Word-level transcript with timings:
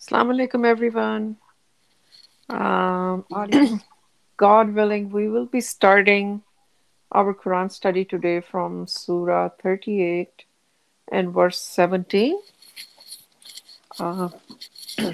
Assalamu 0.00 0.32
alaikum, 0.34 0.64
everyone. 0.64 1.36
Um, 2.48 3.82
God 4.38 4.74
willing, 4.74 5.10
we 5.10 5.28
will 5.28 5.44
be 5.44 5.60
starting 5.60 6.42
our 7.12 7.34
Quran 7.34 7.70
study 7.70 8.06
today 8.06 8.40
from 8.40 8.86
Surah 8.86 9.50
38 9.62 10.46
and 11.12 11.34
verse 11.34 11.60
17. 11.60 12.40
Uh, 13.98 14.30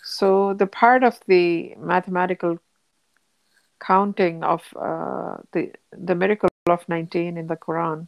So 0.03 0.53
the 0.53 0.67
part 0.67 1.03
of 1.03 1.19
the 1.27 1.75
mathematical 1.77 2.59
counting 3.79 4.43
of 4.43 4.63
uh, 4.79 5.37
the 5.51 5.73
the 5.91 6.15
miracle 6.15 6.49
of 6.67 6.87
19 6.87 7.37
in 7.37 7.47
the 7.47 7.57
Quran 7.57 8.07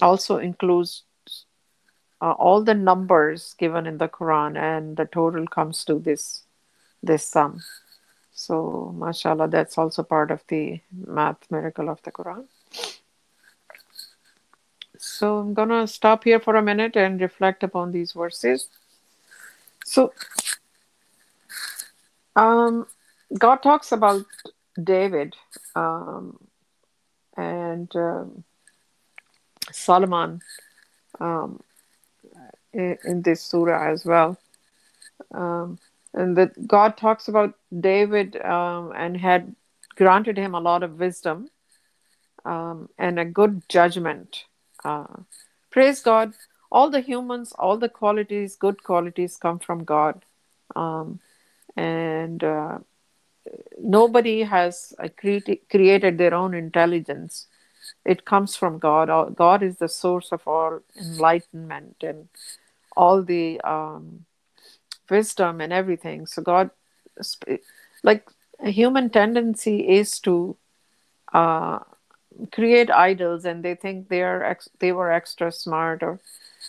also 0.00 0.38
includes 0.38 1.02
uh, 2.20 2.32
all 2.32 2.62
the 2.62 2.74
numbers 2.74 3.54
given 3.58 3.86
in 3.86 3.98
the 3.98 4.08
Quran, 4.08 4.56
and 4.56 4.96
the 4.96 5.06
total 5.06 5.46
comes 5.46 5.84
to 5.86 5.98
this 5.98 6.44
this 7.02 7.26
sum. 7.26 7.60
So, 8.32 8.94
mashallah, 8.96 9.48
that's 9.48 9.76
also 9.76 10.02
part 10.02 10.30
of 10.30 10.42
the 10.48 10.80
math 10.92 11.50
miracle 11.50 11.88
of 11.88 12.02
the 12.02 12.12
Quran. 12.12 12.46
So, 15.02 15.38
I'm 15.38 15.54
gonna 15.54 15.86
stop 15.86 16.24
here 16.24 16.38
for 16.38 16.56
a 16.56 16.62
minute 16.62 16.94
and 16.94 17.18
reflect 17.22 17.62
upon 17.62 17.90
these 17.90 18.12
verses. 18.12 18.68
So, 19.82 20.12
um, 22.36 22.86
God 23.38 23.62
talks 23.62 23.92
about 23.92 24.26
David 24.84 25.34
um, 25.74 26.38
and 27.34 27.90
um, 27.96 28.44
Solomon 29.72 30.42
um, 31.18 31.62
in, 32.74 32.98
in, 33.04 33.22
this 33.22 33.42
surah 33.42 33.90
as 33.90 34.04
well. 34.04 34.38
Um, 35.32 35.78
and 36.12 36.36
that 36.36 36.66
God 36.66 36.98
talks 36.98 37.28
about 37.28 37.54
David 37.80 38.36
um, 38.42 38.92
and 38.94 39.16
had 39.16 39.56
granted 39.96 40.36
him 40.36 40.54
a 40.54 40.60
lot 40.60 40.82
of 40.82 41.00
wisdom 41.00 41.48
um, 42.44 42.90
and 42.98 43.18
a 43.18 43.24
good 43.24 43.62
judgment. 43.70 44.44
Uh, 44.84 45.22
praise 45.70 46.00
God. 46.00 46.34
All 46.72 46.90
the 46.90 47.00
humans, 47.00 47.52
all 47.58 47.76
the 47.76 47.88
qualities, 47.88 48.56
good 48.56 48.82
qualities 48.82 49.36
come 49.36 49.58
from 49.58 49.84
God. 49.84 50.24
Um, 50.76 51.20
and 51.76 52.42
uh, 52.44 52.78
nobody 53.78 54.42
has 54.42 54.94
uh, 54.98 55.08
cre- 55.16 55.58
created 55.70 56.18
their 56.18 56.34
own 56.34 56.54
intelligence. 56.54 57.46
It 58.04 58.24
comes 58.24 58.56
from 58.56 58.78
God. 58.78 59.34
God 59.36 59.62
is 59.62 59.78
the 59.78 59.88
source 59.88 60.32
of 60.32 60.46
all 60.46 60.80
enlightenment 60.98 61.96
and 62.02 62.28
all 62.96 63.22
the 63.22 63.60
um, 63.62 64.24
wisdom 65.08 65.60
and 65.60 65.72
everything. 65.72 66.26
So 66.26 66.42
God, 66.42 66.70
like 68.02 68.28
a 68.60 68.70
human 68.70 69.10
tendency 69.10 69.88
is 69.88 70.20
to 70.20 70.56
uh, 71.32 71.80
create 72.52 72.90
idols, 72.90 73.44
and 73.44 73.64
they 73.64 73.74
think 73.74 74.08
they 74.08 74.22
are 74.22 74.42
ex- 74.44 74.68
they 74.78 74.92
were 74.92 75.10
extra 75.10 75.52
smart, 75.52 76.02
or 76.02 76.20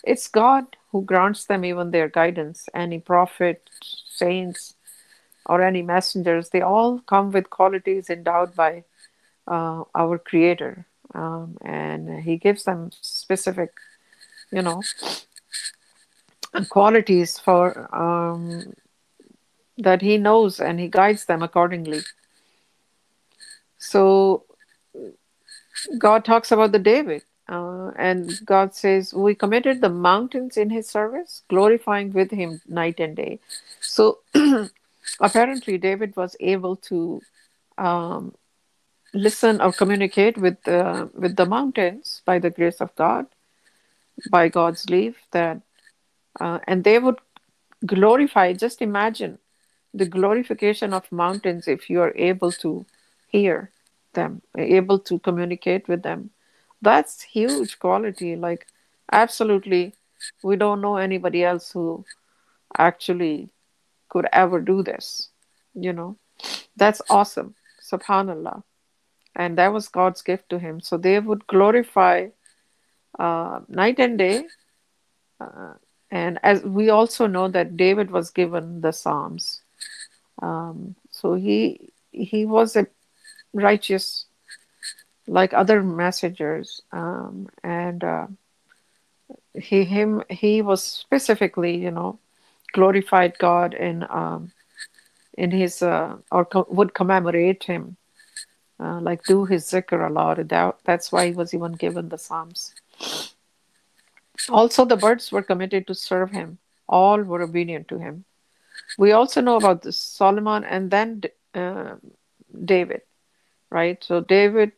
it's 0.04 0.28
God 0.28 0.76
who 0.90 1.02
grants 1.02 1.44
them 1.46 1.64
even 1.64 1.90
their 1.90 2.08
guidance. 2.08 2.68
Any 2.74 2.98
prophet, 2.98 3.68
saints, 4.06 4.74
or 5.46 5.62
any 5.62 5.82
messengers, 5.82 6.50
they 6.50 6.60
all 6.60 7.00
come 7.00 7.30
with 7.30 7.50
qualities 7.50 8.10
endowed 8.10 8.54
by 8.54 8.84
uh, 9.46 9.84
our 9.94 10.18
Creator, 10.18 10.86
um, 11.14 11.56
and 11.62 12.22
He 12.22 12.36
gives 12.36 12.64
them 12.64 12.90
specific, 13.00 13.72
you 14.50 14.62
know, 14.62 14.82
qualities 16.68 17.38
for 17.38 17.88
um, 17.94 18.74
that 19.78 20.02
he 20.02 20.18
knows 20.18 20.60
and 20.60 20.78
he 20.78 20.88
guides 20.88 21.24
them 21.24 21.42
accordingly 21.42 22.00
so 23.78 24.44
god 25.98 26.24
talks 26.24 26.52
about 26.52 26.72
the 26.72 26.78
david 26.78 27.22
uh, 27.48 27.90
and 27.96 28.40
god 28.44 28.74
says 28.74 29.12
we 29.14 29.34
committed 29.34 29.80
the 29.80 29.88
mountains 29.88 30.56
in 30.56 30.70
his 30.70 30.88
service 30.88 31.42
glorifying 31.48 32.12
with 32.12 32.30
him 32.30 32.60
night 32.68 33.00
and 33.00 33.16
day. 33.16 33.38
So 33.80 34.18
apparently 35.20 35.78
david 35.78 36.16
was 36.16 36.36
able 36.40 36.76
to 36.76 37.20
um, 37.78 38.34
listen 39.14 39.60
or 39.60 39.72
communicate 39.72 40.38
with 40.38 40.62
the 40.64 41.10
with 41.14 41.36
the 41.36 41.46
mountains 41.46 42.22
by 42.24 42.38
the 42.38 42.50
grace 42.50 42.80
of 42.80 42.94
god 42.96 43.26
by 44.30 44.48
god's 44.48 44.88
leave 44.88 45.16
that 45.32 45.60
uh, 46.40 46.58
and 46.66 46.84
they 46.84 46.98
would 46.98 47.18
glorify. 47.84 48.52
Just 48.52 48.82
imagine 48.82 49.38
the 49.92 50.06
glorification 50.06 50.94
of 50.94 51.10
mountains 51.12 51.68
if 51.68 51.90
you 51.90 52.00
are 52.00 52.12
able 52.16 52.52
to 52.52 52.86
hear 53.28 53.70
them 54.14 54.42
able 54.56 54.98
to 54.98 55.18
communicate 55.18 55.88
with 55.88 56.02
them. 56.02 56.30
That's 56.80 57.22
huge 57.22 57.78
quality 57.78 58.36
like 58.36 58.66
absolutely 59.12 59.94
we 60.42 60.56
don't 60.56 60.80
know 60.80 60.96
anybody 60.96 61.44
else 61.44 61.70
who 61.72 62.04
actually 62.78 63.50
could 64.08 64.26
ever 64.32 64.60
do 64.60 64.82
this 64.82 65.28
you 65.74 65.92
know? 65.92 66.16
That's 66.76 67.00
awesome 67.08 67.54
subhanallah. 67.92 68.62
And 69.34 69.58
that 69.58 69.72
was 69.72 69.88
god's 69.88 70.22
gift 70.22 70.48
to 70.50 70.58
him. 70.58 70.80
So 70.80 70.96
they 70.96 71.18
would 71.18 71.46
glorify 71.46 72.28
uh, 73.18 73.60
night 73.68 73.98
and 73.98 74.18
day. 74.18 74.44
Uh, 75.40 75.74
and 76.10 76.38
as 76.42 76.62
we 76.62 76.90
also 76.90 77.26
know 77.26 77.48
that 77.48 77.76
David 77.76 78.10
was 78.10 78.30
given 78.30 78.80
the 78.80 78.92
Psalms, 78.92 79.62
um, 80.40 80.94
so 81.10 81.34
he 81.34 81.92
he 82.10 82.44
was 82.44 82.76
a 82.76 82.86
righteous 83.52 84.26
like 85.26 85.54
other 85.54 85.82
messengers, 85.82 86.82
um, 86.90 87.48
and 87.62 88.02
uh, 88.02 88.26
he 89.54 89.84
him 89.84 90.22
he 90.28 90.62
was 90.62 90.82
specifically, 90.82 91.76
you 91.76 91.90
know, 91.90 92.18
glorified 92.72 93.38
God 93.38 93.74
in 93.74 94.04
um, 94.10 94.52
in 95.38 95.50
his 95.50 95.82
uh, 95.82 96.16
or 96.30 96.44
co- 96.44 96.66
would 96.68 96.94
commemorate 96.94 97.64
him, 97.64 97.96
uh, 98.80 99.00
like 99.00 99.24
do 99.24 99.44
his 99.44 99.64
zikr 99.64 100.08
a 100.08 100.12
lot. 100.12 100.48
That, 100.48 100.76
that's 100.84 101.12
why 101.12 101.26
he 101.26 101.32
was 101.32 101.54
even 101.54 101.72
given 101.72 102.08
the 102.08 102.18
Psalms. 102.18 102.74
Also, 104.48 104.84
the 104.84 104.96
birds 104.96 105.30
were 105.30 105.42
committed 105.42 105.86
to 105.86 105.94
serve 105.94 106.30
him. 106.30 106.58
All 106.88 107.22
were 107.22 107.42
obedient 107.42 107.88
to 107.88 107.98
him. 107.98 108.24
We 108.98 109.12
also 109.12 109.40
know 109.40 109.56
about 109.56 109.82
this 109.82 109.98
Solomon 109.98 110.64
and 110.64 110.90
then 110.90 111.22
uh, 111.54 111.94
David, 112.64 113.02
right? 113.72 114.04
So 114.04 114.20
David, 114.20 114.72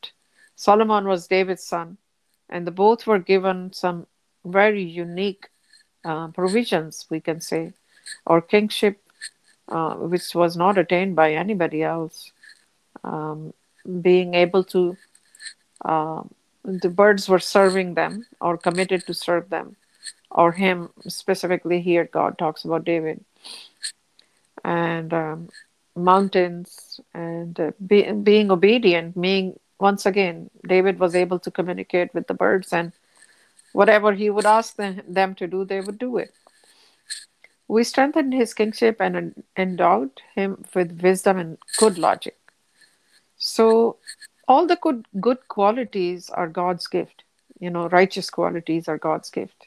Solomon 0.54 1.06
was 1.06 1.26
David's 1.26 1.64
son, 1.64 1.98
and 2.48 2.66
the 2.66 2.70
both 2.70 3.06
were 3.06 3.18
given 3.18 3.72
some 3.72 4.06
very 4.44 4.82
unique 4.82 5.48
uh, 6.04 6.28
provisions, 6.28 7.06
we 7.10 7.20
can 7.20 7.40
say, 7.40 7.72
or 8.24 8.40
kingship, 8.40 9.00
uh, 9.68 9.94
which 9.94 10.34
was 10.34 10.56
not 10.56 10.78
attained 10.78 11.16
by 11.16 11.32
anybody 11.34 11.82
else. 11.82 12.32
Um, 13.02 13.52
being 14.00 14.34
able 14.34 14.64
to, 14.64 14.96
uh, 15.84 16.22
the 16.64 16.88
birds 16.88 17.28
were 17.28 17.40
serving 17.40 17.94
them 17.94 18.26
or 18.40 18.56
committed 18.56 19.06
to 19.06 19.14
serve 19.14 19.50
them, 19.50 19.76
or 20.30 20.52
him 20.52 20.90
specifically 21.08 21.80
here, 21.80 22.04
God 22.04 22.38
talks 22.38 22.64
about 22.64 22.84
David. 22.84 23.24
And 24.64 25.12
um, 25.12 25.48
mountains 25.96 27.00
and 27.12 27.58
uh, 27.58 27.70
be, 27.86 28.10
being 28.12 28.50
obedient, 28.50 29.20
being 29.20 29.58
once 29.80 30.06
again, 30.06 30.50
David 30.66 30.98
was 30.98 31.14
able 31.14 31.38
to 31.40 31.50
communicate 31.50 32.14
with 32.14 32.26
the 32.26 32.34
birds, 32.34 32.72
and 32.72 32.92
whatever 33.72 34.12
he 34.12 34.30
would 34.30 34.46
ask 34.46 34.76
them, 34.76 35.02
them 35.08 35.34
to 35.34 35.46
do, 35.46 35.64
they 35.64 35.80
would 35.80 35.98
do 35.98 36.16
it. 36.16 36.32
We 37.66 37.82
strengthened 37.84 38.32
his 38.34 38.54
kingship 38.54 39.00
and 39.00 39.42
endowed 39.56 40.20
him 40.34 40.64
with 40.74 41.00
wisdom 41.02 41.38
and 41.38 41.58
good 41.78 41.98
logic. 41.98 42.36
So, 43.36 43.96
all 44.46 44.66
the 44.66 44.76
good 44.76 45.06
good 45.20 45.48
qualities 45.48 46.30
are 46.30 46.48
God's 46.48 46.86
gift. 46.86 47.24
You 47.58 47.70
know, 47.70 47.88
righteous 47.88 48.30
qualities 48.30 48.88
are 48.88 48.98
God's 48.98 49.30
gift. 49.30 49.66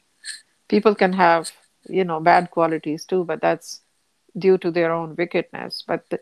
People 0.68 0.94
can 0.94 1.12
have, 1.12 1.50
you 1.88 2.04
know, 2.04 2.20
bad 2.20 2.50
qualities 2.50 3.04
too, 3.04 3.24
but 3.24 3.40
that's 3.40 3.82
due 4.38 4.58
to 4.58 4.70
their 4.70 4.92
own 4.92 5.14
wickedness. 5.16 5.84
But 5.86 6.08
the, 6.10 6.20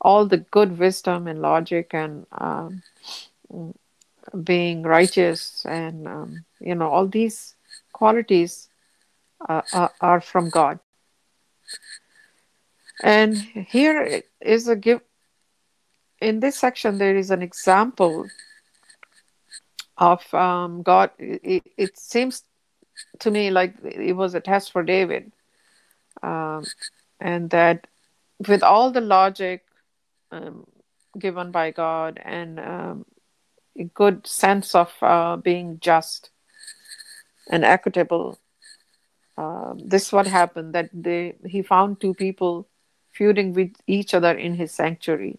all 0.00 0.26
the 0.26 0.38
good 0.38 0.78
wisdom 0.78 1.26
and 1.28 1.40
logic 1.40 1.94
and 1.94 2.26
um, 2.32 2.82
being 4.44 4.82
righteous 4.82 5.64
and 5.66 6.08
um, 6.08 6.44
you 6.60 6.74
know 6.74 6.88
all 6.88 7.06
these 7.06 7.54
qualities 7.92 8.68
uh, 9.48 9.62
are, 9.72 9.92
are 10.00 10.20
from 10.20 10.50
God. 10.50 10.78
And 13.02 13.36
here 13.36 14.22
is 14.40 14.68
a 14.68 14.76
give. 14.76 15.00
In 16.20 16.38
this 16.38 16.56
section, 16.56 16.98
there 16.98 17.16
is 17.16 17.32
an 17.32 17.42
example 17.42 18.26
of 19.98 20.32
um, 20.34 20.82
God. 20.82 21.10
It, 21.18 21.64
it, 21.76 21.98
seems 21.98 22.44
to 23.20 23.30
me 23.30 23.50
like 23.50 23.74
it 23.82 24.14
was 24.14 24.34
a 24.34 24.40
test 24.40 24.70
for 24.70 24.84
David, 24.84 25.32
um, 26.22 26.64
and 27.22 27.50
that 27.50 27.86
with 28.48 28.62
all 28.62 28.90
the 28.90 29.00
logic 29.00 29.64
um, 30.30 30.66
given 31.18 31.50
by 31.52 31.70
God 31.70 32.20
and 32.24 32.58
um, 32.58 33.06
a 33.78 33.84
good 33.84 34.26
sense 34.26 34.74
of 34.74 34.92
uh, 35.02 35.36
being 35.36 35.78
just 35.80 36.30
and 37.50 37.64
equitable. 37.64 38.38
Uh, 39.36 39.74
this 39.76 40.12
what 40.12 40.26
happened 40.26 40.74
that 40.74 40.90
they 40.92 41.34
he 41.46 41.62
found 41.62 42.00
two 42.00 42.14
people 42.14 42.66
feuding 43.12 43.52
with 43.52 43.72
each 43.86 44.14
other 44.14 44.32
in 44.32 44.54
his 44.54 44.72
sanctuary, 44.72 45.38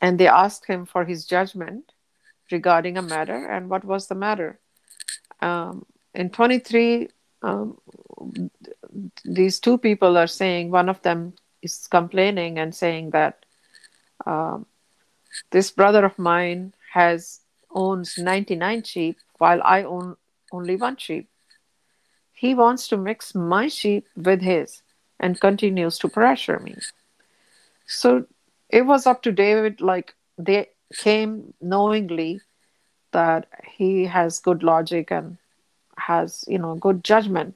and 0.00 0.18
they 0.18 0.28
asked 0.28 0.66
him 0.66 0.86
for 0.86 1.04
his 1.04 1.26
judgment 1.26 1.92
regarding 2.50 2.96
a 2.96 3.02
matter. 3.02 3.46
And 3.46 3.68
what 3.68 3.84
was 3.84 4.06
the 4.06 4.14
matter? 4.14 4.58
Um, 5.40 5.84
in 6.14 6.30
twenty 6.30 6.58
three, 6.58 7.08
um, 7.42 7.76
these 9.24 9.60
two 9.60 9.78
people 9.78 10.16
are 10.16 10.26
saying 10.26 10.70
one 10.70 10.88
of 10.88 11.00
them 11.02 11.34
is 11.62 11.86
complaining 11.88 12.58
and 12.58 12.74
saying 12.74 13.10
that 13.10 13.44
um, 14.26 14.66
this 15.50 15.70
brother 15.70 16.04
of 16.04 16.18
mine 16.18 16.72
has 16.92 17.40
owns 17.70 18.18
99 18.18 18.82
sheep 18.82 19.18
while 19.38 19.60
I 19.62 19.82
own 19.82 20.16
only 20.52 20.76
one 20.76 20.96
sheep. 20.96 21.28
He 22.32 22.54
wants 22.54 22.88
to 22.88 22.96
mix 22.96 23.34
my 23.34 23.68
sheep 23.68 24.06
with 24.16 24.42
his 24.42 24.82
and 25.18 25.40
continues 25.40 25.98
to 25.98 26.08
pressure 26.08 26.58
me. 26.60 26.76
So 27.86 28.26
it 28.68 28.82
was 28.82 29.06
up 29.06 29.22
to 29.22 29.32
David, 29.32 29.80
like 29.80 30.14
they 30.38 30.68
came 30.94 31.54
knowingly 31.60 32.40
that 33.12 33.46
he 33.64 34.04
has 34.04 34.38
good 34.38 34.62
logic 34.62 35.10
and 35.10 35.38
has, 35.96 36.44
you 36.46 36.58
know, 36.58 36.74
good 36.74 37.02
judgment 37.04 37.54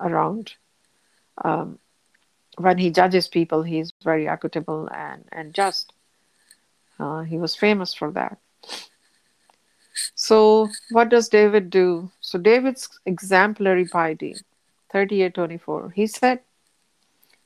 around. 0.00 0.54
Um, 1.44 1.78
when 2.56 2.78
he 2.78 2.90
judges 2.90 3.28
people, 3.28 3.62
he's 3.62 3.92
very 4.02 4.28
equitable 4.28 4.88
and, 4.94 5.24
and 5.32 5.54
just. 5.54 5.92
Uh, 6.98 7.22
he 7.22 7.38
was 7.38 7.56
famous 7.56 7.94
for 7.94 8.10
that. 8.10 8.38
So, 10.14 10.68
what 10.90 11.08
does 11.08 11.28
David 11.28 11.70
do? 11.70 12.10
So, 12.20 12.38
David's 12.38 12.88
exemplary 13.06 13.86
piety, 13.86 14.34
3824, 14.92 15.90
he 15.90 16.06
said, 16.06 16.40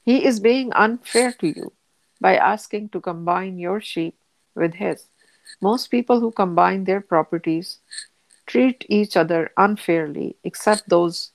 He 0.05 0.25
is 0.25 0.40
being 0.40 0.73
unfair 0.73 1.32
to 1.32 1.47
you 1.47 1.73
by 2.20 2.37
asking 2.37 2.90
to 2.90 3.00
combine 3.00 3.58
your 3.58 3.81
sheep 3.81 4.17
with 4.55 4.75
his. 4.75 5.06
Most 5.61 5.88
people 5.88 6.20
who 6.20 6.31
combine 6.31 6.85
their 6.85 7.00
properties 7.00 7.79
treat 8.47 8.85
each 8.88 9.17
other 9.17 9.50
unfairly, 9.56 10.37
except 10.44 10.88
those 10.88 11.32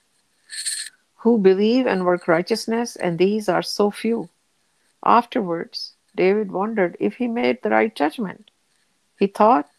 who 1.20 1.38
believe 1.38 1.86
and 1.86 2.06
work 2.06 2.28
righteousness, 2.28 2.96
and 2.96 3.18
these 3.18 3.50
are 3.50 3.62
so 3.62 3.92
few. 3.92 4.30
Afterwards, 5.06 5.94
David 6.16 6.52
wondered 6.52 6.96
if 7.00 7.16
he 7.16 7.28
made 7.28 7.62
the 7.62 7.70
right 7.70 7.94
judgment. 7.94 8.52
He 9.18 9.28
thought 9.28 9.70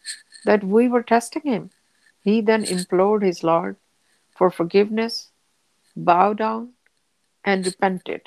that 0.45 0.63
we 0.63 0.87
were 0.87 1.03
testing 1.03 1.41
him. 1.43 1.71
He 2.23 2.41
then 2.41 2.63
implored 2.63 3.23
his 3.23 3.43
Lord 3.43 3.75
for 4.35 4.51
forgiveness, 4.51 5.29
bowed 5.95 6.37
down, 6.37 6.73
and 7.43 7.65
repented. 7.65 8.21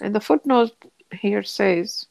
And 0.00 0.14
the 0.14 0.20
footnote 0.20 0.72
here 1.12 1.42
says, 1.42 2.06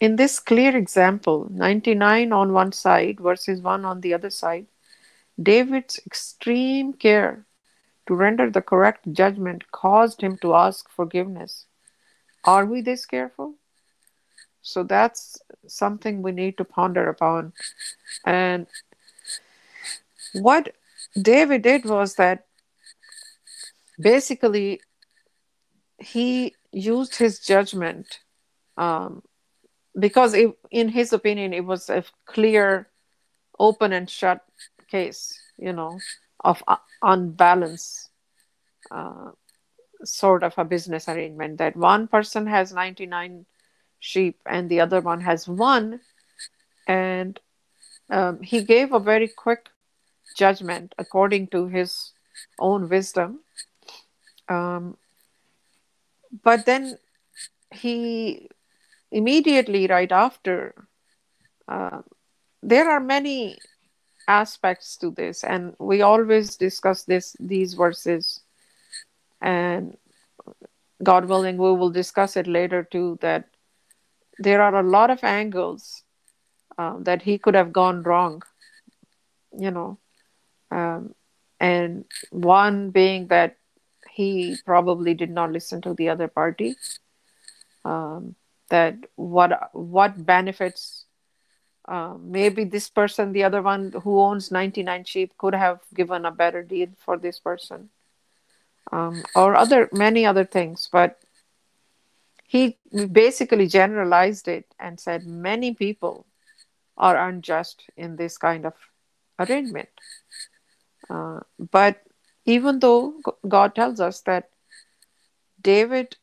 in 0.00 0.16
this 0.16 0.40
clear 0.40 0.76
example, 0.76 1.46
99 1.50 2.32
on 2.32 2.52
one 2.52 2.72
side 2.72 3.20
versus 3.20 3.60
1 3.60 3.84
on 3.84 4.00
the 4.00 4.14
other 4.14 4.30
side, 4.30 4.66
David's 5.40 6.00
extreme 6.04 6.94
care 6.94 7.44
to 8.06 8.14
render 8.14 8.50
the 8.50 8.62
correct 8.62 9.12
judgment 9.12 9.70
caused 9.72 10.20
him 10.20 10.36
to 10.38 10.54
ask 10.54 10.88
forgiveness. 10.88 11.66
Are 12.44 12.64
we 12.64 12.80
this 12.80 13.06
careful? 13.06 13.54
So 14.62 14.82
that's 14.82 15.40
something 15.66 16.22
we 16.22 16.32
need 16.32 16.56
to 16.58 16.64
ponder 16.64 17.08
upon. 17.08 17.52
And 18.26 18.66
what 20.32 20.74
David 21.20 21.62
did 21.62 21.84
was 21.84 22.14
that 22.16 22.46
basically 24.00 24.80
he 25.98 26.54
used 26.72 27.16
his 27.16 27.40
judgment 27.40 28.20
um, 28.76 29.22
because 29.98 30.34
it, 30.34 30.56
in 30.70 30.88
his 30.88 31.12
opinion 31.12 31.52
it 31.52 31.64
was 31.64 31.90
a 31.90 32.04
clear 32.26 32.88
open 33.58 33.92
and 33.92 34.08
shut 34.08 34.44
case 34.88 35.40
you 35.58 35.72
know 35.72 35.98
of 36.40 36.62
uh, 36.66 36.76
unbalance 37.02 38.08
uh, 38.90 39.30
sort 40.04 40.42
of 40.42 40.54
a 40.56 40.64
business 40.64 41.08
arrangement 41.08 41.58
that 41.58 41.76
one 41.76 42.08
person 42.08 42.46
has 42.46 42.72
99 42.72 43.46
sheep 43.98 44.40
and 44.46 44.68
the 44.70 44.80
other 44.80 45.00
one 45.00 45.20
has 45.20 45.46
one. 45.46 46.00
And 46.86 47.38
um, 48.08 48.42
he 48.42 48.62
gave 48.64 48.92
a 48.92 48.98
very 48.98 49.28
quick 49.28 49.68
judgment 50.36 50.94
according 50.98 51.48
to 51.48 51.68
his 51.68 52.12
own 52.58 52.88
wisdom. 52.88 53.40
Um, 54.48 54.96
but 56.42 56.66
then 56.66 56.98
he 57.72 58.48
immediately, 59.12 59.86
right 59.86 60.10
after, 60.10 60.74
uh, 61.68 62.02
there 62.62 62.90
are 62.90 63.00
many 63.00 63.58
aspects 64.30 64.96
to 64.98 65.10
this, 65.10 65.44
and 65.44 65.74
we 65.78 66.02
always 66.02 66.56
discuss 66.56 67.04
this 67.04 67.36
these 67.40 67.74
verses. 67.74 68.40
And 69.42 69.96
God 71.02 71.26
willing, 71.26 71.56
we 71.56 71.72
will 71.72 71.90
discuss 71.90 72.36
it 72.36 72.46
later 72.46 72.84
too. 72.84 73.18
That 73.20 73.48
there 74.38 74.62
are 74.62 74.76
a 74.76 74.82
lot 74.82 75.10
of 75.10 75.24
angles 75.24 76.04
uh, 76.78 76.96
that 77.00 77.22
he 77.22 77.38
could 77.38 77.54
have 77.54 77.72
gone 77.72 78.02
wrong 78.02 78.42
you 79.58 79.70
know, 79.70 79.98
um, 80.70 81.14
and 81.58 82.04
one 82.30 82.90
being 82.90 83.28
that 83.28 83.56
he 84.10 84.56
probably 84.64 85.14
did 85.14 85.30
not 85.30 85.52
listen 85.52 85.80
to 85.82 85.94
the 85.94 86.08
other 86.08 86.28
party. 86.28 86.76
Um, 87.84 88.34
that 88.68 88.96
what 89.16 89.70
what 89.72 90.24
benefits 90.24 90.99
uh, 91.90 92.14
maybe 92.22 92.62
this 92.62 92.88
person, 92.88 93.32
the 93.32 93.42
other 93.42 93.60
one 93.60 93.92
who 94.04 94.20
owns 94.20 94.52
99 94.52 95.04
sheep, 95.04 95.36
could 95.36 95.54
have 95.54 95.80
given 95.92 96.24
a 96.24 96.30
better 96.30 96.62
deal 96.62 96.88
for 96.96 97.18
this 97.18 97.40
person, 97.40 97.90
um, 98.92 99.24
or 99.34 99.56
other 99.56 99.88
many 99.92 100.24
other 100.24 100.44
things. 100.44 100.88
But 100.92 101.18
he 102.46 102.78
basically 103.12 103.66
generalized 103.66 104.46
it 104.46 104.66
and 104.78 105.00
said 105.00 105.26
many 105.26 105.74
people 105.74 106.26
are 106.96 107.28
unjust 107.28 107.82
in 107.96 108.14
this 108.14 108.38
kind 108.38 108.66
of 108.66 108.74
arrangement. 109.40 109.88
Uh, 111.08 111.40
but 111.58 112.02
even 112.44 112.78
though 112.78 113.14
God 113.48 113.74
tells 113.74 113.98
us 113.98 114.20
that 114.22 114.50
David 115.60 116.16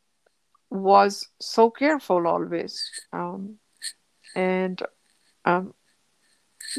was 0.69 1.27
so 1.41 1.69
careful 1.69 2.25
always, 2.25 2.89
um, 3.11 3.57
and 4.33 4.81
um, 5.47 5.73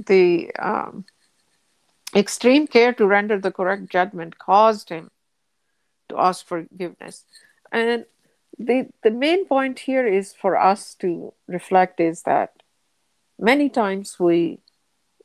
the 0.06 0.50
um, 0.58 1.04
extreme 2.14 2.66
care 2.66 2.92
to 2.92 3.06
render 3.06 3.38
the 3.38 3.52
correct 3.52 3.88
judgment 3.88 4.38
caused 4.38 4.88
him 4.90 5.10
to 6.08 6.18
ask 6.18 6.46
forgiveness. 6.46 7.25
And 7.72 8.04
the 8.58 8.87
the 9.02 9.10
main 9.10 9.46
point 9.46 9.80
here 9.80 10.06
is 10.06 10.32
for 10.32 10.56
us 10.56 10.94
to 10.94 11.32
reflect 11.46 12.00
is 12.00 12.22
that 12.22 12.62
many 13.38 13.68
times 13.68 14.18
we 14.18 14.58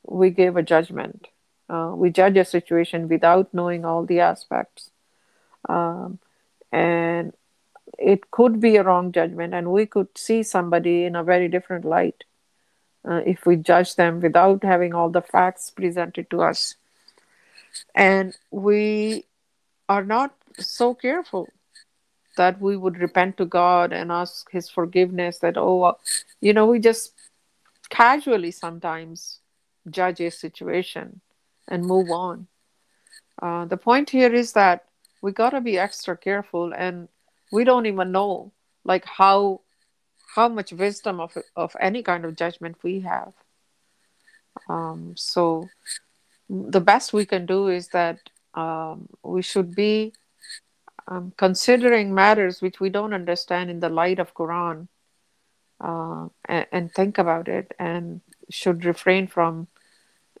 we 0.06 0.30
give 0.30 0.56
a 0.56 0.62
judgment. 0.62 1.28
Uh, 1.68 1.92
we 1.96 2.10
judge 2.10 2.36
a 2.36 2.44
situation 2.44 3.08
without 3.08 3.54
knowing 3.54 3.84
all 3.84 4.04
the 4.04 4.20
aspects, 4.20 4.90
um, 5.68 6.18
and 6.70 7.32
it 7.98 8.30
could 8.30 8.60
be 8.60 8.76
a 8.76 8.82
wrong 8.82 9.10
judgment, 9.12 9.54
and 9.54 9.72
we 9.72 9.86
could 9.86 10.08
see 10.16 10.42
somebody 10.42 11.04
in 11.04 11.16
a 11.16 11.24
very 11.24 11.48
different 11.48 11.84
light 11.84 12.24
uh, 13.08 13.20
if 13.26 13.46
we 13.46 13.56
judge 13.56 13.96
them 13.96 14.20
without 14.20 14.62
having 14.62 14.94
all 14.94 15.10
the 15.10 15.22
facts 15.22 15.70
presented 15.70 16.30
to 16.30 16.42
us. 16.42 16.76
And 17.94 18.36
we 18.50 19.24
are 19.88 20.04
not 20.04 20.34
so 20.58 20.94
careful 20.94 21.48
that 22.36 22.60
we 22.60 22.76
would 22.76 22.98
repent 22.98 23.36
to 23.36 23.44
God 23.44 23.92
and 23.92 24.10
ask 24.10 24.50
His 24.50 24.68
forgiveness. 24.68 25.38
That, 25.38 25.56
oh, 25.56 25.98
you 26.40 26.52
know, 26.52 26.66
we 26.66 26.78
just 26.78 27.12
casually 27.90 28.50
sometimes 28.50 29.40
judge 29.90 30.20
a 30.20 30.30
situation 30.30 31.20
and 31.68 31.84
move 31.84 32.10
on. 32.10 32.46
Uh, 33.40 33.64
the 33.66 33.76
point 33.76 34.10
here 34.10 34.32
is 34.32 34.52
that 34.52 34.84
we 35.22 35.32
got 35.32 35.50
to 35.50 35.60
be 35.60 35.78
extra 35.78 36.16
careful 36.16 36.72
and 36.72 37.08
we 37.52 37.64
don't 37.64 37.86
even 37.86 38.12
know 38.12 38.52
like 38.84 39.04
how 39.04 39.60
how 40.34 40.48
much 40.48 40.72
wisdom 40.72 41.20
of 41.20 41.36
of 41.56 41.76
any 41.80 42.02
kind 42.02 42.24
of 42.24 42.36
judgment 42.36 42.76
we 42.82 43.00
have. 43.00 43.32
Um, 44.68 45.14
so 45.16 45.68
the 46.48 46.80
best 46.80 47.12
we 47.12 47.26
can 47.26 47.46
do 47.46 47.68
is 47.68 47.88
that 47.88 48.18
um, 48.54 49.08
we 49.22 49.42
should 49.42 49.74
be 49.74 50.12
um, 51.08 51.32
considering 51.36 52.14
matters 52.14 52.62
which 52.62 52.80
we 52.80 52.88
don't 52.88 53.14
understand 53.14 53.70
in 53.70 53.80
the 53.80 53.88
light 53.88 54.18
of 54.18 54.34
quran 54.34 54.88
uh, 55.80 56.28
and, 56.46 56.66
and, 56.72 56.92
think 56.94 57.18
about 57.18 57.48
it 57.48 57.74
and 57.78 58.20
should 58.48 58.84
refrain 58.84 59.26
from 59.26 59.66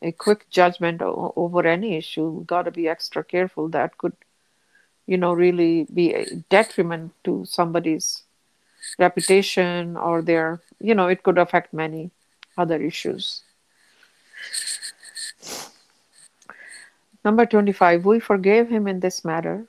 a 0.00 0.12
quick 0.12 0.48
judgment 0.48 1.02
o- 1.02 1.32
over 1.36 1.66
any 1.66 1.96
issue. 1.96 2.28
We 2.28 2.44
got 2.44 2.62
to 2.62 2.70
be 2.70 2.88
extra 2.88 3.24
careful 3.24 3.68
that 3.70 3.98
could 3.98 4.16
you 5.06 5.18
know 5.18 5.32
really 5.32 5.86
be 5.92 6.14
a 6.14 6.24
detriment 6.48 7.12
to 7.24 7.44
somebody's 7.44 8.22
reputation 8.98 9.96
or 9.96 10.22
their 10.22 10.60
you 10.80 10.94
know 10.94 11.08
it 11.08 11.22
could 11.22 11.38
affect 11.38 11.72
many 11.72 12.10
other 12.56 12.80
issues. 12.80 13.42
Number 17.24 17.46
25 17.46 18.04
we 18.04 18.20
forgave 18.20 18.68
him 18.68 18.86
in 18.86 19.00
this 19.00 19.24
matter. 19.24 19.66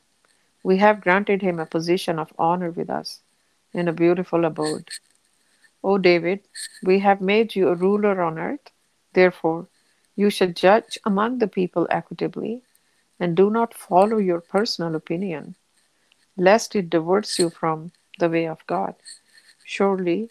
We 0.64 0.78
have 0.78 1.02
granted 1.02 1.42
him 1.42 1.60
a 1.60 1.66
position 1.66 2.20
of 2.20 2.34
honor 2.38 2.72
with 2.72 2.90
us 2.90 3.22
in 3.74 3.88
a 3.88 3.94
beautiful 3.94 4.46
abode. 4.46 4.90
O 5.84 5.98
david 5.98 6.42
we 6.84 7.00
have 7.00 7.22
made 7.22 7.56
you 7.56 7.70
a 7.70 7.76
ruler 7.76 8.22
on 8.22 8.40
earth. 8.40 8.72
Therefore 9.14 9.68
you 10.16 10.30
should 10.30 10.56
judge 10.56 10.98
among 11.06 11.40
the 11.40 11.48
people 11.48 11.88
equitably 11.90 12.62
and 13.20 13.36
do 13.36 13.50
not 13.50 13.74
follow 13.74 14.18
your 14.18 14.42
personal 14.42 14.96
opinion 14.96 15.56
lest 16.38 16.76
it 16.76 16.90
diverts 16.90 17.40
you 17.40 17.50
from 17.50 17.92
the 18.20 18.30
way 18.30 18.48
of 18.48 18.66
God. 18.68 18.96
Surely, 19.66 20.30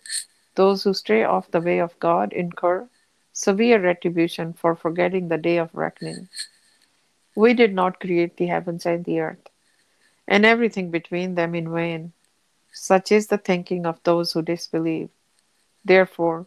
those 0.54 0.84
who 0.84 0.94
stray 0.94 1.24
off 1.24 1.50
the 1.50 1.60
way 1.60 1.80
of 1.80 1.98
God 1.98 2.32
incur 2.32 2.88
severe 3.32 3.80
retribution 3.80 4.52
for 4.52 4.76
forgetting 4.76 5.28
the 5.28 5.38
day 5.38 5.56
of 5.56 5.74
reckoning. 5.74 6.28
We 7.34 7.52
did 7.52 7.74
not 7.74 7.98
create 7.98 8.36
the 8.36 8.46
heavens 8.46 8.86
and 8.86 9.04
the 9.04 9.20
earth, 9.20 9.48
and 10.28 10.46
everything 10.46 10.90
between 10.90 11.34
them 11.34 11.54
in 11.54 11.72
vain. 11.72 12.12
Such 12.72 13.10
is 13.10 13.26
the 13.26 13.38
thinking 13.38 13.86
of 13.86 14.00
those 14.04 14.32
who 14.32 14.42
disbelieve. 14.42 15.10
Therefore, 15.84 16.46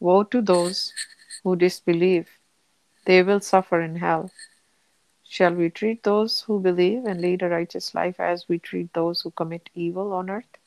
woe 0.00 0.24
to 0.24 0.42
those 0.42 0.92
who 1.44 1.56
disbelieve. 1.56 2.28
They 3.06 3.22
will 3.22 3.40
suffer 3.40 3.80
in 3.80 3.96
hell. 3.96 4.30
Shall 5.22 5.54
we 5.54 5.70
treat 5.70 6.02
those 6.02 6.42
who 6.42 6.60
believe 6.60 7.04
and 7.04 7.20
lead 7.20 7.42
a 7.42 7.48
righteous 7.48 7.94
life 7.94 8.18
as 8.18 8.48
we 8.48 8.58
treat 8.58 8.92
those 8.92 9.22
who 9.22 9.30
commit 9.30 9.70
evil 9.74 10.12
on 10.12 10.30
earth? 10.30 10.58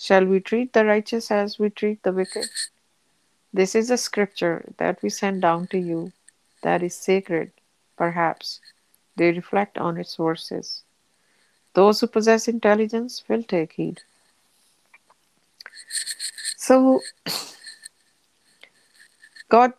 Shall 0.00 0.24
we 0.24 0.40
treat 0.40 0.72
the 0.72 0.86
righteous 0.86 1.30
as 1.30 1.58
we 1.58 1.68
treat 1.68 2.02
the 2.02 2.12
wicked? 2.12 2.46
This 3.52 3.74
is 3.74 3.90
a 3.90 3.98
scripture 3.98 4.64
that 4.78 5.02
we 5.02 5.10
send 5.10 5.42
down 5.42 5.66
to 5.66 5.78
you 5.78 6.12
that 6.62 6.82
is 6.82 6.94
sacred, 6.94 7.52
perhaps. 7.98 8.60
They 9.16 9.30
reflect 9.30 9.76
on 9.76 9.98
its 9.98 10.16
verses. 10.16 10.84
Those 11.74 12.00
who 12.00 12.06
possess 12.06 12.48
intelligence 12.48 13.22
will 13.28 13.42
take 13.42 13.74
heed. 13.74 14.00
So, 16.56 17.02
God, 19.50 19.74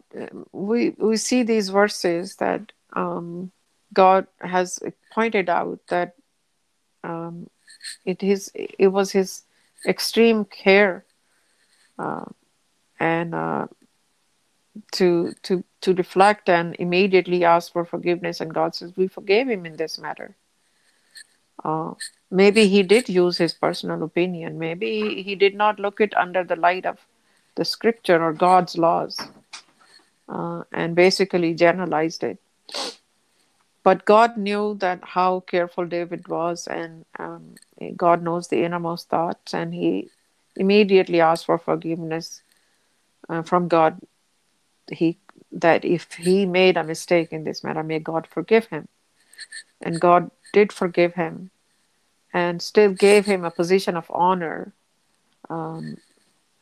we, 0.51 0.91
we 0.99 1.17
see 1.17 1.41
these 1.41 1.69
verses 1.69 2.35
that 2.35 2.71
um, 2.93 3.51
God 3.91 4.27
has 4.39 4.79
pointed 5.11 5.49
out 5.49 5.79
that 5.87 6.13
um, 7.03 7.49
it 8.05 8.21
is 8.21 8.51
it 8.53 8.89
was 8.89 9.11
His 9.11 9.45
extreme 9.85 10.45
care 10.45 11.05
uh, 11.97 12.25
and 12.99 13.35
uh, 13.35 13.67
to 14.93 15.33
to 15.43 15.63
to 15.81 15.93
reflect 15.95 16.49
and 16.49 16.75
immediately 16.79 17.43
ask 17.43 17.71
for 17.71 17.85
forgiveness. 17.85 18.41
And 18.41 18.53
god 18.53 18.75
says 18.75 18.93
we 18.95 19.07
forgave 19.07 19.49
him 19.49 19.65
in 19.65 19.75
this 19.75 19.97
matter. 19.97 20.35
Uh, 21.63 21.93
maybe 22.31 22.67
he 22.67 22.81
did 22.81 23.07
use 23.07 23.37
his 23.37 23.53
personal 23.53 24.03
opinion. 24.03 24.57
Maybe 24.57 25.21
he 25.21 25.35
did 25.35 25.53
not 25.53 25.79
look 25.79 26.01
it 26.01 26.15
under 26.15 26.43
the 26.43 26.55
light 26.55 26.85
of 26.85 26.97
the 27.55 27.65
scripture 27.65 28.23
or 28.23 28.33
god's 28.33 28.77
laws 28.77 29.19
uh, 30.29 30.63
and 30.71 30.95
basically 30.95 31.53
generalized 31.53 32.23
it 32.23 32.39
but 33.83 34.05
God 34.05 34.37
knew 34.37 34.75
that 34.79 34.99
how 35.03 35.39
careful 35.41 35.85
David 35.85 36.27
was, 36.27 36.67
and 36.67 37.05
um, 37.17 37.55
God 37.95 38.21
knows 38.21 38.47
the 38.47 38.63
innermost 38.63 39.09
thoughts, 39.09 39.53
and 39.53 39.73
he 39.73 40.09
immediately 40.55 41.21
asked 41.21 41.45
for 41.45 41.57
forgiveness 41.57 42.41
uh, 43.29 43.41
from 43.41 43.67
God. 43.67 43.99
He 44.91 45.17
that 45.51 45.83
if 45.83 46.13
he 46.13 46.45
made 46.45 46.77
a 46.77 46.83
mistake 46.83 47.31
in 47.31 47.43
this 47.43 47.63
matter, 47.63 47.83
may 47.83 47.99
God 47.99 48.27
forgive 48.27 48.67
him, 48.67 48.87
and 49.81 49.99
God 49.99 50.29
did 50.53 50.71
forgive 50.71 51.15
him, 51.15 51.49
and 52.33 52.61
still 52.61 52.93
gave 52.93 53.25
him 53.25 53.43
a 53.43 53.51
position 53.51 53.97
of 53.97 54.11
honor, 54.13 54.73
um, 55.49 55.97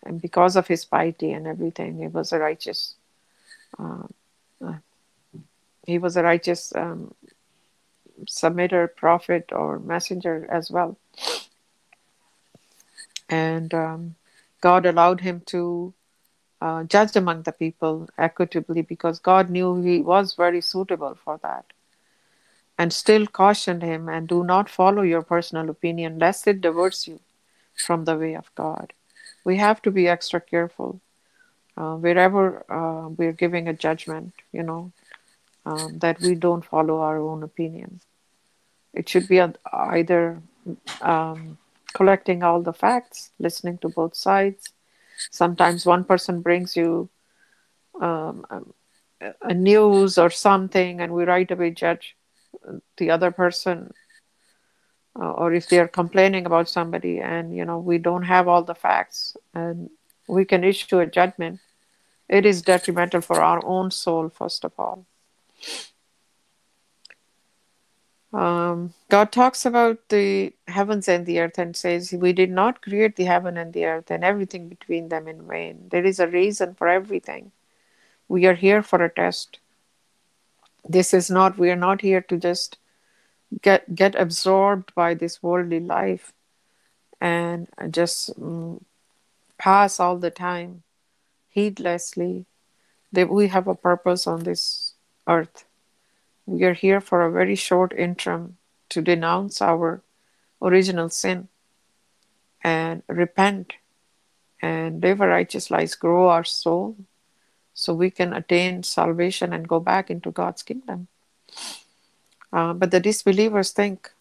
and 0.06 0.22
because 0.22 0.56
of 0.56 0.68
his 0.68 0.86
piety 0.86 1.32
and 1.32 1.48
everything, 1.48 1.98
he 1.98 2.08
was 2.08 2.32
a 2.32 2.40
righteous. 2.40 2.96
Uh, 3.78 4.08
he 5.90 5.98
was 5.98 6.16
a 6.16 6.24
righteous 6.24 6.74
um, 6.76 7.14
submitter, 8.26 8.94
prophet, 8.96 9.50
or 9.52 9.80
messenger 9.80 10.48
as 10.50 10.70
well. 10.72 10.98
And 13.30 13.74
um, 13.74 14.16
God 14.62 14.86
allowed 14.86 15.22
him 15.22 15.42
to 15.48 15.94
uh, 16.62 16.84
judge 16.84 17.16
among 17.16 17.44
the 17.44 17.52
people 17.52 18.10
equitably 18.18 18.82
because 18.82 19.20
God 19.20 19.50
knew 19.50 19.82
he 19.82 20.00
was 20.00 20.34
very 20.34 20.62
suitable 20.62 21.18
for 21.24 21.40
that. 21.44 21.66
And 22.78 22.94
still 22.94 23.28
cautioned 23.28 23.84
him 23.84 24.08
and 24.08 24.28
do 24.28 24.44
not 24.44 24.70
follow 24.70 25.02
your 25.02 25.22
personal 25.22 25.70
opinion 25.70 26.18
lest 26.18 26.48
it 26.48 26.62
diverts 26.62 27.08
you 27.08 27.20
from 27.76 28.06
the 28.06 28.18
way 28.18 28.36
of 28.36 28.50
God. 28.56 28.94
We 29.44 29.58
have 29.58 29.82
to 29.84 29.92
be 29.92 30.08
extra 30.08 30.40
careful 30.40 31.02
uh, 31.78 31.96
wherever 31.96 32.66
uh, 32.70 33.10
we're 33.10 33.34
giving 33.34 33.68
a 33.68 33.74
judgment, 33.74 34.34
you 34.52 34.64
know, 34.64 34.92
um, 35.70 36.00
that 36.00 36.20
we 36.22 36.36
don't 36.36 36.66
follow 36.66 37.02
our 37.02 37.20
own 37.20 37.44
opinion. 37.44 38.02
It 38.94 39.08
should 39.08 39.28
be 39.28 39.40
either 39.72 40.42
um, 41.02 41.58
collecting 41.94 42.44
all 42.44 42.62
the 42.62 42.74
facts, 42.74 43.32
listening 43.40 43.78
to 43.80 43.90
both 43.90 44.16
sides. 44.16 44.74
Sometimes 45.30 45.86
one 45.86 46.04
person 46.04 46.42
brings 46.42 46.76
you 46.76 47.10
um, 48.02 48.46
a 49.42 49.54
news 49.54 50.18
or 50.18 50.30
something, 50.30 51.02
and 51.02 51.14
we 51.14 51.24
right 51.24 51.50
away 51.52 51.72
judge 51.72 52.16
the 52.98 53.12
other 53.12 53.32
person. 53.32 53.94
Uh, 55.20 55.32
or 55.32 55.54
if 55.54 55.68
they 55.68 55.80
are 55.80 55.88
complaining 55.88 56.46
about 56.46 56.70
somebody 56.70 57.20
and 57.20 57.54
you 57.54 57.66
know 57.66 57.80
we 57.80 57.98
don't 57.98 58.24
have 58.24 58.48
all 58.48 58.64
the 58.64 58.76
facts 58.76 59.36
and 59.56 59.90
we 60.28 60.46
can 60.46 60.64
issue 60.64 61.00
a 61.00 61.06
judgment 61.06 61.60
it 62.30 62.46
is 62.46 62.62
detrimental 62.62 63.20
for 63.20 63.42
our 63.42 63.60
own 63.66 63.90
soul 63.90 64.30
first 64.30 64.64
of 64.64 64.72
all 64.78 65.06
um, 68.32 68.94
God 69.10 69.32
talks 69.32 69.66
about 69.66 70.10
the 70.10 70.54
heavens 70.68 71.08
and 71.08 71.26
the 71.26 71.40
earth 71.40 71.58
and 71.58 71.76
says, 71.76 72.12
We 72.14 72.32
did 72.32 72.52
not 72.52 72.82
create 72.82 73.16
the 73.16 73.26
heaven 73.26 73.58
and 73.58 73.74
the 73.74 73.86
earth 73.86 74.12
and 74.12 74.24
everything 74.24 74.70
between 74.70 75.10
them 75.10 75.28
in 75.28 75.48
vain. 75.48 75.88
There 75.90 76.06
is 76.06 76.20
a 76.20 76.28
reason 76.28 76.76
for 76.76 76.88
everything. 76.88 77.52
We 78.28 78.46
are 78.46 78.54
here 78.54 78.84
for 78.84 79.04
a 79.04 79.10
test. 79.10 79.60
This 80.88 81.14
is 81.14 81.32
not, 81.32 81.58
we 81.58 81.72
are 81.72 81.76
not 81.76 82.02
here 82.02 82.22
to 82.22 82.38
just 82.38 82.78
get, 83.64 83.96
get 83.96 84.14
absorbed 84.14 84.94
by 84.94 85.16
this 85.16 85.42
worldly 85.42 85.80
life 85.80 86.32
and 87.20 87.68
just 87.90 88.30
um, 88.40 88.86
pass 89.58 90.00
all 90.00 90.18
the 90.18 90.32
time 90.32 90.84
heedlessly. 91.50 92.46
That 93.12 93.30
we 93.30 93.48
have 93.48 93.68
a 93.68 93.74
purpose 93.74 94.28
on 94.28 94.44
this 94.44 94.89
earth 95.30 95.66
we 96.50 96.64
are 96.64 96.74
here 96.74 97.00
for 97.00 97.22
a 97.22 97.32
very 97.32 97.56
short 97.56 97.94
interim 97.94 98.58
to 98.90 99.02
denounce 99.02 99.62
our 99.62 100.02
original 100.62 101.10
sin 101.10 101.48
and 102.64 103.04
repent 103.08 103.74
and 104.62 105.02
live 105.02 105.22
a 105.22 105.28
righteous 105.28 105.70
life, 105.70 105.98
grow 106.00 106.28
our 106.28 106.44
soul 106.44 106.98
so 107.74 107.94
we 107.94 108.10
can 108.10 108.34
attain 108.34 108.84
salvation 108.84 109.54
and 109.54 109.68
go 109.68 109.80
back 109.80 110.10
into 110.10 110.32
God's 110.32 110.64
kingdom. 110.64 111.08
Uh, 112.52 112.74
but 112.74 112.90
the 112.92 113.00
disbelievers 113.00 113.72
think 113.72 114.12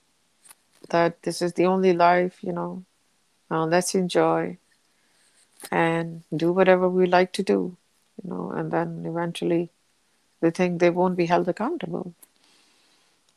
that 0.90 1.22
this 1.22 1.40
is 1.40 1.54
the 1.54 1.64
only 1.64 1.94
life, 1.94 2.38
you 2.42 2.52
know, 2.52 2.84
uh, 3.50 3.64
let's 3.64 3.94
enjoy 3.94 4.58
and 5.72 6.22
do 6.36 6.52
whatever 6.52 6.88
we 6.88 7.06
like 7.06 7.32
to 7.32 7.42
do, 7.42 7.76
you 8.22 8.30
know, 8.30 8.50
and 8.50 8.70
then 8.70 9.04
eventually 9.06 9.70
they 10.40 10.50
think 10.50 10.78
they 10.78 10.90
won't 10.90 11.16
be 11.16 11.26
held 11.26 11.48
accountable. 11.48 12.14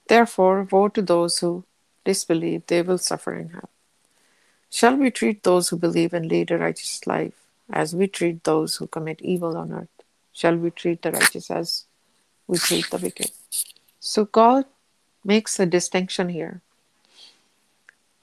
Therefore, 0.07 0.67
woe 0.69 0.89
to 0.89 1.01
those 1.01 1.39
who 1.39 1.63
disbelieve, 2.05 2.65
they 2.67 2.81
will 2.81 2.97
suffer 2.97 3.33
in 3.33 3.49
hell. 3.49 3.69
Shall 4.69 4.95
we 4.95 5.11
treat 5.11 5.43
those 5.43 5.69
who 5.69 5.77
believe 5.77 6.13
and 6.13 6.25
lead 6.27 6.51
a 6.51 6.57
righteous 6.57 7.05
life 7.05 7.47
as 7.71 7.95
we 7.95 8.07
treat 8.07 8.43
those 8.43 8.77
who 8.77 8.87
commit 8.87 9.21
evil 9.21 9.57
on 9.57 9.71
earth? 9.71 9.89
Shall 10.33 10.55
we 10.55 10.71
treat 10.71 11.01
the 11.01 11.11
righteous 11.11 11.51
as 11.51 11.85
we 12.47 12.57
treat 12.57 12.89
the 12.89 12.97
wicked? 12.97 13.31
So 13.99 14.25
God 14.25 14.65
makes 15.23 15.59
a 15.59 15.65
distinction 15.65 16.29
here 16.29 16.61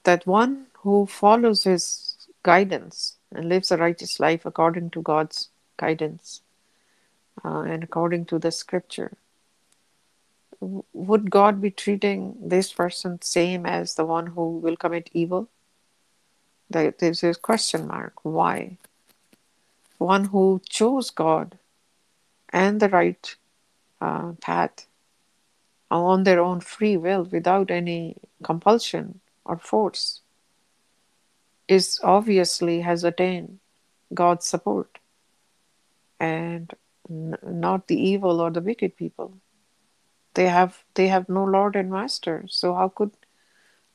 that 0.03 0.25
one 0.25 0.67
who 0.81 1.05
follows 1.05 1.63
his 1.63 2.15
guidance 2.43 3.17
and 3.31 3.47
lives 3.47 3.71
a 3.71 3.77
righteous 3.77 4.19
life 4.19 4.45
according 4.45 4.89
to 4.91 5.01
God's 5.01 5.49
guidance 5.77 6.41
uh, 7.43 7.61
and 7.61 7.83
according 7.83 8.25
to 8.25 8.39
the 8.39 8.51
scripture. 8.51 9.13
Would 10.61 11.31
God 11.31 11.61
be 11.61 11.71
treating 11.71 12.35
this 12.41 12.73
person 12.73 13.21
same 13.21 13.65
as 13.65 13.95
the 13.95 14.05
one 14.05 14.27
who 14.27 14.57
will 14.57 14.75
commit 14.75 15.09
evil? 15.13 15.47
There's 16.69 17.23
a 17.23 17.33
question 17.33 17.87
mark. 17.87 18.13
Why? 18.23 18.77
One 19.97 20.25
who 20.25 20.61
chose 20.69 21.09
God 21.09 21.57
and 22.49 22.79
the 22.79 22.89
right 22.89 23.35
uh, 24.01 24.33
path 24.41 24.87
on 25.91 26.23
their 26.23 26.39
own 26.39 26.59
free 26.59 26.97
will 26.97 27.23
without 27.23 27.71
any 27.71 28.17
compulsion 28.43 29.19
or 29.45 29.57
force 29.57 30.21
is 31.67 31.99
obviously 32.03 32.81
has 32.81 33.03
attained 33.03 33.59
God's 34.13 34.45
support 34.45 34.99
and 36.19 36.73
n- 37.09 37.37
not 37.43 37.87
the 37.87 37.99
evil 37.99 38.41
or 38.41 38.51
the 38.51 38.61
wicked 38.61 38.95
people. 38.95 39.33
They 40.33 40.47
have 40.47 40.83
they 40.93 41.07
have 41.07 41.29
no 41.29 41.43
Lord 41.43 41.75
and 41.75 41.91
Master. 41.91 42.45
So 42.47 42.73
how 42.75 42.89
could 42.89 43.11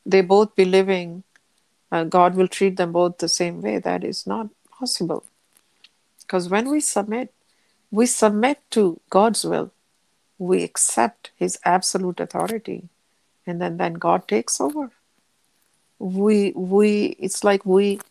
they 0.05 0.21
both 0.21 0.55
be 0.55 0.65
living? 0.65 1.23
Uh, 1.91 2.03
God 2.03 2.35
will 2.35 2.47
treat 2.47 2.77
them 2.77 2.91
both 2.91 3.17
the 3.17 3.29
same 3.29 3.61
way. 3.61 3.79
That 3.79 4.03
is 4.03 4.27
not 4.27 4.49
possible. 4.71 5.23
Because 6.21 6.49
when 6.49 6.69
we 6.69 6.79
submit, 6.79 7.33
we 7.91 8.05
submit 8.05 8.59
to 8.71 8.99
God's 9.09 9.45
will. 9.45 9.71
We 10.37 10.63
accept 10.63 11.31
His 11.35 11.57
absolute 11.63 12.19
authority, 12.19 12.89
and 13.47 13.61
then 13.61 13.77
then 13.77 13.93
God 13.93 14.27
takes 14.27 14.59
over. 14.59 14.91
We 15.99 16.51
we 16.51 17.15
it's 17.19 17.43
like 17.43 17.65
we 17.65 18.01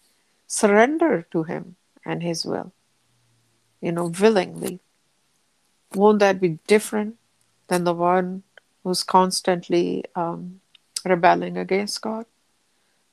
surrender 0.46 1.26
to 1.32 1.42
Him 1.42 1.76
and 2.04 2.22
His 2.22 2.46
will. 2.46 2.72
You 3.80 3.92
know, 3.92 4.06
willingly 4.06 4.80
won't 5.94 6.18
that 6.20 6.40
be 6.40 6.58
different 6.66 7.16
than 7.68 7.84
the 7.84 7.94
one 7.94 8.42
who's 8.82 9.02
constantly 9.02 10.04
um, 10.14 10.60
rebelling 11.04 11.56
against 11.56 12.00
God? 12.02 12.26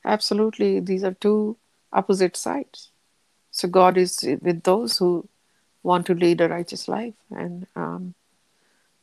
Absolutely, 0.04 0.80
these 0.80 1.04
are 1.04 1.14
two 1.14 1.56
opposite 1.92 2.36
sides. 2.36 2.90
So 3.50 3.68
God 3.68 3.96
is 3.96 4.24
with 4.40 4.62
those 4.62 4.98
who 4.98 5.28
want 5.82 6.06
to 6.06 6.14
lead 6.14 6.40
a 6.40 6.48
righteous 6.48 6.88
life, 6.88 7.14
and 7.30 7.66
um, 7.76 8.14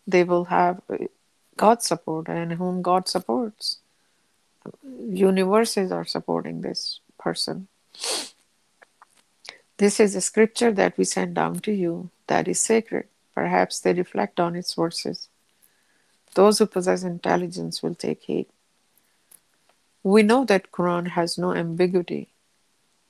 they 0.07 0.23
will 0.23 0.45
have 0.45 0.81
God's 1.55 1.85
support, 1.85 2.27
and 2.27 2.53
whom 2.53 2.81
God 2.81 3.07
supports. 3.07 3.77
Universes 4.83 5.91
are 5.91 6.05
supporting 6.05 6.61
this 6.61 6.99
person. 7.17 7.67
This 9.77 9.99
is 9.99 10.15
a 10.15 10.21
scripture 10.21 10.71
that 10.73 10.97
we 10.97 11.05
send 11.05 11.35
down 11.35 11.59
to 11.59 11.71
you 11.71 12.09
that 12.27 12.47
is 12.47 12.59
sacred 12.59 13.07
Perhaps 13.39 13.79
they 13.79 13.93
reflect 13.93 14.37
on 14.37 14.53
its 14.53 14.73
verses. 14.73 15.29
Those 16.35 16.59
who 16.59 16.65
possess 16.65 17.03
intelligence 17.03 17.81
will 17.81 17.95
take 17.95 18.23
heed. 18.23 18.47
We 20.03 20.23
know 20.23 20.43
that 20.43 20.73
Quran 20.73 21.07
has 21.11 21.37
no 21.37 21.53
ambiguity. 21.53 22.27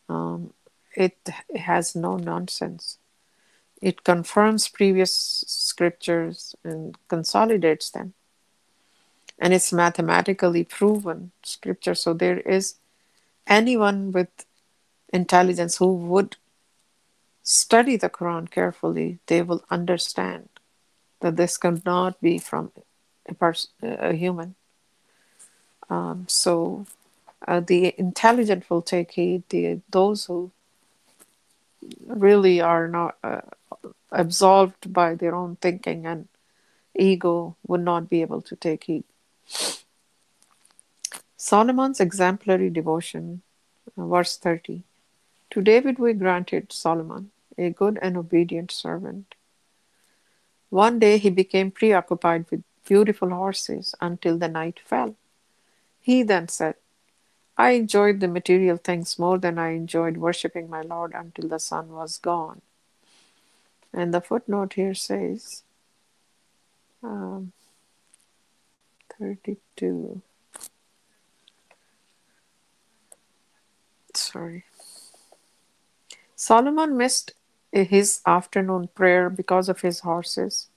Um, 0.07 0.53
it 0.95 1.17
has 1.55 1.95
no 1.95 2.17
nonsense. 2.17 2.99
It 3.81 4.03
confirms 4.03 4.67
previous 4.67 5.13
scriptures 5.47 6.55
and 6.63 6.95
consolidates 7.07 7.89
them. 7.89 8.13
And 9.39 9.51
it's 9.51 9.73
mathematically 9.73 10.63
proven 10.63 11.31
scripture. 11.41 11.95
So 11.95 12.13
there 12.13 12.39
is 12.41 12.75
anyone 13.47 14.11
with 14.11 14.29
intelligence 15.11 15.77
who 15.77 15.91
would 15.91 16.35
study 17.49 17.97
the 17.97 18.09
Quran 18.11 18.49
carefully, 18.51 19.17
they 19.25 19.41
will 19.41 19.63
understand 19.71 20.49
that 21.21 21.35
this 21.35 21.57
cannot 21.57 22.21
be 22.21 22.37
from 22.37 22.71
a, 23.27 23.33
person, 23.33 23.71
a 23.81 24.13
human. 24.13 24.53
Um, 25.89 26.25
so 26.27 26.85
uh, 27.47 27.59
the 27.59 27.95
intelligent 27.97 28.69
will 28.69 28.83
take 28.83 29.11
heed. 29.11 29.43
The 29.49 29.81
those 29.89 30.25
who 30.25 30.51
really 32.05 32.61
are 32.61 32.87
not 32.87 33.17
uh, 33.23 33.41
absolved 34.11 34.93
by 34.93 35.15
their 35.15 35.33
own 35.33 35.55
thinking 35.55 36.05
and 36.05 36.27
ego 36.93 37.55
would 37.65 37.81
not 37.81 38.09
be 38.11 38.21
able 38.21 38.43
to 38.43 38.55
take 38.55 38.83
heed. 38.83 39.05
Solomon's 41.35 41.99
exemplary 41.99 42.69
devotion, 42.69 43.41
uh, 43.97 44.05
verse 44.05 44.37
30. 44.37 44.83
To 45.49 45.61
David 45.61 45.97
we 45.97 46.13
granted 46.13 46.71
Solomon 46.71 47.31
a 47.59 47.69
good 47.69 47.99
and 48.01 48.17
obedient 48.17 48.71
servant. 48.71 49.35
One 50.69 50.99
day 50.99 51.17
he 51.17 51.29
became 51.29 51.71
preoccupied 51.71 52.45
with 52.49 52.63
beautiful 52.85 53.29
horses 53.29 53.93
until 53.99 54.37
the 54.37 54.47
night 54.47 54.79
fell. 54.83 55.15
He 55.99 56.23
then 56.23 56.47
said, 56.47 56.75
I 57.57 57.71
enjoyed 57.71 58.19
the 58.19 58.27
material 58.27 58.77
things 58.77 59.19
more 59.19 59.37
than 59.37 59.59
I 59.59 59.71
enjoyed 59.71 60.17
worshipping 60.17 60.69
my 60.69 60.81
Lord 60.81 61.13
until 61.13 61.49
the 61.49 61.59
sun 61.59 61.89
was 61.89 62.17
gone. 62.17 62.61
And 63.93 64.13
the 64.13 64.21
footnote 64.21 64.73
here 64.73 64.93
says, 64.93 65.63
um, 67.03 67.51
32. 69.19 70.21
Sorry. 74.13 74.63
Solomon 76.35 76.95
missed 76.95 77.33
his 77.71 78.21
afternoon 78.25 78.89
prayer 78.95 79.29
because 79.29 79.69
of 79.69 79.81
his 79.81 79.99
horses. 80.01 80.69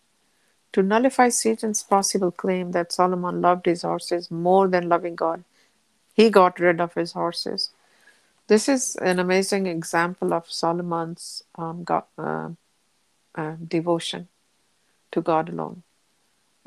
To 0.72 0.82
nullify 0.82 1.28
Satan's 1.28 1.82
possible 1.82 2.30
claim 2.30 2.72
that 2.72 2.92
Solomon 2.92 3.40
loved 3.40 3.66
his 3.66 3.82
horses 3.82 4.30
more 4.30 4.68
than 4.68 4.88
loving 4.88 5.14
God, 5.14 5.44
he 6.14 6.30
got 6.30 6.58
rid 6.60 6.80
of 6.80 6.94
his 6.94 7.12
horses. 7.12 7.70
This 8.48 8.68
is 8.68 8.96
an 8.96 9.18
amazing 9.18 9.66
example 9.66 10.34
of 10.34 10.50
Solomon's 10.50 11.44
um, 11.56 11.84
God, 11.84 12.04
uh, 12.18 12.50
uh, 13.34 13.56
devotion 13.66 14.28
to 15.12 15.20
God 15.20 15.48
alone. 15.48 15.82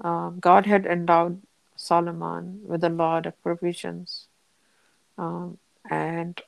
Um, 0.03 0.39
God 0.39 0.65
had 0.65 0.85
endowed 0.85 1.41
Solomon 1.75 2.61
with 2.65 2.83
a 2.83 2.89
lot 2.89 3.25
of 3.25 3.41
provisions, 3.43 4.27
um, 5.17 5.57
and 5.89 6.41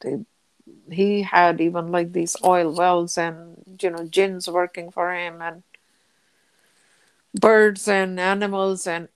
they, 0.00 0.24
he 0.90 1.22
had 1.22 1.60
even 1.60 1.88
like 1.92 2.12
these 2.12 2.36
oil 2.44 2.74
wells 2.74 3.16
and 3.18 3.62
you 3.80 3.90
know 3.90 4.04
jinns 4.06 4.48
working 4.48 4.90
for 4.90 5.12
him 5.14 5.40
and 5.42 5.62
birds 7.38 7.88
and 7.88 8.18
animals 8.18 8.86
and 8.86 9.08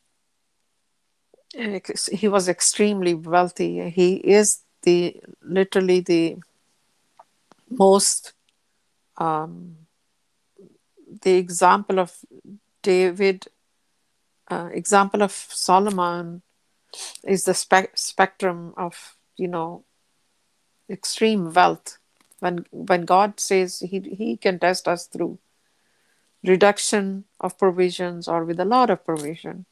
he 2.12 2.28
was 2.28 2.48
extremely 2.48 3.14
wealthy. 3.14 3.90
He 3.90 4.14
is 4.16 4.62
the 4.82 5.20
literally 5.42 6.00
the 6.00 6.36
most 7.70 8.32
um, 9.18 9.76
the 11.22 11.32
example 11.36 11.98
of 11.98 12.16
david 12.82 13.46
uh, 14.50 14.68
example 14.72 15.22
of 15.22 15.32
solomon 15.32 16.42
is 17.24 17.44
the 17.44 17.54
spe- 17.54 17.94
spectrum 17.96 18.74
of 18.76 19.16
you 19.36 19.48
know 19.48 19.84
extreme 20.90 21.52
wealth. 21.52 21.98
When 22.40 22.66
when 22.70 23.04
god 23.04 23.38
says 23.38 23.80
he 23.80 24.00
he 24.00 24.36
can 24.36 24.58
test 24.58 24.88
us 24.88 25.06
through 25.06 25.38
reduction 26.42 27.24
of 27.38 27.58
provisions 27.58 28.26
or 28.26 28.44
with 28.44 28.58
a 28.58 28.64
lot 28.64 28.88
of 28.90 29.04
provision 29.04 29.66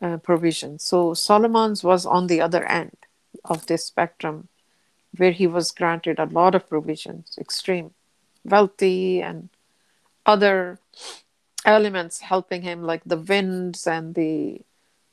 uh, 0.00 0.16
provision. 0.18 0.78
So 0.78 1.14
solomon's 1.14 1.84
was 1.84 2.04
on 2.06 2.26
the 2.26 2.40
other 2.40 2.64
end 2.64 2.96
of 3.44 3.66
this 3.66 3.84
spectrum 3.84 4.48
where 5.16 5.32
he 5.32 5.46
was 5.46 5.70
granted 5.70 6.18
a 6.18 6.26
lot 6.26 6.54
of 6.54 6.68
provisions 6.68 7.36
extreme 7.40 7.92
wealthy 8.44 9.22
and 9.22 9.48
other 10.26 10.78
elements 11.64 12.20
helping 12.20 12.62
him 12.62 12.82
like 12.82 13.02
the 13.04 13.16
winds 13.16 13.86
and 13.86 14.14
the 14.14 14.60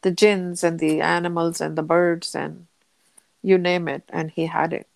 the 0.02 0.12
jinns 0.12 0.64
and 0.64 0.80
the 0.80 1.02
animals 1.02 1.60
and 1.60 1.76
the 1.76 1.84
birds 1.84 2.36
and 2.36 2.68
you 3.42 3.58
name 3.58 3.88
it 3.88 4.04
and 4.10 4.32
he 4.32 4.46
had 4.46 4.74
it 4.74 4.88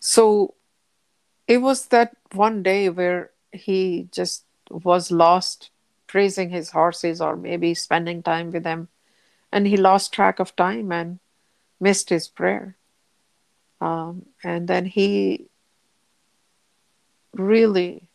so 0.00 0.54
it 1.46 1.58
was 1.58 1.86
that 1.86 2.16
one 2.32 2.62
day 2.62 2.88
where 2.88 3.30
he 3.52 4.08
just 4.12 4.44
was 4.70 5.10
lost 5.10 5.70
praising 6.06 6.50
his 6.50 6.70
horses 6.70 7.20
or 7.20 7.36
maybe 7.36 7.74
spending 7.74 8.22
time 8.22 8.50
with 8.50 8.62
them. 8.64 8.88
And 9.52 9.66
he 9.66 9.76
lost 9.76 10.12
track 10.12 10.40
of 10.40 10.56
time 10.56 10.92
and 10.92 11.20
missed 11.80 12.10
his 12.10 12.28
prayer. 12.28 12.76
Um, 13.80 14.26
and 14.42 14.68
then 14.68 14.86
he 14.86 15.48
really 17.34 18.08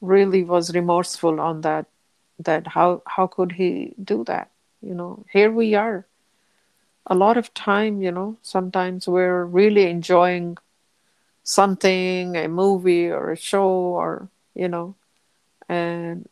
really 0.00 0.44
was 0.44 0.74
remorseful 0.74 1.40
on 1.40 1.60
that 1.60 1.86
that 2.38 2.66
how 2.68 3.02
how 3.06 3.26
could 3.26 3.52
he 3.52 3.94
do 4.02 4.24
that? 4.24 4.50
You 4.80 4.94
know 4.94 5.24
here 5.30 5.52
we 5.52 5.74
are 5.74 6.07
a 7.08 7.14
lot 7.14 7.36
of 7.36 7.52
time 7.54 8.02
you 8.02 8.12
know 8.12 8.36
sometimes 8.42 9.08
we're 9.08 9.44
really 9.44 9.88
enjoying 9.90 10.56
something 11.44 12.36
a 12.36 12.48
movie 12.48 13.08
or 13.08 13.32
a 13.32 13.36
show 13.36 13.68
or 13.68 14.28
you 14.54 14.68
know 14.68 14.94
and 15.68 16.28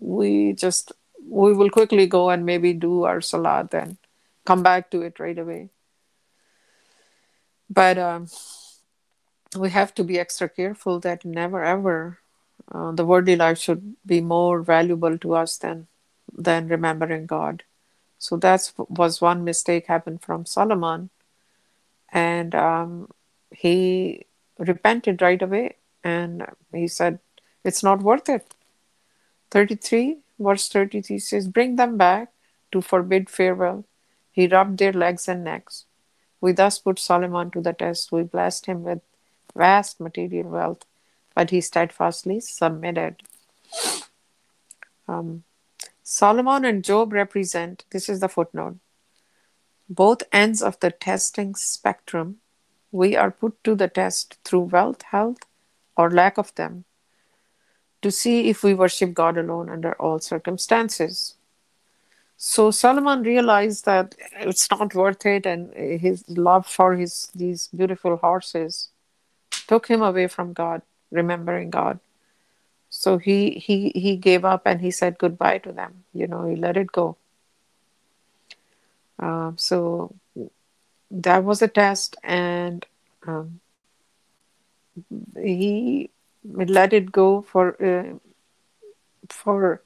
we 0.00 0.52
just 0.52 0.92
we 1.28 1.52
will 1.52 1.70
quickly 1.70 2.06
go 2.06 2.30
and 2.30 2.46
maybe 2.46 2.72
do 2.72 3.04
our 3.04 3.20
salat 3.20 3.72
and 3.74 3.96
come 4.44 4.62
back 4.62 4.90
to 4.90 5.02
it 5.02 5.18
right 5.20 5.38
away 5.38 5.68
but 7.70 7.98
um, 7.98 8.26
we 9.56 9.70
have 9.70 9.94
to 9.94 10.04
be 10.04 10.18
extra 10.18 10.48
careful 10.48 11.00
that 11.00 11.24
never 11.24 11.62
ever 11.64 12.18
uh, 12.72 12.92
the 12.92 13.04
worldly 13.04 13.36
life 13.36 13.58
should 13.58 13.96
be 14.06 14.20
more 14.20 14.62
valuable 14.62 15.18
to 15.18 15.34
us 15.34 15.56
than 15.58 15.86
than 16.32 16.68
remembering 16.68 17.26
God. 17.26 17.64
So 18.18 18.36
that 18.38 18.72
was 18.76 19.20
one 19.20 19.44
mistake 19.44 19.86
happened 19.86 20.22
from 20.22 20.44
Solomon, 20.44 21.10
and 22.10 22.54
um, 22.54 23.10
he 23.50 24.26
repented 24.58 25.22
right 25.22 25.40
away, 25.40 25.76
and 26.02 26.46
he 26.72 26.88
said, 26.88 27.20
"It's 27.64 27.82
not 27.82 28.02
worth 28.02 28.28
it." 28.28 28.54
Thirty-three 29.50 30.18
verse 30.38 30.68
thirty-three 30.68 31.18
says, 31.20 31.48
"Bring 31.48 31.76
them 31.76 31.96
back 31.96 32.32
to 32.72 32.80
forbid 32.80 33.30
farewell." 33.30 33.84
He 34.32 34.46
rubbed 34.46 34.78
their 34.78 34.92
legs 34.92 35.28
and 35.28 35.44
necks. 35.44 35.84
We 36.40 36.52
thus 36.52 36.78
put 36.78 36.98
Solomon 36.98 37.50
to 37.52 37.60
the 37.60 37.72
test. 37.72 38.12
We 38.12 38.22
blessed 38.22 38.66
him 38.66 38.84
with 38.84 39.00
vast 39.54 40.00
material 40.00 40.48
wealth 40.50 40.84
but 41.38 41.50
he 41.50 41.60
steadfastly 41.60 42.40
submitted. 42.40 43.22
Um, 45.06 45.44
Solomon 46.10 46.64
and 46.64 46.82
Job 46.82 47.12
represent, 47.12 47.84
this 47.90 48.08
is 48.08 48.20
the 48.20 48.30
footnote, 48.30 48.78
both 49.90 50.22
ends 50.32 50.62
of 50.62 50.80
the 50.80 50.90
testing 50.90 51.54
spectrum. 51.54 52.38
We 52.90 53.14
are 53.14 53.30
put 53.30 53.62
to 53.64 53.74
the 53.74 53.88
test 53.88 54.38
through 54.42 54.70
wealth, 54.72 55.02
health, 55.02 55.40
or 55.98 56.10
lack 56.10 56.38
of 56.38 56.54
them 56.54 56.86
to 58.00 58.10
see 58.10 58.48
if 58.48 58.62
we 58.62 58.72
worship 58.72 59.12
God 59.12 59.36
alone 59.36 59.68
under 59.68 59.92
all 60.00 60.18
circumstances. 60.18 61.34
So 62.38 62.70
Solomon 62.70 63.22
realized 63.22 63.84
that 63.84 64.14
it's 64.40 64.70
not 64.70 64.94
worth 64.94 65.26
it, 65.26 65.44
and 65.44 65.74
his 65.74 66.26
love 66.26 66.66
for 66.66 66.94
his 66.94 67.28
these 67.34 67.68
beautiful 67.68 68.16
horses 68.16 68.88
took 69.66 69.88
him 69.88 70.00
away 70.00 70.26
from 70.26 70.54
God 70.54 70.80
remembering 71.10 71.68
God. 71.68 72.00
So 72.98 73.16
he 73.18 73.50
he 73.64 73.90
he 73.94 74.16
gave 74.16 74.44
up 74.44 74.62
and 74.66 74.80
he 74.80 74.90
said 74.90 75.18
goodbye 75.18 75.58
to 75.58 75.72
them. 75.72 76.04
You 76.12 76.26
know, 76.26 76.44
he 76.48 76.56
let 76.56 76.76
it 76.76 76.90
go. 76.90 77.16
Um, 79.20 79.56
so 79.56 80.14
that 81.10 81.44
was 81.44 81.62
a 81.62 81.68
test, 81.68 82.16
and 82.24 82.84
um, 83.26 83.60
he 85.36 86.10
let 86.44 86.92
it 86.92 87.12
go 87.12 87.42
for 87.42 87.76
uh, 87.84 88.18
for 89.28 89.82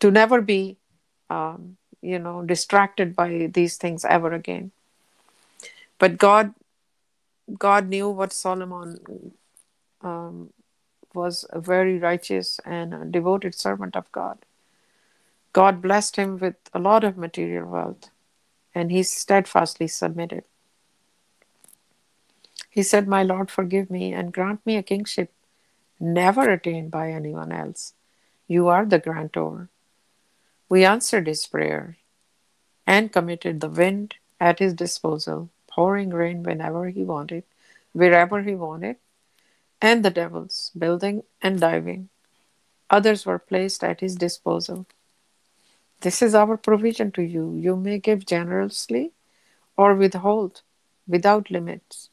to 0.00 0.10
never 0.10 0.40
be, 0.40 0.76
um, 1.30 1.76
you 2.00 2.18
know, 2.18 2.42
distracted 2.42 3.14
by 3.14 3.50
these 3.52 3.76
things 3.76 4.04
ever 4.04 4.32
again. 4.32 4.70
But 5.98 6.16
God, 6.18 6.54
God 7.58 7.88
knew 7.88 8.08
what 8.08 8.32
Solomon 8.32 8.98
um, 10.02 10.50
was 11.16 11.44
a 11.50 11.60
very 11.60 11.98
righteous 11.98 12.60
and 12.64 13.10
devoted 13.10 13.54
servant 13.54 13.96
of 13.96 14.12
God. 14.12 14.38
God 15.52 15.82
blessed 15.82 16.16
him 16.16 16.38
with 16.38 16.56
a 16.72 16.78
lot 16.78 17.02
of 17.02 17.16
material 17.16 17.66
wealth, 17.66 18.10
and 18.74 18.92
he 18.92 19.02
steadfastly 19.02 19.88
submitted. 19.88 20.44
He 22.70 22.82
said, 22.82 23.08
My 23.08 23.22
Lord, 23.22 23.50
forgive 23.50 23.90
me 23.90 24.12
and 24.12 24.32
grant 24.32 24.64
me 24.66 24.76
a 24.76 24.82
kingship 24.82 25.32
never 25.98 26.50
attained 26.50 26.90
by 26.90 27.10
anyone 27.10 27.52
else. 27.52 27.94
You 28.46 28.68
are 28.68 28.84
the 28.84 28.98
grantor. 28.98 29.68
We 30.68 30.84
answered 30.84 31.26
his 31.26 31.46
prayer 31.46 31.96
and 32.86 33.12
committed 33.12 33.60
the 33.60 33.68
wind 33.68 34.16
at 34.40 34.58
his 34.58 34.74
disposal, 34.74 35.48
pouring 35.66 36.10
rain 36.10 36.42
whenever 36.42 36.88
he 36.90 37.02
wanted, 37.02 37.44
wherever 37.92 38.42
he 38.42 38.54
wanted, 38.54 38.96
and 39.80 40.04
the 40.04 40.10
devils, 40.10 40.70
building 40.76 41.22
and 41.42 41.60
diving. 41.60 42.08
Others 42.90 43.26
were 43.26 43.38
placed 43.38 43.82
at 43.82 44.00
his 44.00 44.14
disposal. 44.14 44.86
This 46.00 46.22
is 46.22 46.34
our 46.34 46.56
provision 46.56 47.10
to 47.12 47.22
you. 47.22 47.54
You 47.56 47.76
may 47.76 47.98
give 47.98 48.26
generously 48.26 49.12
or 49.76 49.94
withhold 49.94 50.62
without 51.06 51.50
limits. 51.50 52.10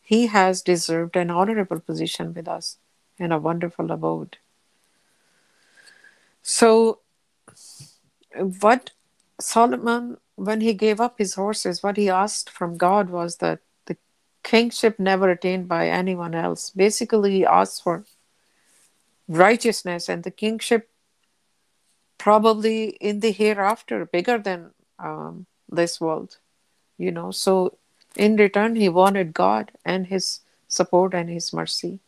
He 0.00 0.26
has 0.26 0.62
deserved 0.62 1.16
an 1.16 1.30
honorable 1.30 1.80
position 1.80 2.34
with 2.34 2.46
us 2.46 2.78
and 3.18 3.32
a 3.32 3.38
wonderful 3.38 3.90
abode. 3.90 4.38
So, 6.42 7.00
what 8.60 8.90
Solomon, 9.40 10.18
when 10.36 10.60
he 10.60 10.74
gave 10.74 11.00
up 11.00 11.18
his 11.18 11.34
horses, 11.34 11.82
what 11.82 11.96
he 11.96 12.10
asked 12.10 12.50
from 12.50 12.76
God 12.76 13.08
was 13.10 13.36
that 13.36 13.60
kingship 14.44 14.98
never 14.98 15.30
attained 15.30 15.66
by 15.68 15.88
anyone 15.88 16.34
else. 16.34 16.70
Basically, 16.70 17.32
he 17.32 17.46
asks 17.46 17.80
for 17.80 18.04
righteousness 19.26 20.08
and 20.08 20.22
the 20.22 20.30
kingship 20.30 20.88
probably 22.18 22.90
in 23.00 23.20
the 23.20 23.32
hereafter, 23.32 24.04
bigger 24.06 24.38
than 24.38 24.70
um, 24.98 25.46
this 25.68 26.00
world, 26.00 26.38
you 26.96 27.10
know. 27.10 27.30
So, 27.30 27.76
in 28.16 28.36
return, 28.36 28.76
he 28.76 28.88
wanted 28.88 29.34
God 29.34 29.72
and 29.84 30.06
his 30.06 30.40
support 30.68 31.14
and 31.14 31.28
his 31.28 31.52
mercy. 31.52 31.98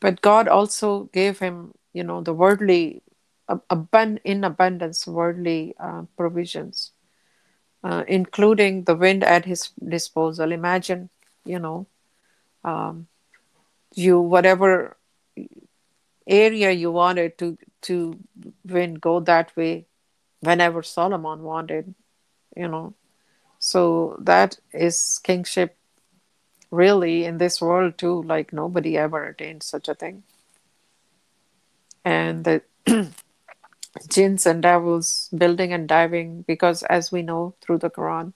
But 0.00 0.20
God 0.20 0.46
also 0.46 1.04
gave 1.12 1.38
him, 1.38 1.72
you 1.92 2.04
know, 2.04 2.20
the 2.20 2.34
worldly, 2.34 3.02
abund- 3.48 4.20
in 4.24 4.44
abundance, 4.44 5.06
worldly 5.06 5.74
uh, 5.80 6.02
provisions, 6.16 6.92
uh, 7.84 8.04
including 8.08 8.84
the 8.84 8.94
wind 8.94 9.24
at 9.24 9.44
his 9.44 9.70
disposal. 9.86 10.52
Imagine, 10.52 11.10
you 11.44 11.58
know, 11.58 11.86
um, 12.64 13.06
you 13.94 14.20
whatever 14.20 14.96
area 16.26 16.70
you 16.70 16.90
wanted 16.90 17.36
to 17.38 17.56
to 17.82 18.18
wind 18.64 19.00
go 19.00 19.20
that 19.20 19.54
way 19.56 19.86
whenever 20.40 20.82
Solomon 20.82 21.42
wanted, 21.42 21.94
you 22.56 22.68
know. 22.68 22.94
So 23.58 24.16
that 24.20 24.58
is 24.72 25.20
kingship 25.22 25.76
really 26.70 27.24
in 27.24 27.38
this 27.38 27.60
world 27.60 27.98
too. 27.98 28.22
Like 28.22 28.52
nobody 28.52 28.96
ever 28.96 29.24
attained 29.24 29.62
such 29.62 29.88
a 29.88 29.94
thing. 29.94 30.22
And 32.04 32.44
the 32.44 32.62
jinns 34.08 34.46
and 34.46 34.62
devils 34.62 35.28
building 35.36 35.72
and 35.72 35.88
diving, 35.88 36.42
because 36.46 36.82
as 36.84 37.10
we 37.12 37.22
know 37.22 37.54
through 37.60 37.78
the 37.78 37.90
Quran, 37.90 38.32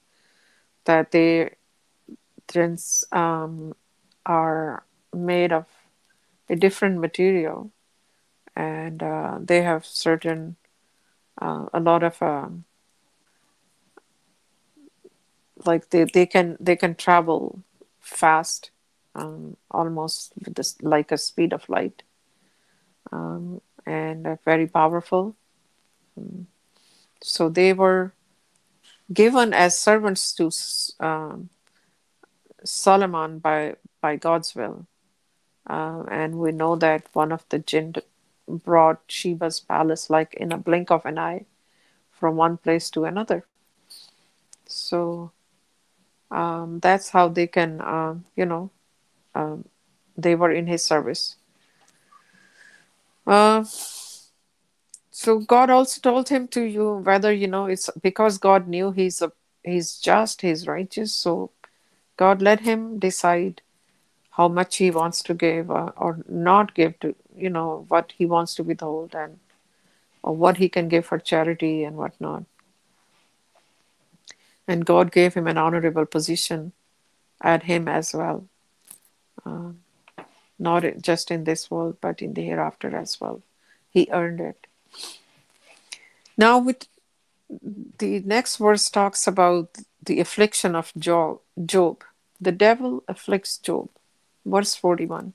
that 0.85 1.11
they 1.12 1.55
jinns 2.53 3.05
um, 3.12 3.75
are 4.27 4.85
made 5.14 5.53
of 5.53 5.66
a 6.48 6.57
different 6.57 7.01
material, 7.01 7.70
and 8.57 9.03
uh, 9.03 9.38
they 9.40 9.62
have 9.62 9.85
certain 9.85 10.57
uh, 11.40 11.66
a 11.72 11.81
lot 11.81 12.03
of 12.03 12.20
um, 12.22 12.64
like 15.64 15.90
they, 15.90 16.05
they 16.05 16.27
can 16.27 16.57
they 16.61 16.77
can 16.77 16.94
travel 16.94 17.61
fast 18.01 18.70
um, 19.14 19.57
almost 19.70 20.33
this 20.55 20.81
like 20.83 21.11
a 21.12 21.18
speed 21.18 21.53
of 21.53 21.68
light 21.68 22.03
um, 23.12 23.61
and 23.87 24.38
very 24.44 24.66
powerful 24.66 25.35
so 27.22 27.48
they 27.48 27.72
were 27.72 28.12
given 29.12 29.53
as 29.53 29.79
servants 29.79 30.33
to 30.35 30.51
um, 31.05 31.48
solomon 32.64 33.38
by 33.38 33.75
by 34.01 34.16
god's 34.16 34.55
will 34.55 34.87
uh, 35.68 36.03
and 36.11 36.38
we 36.38 36.53
know 36.53 36.77
that 36.77 37.07
one 37.12 37.33
of 37.33 37.44
the 37.48 37.59
jinn 37.59 37.94
brought 38.48 39.07
sheba's 39.09 39.61
palace 39.61 40.11
like 40.11 40.35
in 40.35 40.53
a 40.53 40.59
blink 40.59 40.90
of 40.90 41.05
an 41.07 41.18
eye 41.18 41.44
from 42.11 42.37
one 42.37 42.57
place 42.57 42.90
to 42.90 43.05
another 43.05 43.44
so 44.66 45.33
um, 46.31 46.81
that's 46.81 47.11
how 47.11 47.29
they 47.29 47.46
can, 47.46 47.81
uh, 47.81 48.14
you 48.37 48.46
know, 48.46 48.70
they 50.16 50.35
were 50.35 50.51
in 50.53 50.66
his 50.66 50.83
service. 50.83 51.37
Uh, 53.27 53.64
so 55.23 55.39
God 55.39 55.71
also 55.71 56.01
told 56.01 56.29
him 56.29 56.49
to 56.49 56.63
you 56.63 56.95
whether 56.95 57.33
you 57.33 57.47
know 57.47 57.67
it's 57.67 57.89
because 58.03 58.39
God 58.39 58.67
knew 58.67 58.91
he's 58.91 59.23
a 59.23 59.31
he's 59.63 59.97
just 59.99 60.41
he's 60.43 60.67
righteous. 60.67 61.15
So 61.15 61.53
God 62.17 62.43
let 62.43 62.61
him 62.61 62.99
decide 62.99 63.63
how 64.31 64.49
much 64.49 64.79
he 64.79 64.91
wants 64.91 65.23
to 65.25 65.35
give 65.35 65.71
uh, 65.71 65.93
or 65.97 66.19
not 66.29 66.75
give 66.75 66.99
to 67.01 67.15
you 67.37 67.51
know 67.51 67.85
what 67.87 68.13
he 68.19 68.27
wants 68.27 68.57
to 68.57 68.65
withhold 68.65 69.15
and 69.15 69.39
or 70.25 70.35
what 70.35 70.57
he 70.57 70.69
can 70.69 70.89
give 70.89 71.07
for 71.07 71.21
charity 71.21 71.85
and 71.85 71.97
whatnot. 71.97 72.43
And 74.67 74.85
God 74.85 75.13
gave 75.13 75.35
him 75.35 75.47
an 75.47 75.57
honorable 75.57 76.07
position 76.07 76.73
at 77.41 77.63
him 77.63 77.87
as 77.87 78.13
well. 78.13 78.49
Um, 79.45 79.83
not 80.59 80.85
just 81.01 81.31
in 81.31 81.45
this 81.45 81.71
world, 81.71 81.99
but 82.01 82.21
in 82.21 82.35
the 82.35 82.43
hereafter 82.43 82.97
as 82.97 83.21
well. 83.21 83.41
He 83.89 84.09
earned 84.11 84.41
it. 84.41 84.67
Now, 86.37 86.59
with 86.59 86.88
the 87.98 88.20
next 88.20 88.57
verse 88.57 88.88
talks 88.88 89.26
about 89.26 89.78
the 90.02 90.20
affliction 90.20 90.74
of 90.74 90.92
Job. 90.98 91.40
The 92.40 92.52
devil 92.52 93.05
afflicts 93.07 93.59
Job. 93.59 93.90
Verse 94.44 94.74
41. 94.74 95.35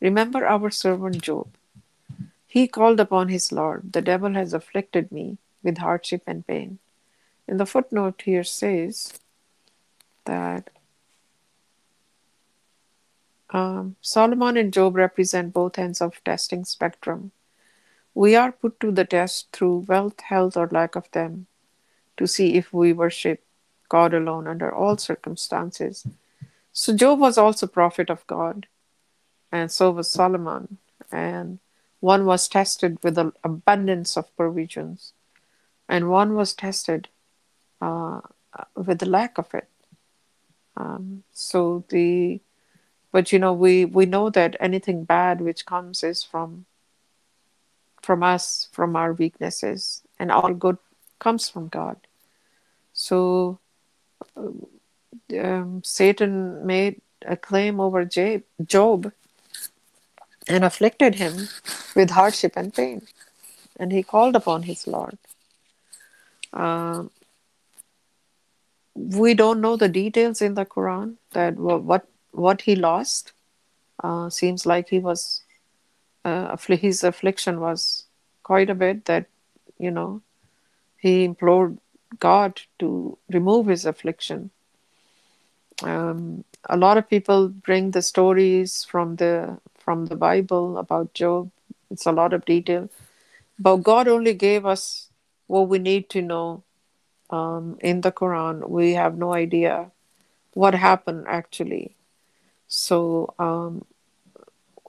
Remember 0.00 0.46
our 0.46 0.70
servant 0.70 1.20
Job. 1.22 1.48
He 2.46 2.68
called 2.68 3.00
upon 3.00 3.28
his 3.28 3.52
Lord. 3.52 3.92
The 3.92 4.00
devil 4.00 4.32
has 4.34 4.54
afflicted 4.54 5.12
me 5.12 5.38
with 5.62 5.78
hardship 5.78 6.22
and 6.26 6.46
pain. 6.46 6.78
And 7.48 7.60
the 7.60 7.66
footnote 7.66 8.22
here 8.24 8.44
says 8.44 9.12
that 10.24 10.70
um, 13.50 13.96
Solomon 14.00 14.56
and 14.56 14.72
Job 14.72 14.96
represent 14.96 15.52
both 15.52 15.78
ends 15.78 16.00
of 16.00 16.22
testing 16.24 16.64
spectrum. 16.64 17.32
We 18.16 18.34
are 18.34 18.50
put 18.50 18.80
to 18.80 18.90
the 18.90 19.04
test 19.04 19.52
through 19.52 19.84
wealth, 19.88 20.22
health, 20.22 20.56
or 20.56 20.68
lack 20.72 20.96
of 20.96 21.10
them 21.10 21.48
to 22.16 22.26
see 22.26 22.54
if 22.54 22.72
we 22.72 22.94
worship 22.94 23.44
God 23.90 24.14
alone 24.14 24.46
under 24.46 24.74
all 24.74 24.96
circumstances. 24.96 26.06
So 26.72 26.96
Job 26.96 27.18
was 27.18 27.36
also 27.36 27.66
prophet 27.66 28.08
of 28.08 28.26
God, 28.26 28.68
and 29.52 29.70
so 29.70 29.90
was 29.90 30.08
Solomon, 30.10 30.78
and 31.12 31.58
one 32.00 32.24
was 32.24 32.48
tested 32.48 32.96
with 33.02 33.18
an 33.18 33.34
abundance 33.44 34.16
of 34.16 34.34
provisions, 34.34 35.12
and 35.86 36.08
one 36.08 36.34
was 36.34 36.54
tested 36.54 37.08
uh, 37.82 38.22
with 38.74 39.00
the 39.00 39.06
lack 39.10 39.36
of 39.36 39.52
it. 39.52 39.68
Um, 40.74 41.22
so 41.34 41.84
the, 41.90 42.40
but 43.12 43.30
you 43.30 43.38
know, 43.38 43.52
we 43.52 43.84
we 43.84 44.06
know 44.06 44.30
that 44.30 44.56
anything 44.58 45.04
bad 45.04 45.42
which 45.42 45.66
comes 45.66 46.02
is 46.02 46.22
from 46.22 46.64
from 48.06 48.22
us, 48.22 48.68
from 48.72 48.94
our 48.94 49.12
weaknesses, 49.12 50.02
and 50.18 50.30
all 50.30 50.54
good 50.54 50.78
comes 51.18 51.48
from 51.48 51.66
God. 51.68 51.96
So 52.92 53.58
um, 54.36 55.82
Satan 55.84 56.64
made 56.64 57.00
a 57.26 57.36
claim 57.36 57.80
over 57.80 58.04
Job 58.04 59.12
and 60.48 60.64
afflicted 60.64 61.16
him 61.16 61.48
with 61.96 62.10
hardship 62.10 62.52
and 62.56 62.72
pain, 62.72 63.02
and 63.76 63.92
he 63.92 64.02
called 64.02 64.36
upon 64.36 64.62
his 64.62 64.86
Lord. 64.86 65.18
Um, 66.52 67.10
we 68.94 69.34
don't 69.34 69.60
know 69.60 69.76
the 69.76 69.88
details 69.88 70.40
in 70.40 70.54
the 70.54 70.64
Quran 70.64 71.16
that 71.32 71.56
what 71.56 72.06
what 72.30 72.62
he 72.62 72.76
lost. 72.76 73.32
Uh, 74.04 74.28
seems 74.28 74.66
like 74.66 74.90
he 74.90 74.98
was 74.98 75.42
uh, 76.26 76.56
his 76.56 77.04
affliction 77.04 77.60
was 77.60 78.04
quite 78.42 78.70
a 78.70 78.74
bit. 78.74 79.04
That 79.06 79.26
you 79.78 79.90
know 79.90 80.22
he 80.98 81.24
implored 81.24 81.78
God 82.18 82.62
to 82.80 83.18
remove 83.30 83.66
his 83.66 83.86
affliction. 83.86 84.50
Um, 85.82 86.44
a 86.68 86.76
lot 86.76 86.98
of 86.98 87.08
people 87.08 87.48
bring 87.48 87.90
the 87.92 88.02
stories 88.02 88.84
from 88.84 89.16
the 89.16 89.58
from 89.78 90.06
the 90.06 90.16
Bible 90.16 90.78
about 90.78 91.14
Job. 91.14 91.50
It's 91.90 92.06
a 92.06 92.12
lot 92.12 92.32
of 92.32 92.44
detail, 92.44 92.88
but 93.58 93.76
God 93.76 94.08
only 94.08 94.34
gave 94.34 94.66
us 94.66 95.10
what 95.46 95.68
we 95.68 95.78
need 95.78 96.08
to 96.10 96.22
know 96.22 96.62
um, 97.30 97.78
in 97.80 98.00
the 98.00 98.10
Quran. 98.10 98.68
We 98.68 98.94
have 98.94 99.16
no 99.16 99.32
idea 99.32 99.92
what 100.54 100.74
happened 100.74 101.26
actually. 101.28 101.94
So 102.68 103.34
um, 103.38 103.84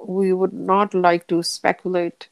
we 0.06 0.34
would 0.34 0.54
not 0.54 0.94
like 0.94 1.28
to 1.28 1.44
speculate 1.44 2.30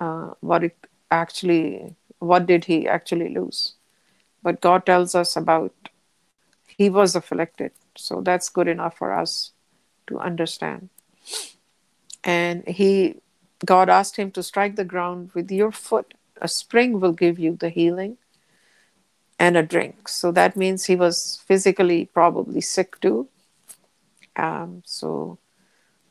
uh, 0.00 0.30
what 0.40 0.64
it 0.64 0.76
actually, 1.10 1.94
what 2.18 2.46
did 2.46 2.64
he 2.64 2.88
actually 2.88 3.34
lose. 3.34 3.74
But 4.42 4.60
God 4.60 4.86
tells 4.86 5.14
us 5.14 5.36
about 5.36 5.72
he 6.66 6.88
was 6.90 7.14
afflicted. 7.14 7.72
So 7.96 8.20
that's 8.20 8.48
good 8.48 8.68
enough 8.68 8.96
for 8.96 9.12
us 9.12 9.52
to 10.06 10.18
understand. 10.18 10.88
And 12.24 12.66
he, 12.66 13.16
God 13.64 13.88
asked 13.88 14.16
him 14.16 14.30
to 14.32 14.42
strike 14.42 14.76
the 14.76 14.84
ground 14.84 15.30
with 15.34 15.50
your 15.50 15.70
foot. 15.70 16.14
A 16.40 16.48
spring 16.48 17.00
will 17.00 17.12
give 17.12 17.38
you 17.38 17.56
the 17.56 17.68
healing 17.68 18.16
and 19.38 19.56
a 19.56 19.62
drink. 19.62 20.08
So 20.08 20.32
that 20.32 20.56
means 20.56 20.84
he 20.84 20.96
was 20.96 21.42
physically 21.46 22.06
probably 22.06 22.60
sick 22.60 23.00
too. 23.00 23.28
Um, 24.36 24.82
so 24.86 25.38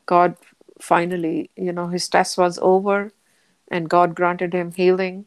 God 0.06 0.36
finally, 0.80 1.50
you 1.56 1.72
know, 1.72 1.88
his 1.88 2.08
test 2.08 2.36
was 2.36 2.58
over 2.60 3.12
and 3.70 3.88
God 3.88 4.14
granted 4.14 4.52
him 4.52 4.72
healing. 4.72 5.26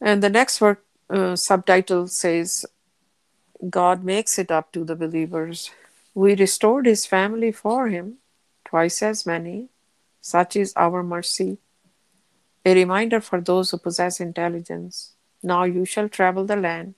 And 0.00 0.22
the 0.22 0.30
next 0.30 0.60
word, 0.60 0.78
uh, 1.10 1.36
subtitle 1.36 2.08
says, 2.08 2.66
God 3.70 4.04
makes 4.04 4.38
it 4.38 4.50
up 4.50 4.72
to 4.72 4.84
the 4.84 4.96
believers. 4.96 5.70
We 6.14 6.34
restored 6.34 6.86
his 6.86 7.06
family 7.06 7.52
for 7.52 7.88
him, 7.88 8.18
twice 8.64 9.02
as 9.02 9.24
many. 9.24 9.68
Such 10.20 10.56
is 10.56 10.72
our 10.76 11.02
mercy. 11.02 11.58
A 12.64 12.74
reminder 12.74 13.20
for 13.20 13.40
those 13.40 13.70
who 13.70 13.78
possess 13.78 14.20
intelligence. 14.20 15.12
Now 15.42 15.64
you 15.64 15.84
shall 15.84 16.08
travel 16.08 16.44
the 16.46 16.56
land 16.56 16.94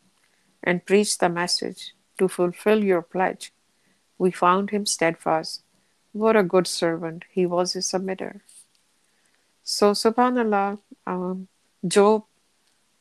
and 0.62 0.86
preach 0.86 1.18
the 1.18 1.28
message 1.28 1.94
to 2.18 2.28
fulfill 2.28 2.84
your 2.84 3.02
pledge. 3.02 3.52
We 4.18 4.30
found 4.30 4.70
him 4.70 4.86
steadfast, 4.86 5.62
What 6.12 6.36
a 6.36 6.42
good 6.42 6.66
servant. 6.66 7.24
He 7.30 7.44
was 7.44 7.76
a 7.76 7.80
submitter. 7.80 8.40
So, 9.62 9.92
subhanAllah, 9.92 10.78
um, 11.06 11.48
Job 11.86 12.24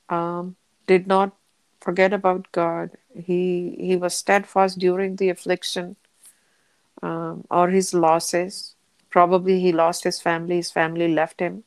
um, 0.10 0.56
did 0.88 1.08
not 1.08 1.36
forget 1.80 2.12
about 2.12 2.52
God. 2.52 2.92
He, 3.16 3.76
he 3.80 3.96
was 3.96 4.16
steadfast 4.16 4.80
during 4.80 5.16
the 5.16 5.30
affliction 5.30 5.96
um, 7.02 7.46
or 7.50 7.70
his 7.70 7.94
losses. 7.94 8.76
Probably 9.10 9.60
he 9.60 9.72
lost 9.72 10.04
his 10.04 10.20
family, 10.20 10.58
his 10.58 10.72
family 10.72 11.08
left 11.08 11.40
him 11.40 11.64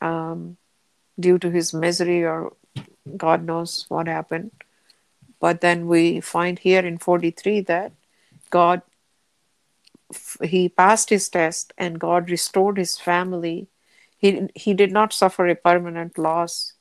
um, 0.00 0.56
due 1.18 1.38
to 1.38 1.50
his 1.50 1.72
misery, 1.72 2.24
or 2.24 2.52
God 3.16 3.44
knows 3.44 3.86
what 3.88 4.06
happened. 4.06 4.50
But 5.40 5.60
then 5.60 5.86
we 5.86 6.20
find 6.20 6.58
here 6.58 6.84
in 6.84 6.98
43 6.98 7.60
that 7.62 7.92
God 8.50 8.82
he 10.42 10.68
passed 10.68 11.10
his 11.10 11.28
test 11.28 11.72
and 11.76 12.00
God 12.00 12.30
restored 12.30 12.78
his 12.78 12.98
family. 12.98 13.68
He, 14.16 14.48
he 14.54 14.74
did 14.74 14.90
not 14.90 15.12
suffer 15.12 15.46
a 15.46 15.54
permanent 15.54 16.18
loss. 16.18 16.74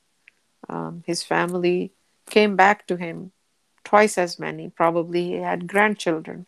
Um, 0.69 1.03
his 1.05 1.23
family 1.23 1.91
came 2.29 2.55
back 2.55 2.87
to 2.87 2.95
him, 2.95 3.31
twice 3.83 4.17
as 4.17 4.39
many. 4.39 4.69
Probably 4.69 5.25
he 5.25 5.33
had 5.33 5.67
grandchildren 5.67 6.45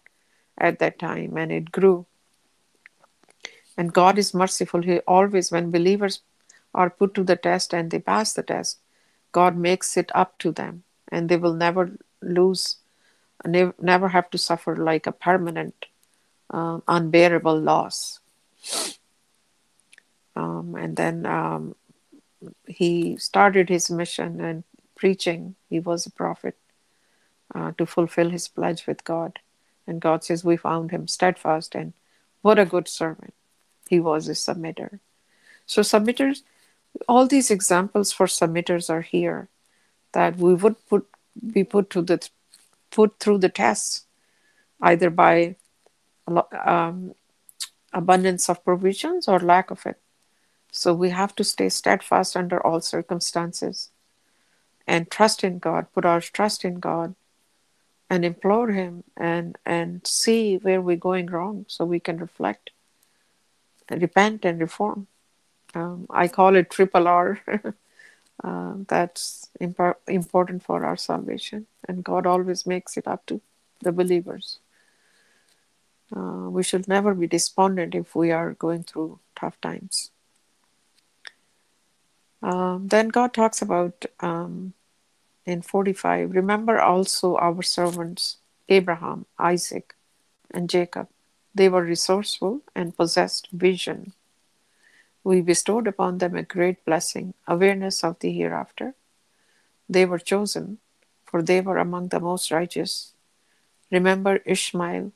at 0.57 0.79
that 0.79 0.99
time 0.99 1.37
and 1.37 1.51
it 1.51 1.71
grew. 1.71 2.05
And 3.77 3.93
God 3.93 4.17
is 4.17 4.33
merciful. 4.33 4.81
He 4.81 4.99
always, 4.99 5.51
when 5.51 5.71
believers 5.71 6.21
are 6.73 6.89
put 6.89 7.13
to 7.15 7.23
the 7.23 7.35
test 7.35 7.73
and 7.73 7.91
they 7.91 7.99
pass 7.99 8.33
the 8.33 8.43
test, 8.43 8.79
God 9.31 9.55
makes 9.55 9.95
it 9.95 10.11
up 10.13 10.37
to 10.39 10.51
them 10.51 10.83
and 11.11 11.29
they 11.29 11.37
will 11.37 11.53
never 11.53 11.97
lose, 12.21 12.77
never 13.45 14.09
have 14.09 14.29
to 14.31 14.37
suffer 14.37 14.75
like 14.75 15.07
a 15.07 15.11
permanent 15.11 15.85
uh, 16.49 16.79
unbearable 16.87 17.59
loss. 17.59 18.19
Um, 20.35 20.75
and 20.75 20.95
then 20.95 21.25
um, 21.25 21.75
he 22.67 23.17
started 23.17 23.69
his 23.69 23.89
mission 23.89 24.41
and 24.41 24.63
preaching. 24.95 25.55
He 25.69 25.79
was 25.79 26.05
a 26.05 26.11
prophet 26.11 26.57
uh, 27.53 27.71
to 27.77 27.85
fulfill 27.85 28.29
his 28.29 28.47
pledge 28.47 28.87
with 28.87 29.03
God. 29.03 29.39
And 29.87 30.01
God 30.01 30.23
says, 30.23 30.43
We 30.43 30.57
found 30.57 30.91
him 30.91 31.07
steadfast 31.07 31.75
and 31.75 31.93
what 32.41 32.59
a 32.59 32.65
good 32.65 32.87
servant. 32.87 33.33
He 33.89 33.99
was 33.99 34.27
a 34.27 34.33
submitter. 34.33 34.99
So, 35.65 35.81
submitters, 35.81 36.43
all 37.07 37.27
these 37.27 37.51
examples 37.51 38.11
for 38.11 38.27
submitters 38.27 38.89
are 38.89 39.01
here 39.01 39.49
that 40.13 40.37
we 40.37 40.53
would 40.53 40.75
put 40.87 41.07
be 41.53 41.63
put 41.63 41.89
to 41.91 42.01
the 42.01 42.27
put 42.91 43.19
through 43.19 43.39
the 43.39 43.49
tests 43.49 44.05
either 44.81 45.09
by 45.09 45.55
um, 46.65 47.13
abundance 47.93 48.49
of 48.49 48.63
provisions 48.63 49.27
or 49.27 49.39
lack 49.39 49.71
of 49.71 49.85
it. 49.85 49.99
So 50.71 50.93
we 50.93 51.09
have 51.09 51.35
to 51.35 51.43
stay 51.43 51.69
steadfast 51.69 52.37
under 52.37 52.65
all 52.65 52.81
circumstances 52.81 53.89
and 54.87 55.09
trust 55.09 55.43
in 55.43 55.59
God, 55.59 55.87
put 55.93 56.05
our 56.05 56.21
trust 56.21 56.63
in 56.63 56.79
God 56.79 57.15
and 58.09 58.23
implore 58.25 58.71
Him 58.71 59.03
and, 59.17 59.57
and 59.65 60.05
see 60.05 60.57
where 60.57 60.81
we're 60.81 60.95
going 60.95 61.27
wrong 61.27 61.65
so 61.67 61.85
we 61.85 61.99
can 61.99 62.17
reflect 62.17 62.71
and 63.87 64.01
repent 64.01 64.45
and 64.45 64.59
reform. 64.59 65.07
Um, 65.73 66.07
I 66.09 66.27
call 66.27 66.55
it 66.55 66.69
triple 66.69 67.07
R. 67.07 67.39
uh, 68.43 68.73
that's 68.87 69.49
imp- 69.59 69.99
important 70.07 70.63
for 70.63 70.85
our 70.85 70.97
salvation, 70.97 71.67
and 71.87 72.03
God 72.03 72.25
always 72.25 72.65
makes 72.65 72.97
it 72.97 73.07
up 73.07 73.25
to 73.27 73.41
the 73.81 73.91
believers. 73.91 74.59
Uh, 76.15 76.49
we 76.49 76.63
should 76.63 76.87
never 76.87 77.13
be 77.13 77.27
despondent 77.27 77.93
if 77.93 78.15
we 78.15 78.31
are 78.31 78.53
going 78.53 78.83
through 78.83 79.19
tough 79.35 79.59
times. 79.61 80.11
Um, 82.41 82.87
then 82.87 83.09
God 83.09 83.33
talks 83.33 83.61
about 83.61 84.05
um, 84.21 84.73
in 85.45 85.61
45 85.61 86.31
remember 86.31 86.79
also 86.79 87.35
our 87.35 87.61
servants 87.61 88.37
Abraham, 88.69 89.25
Isaac, 89.37 89.95
and 90.51 90.69
Jacob. 90.69 91.07
They 91.55 91.67
were 91.67 91.83
resourceful 91.83 92.61
and 92.75 92.95
possessed 92.95 93.49
vision. 93.51 94.13
We 95.23 95.41
bestowed 95.41 95.87
upon 95.87 96.17
them 96.17 96.35
a 96.35 96.43
great 96.43 96.83
blessing, 96.85 97.33
awareness 97.47 98.03
of 98.03 98.19
the 98.19 98.31
hereafter. 98.31 98.95
They 99.87 100.05
were 100.05 100.19
chosen, 100.19 100.79
for 101.25 101.41
they 101.41 101.61
were 101.61 101.77
among 101.77 102.09
the 102.09 102.19
most 102.19 102.51
righteous. 102.51 103.13
Remember 103.91 104.37
Ishmael, 104.45 105.11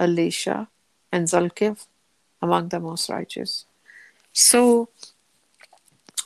Elisha, 0.00 0.68
and 1.12 1.28
Zulkifl 1.28 1.86
among 2.42 2.68
the 2.68 2.80
most 2.80 3.08
righteous. 3.08 3.66
So, 4.32 4.88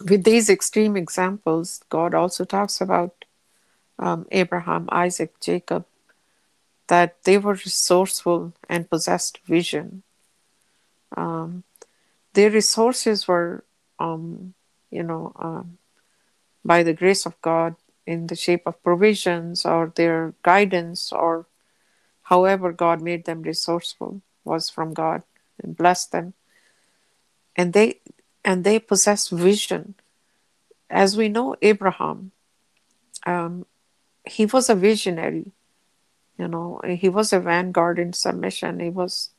with 0.01 0.25
these 0.25 0.49
extreme 0.49 0.97
examples, 0.97 1.83
God 1.89 2.15
also 2.15 2.45
talks 2.45 2.81
about 2.81 3.25
um, 3.99 4.27
Abraham, 4.33 4.89
Isaac, 4.91 5.39
Jacob, 5.41 5.85
that 6.89 7.23
they 7.25 7.39
were 7.39 7.55
resourceful 7.55 8.53
and 8.69 8.91
possessed 8.91 9.39
vision. 9.45 10.03
Um, 11.17 11.65
their 12.35 12.51
resources 12.51 13.27
were, 13.27 13.65
um, 13.99 14.55
you 14.91 15.03
know, 15.03 15.33
um, 15.37 15.79
by 16.65 16.83
the 16.83 16.93
grace 16.93 17.27
of 17.27 17.41
God 17.43 17.77
in 18.07 18.27
the 18.27 18.37
shape 18.37 18.63
of 18.67 18.83
provisions 18.83 19.65
or 19.65 19.93
their 19.95 20.35
guidance 20.43 21.13
or 21.13 21.47
however 22.23 22.73
God 22.73 23.03
made 23.03 23.25
them 23.25 23.43
resourceful 23.43 24.21
was 24.45 24.71
from 24.71 24.95
God 24.95 25.23
and 25.63 25.77
blessed 25.77 26.13
them. 26.13 26.35
And 27.57 27.73
they 27.73 28.01
and 28.45 28.65
they 28.65 28.79
possess 28.79 29.29
vision. 29.29 29.95
As 30.89 31.17
we 31.17 31.29
know, 31.29 31.57
Abraham, 31.61 32.33
um, 33.27 33.67
he 34.25 34.47
was 34.47 34.69
a 34.71 34.75
visionary. 34.75 35.53
You 36.39 36.49
know, 36.49 36.81
he 36.85 37.09
was 37.09 37.33
a 37.33 37.41
vanguard 37.41 37.99
in 37.99 38.13
submission. 38.13 38.81
He 38.81 38.89
was 38.89 39.31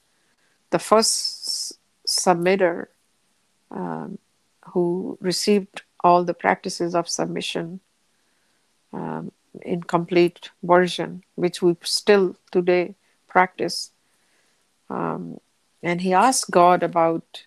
the 0.70 0.80
first 0.80 1.41
submitter 2.12 2.88
um, 3.72 4.18
who 4.66 5.18
received 5.22 5.82
all 6.04 6.24
the 6.24 6.34
practices 6.34 6.96
of 6.96 7.08
submission 7.08 7.80
um, 8.94 9.32
in 9.62 9.84
complete 9.84 10.50
version, 10.64 11.24
which 11.36 11.62
we 11.62 11.76
still 11.84 12.36
today 12.52 12.96
practice. 13.28 13.92
Um, 14.90 15.40
and 15.82 16.02
he 16.02 16.14
asked 16.14 16.52
God 16.52 16.84
about 16.84 17.46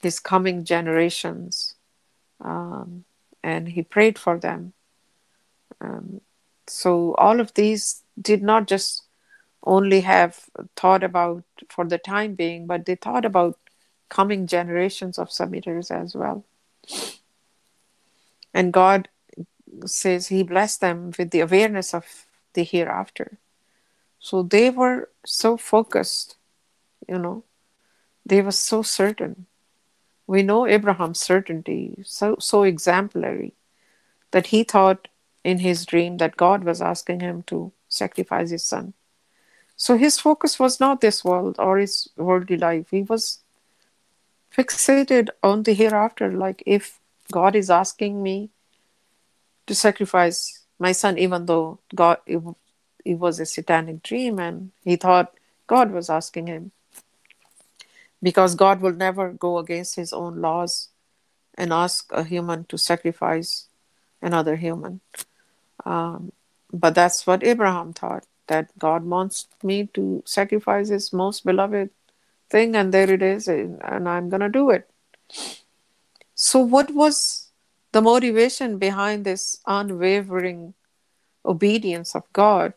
his 0.00 0.18
coming 0.18 0.64
generations, 0.64 1.74
um, 2.40 3.04
and 3.42 3.68
he 3.68 3.82
prayed 3.82 4.18
for 4.18 4.38
them. 4.38 4.72
Um, 5.80 6.20
so 6.66 7.14
all 7.14 7.40
of 7.40 7.54
these 7.54 8.02
did 8.20 8.42
not 8.42 8.66
just 8.66 9.04
only 9.64 10.00
have 10.00 10.46
thought 10.76 11.02
about 11.04 11.44
for 11.68 11.84
the 11.84 11.98
time 11.98 12.34
being, 12.34 12.66
but 12.66 12.86
they 12.86 12.94
thought 12.94 13.24
about 13.24 13.58
coming 14.10 14.46
generations 14.46 15.18
of 15.18 15.30
submitters 15.30 15.90
as 15.90 16.14
well. 16.14 16.44
And 18.52 18.72
God 18.72 19.08
says 19.86 20.26
he 20.28 20.42
blessed 20.42 20.82
them 20.82 21.12
with 21.18 21.30
the 21.30 21.40
awareness 21.40 21.94
of 21.94 22.26
the 22.52 22.64
hereafter. 22.64 23.38
So 24.18 24.42
they 24.42 24.68
were 24.68 25.08
so 25.24 25.56
focused, 25.56 26.36
you 27.08 27.18
know, 27.18 27.44
they 28.26 28.42
were 28.42 28.52
so 28.52 28.82
certain. 28.82 29.46
We 30.26 30.42
know 30.42 30.66
Abraham's 30.66 31.20
certainty, 31.20 32.02
so 32.04 32.36
so 32.38 32.62
exemplary, 32.64 33.54
that 34.32 34.48
he 34.48 34.62
thought 34.62 35.08
in 35.42 35.60
his 35.60 35.86
dream 35.86 36.18
that 36.18 36.36
God 36.36 36.64
was 36.64 36.82
asking 36.82 37.20
him 37.20 37.42
to 37.44 37.72
sacrifice 37.88 38.50
his 38.50 38.62
son. 38.62 38.92
So 39.76 39.96
his 39.96 40.20
focus 40.20 40.58
was 40.58 40.78
not 40.78 41.00
this 41.00 41.24
world 41.24 41.56
or 41.58 41.78
his 41.78 42.08
worldly 42.16 42.58
life. 42.58 42.90
He 42.90 43.02
was 43.02 43.39
fixated 44.56 45.28
on 45.42 45.62
the 45.62 45.74
hereafter, 45.74 46.32
like 46.32 46.62
if 46.66 47.00
God 47.32 47.54
is 47.54 47.70
asking 47.70 48.22
me 48.22 48.50
to 49.66 49.74
sacrifice 49.74 50.64
my 50.78 50.92
son, 50.92 51.18
even 51.18 51.46
though 51.46 51.78
God 51.94 52.18
it, 52.26 52.42
it 53.04 53.14
was 53.14 53.40
a 53.40 53.46
satanic 53.46 54.02
dream, 54.02 54.38
and 54.38 54.72
he 54.84 54.96
thought 54.96 55.34
God 55.66 55.92
was 55.92 56.10
asking 56.10 56.48
him 56.48 56.72
because 58.22 58.54
God 58.54 58.80
will 58.80 58.92
never 58.92 59.32
go 59.32 59.58
against 59.58 59.96
His 59.96 60.12
own 60.12 60.40
laws 60.40 60.88
and 61.56 61.72
ask 61.72 62.10
a 62.12 62.24
human 62.24 62.64
to 62.66 62.78
sacrifice 62.78 63.68
another 64.22 64.56
human. 64.56 65.00
Um, 65.84 66.32
but 66.72 66.94
that's 66.94 67.26
what 67.26 67.44
Abraham 67.44 67.92
thought 67.92 68.26
that 68.46 68.76
God 68.78 69.04
wants 69.04 69.46
me 69.62 69.86
to 69.94 70.22
sacrifice 70.26 70.88
His 70.88 71.12
most 71.12 71.44
beloved 71.44 71.90
thing, 72.50 72.76
and 72.76 72.92
there 72.92 73.10
it 73.10 73.22
is, 73.22 73.48
and 73.48 74.08
I'm 74.08 74.28
going 74.28 74.40
to 74.40 74.48
do 74.48 74.70
it. 74.70 74.88
So, 76.34 76.58
what 76.60 76.92
was 76.92 77.50
the 77.92 78.02
motivation 78.02 78.78
behind 78.78 79.24
this 79.24 79.60
unwavering 79.66 80.74
obedience 81.44 82.14
of 82.14 82.24
God 82.32 82.74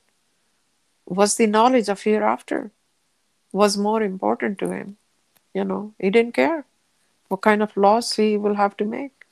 was 1.05 1.35
the 1.35 1.47
knowledge 1.47 1.89
of 1.89 2.01
hereafter. 2.01 2.71
was 3.51 3.77
more 3.77 4.01
important 4.01 4.57
to 4.59 4.67
him. 4.69 4.97
You 5.53 5.63
know, 5.63 5.93
he 5.99 6.09
didn't 6.09 6.33
care 6.33 6.65
what 7.27 7.41
kind 7.41 7.61
of 7.61 7.75
loss 7.77 8.13
he 8.15 8.35
will 8.35 8.55
have 8.55 8.75
to 8.77 8.85
make. 8.85 9.25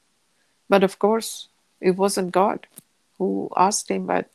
But 0.70 0.84
of 0.84 1.00
course, 1.00 1.48
it 1.80 1.96
wasn't 1.98 2.32
God 2.32 2.68
who 3.18 3.50
asked 3.58 3.90
him, 3.90 4.06
but 4.06 4.30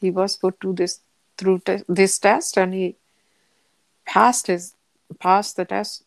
he 0.00 0.10
was 0.10 0.36
put 0.36 0.60
to 0.60 0.74
this 0.74 1.00
through 1.38 1.60
te- 1.60 1.84
this 1.88 2.18
test, 2.18 2.58
and 2.58 2.74
he 2.74 2.96
passed 4.04 4.46
his 4.46 4.74
passed 5.18 5.56
the 5.56 5.64
test 5.64 6.04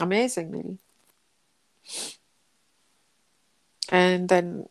amazingly. 0.00 0.78
And 3.90 4.28
then 4.28 4.68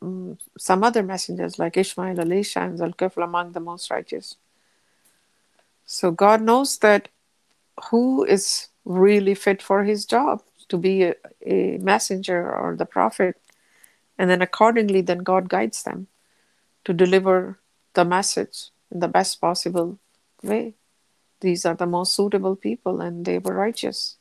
mm, 0.00 0.38
some 0.58 0.84
other 0.84 1.02
messengers 1.02 1.58
like 1.58 1.76
Ishmael, 1.76 2.20
Elisha, 2.20 2.60
and 2.60 2.78
Zulkifl 2.78 3.24
among 3.24 3.52
the 3.52 3.60
most 3.60 3.90
righteous. 3.90 4.36
So 5.86 6.10
God 6.10 6.40
knows 6.40 6.78
that 6.78 7.08
who 7.90 8.24
is 8.24 8.68
really 8.84 9.34
fit 9.34 9.62
for 9.62 9.84
his 9.84 10.06
job 10.06 10.42
to 10.68 10.78
be 10.78 11.04
a, 11.04 11.14
a 11.44 11.78
messenger 11.78 12.50
or 12.50 12.76
the 12.76 12.86
prophet. 12.86 13.36
And 14.18 14.30
then 14.30 14.42
accordingly, 14.42 15.00
then 15.00 15.18
God 15.18 15.48
guides 15.48 15.82
them 15.82 16.06
to 16.84 16.92
deliver 16.92 17.58
the 17.94 18.04
message 18.04 18.70
in 18.90 19.00
the 19.00 19.08
best 19.08 19.40
possible 19.40 19.98
way. 20.42 20.74
These 21.44 21.66
are 21.66 21.74
the 21.74 21.84
most 21.84 22.14
suitable 22.14 22.56
people, 22.56 23.02
and 23.02 23.26
they 23.26 23.36
were 23.36 23.52
righteous. 23.52 24.16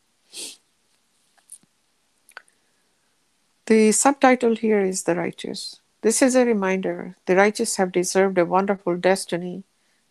The 3.66 3.94
subtitle 3.94 4.58
here 4.58 4.82
is 4.82 5.04
The 5.04 5.16
Righteous. 5.16 5.80
This 6.02 6.22
is 6.22 6.36
a 6.36 6.44
reminder 6.44 7.16
the 7.26 7.38
righteous 7.38 7.78
have 7.78 7.94
deserved 7.94 8.38
a 8.38 8.46
wonderful 8.46 8.98
destiny. 8.98 9.64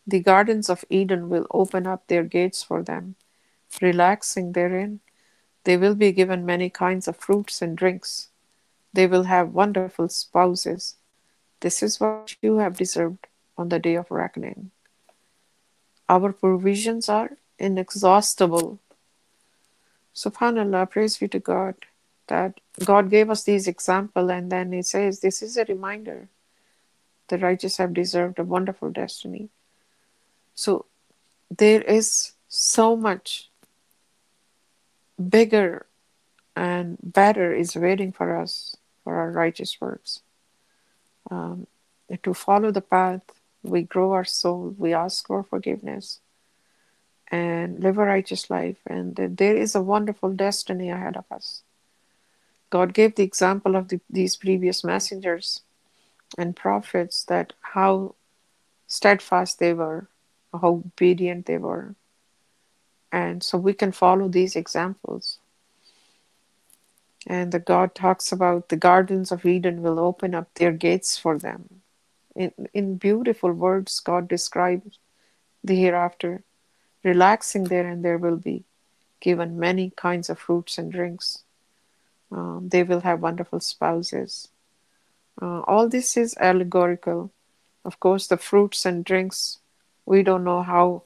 The 0.07 0.21
gardens 0.21 0.71
of 0.71 0.87
Eden 0.89 1.29
will 1.29 1.47
open 1.51 1.87
up 1.87 2.07
their 2.07 2.23
gates 2.25 2.63
for 2.63 2.83
them. 2.83 3.17
Relaxing 3.83 4.53
therein, 4.53 5.01
they 5.65 5.77
will 5.77 5.95
be 5.95 6.13
given 6.13 6.47
many 6.47 6.71
kinds 6.71 7.07
of 7.07 7.19
fruits 7.19 7.61
and 7.61 7.77
drinks. 7.77 8.31
They 8.95 9.07
will 9.07 9.25
have 9.25 9.53
wonderful 9.53 10.09
spouses. 10.09 10.97
This 11.61 11.83
is 11.83 12.01
what 12.01 12.37
you 12.41 12.57
have 12.57 12.79
deserved 12.79 13.27
on 13.59 13.69
the 13.69 13.79
day 13.79 13.97
of 13.97 14.11
reckoning. 14.11 14.71
Our 16.13 16.31
provisions 16.35 17.09
are 17.09 17.31
inexhaustible. 17.59 18.79
Subhanallah, 20.15 20.91
praise 20.91 21.17
be 21.17 21.29
to 21.29 21.39
God 21.39 21.75
that 22.27 22.61
God 22.85 23.09
gave 23.09 23.31
us 23.31 23.45
these 23.45 23.67
example 23.67 24.31
and 24.31 24.53
then 24.53 24.73
he 24.73 24.83
says 24.83 25.21
this 25.21 25.41
is 25.41 25.57
a 25.57 25.65
reminder 25.65 26.29
the 27.29 27.39
righteous 27.39 27.79
have 27.79 27.95
deserved 27.95 28.39
a 28.39 28.45
wonderful 28.45 28.91
destiny. 28.91 29.49
So 30.55 30.85
there 31.51 31.81
is 31.81 32.33
so 32.47 32.95
much 32.95 33.49
bigger 35.17 35.87
and 36.55 36.99
better 37.03 37.55
is 37.55 37.75
waiting 37.75 38.13
for 38.13 38.37
us 38.37 38.77
for 39.03 39.17
our 39.17 39.31
righteous 39.31 39.81
works. 39.81 40.21
Um, 41.31 41.67
to 42.23 42.35
follow 42.35 42.71
the 42.71 42.83
path, 42.83 43.23
we 43.63 43.83
grow 43.83 44.13
our 44.13 44.25
soul, 44.25 44.75
we 44.79 44.93
ask 44.93 45.27
for 45.27 45.43
forgiveness, 45.43 46.21
and 47.31 47.81
live 47.81 47.99
a 47.99 48.05
righteous 48.05 48.51
life. 48.51 48.79
And 48.87 49.17
there 49.17 49.57
is 49.57 49.75
a 49.75 49.83
wonderful 49.83 50.33
destiny 50.33 50.91
ahead 50.91 51.17
of 51.17 51.25
us. 51.31 51.63
God 52.71 52.95
gave 52.95 53.15
the 53.15 53.23
example 53.23 53.77
of 53.77 53.89
the, 53.89 54.01
these 54.09 54.37
previous 54.37 54.83
messengers 54.83 55.61
and 56.39 56.57
prophets 56.57 57.25
that 57.25 57.53
how 57.61 58.15
steadfast 58.87 59.59
they 59.59 59.75
were, 59.75 60.09
how 60.53 60.83
obedient 60.85 61.47
they 61.47 61.59
were. 61.59 61.95
And 63.11 63.43
so 63.43 63.59
we 63.59 63.75
can 63.75 63.93
follow 63.93 64.29
these 64.29 64.57
examples. 64.57 65.39
And 67.27 67.53
the 67.53 67.59
God 67.59 67.95
talks 67.95 68.33
about 68.33 68.71
the 68.71 68.77
gardens 68.77 69.31
of 69.31 69.45
Eden 69.45 69.83
will 69.83 69.99
open 69.99 70.35
up 70.35 70.53
their 70.55 70.73
gates 70.73 71.19
for 71.19 71.39
them. 71.39 71.82
In, 72.35 72.53
in 72.73 72.97
beautiful 72.97 73.53
words, 73.53 74.01
God 74.01 74.29
describes 74.29 74.99
the 75.63 75.77
hereafter. 75.77 76.43
Relaxing 77.05 77.65
there, 77.65 77.87
and 77.87 78.05
there 78.05 78.19
will 78.19 78.37
be 78.37 78.65
given 79.21 79.59
many 79.59 79.91
kinds 79.97 80.31
of 80.31 80.39
fruits 80.39 80.79
and 80.79 80.93
drinks. 80.93 81.43
Um, 82.31 82.69
they 82.71 82.83
will 82.83 83.01
have 83.01 83.21
wonderful 83.21 83.61
spouses. 83.61 84.49
Uh, 85.41 85.61
all 85.61 85.89
this 85.89 86.17
is 86.17 86.37
allegorical. 86.39 87.33
Of 87.85 87.99
course, 87.99 88.29
the 88.29 88.37
fruits 88.37 88.87
and 88.87 89.05
drinks, 89.05 89.59
we 90.07 90.23
don't 90.23 90.45
know 90.45 90.63
how, 90.63 91.03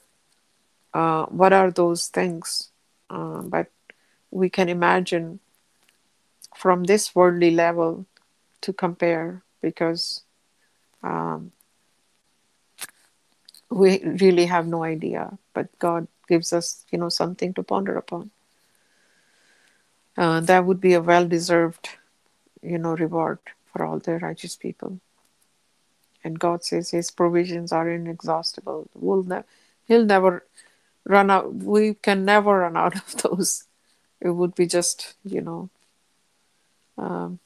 uh, 0.92 1.26
what 1.26 1.52
are 1.52 1.70
those 1.70 2.08
things, 2.08 2.70
uh, 3.08 3.40
but 3.42 3.68
we 4.30 4.50
can 4.50 4.68
imagine 4.68 5.40
from 6.54 6.84
this 6.84 7.14
worldly 7.14 7.50
level 7.50 8.06
to 8.60 8.72
compare 8.72 9.42
because 9.62 10.22
um, 11.06 11.52
we 13.70 14.02
really 14.04 14.46
have 14.46 14.66
no 14.66 14.82
idea. 14.82 15.38
But 15.54 15.78
God 15.78 16.08
gives 16.28 16.52
us, 16.52 16.84
you 16.90 16.98
know, 16.98 17.08
something 17.08 17.54
to 17.54 17.62
ponder 17.62 17.96
upon. 17.96 18.30
Uh, 20.16 20.40
that 20.40 20.64
would 20.64 20.80
be 20.80 20.94
a 20.94 21.00
well-deserved, 21.00 21.90
you 22.62 22.78
know, 22.78 22.94
reward 22.96 23.38
for 23.72 23.84
all 23.84 23.98
the 23.98 24.18
righteous 24.18 24.56
people. 24.56 24.98
And 26.24 26.38
God 26.38 26.64
says 26.64 26.90
His 26.90 27.10
provisions 27.10 27.70
are 27.70 27.88
inexhaustible. 27.88 28.88
We'll 28.94 29.22
ne- 29.22 29.44
He'll 29.86 30.04
never 30.04 30.44
run 31.04 31.30
out. 31.30 31.54
We 31.54 31.94
can 31.94 32.24
never 32.24 32.60
run 32.60 32.76
out 32.76 32.96
of 32.96 33.16
those. 33.22 33.64
It 34.20 34.30
would 34.30 34.54
be 34.54 34.66
just, 34.66 35.14
you 35.24 35.42
know, 35.42 35.70
um, 36.98 37.38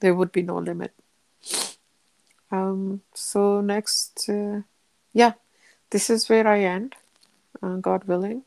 there 0.00 0.14
would 0.14 0.30
be 0.30 0.42
no 0.42 0.58
limit. 0.58 0.92
Um, 2.50 3.02
so 3.14 3.60
next, 3.60 4.28
uh, 4.28 4.62
yeah, 5.12 5.32
this 5.90 6.10
is 6.10 6.28
where 6.28 6.46
I 6.46 6.60
end. 6.60 6.94
Uh, 7.62 7.76
God 7.76 8.04
willing, 8.04 8.42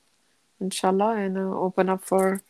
inshallah, 0.59 1.15
and 1.15 1.37
uh, 1.37 1.41
open 1.41 1.89
up 1.89 2.03
for 2.03 2.41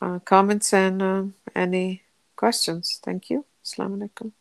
uh, 0.00 0.18
comments 0.20 0.72
and 0.72 1.02
uh, 1.02 1.24
any 1.54 2.02
questions. 2.36 3.00
Thank 3.04 3.30
you. 3.30 3.44
Assalamu 3.64 4.08
alaikum. 4.08 4.32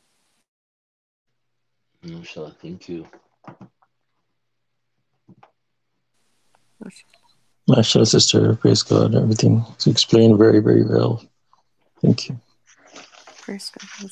Inshallah, 2.03 2.55
thank 2.61 2.87
you. 2.89 3.05
MashaAllah, 7.69 8.07
sister. 8.07 8.55
Praise 8.55 8.81
God. 8.81 9.15
Everything 9.15 9.65
is 9.77 9.87
explained 9.87 10.37
very, 10.37 10.59
very 10.59 10.83
well. 10.83 11.21
Thank 12.01 12.29
you. 12.29 12.39
Praise 13.41 13.71
God. 13.71 14.11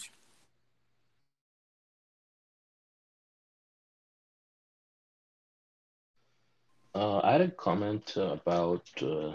Uh, 6.95 7.19
I 7.25 7.33
had 7.33 7.41
a 7.41 7.51
comment 7.51 8.15
about 8.15 8.87
uh, 9.01 9.33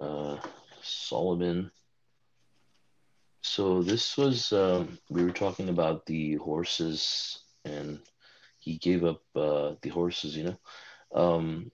uh, 0.00 0.38
Solomon. 0.80 1.72
So 3.42 3.82
this 3.82 4.16
was 4.16 4.52
um, 4.52 4.96
we 5.10 5.24
were 5.24 5.32
talking 5.32 5.68
about 5.68 6.06
the 6.06 6.36
horses, 6.36 7.40
and 7.64 7.98
he 8.60 8.78
gave 8.78 9.04
up 9.04 9.22
uh, 9.34 9.72
the 9.82 9.88
horses, 9.88 10.36
you 10.36 10.44
know. 10.44 10.58
Um, 11.12 11.72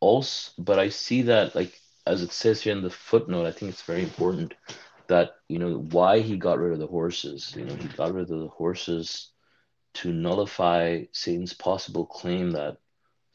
also, 0.00 0.50
but 0.56 0.78
I 0.78 0.88
see 0.88 1.20
that 1.22 1.54
like 1.54 1.78
as 2.06 2.22
it 2.22 2.32
says 2.32 2.62
here 2.62 2.72
in 2.72 2.82
the 2.82 2.88
footnote, 2.88 3.44
I 3.44 3.52
think 3.52 3.70
it's 3.70 3.82
very 3.82 4.02
important 4.02 4.54
that 5.08 5.32
you 5.48 5.58
know 5.58 5.86
why 5.90 6.20
he 6.20 6.38
got 6.38 6.58
rid 6.58 6.72
of 6.72 6.78
the 6.78 6.86
horses. 6.86 7.52
You 7.54 7.66
know, 7.66 7.74
he 7.74 7.88
got 7.88 8.14
rid 8.14 8.30
of 8.30 8.40
the 8.40 8.48
horses 8.48 9.28
to 9.96 10.10
nullify 10.10 11.04
Satan's 11.12 11.52
possible 11.52 12.06
claim 12.06 12.52
that 12.52 12.78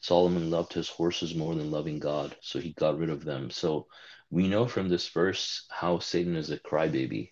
Solomon 0.02 0.50
loved 0.50 0.72
his 0.72 0.88
horses 0.88 1.34
more 1.34 1.54
than 1.54 1.70
loving 1.70 2.00
God, 2.00 2.36
so 2.40 2.58
he 2.58 2.72
got 2.72 2.98
rid 2.98 3.08
of 3.08 3.24
them. 3.24 3.50
So 3.50 3.86
we 4.30 4.48
know 4.48 4.66
from 4.66 4.88
this 4.88 5.08
verse 5.08 5.64
how 5.70 6.00
Satan 6.00 6.34
is 6.36 6.50
a 6.50 6.58
crybaby. 6.58 7.30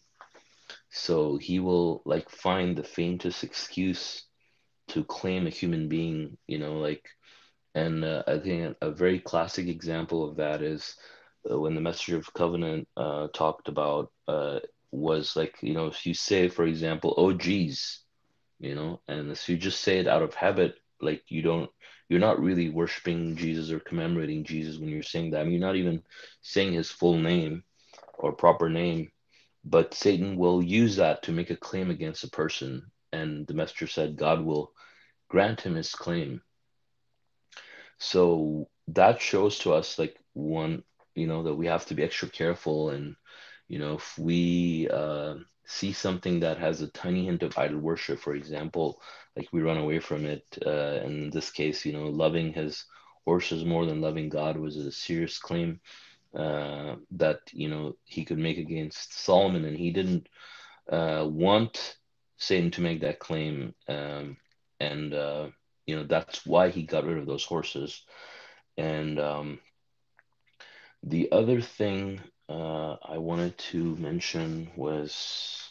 So 0.90 1.36
he 1.36 1.58
will 1.58 2.00
like 2.04 2.30
find 2.30 2.76
the 2.76 2.84
faintest 2.84 3.42
excuse 3.42 4.24
to 4.88 5.02
claim 5.02 5.48
a 5.48 5.50
human 5.50 5.88
being, 5.88 6.38
you 6.46 6.58
know, 6.58 6.78
like, 6.78 7.04
and 7.74 8.04
uh, 8.04 8.22
I 8.28 8.38
think 8.38 8.76
a 8.80 8.92
very 8.92 9.18
classic 9.18 9.66
example 9.66 10.28
of 10.28 10.36
that 10.36 10.62
is 10.62 10.94
uh, 11.50 11.58
when 11.58 11.74
the 11.74 11.80
Messenger 11.80 12.18
of 12.18 12.32
Covenant 12.34 12.86
uh, 12.96 13.28
talked 13.34 13.66
about 13.68 14.12
uh, 14.28 14.60
was 14.92 15.34
like, 15.34 15.56
you 15.60 15.74
know, 15.74 15.86
if 15.88 16.06
you 16.06 16.14
say, 16.14 16.48
for 16.48 16.64
example, 16.64 17.14
oh 17.16 17.32
geez, 17.32 18.00
you 18.60 18.76
know, 18.76 19.00
and 19.08 19.32
if 19.32 19.48
you 19.48 19.56
just 19.56 19.80
say 19.80 19.98
it 19.98 20.06
out 20.06 20.22
of 20.22 20.34
habit, 20.34 20.76
like 21.00 21.24
you 21.28 21.42
don't 21.42 21.70
you're 22.11 22.18
not 22.18 22.42
really 22.42 22.68
worshiping 22.68 23.36
Jesus 23.36 23.70
or 23.70 23.78
commemorating 23.78 24.42
Jesus 24.42 24.78
when 24.78 24.88
you're 24.88 25.02
saying 25.02 25.30
that. 25.30 25.40
I 25.40 25.44
mean, 25.44 25.52
you're 25.52 25.61
not 25.61 25.76
even 25.76 26.02
saying 26.42 26.72
his 26.72 26.90
full 26.90 27.16
name 27.16 27.62
or 28.18 28.32
proper 28.32 28.68
name, 28.68 29.12
but 29.64 29.94
Satan 29.94 30.36
will 30.36 30.61
use 30.61 30.96
that 30.96 31.22
to 31.22 31.32
make 31.32 31.50
a 31.50 31.56
claim 31.56 31.88
against 31.88 32.24
a 32.24 32.30
person. 32.30 32.90
And 33.12 33.46
the 33.46 33.54
messenger 33.54 33.86
said 33.86 34.16
God 34.16 34.44
will 34.44 34.72
grant 35.28 35.61
him 35.61 35.76
his 35.76 35.94
claim. 35.94 36.42
So 37.98 38.68
that 38.88 39.22
shows 39.22 39.61
to 39.61 39.72
us 39.72 39.96
like 39.96 40.18
one, 40.32 40.82
you 41.14 41.28
know, 41.28 41.44
that 41.44 41.54
we 41.54 41.68
have 41.68 41.86
to 41.86 41.94
be 41.94 42.02
extra 42.02 42.28
careful 42.28 42.90
and 42.90 43.14
you 43.68 43.78
know 43.78 43.94
if 43.94 44.18
we 44.18 44.88
uh, 44.92 45.34
see 45.70 45.92
something 45.92 46.40
that 46.40 46.58
has 46.58 46.82
a 46.82 46.88
tiny 46.88 47.26
hint 47.26 47.44
of 47.44 47.56
idol 47.56 47.78
worship, 47.78 48.18
for 48.18 48.34
example, 48.34 49.00
like 49.36 49.48
we 49.52 49.62
run 49.62 49.78
away 49.78 50.00
from 50.00 50.24
it. 50.26 50.44
Uh, 50.66 50.98
and 51.04 51.12
in 51.24 51.30
this 51.30 51.50
case, 51.50 51.86
you 51.86 51.92
know, 51.92 52.06
loving 52.06 52.52
his 52.52 52.84
horses 53.24 53.64
more 53.64 53.86
than 53.86 54.00
loving 54.00 54.28
God 54.28 54.56
was 54.56 54.76
a 54.76 54.90
serious 54.90 55.38
claim 55.38 55.80
uh, 56.34 56.96
that 57.12 57.38
you 57.52 57.68
know 57.68 57.96
he 58.04 58.24
could 58.24 58.38
make 58.38 58.58
against 58.58 59.18
Solomon, 59.24 59.64
and 59.64 59.76
he 59.76 59.92
didn't 59.92 60.28
uh, 60.90 61.24
want 61.28 61.96
Satan 62.36 62.70
to 62.72 62.80
make 62.80 63.00
that 63.02 63.20
claim, 63.20 63.74
um, 63.88 64.36
and 64.80 65.14
uh, 65.14 65.48
you 65.86 65.96
know 65.96 66.04
that's 66.04 66.44
why 66.44 66.70
he 66.70 66.82
got 66.82 67.04
rid 67.04 67.18
of 67.18 67.26
those 67.26 67.44
horses. 67.44 68.02
And 68.76 69.20
um, 69.20 69.60
the 71.02 71.30
other 71.32 71.60
thing 71.60 72.20
uh, 72.51 72.96
I 73.05 73.18
wanted 73.18 73.57
to 73.70 73.96
mention 73.96 74.70
was 74.76 75.70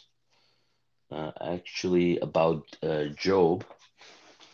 uh, 1.12 1.32
actually 1.40 2.18
about 2.20 2.64
uh, 2.82 3.06
Job. 3.16 3.64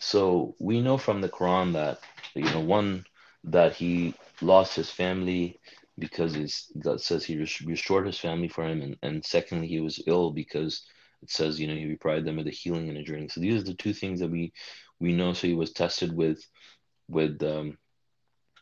So 0.01 0.57
we 0.59 0.81
know 0.81 0.99
from 0.99 1.21
the 1.21 1.29
Quran 1.29 1.73
that 1.75 2.01
you 2.35 2.45
know 2.45 2.61
one 2.61 3.05
that 3.45 3.75
he 3.75 4.15
lost 4.43 4.75
his 4.77 4.91
family 4.91 5.61
because 5.99 6.35
he's, 6.35 6.71
God 6.79 7.01
says 7.01 7.25
he 7.25 7.39
restored 7.65 8.07
his 8.07 8.19
family 8.19 8.49
for 8.49 8.67
him, 8.67 8.83
and, 8.83 8.97
and 9.03 9.25
secondly 9.25 9.69
he 9.69 9.81
was 9.81 10.03
ill 10.07 10.31
because 10.33 10.83
it 11.23 11.31
says 11.31 11.61
you 11.61 11.69
know 11.69 11.75
he 11.75 11.95
provided 11.95 12.27
them 12.27 12.37
with 12.37 12.49
healing 12.49 12.89
and 12.89 12.99
a 12.99 13.05
drink. 13.05 13.31
So 13.33 13.41
these 13.41 13.63
are 13.63 13.65
the 13.67 13.75
two 13.75 13.95
things 13.95 14.21
that 14.21 14.31
we 14.31 14.53
we 15.01 15.13
know. 15.13 15.33
So 15.33 15.47
he 15.47 15.55
was 15.55 15.73
tested 15.73 16.13
with 16.15 16.43
with 17.09 17.43
um, 17.43 17.79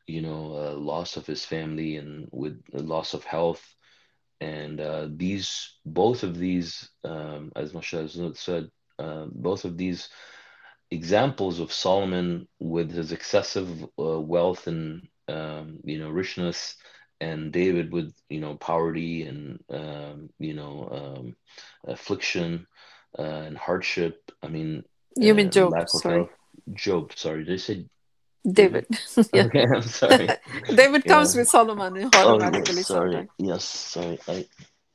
you 0.06 0.22
know, 0.22 0.54
uh, 0.56 0.74
loss 0.78 1.16
of 1.16 1.26
his 1.26 1.44
family 1.44 1.96
and 1.96 2.28
with 2.30 2.62
loss 2.72 3.14
of 3.14 3.24
health. 3.24 3.62
And 4.40 4.80
uh, 4.80 5.08
these, 5.10 5.72
both 5.86 6.22
of 6.22 6.36
these, 6.36 6.90
um, 7.04 7.52
as 7.56 7.72
Masha 7.72 8.08
said, 8.34 8.70
uh, 8.98 9.26
both 9.30 9.64
of 9.64 9.76
these 9.76 10.08
examples 10.90 11.60
of 11.60 11.72
Solomon 11.72 12.46
with 12.58 12.90
his 12.90 13.12
excessive 13.12 13.84
uh, 13.98 14.20
wealth 14.20 14.66
and, 14.66 15.08
um, 15.28 15.78
you 15.84 15.98
know, 15.98 16.10
richness, 16.10 16.76
and 17.20 17.52
David 17.52 17.92
with, 17.92 18.12
you 18.28 18.40
know, 18.40 18.56
poverty 18.56 19.22
and, 19.22 19.60
um, 19.70 20.28
you 20.38 20.52
know, 20.52 21.16
um, 21.16 21.36
affliction 21.86 22.66
uh, 23.18 23.22
and 23.22 23.56
hardship. 23.56 24.30
I 24.42 24.48
mean, 24.48 24.84
you 25.16 25.34
mean 25.34 25.50
Job? 25.50 25.88
Sorry. 25.88 26.28
Job. 26.74 27.12
Sorry, 27.14 27.44
did 27.44 27.54
I 27.54 27.56
say 27.56 27.86
David. 28.52 28.86
yeah. 29.32 29.44
Okay, 29.44 29.64
I'm 29.64 29.82
sorry. 29.82 30.28
David 30.74 31.04
comes 31.04 31.34
yeah. 31.34 31.40
with 31.40 31.48
Solomon 31.48 32.10
automatically. 32.14 32.74
Oh, 32.74 32.76
yes, 32.76 32.86
sorry. 32.86 33.28
Yes, 33.38 33.64
sorry. 33.64 34.18
I 34.28 34.46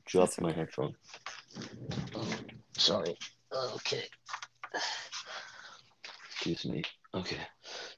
dropped 0.06 0.38
That's 0.38 0.42
my 0.42 0.50
okay. 0.50 0.60
headphone. 0.60 0.96
Oh, 2.16 2.28
sorry. 2.78 3.18
Okay. 3.76 4.04
Excuse 6.32 6.66
me. 6.66 6.84
Okay. 7.14 7.42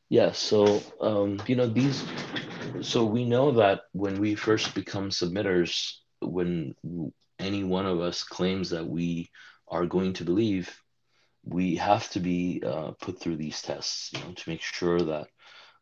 Yeah, 0.10 0.32
so 0.32 0.82
um, 1.02 1.42
you 1.48 1.56
know, 1.56 1.68
these 1.68 2.04
so 2.82 3.04
we 3.04 3.26
know 3.26 3.52
that 3.52 3.82
when 3.92 4.20
we 4.22 4.36
first 4.36 4.74
become 4.74 5.10
submitters, 5.10 5.96
when 6.22 6.76
any 7.40 7.64
one 7.64 7.86
of 7.86 8.00
us 8.00 8.24
claims 8.24 8.70
that 8.70 8.88
we 8.88 9.30
are 9.68 9.86
going 9.86 10.14
to 10.14 10.24
believe, 10.24 10.82
we 11.44 11.76
have 11.76 12.10
to 12.12 12.20
be 12.20 12.62
uh, 12.66 12.92
put 13.02 13.20
through 13.20 13.38
these 13.38 13.62
tests, 13.62 14.12
you 14.14 14.20
know, 14.20 14.34
to 14.34 14.50
make 14.50 14.62
sure 14.62 15.00
that 15.00 15.28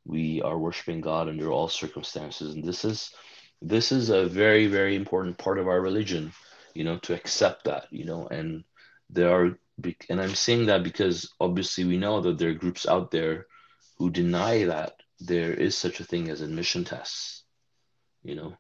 we 0.10 0.42
are 0.42 0.58
worshiping 0.58 1.02
God 1.02 1.30
under 1.30 1.52
all 1.52 1.68
circumstances. 1.68 2.56
And 2.56 2.64
this 2.64 2.84
is 2.84 3.14
this 3.62 3.92
is 3.92 4.10
a 4.10 4.26
very, 4.26 4.68
very 4.68 4.96
important 4.96 5.38
part 5.38 5.60
of 5.60 5.68
our 5.68 5.80
religion, 5.80 6.32
you 6.74 6.84
know, 6.84 6.98
to 7.00 7.14
accept 7.14 7.66
that, 7.66 7.86
you 7.92 8.06
know, 8.06 8.28
and 8.28 8.64
there 9.10 9.30
are 9.30 9.58
and 10.10 10.20
I'm 10.20 10.36
saying 10.36 10.66
that 10.66 10.84
because 10.84 11.32
obviously 11.40 11.86
we 11.86 11.98
know 11.98 12.22
that 12.22 12.38
there 12.38 12.50
are 12.50 12.64
groups 12.66 12.88
out 12.88 13.12
there 13.12 13.46
who 13.98 14.10
deny 14.10 14.66
that 14.66 14.94
there 15.20 15.54
is 15.54 15.78
such 15.78 16.00
a 16.00 16.04
thing 16.04 16.30
as 16.30 16.42
admission 16.42 16.84
tests, 16.84 17.44
you 18.24 18.36
know, 18.36 18.58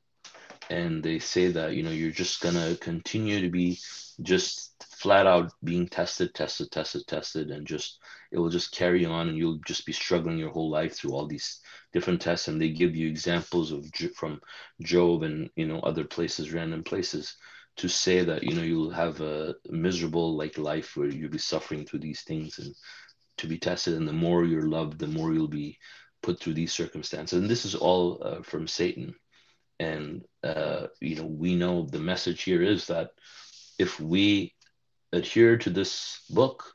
and 0.70 1.04
they 1.04 1.20
say 1.20 1.48
that, 1.48 1.76
you 1.76 1.84
know, 1.84 1.90
you're 1.90 2.12
just 2.12 2.42
gonna 2.42 2.76
continue 2.76 3.42
to 3.42 3.50
be 3.50 3.80
just 4.22 4.69
flat 5.00 5.26
out 5.26 5.54
being 5.64 5.88
tested, 5.88 6.36
tested, 6.36 6.70
tested, 6.72 7.08
tested, 7.08 7.52
and 7.52 7.66
just 7.66 8.00
it 8.32 8.38
will 8.38 8.50
just 8.50 8.74
carry 8.74 9.06
on, 9.06 9.30
and 9.30 9.38
you'll 9.38 9.60
just 9.66 9.86
be 9.86 9.94
struggling 9.94 10.38
your 10.38 10.52
whole 10.52 10.70
life 10.70 10.96
through 10.96 11.14
all 11.14 11.26
these 11.26 11.62
different 11.94 12.22
tests. 12.22 12.50
And 12.50 12.62
they 12.62 12.70
give 12.70 12.98
you 12.98 13.08
examples 13.08 13.72
of 13.72 13.86
from 14.16 14.42
Job 14.82 15.24
and 15.24 15.50
you 15.56 15.68
know 15.68 15.80
other 15.80 16.04
places, 16.04 16.52
random 16.52 16.84
places, 16.84 17.36
to 17.78 17.88
say 17.88 18.26
that 18.26 18.44
you 18.44 18.54
know 18.56 18.62
you'll 18.62 18.92
have 18.92 19.22
a 19.22 19.56
miserable 19.70 20.36
like 20.36 20.58
life 20.58 20.98
where 20.98 21.08
you'll 21.08 21.32
be 21.32 21.38
suffering 21.38 21.86
through 21.86 22.00
these 22.00 22.22
things 22.24 22.60
and 22.60 22.76
to 23.38 23.48
be 23.48 23.58
tested. 23.58 23.94
And 23.94 24.08
the 24.08 24.14
more 24.14 24.44
you're 24.44 24.70
loved, 24.70 25.00
the 25.00 25.08
more 25.08 25.34
you'll 25.34 25.48
be 25.48 25.78
put 26.22 26.42
through 26.42 26.56
these 26.56 26.74
circumstances. 26.74 27.40
And 27.40 27.50
this 27.50 27.64
is 27.64 27.74
all 27.74 28.22
uh, 28.22 28.42
from 28.42 28.68
Satan. 28.68 29.16
And 29.80 30.26
uh, 30.44 30.88
you 31.00 31.16
know 31.16 31.26
we 31.26 31.56
know 31.56 31.86
the 31.86 32.00
message 32.00 32.44
here 32.44 32.62
is 32.62 32.88
that 32.88 33.12
if 33.78 33.98
we 33.98 34.54
adhere 35.12 35.58
to 35.58 35.70
this 35.70 36.22
book, 36.30 36.74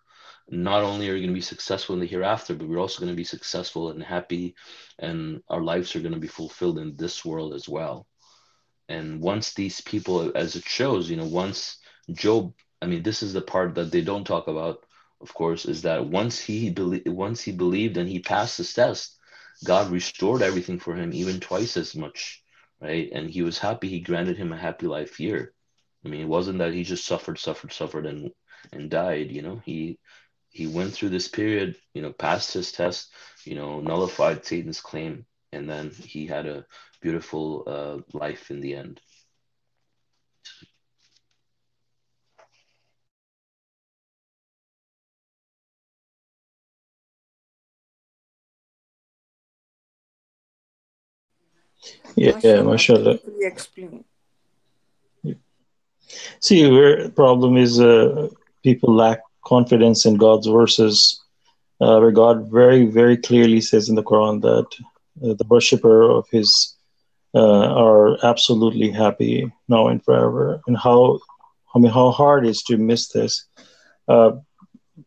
not 0.49 0.83
only 0.83 1.09
are 1.09 1.15
you 1.15 1.21
going 1.21 1.31
to 1.31 1.35
be 1.35 1.41
successful 1.41 1.95
in 1.95 2.01
the 2.01 2.07
hereafter, 2.07 2.55
but 2.55 2.69
we're 2.69 2.81
also 2.81 3.01
going 3.01 3.13
to 3.13 3.17
be 3.17 3.25
successful 3.25 3.91
and 3.91 4.03
happy, 4.03 4.55
and 4.99 5.43
our 5.49 5.63
lives 5.63 5.97
are 5.97 6.01
going 6.01 6.15
to 6.15 6.21
be 6.21 6.27
fulfilled 6.27 6.79
in 6.79 6.97
this 6.97 7.25
world 7.25 7.55
as 7.55 7.69
well. 7.69 8.07
And 8.89 9.21
once 9.21 9.55
these 9.55 9.81
people, 9.81 10.33
as 10.35 10.57
it 10.57 10.65
shows, 10.65 11.09
you 11.09 11.17
know, 11.17 11.25
once 11.27 11.79
Job, 12.13 12.53
I 12.83 12.87
mean, 12.87 13.03
this 13.03 13.23
is 13.23 13.33
the 13.33 13.41
part 13.41 13.75
that 13.77 13.91
they 13.91 14.03
don't 14.03 14.27
talk 14.27 14.47
about, 14.47 14.85
of 15.23 15.33
course, 15.33 15.65
is 15.65 15.83
that 15.83 16.07
once 16.07 16.39
he 16.39 16.69
believed, 16.69 17.09
once 17.09 17.41
he 17.41 17.53
believed 17.53 17.97
and 17.97 18.09
he 18.09 18.21
passed 18.21 18.59
this 18.59 18.75
test, 18.75 19.17
God 19.65 19.91
restored 19.91 20.43
everything 20.43 20.79
for 20.79 20.95
him, 20.95 21.15
even 21.15 21.41
twice 21.41 21.79
as 21.79 21.97
much, 21.97 22.43
right? 22.81 23.09
And 23.11 23.31
he 23.31 23.41
was 23.41 23.59
happy. 23.59 23.89
He 23.89 24.01
granted 24.01 24.37
him 24.37 24.53
a 24.53 24.59
happy 24.59 24.87
life 24.87 25.17
here. 25.17 25.54
I 26.05 26.09
mean, 26.09 26.21
it 26.21 26.29
wasn't 26.29 26.59
that 26.59 26.75
he 26.75 26.85
just 26.85 27.07
suffered, 27.07 27.39
suffered, 27.39 27.73
suffered, 27.73 28.07
and 28.07 28.31
and 28.73 28.91
died. 28.91 29.31
You 29.31 29.43
know, 29.43 29.63
he 29.65 29.99
he 30.51 30.67
went 30.67 30.93
through 30.93 31.11
this 31.11 31.29
period. 31.29 31.77
You 31.95 32.03
know, 32.03 32.13
passed 32.13 32.53
his 32.53 32.73
test. 32.73 33.13
You 33.45 33.55
know, 33.55 33.81
nullified 33.81 34.45
Satan's 34.45 34.81
claim, 34.81 35.27
and 35.53 35.69
then 35.69 35.91
he 35.91 36.27
had 36.27 36.47
a 36.47 36.67
beautiful 37.01 37.65
uh, 37.67 38.19
life 38.19 38.51
in 38.51 38.61
the 38.61 38.75
end. 38.75 39.01
Yeah, 52.17 52.39
yeah, 52.43 52.63
mashallah. 52.63 53.19
Explain. 53.41 54.05
See, 56.41 56.63
the 56.63 57.13
problem 57.15 57.57
is 57.57 57.81
uh, 57.81 58.29
people 58.63 58.95
lack 58.95 59.21
confidence 59.45 60.07
in 60.07 60.17
God's 60.17 60.47
verses, 60.47 61.21
uh, 61.81 61.99
where 61.99 62.11
God 62.11 62.51
very, 62.51 62.87
very 62.87 63.17
clearly 63.17 63.61
says 63.61 63.89
in 63.89 63.95
the 63.95 64.03
Quran 64.03 64.41
that 64.43 64.67
uh, 65.23 65.35
the 65.35 65.47
worshipper 65.49 66.03
of 66.11 66.29
His 66.31 66.75
uh, 67.35 67.67
are 67.75 68.25
absolutely 68.25 68.91
happy 68.91 69.51
now 69.69 69.89
and 69.89 70.03
forever. 70.05 70.61
And 70.67 70.77
how, 70.77 71.19
I 71.75 71.79
mean, 71.79 71.93
how 71.93 72.11
hard 72.11 72.47
is 72.47 72.63
to 72.65 72.77
miss 72.77 73.09
this? 73.09 73.45
Uh, 74.07 74.33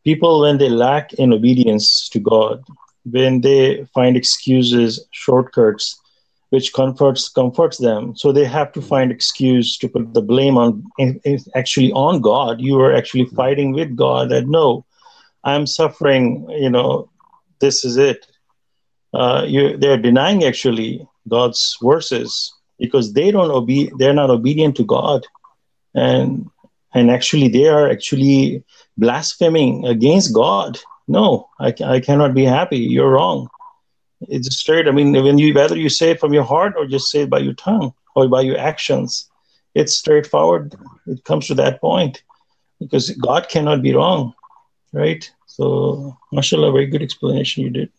people, 0.03 0.41
when 0.41 0.57
they 0.57 0.69
lack 0.69 1.13
in 1.13 1.33
obedience 1.33 2.09
to 2.09 2.19
God, 2.19 2.63
when 3.05 3.41
they 3.41 3.85
find 3.93 4.17
excuses, 4.17 5.05
shortcuts, 5.11 5.99
which 6.49 6.73
comforts 6.73 7.27
comforts 7.29 7.77
them. 7.77 8.15
So 8.15 8.31
they 8.31 8.45
have 8.45 8.71
to 8.73 8.81
find 8.81 9.11
excuse 9.11 9.77
to 9.79 9.89
put 9.89 10.13
the 10.13 10.21
blame 10.21 10.57
on 10.57 10.83
actually 11.55 11.91
on 11.91 12.21
god. 12.21 12.61
You 12.61 12.79
are 12.79 12.93
actually 12.93 13.25
fighting 13.25 13.73
with 13.73 13.95
god 13.95 14.29
that 14.29 14.47
no 14.47 14.85
i'm 15.43 15.67
suffering 15.67 16.47
you 16.49 16.69
know 16.69 17.09
this 17.59 17.83
is 17.83 17.97
it. 17.97 18.25
Uh, 19.13 19.43
you, 19.47 19.77
they're 19.77 19.97
denying 19.97 20.43
actually 20.43 21.07
god's 21.27 21.77
verses 21.81 22.53
because 22.77 23.13
they 23.13 23.31
don't 23.31 23.51
obey 23.51 23.89
they're 23.97 24.13
not 24.13 24.29
obedient 24.29 24.75
to 24.77 24.85
god. 24.85 25.25
And 25.95 26.49
and 26.93 27.11
actually 27.11 27.49
they 27.49 27.67
are 27.67 27.89
actually 27.89 28.63
blaspheming 28.97 29.85
against 29.85 30.33
god. 30.33 30.79
No 31.07 31.49
I, 31.59 31.73
I 31.83 31.99
cannot 31.99 32.33
be 32.33 32.45
happy. 32.45 32.79
You're 32.79 33.11
wrong 33.11 33.49
it's 34.21 34.55
straight. 34.57 34.87
I 34.87 34.91
mean, 34.91 35.11
when 35.11 35.37
you 35.37 35.53
whether 35.53 35.77
you 35.77 35.89
say 35.89 36.11
it 36.11 36.19
from 36.19 36.33
your 36.33 36.43
heart 36.43 36.73
or 36.77 36.85
just 36.85 37.11
say 37.11 37.21
it 37.21 37.29
by 37.29 37.39
your 37.39 37.53
tongue 37.53 37.93
or 38.15 38.27
by 38.27 38.41
your 38.41 38.57
actions, 38.57 39.29
it's 39.75 39.93
straightforward. 39.93 40.75
It 41.05 41.23
comes 41.23 41.47
to 41.47 41.55
that 41.55 41.81
point 41.81 42.23
because 42.79 43.11
God 43.11 43.49
cannot 43.49 43.81
be 43.81 43.93
wrong, 43.93 44.33
right? 44.93 45.29
So, 45.45 46.17
mashallah, 46.31 46.71
very 46.71 46.87
good 46.87 47.01
explanation 47.01 47.63
you 47.63 47.69
did. 47.69 47.91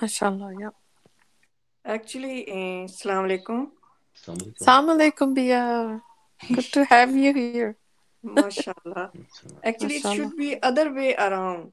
Mashallah, 0.00 0.54
yeah. 0.58 0.70
Actually, 1.84 2.48
uh, 2.48 2.86
Assalamu 2.86 3.26
alaikum. 3.28 3.68
Assalamu 4.16 4.96
alaikum. 4.96 5.34
Bia. 5.34 6.00
Good 6.48 6.72
to 6.72 6.84
have 6.84 7.14
you 7.14 7.32
here. 7.32 7.76
MashaAllah. 8.24 9.10
Actually, 9.64 9.96
it 9.96 10.06
should 10.14 10.36
be 10.36 10.62
other 10.62 10.92
way 10.92 11.14
around. 11.16 11.72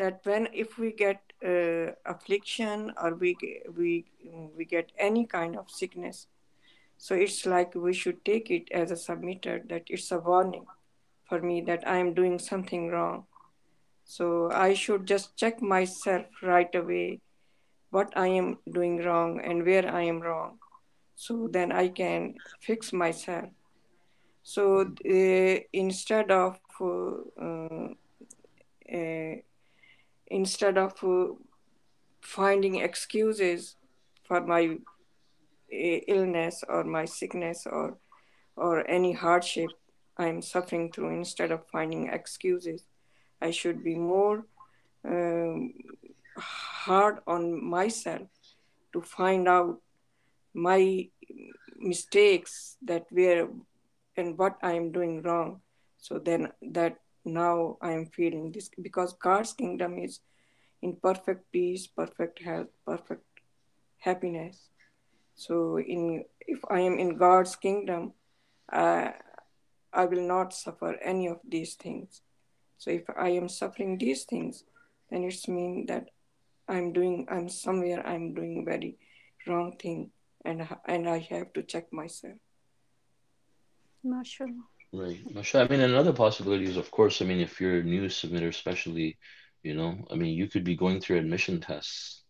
That 0.00 0.20
when 0.24 0.48
if 0.52 0.78
we 0.78 0.92
get 0.92 1.20
uh, 1.44 1.92
affliction 2.06 2.92
or 3.00 3.14
we 3.14 3.36
we 3.76 4.06
we 4.56 4.64
get 4.64 4.92
any 4.98 5.26
kind 5.26 5.56
of 5.56 5.70
sickness, 5.70 6.26
so 6.96 7.14
it's 7.14 7.44
like 7.44 7.74
we 7.74 7.92
should 7.92 8.24
take 8.24 8.50
it 8.50 8.70
as 8.72 8.90
a 8.90 8.94
submitter 8.94 9.56
that 9.68 9.84
it's 9.88 10.10
a 10.10 10.18
warning 10.18 10.64
for 11.28 11.40
me 11.40 11.60
that 11.62 11.86
I 11.86 11.98
am 11.98 12.14
doing 12.14 12.38
something 12.38 12.88
wrong. 12.88 13.26
So 14.04 14.50
I 14.50 14.74
should 14.74 15.06
just 15.06 15.36
check 15.36 15.62
myself 15.62 16.26
right 16.42 16.74
away 16.74 17.20
what 17.90 18.12
I 18.16 18.28
am 18.28 18.58
doing 18.72 19.02
wrong 19.04 19.40
and 19.40 19.64
where 19.64 19.86
I 19.94 20.02
am 20.02 20.20
wrong. 20.20 20.58
So 21.14 21.48
then 21.52 21.72
I 21.72 21.88
can 21.88 22.34
fix 22.60 22.92
myself. 22.92 23.50
So 24.42 24.80
uh, 24.80 25.60
instead 25.72 26.30
of 26.30 26.58
uh, 26.80 27.88
uh, 28.92 29.36
instead 30.30 30.78
of 30.78 30.94
uh, 31.04 31.34
finding 32.20 32.76
excuses 32.76 33.76
for 34.24 34.40
my 34.40 34.78
uh, 35.72 35.98
illness 36.08 36.64
or 36.68 36.84
my 36.84 37.04
sickness 37.04 37.66
or 37.66 37.96
or 38.56 38.88
any 38.90 39.12
hardship 39.12 39.70
I'm 40.16 40.42
suffering 40.42 40.92
through, 40.92 41.16
instead 41.16 41.50
of 41.50 41.66
finding 41.68 42.08
excuses, 42.08 42.84
I 43.40 43.50
should 43.52 43.82
be 43.82 43.94
more 43.94 44.44
um, 45.04 45.72
hard 46.36 47.20
on 47.26 47.64
myself 47.64 48.28
to 48.92 49.00
find 49.00 49.48
out 49.48 49.80
my 50.52 51.08
mistakes 51.78 52.76
that 52.82 53.06
where 53.10 53.48
and 54.16 54.36
what 54.36 54.56
I 54.62 54.72
am 54.72 54.92
doing 54.92 55.22
wrong. 55.22 55.60
So 55.98 56.18
then 56.18 56.52
that 56.72 56.98
now 57.24 57.76
I 57.80 57.92
am 57.92 58.06
feeling 58.06 58.52
this 58.52 58.70
because 58.80 59.12
God's 59.14 59.52
kingdom 59.52 59.98
is 59.98 60.20
in 60.82 60.96
perfect 60.96 61.50
peace, 61.52 61.86
perfect 61.86 62.42
health, 62.42 62.68
perfect 62.86 63.24
happiness. 63.98 64.68
So 65.34 65.78
in 65.78 66.24
if 66.40 66.60
I 66.68 66.80
am 66.80 66.98
in 66.98 67.16
God's 67.16 67.56
kingdom, 67.56 68.12
uh, 68.72 69.10
I 69.92 70.04
will 70.04 70.26
not 70.26 70.52
suffer 70.52 70.96
any 71.02 71.26
of 71.28 71.38
these 71.46 71.74
things. 71.74 72.22
So 72.78 72.90
if 72.90 73.04
I 73.16 73.30
am 73.30 73.48
suffering 73.48 73.98
these 73.98 74.24
things, 74.24 74.64
then 75.10 75.24
it's 75.24 75.48
mean 75.48 75.86
that 75.86 76.10
I'm 76.68 76.92
doing 76.92 77.26
I'm 77.30 77.48
somewhere 77.48 78.06
I'm 78.06 78.34
doing 78.34 78.64
very 78.64 78.96
wrong 79.46 79.76
thing 79.76 80.10
and 80.44 80.66
and 80.86 81.08
I 81.08 81.18
have 81.18 81.52
to 81.54 81.62
check 81.62 81.92
myself. 81.92 82.38
MashaAllah. 84.04 84.79
Right. 84.92 85.20
Masha, 85.32 85.60
I 85.60 85.68
mean, 85.68 85.80
another 85.80 86.12
possibility 86.12 86.64
is, 86.64 86.76
of 86.76 86.90
course, 86.90 87.22
I 87.22 87.24
mean, 87.24 87.40
if 87.40 87.60
you're 87.60 87.78
a 87.78 87.82
new 87.82 88.06
submitter, 88.06 88.48
especially, 88.48 89.18
you 89.62 89.74
know, 89.74 90.04
I 90.10 90.16
mean, 90.16 90.36
you 90.36 90.48
could 90.48 90.64
be 90.64 90.76
going 90.76 91.00
through 91.00 91.18
admission 91.18 91.60
tests. 91.60 92.22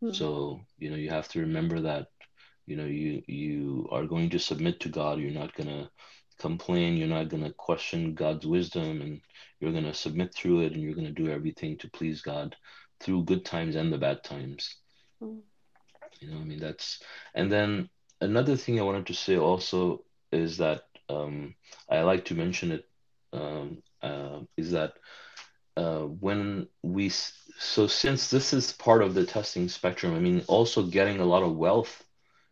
Hmm. 0.00 0.10
So, 0.12 0.60
you 0.78 0.90
know, 0.90 0.96
you 0.96 1.10
have 1.10 1.28
to 1.28 1.40
remember 1.40 1.80
that, 1.82 2.08
you 2.66 2.76
know, 2.76 2.86
you 2.86 3.22
you 3.28 3.88
are 3.92 4.06
going 4.06 4.30
to 4.30 4.38
submit 4.38 4.80
to 4.80 4.88
God. 4.88 5.20
You're 5.20 5.30
not 5.30 5.54
gonna 5.54 5.90
complain. 6.38 6.96
You're 6.96 7.08
not 7.08 7.28
gonna 7.28 7.52
question 7.52 8.14
God's 8.14 8.46
wisdom, 8.46 9.02
and 9.02 9.20
you're 9.60 9.72
gonna 9.72 9.94
submit 9.94 10.34
through 10.34 10.62
it, 10.62 10.72
and 10.72 10.82
you're 10.82 10.94
gonna 10.94 11.12
do 11.12 11.28
everything 11.28 11.78
to 11.78 11.90
please 11.90 12.22
God 12.22 12.56
through 12.98 13.24
good 13.24 13.44
times 13.44 13.76
and 13.76 13.92
the 13.92 13.98
bad 13.98 14.24
times. 14.24 14.76
Hmm. 15.22 15.38
You 16.20 16.30
know, 16.30 16.38
I 16.38 16.44
mean, 16.44 16.58
that's, 16.58 17.02
and 17.34 17.50
then 17.52 17.88
another 18.20 18.56
thing 18.56 18.80
I 18.80 18.84
wanted 18.84 19.06
to 19.06 19.14
say 19.14 19.36
also 19.36 20.04
is 20.32 20.58
that 20.58 20.82
um, 21.10 21.54
I 21.88 22.02
like 22.02 22.24
to 22.26 22.34
mention 22.34 22.72
it 22.72 22.84
um, 23.32 23.82
uh, 24.02 24.40
is 24.56 24.70
that 24.72 24.92
uh, 25.76 26.02
when 26.26 26.68
we, 26.82 27.08
so 27.58 27.86
since 27.86 28.30
this 28.30 28.52
is 28.52 28.72
part 28.72 29.02
of 29.02 29.14
the 29.14 29.26
testing 29.26 29.68
spectrum, 29.68 30.14
I 30.14 30.20
mean, 30.20 30.44
also 30.46 30.82
getting 30.82 31.20
a 31.20 31.30
lot 31.34 31.42
of 31.42 31.56
wealth, 31.56 32.04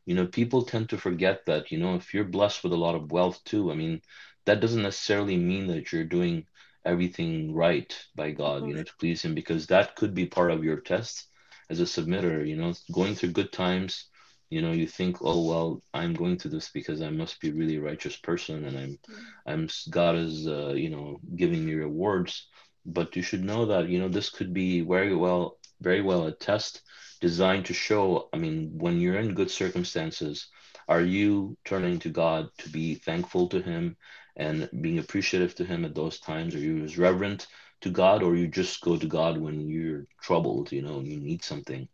you 0.06 0.14
know, 0.14 0.26
people 0.26 0.62
tend 0.62 0.88
to 0.88 0.98
forget 0.98 1.46
that, 1.46 1.70
you 1.70 1.78
know, 1.78 1.94
if 1.96 2.14
you're 2.14 2.24
blessed 2.24 2.62
with 2.62 2.72
a 2.72 2.82
lot 2.86 2.94
of 2.94 3.12
wealth 3.12 3.38
too, 3.44 3.70
I 3.70 3.74
mean, 3.74 4.00
that 4.46 4.60
doesn't 4.60 4.82
necessarily 4.82 5.36
mean 5.36 5.66
that 5.68 5.92
you're 5.92 6.04
doing 6.04 6.46
everything 6.84 7.54
right 7.54 7.92
by 8.14 8.30
God, 8.30 8.66
you 8.66 8.74
know, 8.74 8.82
to 8.82 8.92
please 8.98 9.22
Him, 9.22 9.34
because 9.34 9.66
that 9.66 9.96
could 9.96 10.14
be 10.14 10.26
part 10.26 10.50
of 10.50 10.64
your 10.64 10.80
test 10.80 11.26
as 11.68 11.80
a 11.80 11.84
submitter, 11.84 12.46
you 12.46 12.56
know, 12.56 12.72
going 12.92 13.14
through 13.14 13.32
good 13.32 13.52
times, 13.52 14.06
you 14.50 14.62
know, 14.62 14.72
you 14.72 14.86
think, 14.86 15.18
oh, 15.20 15.46
well, 15.46 15.82
I'm 15.92 16.14
going 16.14 16.38
through 16.38 16.52
this 16.52 16.70
because 16.70 17.02
I 17.02 17.10
must 17.10 17.40
be 17.40 17.50
a 17.50 17.54
really 17.54 17.78
righteous 17.78 18.16
person 18.16 18.64
and 18.64 18.78
I'm, 18.78 18.98
I'm, 19.46 19.68
God 19.90 20.16
is, 20.16 20.46
uh, 20.46 20.74
you 20.74 20.90
know, 20.90 21.20
giving 21.36 21.64
me 21.64 21.74
rewards. 21.74 22.48
But 22.86 23.16
you 23.16 23.22
should 23.22 23.44
know 23.44 23.66
that, 23.66 23.88
you 23.88 23.98
know, 23.98 24.08
this 24.08 24.30
could 24.30 24.54
be 24.54 24.80
very 24.80 25.14
well, 25.14 25.58
very 25.80 26.00
well 26.00 26.26
a 26.26 26.32
test 26.32 26.82
designed 27.20 27.66
to 27.66 27.74
show, 27.74 28.28
I 28.32 28.38
mean, 28.38 28.70
when 28.78 29.00
you're 29.00 29.18
in 29.18 29.34
good 29.34 29.50
circumstances, 29.50 30.48
are 30.88 31.02
you 31.02 31.58
turning 31.64 31.98
to 32.00 32.10
God 32.10 32.48
to 32.58 32.70
be 32.70 32.94
thankful 32.94 33.48
to 33.48 33.60
Him 33.60 33.96
and 34.36 34.70
being 34.80 34.98
appreciative 34.98 35.54
to 35.56 35.64
Him 35.64 35.84
at 35.84 35.94
those 35.94 36.20
times? 36.20 36.54
Are 36.54 36.60
you 36.60 36.84
as 36.84 36.96
reverent 36.96 37.46
to 37.82 37.90
God, 37.90 38.22
or 38.22 38.36
you 38.36 38.48
just 38.48 38.80
go 38.80 38.96
to 38.96 39.06
God 39.06 39.38
when 39.38 39.68
you're 39.68 40.06
troubled, 40.22 40.72
you 40.72 40.82
know, 40.82 41.00
you 41.00 41.20
need 41.20 41.44
something? 41.44 41.88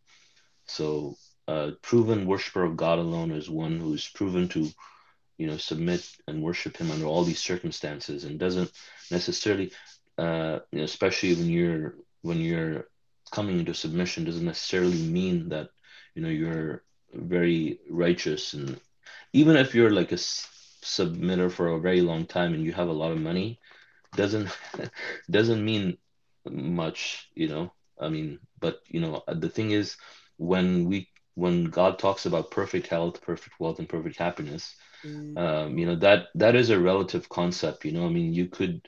So, 0.66 1.16
a 1.48 1.72
proven 1.82 2.26
worshiper 2.26 2.64
of 2.64 2.76
God 2.76 2.98
alone 2.98 3.30
is 3.30 3.50
one 3.50 3.78
who's 3.78 4.08
proven 4.08 4.48
to, 4.48 4.68
you 5.36 5.46
know, 5.46 5.56
submit 5.56 6.08
and 6.26 6.42
worship 6.42 6.76
Him 6.76 6.90
under 6.90 7.06
all 7.06 7.24
these 7.24 7.42
circumstances, 7.42 8.24
and 8.24 8.38
doesn't 8.38 8.72
necessarily, 9.10 9.72
uh, 10.18 10.60
you 10.70 10.78
know, 10.78 10.84
especially 10.84 11.34
when 11.34 11.48
you're 11.48 11.94
when 12.22 12.40
you're 12.40 12.88
coming 13.30 13.58
into 13.58 13.74
submission, 13.74 14.24
doesn't 14.24 14.46
necessarily 14.46 14.98
mean 14.98 15.48
that 15.50 15.68
you 16.14 16.22
know 16.22 16.28
you're 16.28 16.82
very 17.12 17.78
righteous, 17.90 18.54
and 18.54 18.80
even 19.32 19.56
if 19.56 19.74
you're 19.74 19.90
like 19.90 20.12
a 20.12 20.16
submitter 20.84 21.50
for 21.50 21.68
a 21.68 21.80
very 21.80 22.00
long 22.00 22.26
time 22.26 22.54
and 22.54 22.64
you 22.64 22.72
have 22.72 22.88
a 22.88 22.92
lot 22.92 23.12
of 23.12 23.20
money, 23.20 23.58
doesn't 24.16 24.48
doesn't 25.30 25.64
mean 25.64 25.98
much, 26.48 27.28
you 27.34 27.48
know. 27.48 27.72
I 28.00 28.08
mean, 28.08 28.38
but 28.60 28.80
you 28.88 29.00
know, 29.00 29.22
the 29.28 29.48
thing 29.48 29.70
is, 29.70 29.96
when 30.36 30.86
we 30.86 31.08
when 31.34 31.64
God 31.66 31.98
talks 31.98 32.26
about 32.26 32.50
perfect 32.50 32.86
health, 32.88 33.22
perfect 33.22 33.58
wealth, 33.60 33.78
and 33.78 33.88
perfect 33.88 34.18
happiness, 34.18 34.74
um, 35.36 35.78
you 35.78 35.86
know 35.86 35.96
that 35.96 36.26
that 36.34 36.54
is 36.56 36.70
a 36.70 36.78
relative 36.80 37.28
concept. 37.28 37.84
You 37.84 37.92
know, 37.92 38.06
I 38.06 38.08
mean, 38.08 38.32
you 38.32 38.46
could 38.48 38.82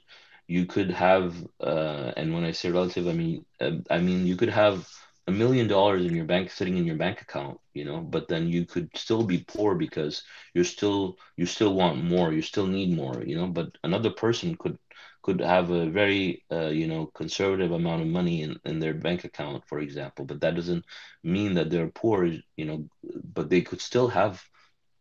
you 0.48 0.66
could 0.66 0.90
have, 0.90 1.34
uh, 1.60 2.12
and 2.16 2.34
when 2.34 2.44
I 2.44 2.52
say 2.52 2.70
relative, 2.70 3.06
I 3.08 3.12
mean 3.12 3.44
uh, 3.60 3.72
I 3.90 3.98
mean 3.98 4.26
you 4.26 4.36
could 4.36 4.50
have 4.50 4.86
a 5.26 5.32
million 5.32 5.66
dollars 5.68 6.04
in 6.04 6.14
your 6.14 6.24
bank 6.24 6.50
sitting 6.50 6.76
in 6.76 6.86
your 6.86 6.96
bank 6.96 7.20
account, 7.20 7.58
you 7.74 7.84
know, 7.84 8.00
but 8.00 8.28
then 8.28 8.48
you 8.48 8.64
could 8.66 8.90
still 8.96 9.24
be 9.24 9.44
poor 9.48 9.74
because 9.74 10.22
you're 10.54 10.64
still 10.64 11.16
you 11.36 11.46
still 11.46 11.74
want 11.74 12.02
more, 12.04 12.32
you 12.32 12.42
still 12.42 12.66
need 12.66 12.94
more, 12.94 13.22
you 13.24 13.36
know. 13.36 13.46
But 13.48 13.70
another 13.84 14.10
person 14.10 14.56
could 14.56 14.78
could 15.26 15.40
have 15.40 15.70
a 15.70 15.90
very 15.90 16.44
uh, 16.52 16.68
you 16.80 16.86
know 16.86 17.06
conservative 17.22 17.72
amount 17.72 18.02
of 18.02 18.08
money 18.08 18.42
in, 18.42 18.56
in 18.64 18.78
their 18.80 18.94
bank 18.94 19.24
account, 19.24 19.64
for 19.66 19.80
example, 19.80 20.24
but 20.24 20.40
that 20.40 20.54
doesn't 20.54 20.84
mean 21.24 21.54
that 21.54 21.70
they're 21.70 21.88
poor, 22.02 22.26
you 22.56 22.66
know, 22.68 22.88
but 23.34 23.50
they 23.50 23.62
could 23.62 23.80
still 23.80 24.08
have 24.08 24.42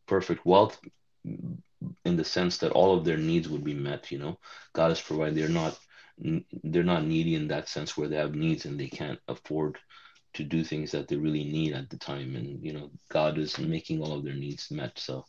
perfect 0.07 0.45
wealth 0.45 0.79
in 2.05 2.15
the 2.17 2.25
sense 2.25 2.57
that 2.59 2.71
all 2.71 2.97
of 2.97 3.05
their 3.05 3.17
needs 3.17 3.47
would 3.49 3.63
be 3.63 3.75
met, 3.75 4.11
you 4.11 4.19
know. 4.19 4.37
God 4.73 4.91
is 4.91 5.01
provided. 5.01 5.35
They're 5.35 5.59
not 5.61 5.77
they're 6.63 6.91
not 6.93 7.05
needy 7.05 7.35
in 7.35 7.47
that 7.49 7.69
sense 7.69 7.97
where 7.97 8.07
they 8.09 8.15
have 8.15 8.35
needs 8.35 8.65
and 8.65 8.79
they 8.79 8.87
can't 8.87 9.19
afford 9.27 9.77
to 10.33 10.43
do 10.43 10.63
things 10.63 10.91
that 10.91 11.07
they 11.07 11.17
really 11.17 11.43
need 11.43 11.73
at 11.73 11.89
the 11.89 11.97
time 11.97 12.35
and 12.35 12.63
you 12.63 12.73
know 12.73 12.89
god 13.09 13.37
is 13.37 13.59
making 13.59 14.01
all 14.01 14.13
of 14.13 14.23
their 14.23 14.33
needs 14.33 14.71
met 14.71 14.97
so 14.97 15.25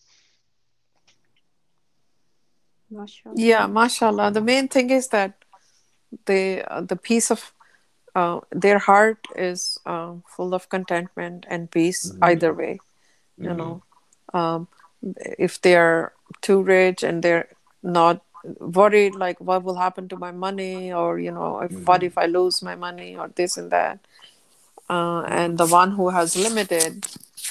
MashaAllah. 2.92 3.34
Yeah, 3.36 3.66
mashallah. 3.66 4.30
The 4.32 4.40
main 4.40 4.68
thing 4.68 4.90
is 4.90 5.08
that 5.08 5.34
the 6.26 6.64
uh, 6.70 6.80
the 6.82 6.96
peace 6.96 7.30
of 7.30 7.52
uh, 8.14 8.40
their 8.50 8.78
heart 8.78 9.28
is 9.36 9.78
uh, 9.86 10.14
full 10.26 10.54
of 10.54 10.68
contentment 10.68 11.46
and 11.48 11.70
peace 11.70 12.12
Mhm. 12.12 12.22
either 12.22 12.52
way. 12.54 12.80
You 13.40 13.50
Mhm. 13.50 13.56
know, 13.58 13.82
um, 14.32 14.68
if 15.38 15.60
they're 15.60 16.12
too 16.40 16.62
rich 16.62 17.02
and 17.02 17.22
they're 17.22 17.48
not 17.82 18.22
worried, 18.60 19.14
like 19.16 19.40
what 19.40 19.62
will 19.64 19.76
happen 19.76 20.08
to 20.08 20.16
my 20.16 20.32
money, 20.32 20.92
or 20.92 21.18
you 21.18 21.32
know, 21.32 21.60
if 21.60 21.72
what 21.86 22.02
Mhm. 22.02 22.06
if 22.10 22.18
I 22.18 22.26
lose 22.26 22.62
my 22.62 22.74
money, 22.76 23.16
or 23.16 23.28
this 23.28 23.56
and 23.56 23.70
that. 23.70 24.00
Uh, 24.88 25.22
and 25.22 25.58
the 25.58 25.66
one 25.66 25.92
who 25.92 26.10
has 26.10 26.36
limited 26.36 27.06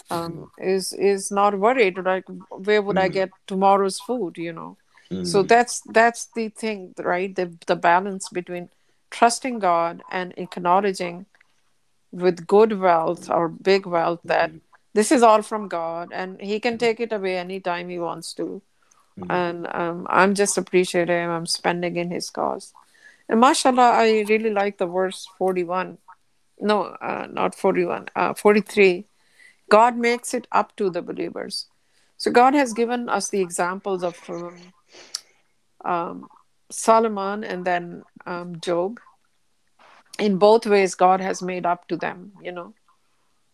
um, 0.10 0.52
is 0.58 0.94
is 0.94 1.32
not 1.32 1.60
worried. 1.60 1.98
Like, 1.98 2.26
where 2.50 2.82
would 2.82 2.98
I 2.98 3.08
Mhm. 3.08 3.14
get 3.20 3.32
tomorrow's 3.48 4.00
food? 4.00 4.38
You 4.38 4.54
know 4.54 4.78
so 5.10 5.44
Mhm. 5.44 5.48
that's 5.48 5.82
that's 6.00 6.28
the 6.36 6.50
thing 6.50 6.94
right 7.00 7.36
the 7.36 7.48
the 7.68 7.76
balance 7.76 8.30
between 8.30 8.70
trusting 9.12 9.60
god 9.60 10.04
and 10.12 10.34
acknowledging 10.38 11.26
with 12.12 12.48
good 12.48 12.80
wealth 12.80 13.30
or 13.30 13.48
big 13.50 13.86
wealth 13.86 14.22
that 14.24 14.52
Mhm. 14.52 14.62
this 14.94 15.12
is 15.12 15.22
all 15.24 15.42
from 15.42 15.68
God, 15.68 16.14
and 16.14 16.40
He 16.40 16.60
can 16.62 16.78
take 16.78 17.00
it 17.02 17.12
away 17.12 17.38
anytime 17.38 17.90
He 17.90 18.00
wants 18.00 18.34
to. 18.36 18.62
Mhm. 19.20 19.30
And 19.30 19.68
um, 19.76 20.08
I'm 20.10 20.36
just 20.36 20.58
appreciative. 20.58 21.30
I'm 21.30 21.46
spending 21.46 21.98
in 21.98 22.12
His 22.12 22.30
cause. 22.30 22.74
And 23.28 23.40
mashallah, 23.42 23.92
I 24.04 24.24
really 24.30 24.52
like 24.52 24.78
the 24.78 24.86
verse 24.86 25.28
41. 25.38 25.98
No, 26.60 26.84
uh, 26.84 27.28
not 27.30 27.56
41, 27.56 28.08
uh, 28.16 28.34
43. 28.34 29.06
God 29.70 29.98
makes 29.98 30.34
it 30.34 30.48
up 30.52 30.76
to 30.78 30.90
the 30.90 31.02
believers. 31.02 31.68
So 32.18 32.32
God 32.32 32.54
has 32.54 32.72
given 32.72 33.10
us 33.10 33.28
the 33.28 33.42
examples 33.42 34.04
of 34.04 34.18
um, 34.30 34.72
um, 35.86 36.28
Solomon 36.70 37.44
and 37.44 37.64
then 37.64 38.04
um, 38.26 38.60
Job. 38.60 39.00
In 40.18 40.38
both 40.38 40.66
ways, 40.66 40.96
God 40.96 41.22
has 41.22 41.42
made 41.42 41.66
up 41.66 41.88
to 41.90 41.98
them, 41.98 42.32
you 42.42 42.52
know. 42.52 42.74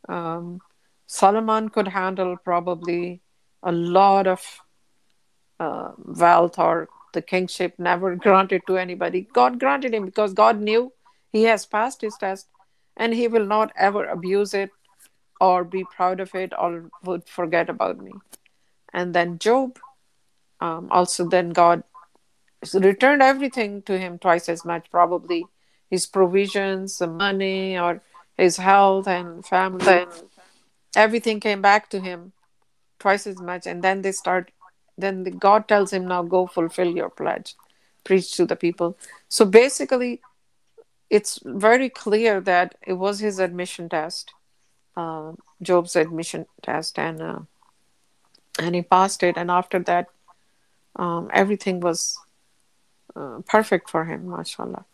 Um, 0.07 0.61
Solomon 1.07 1.69
could 1.69 1.87
handle 1.87 2.37
probably 2.37 3.21
a 3.63 3.71
lot 3.71 4.27
of 4.27 4.41
uh, 5.59 5.91
wealth 5.97 6.57
or 6.57 6.89
the 7.13 7.21
kingship 7.21 7.75
never 7.77 8.15
granted 8.27 8.61
to 8.67 8.77
anybody. 8.77 9.27
God 9.33 9.59
granted 9.59 9.93
him 9.93 10.05
because 10.05 10.33
God 10.33 10.59
knew 10.59 10.93
he 11.31 11.43
has 11.43 11.65
passed 11.65 12.01
his 12.01 12.15
test 12.17 12.47
and 12.97 13.13
he 13.13 13.27
will 13.27 13.45
not 13.45 13.71
ever 13.75 14.05
abuse 14.05 14.53
it 14.53 14.69
or 15.39 15.63
be 15.63 15.83
proud 15.83 16.19
of 16.19 16.33
it 16.35 16.53
or 16.57 16.89
would 17.03 17.27
forget 17.27 17.69
about 17.69 17.97
me. 17.99 18.11
And 18.93 19.13
then 19.13 19.39
Job, 19.39 19.79
um, 20.59 20.89
also, 20.91 21.27
then 21.27 21.49
God 21.49 21.83
returned 22.73 23.21
everything 23.21 23.81
to 23.83 23.97
him 23.97 24.19
twice 24.19 24.49
as 24.49 24.63
much, 24.65 24.89
probably 24.91 25.45
his 25.89 26.05
provisions, 26.05 26.97
the 26.97 27.07
money, 27.07 27.77
or 27.77 28.01
his 28.37 28.57
health 28.57 29.07
and 29.07 29.45
family. 29.45 30.05
Everything 30.95 31.39
came 31.39 31.61
back 31.61 31.89
to 31.89 31.99
him 31.99 32.33
twice 32.99 33.27
as 33.27 33.39
much. 33.41 33.67
And 33.67 33.83
then 33.83 34.01
they 34.01 34.11
start, 34.11 34.51
then 34.97 35.23
the, 35.23 35.31
God 35.31 35.67
tells 35.67 35.91
him, 35.91 36.07
now 36.07 36.23
go 36.23 36.47
fulfill 36.47 36.95
your 36.95 37.09
pledge, 37.09 37.55
preach 38.03 38.35
to 38.37 38.45
the 38.45 38.55
people. 38.55 38.97
So 39.27 39.45
basically, 39.45 40.21
it's 41.09 41.39
very 41.43 41.89
clear 41.89 42.39
that 42.41 42.75
it 42.87 42.93
was 42.93 43.19
his 43.19 43.39
admission 43.39 43.89
test, 43.89 44.33
uh, 44.95 45.33
Job's 45.61 45.95
admission 45.95 46.45
test, 46.61 46.97
and 46.97 47.21
uh, 47.21 47.39
and 48.59 48.75
he 48.75 48.81
passed 48.81 49.23
it. 49.23 49.35
And 49.37 49.51
after 49.51 49.79
that, 49.79 50.07
um, 50.95 51.29
everything 51.33 51.81
was 51.81 52.17
uh, 53.15 53.39
perfect 53.45 53.89
for 53.89 54.05
him, 54.05 54.29
mashallah. 54.29 54.85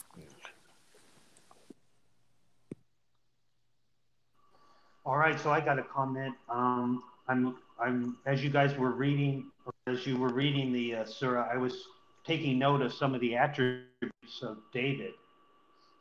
All 5.05 5.17
right, 5.17 5.39
so 5.39 5.51
I 5.51 5.61
got 5.61 5.79
a 5.79 5.83
comment. 5.83 6.35
Um, 6.49 7.03
I'm, 7.29 7.55
I'm, 7.79 8.17
as 8.25 8.43
you 8.43 8.49
guys 8.49 8.77
were 8.77 8.91
reading, 8.91 9.45
as 9.87 10.05
you 10.05 10.17
were 10.17 10.29
reading 10.33 10.73
the 10.73 10.95
uh, 10.95 11.05
surah, 11.05 11.47
I 11.51 11.55
was 11.55 11.87
taking 12.25 12.59
note 12.59 12.81
of 12.81 12.93
some 12.93 13.15
of 13.15 13.21
the 13.21 13.35
attributes 13.35 14.41
of 14.41 14.57
David. 14.73 15.13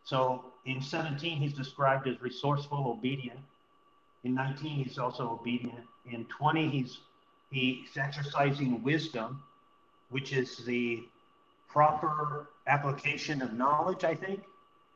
So 0.02 0.46
in 0.64 0.82
17, 0.82 1.38
he's 1.38 1.52
described 1.52 2.08
as 2.08 2.20
resourceful, 2.20 2.96
obedient. 2.98 3.38
In 4.24 4.34
19, 4.34 4.84
he's 4.84 4.98
also 4.98 5.38
obedient. 5.40 5.84
In 6.10 6.24
20, 6.24 6.68
he's 6.68 6.98
he's 7.50 7.96
exercising 7.96 8.82
wisdom, 8.82 9.40
which 10.10 10.32
is 10.32 10.58
the 10.58 11.04
proper 11.76 12.48
application 12.66 13.42
of 13.42 13.52
knowledge, 13.52 14.02
I 14.02 14.14
think. 14.14 14.40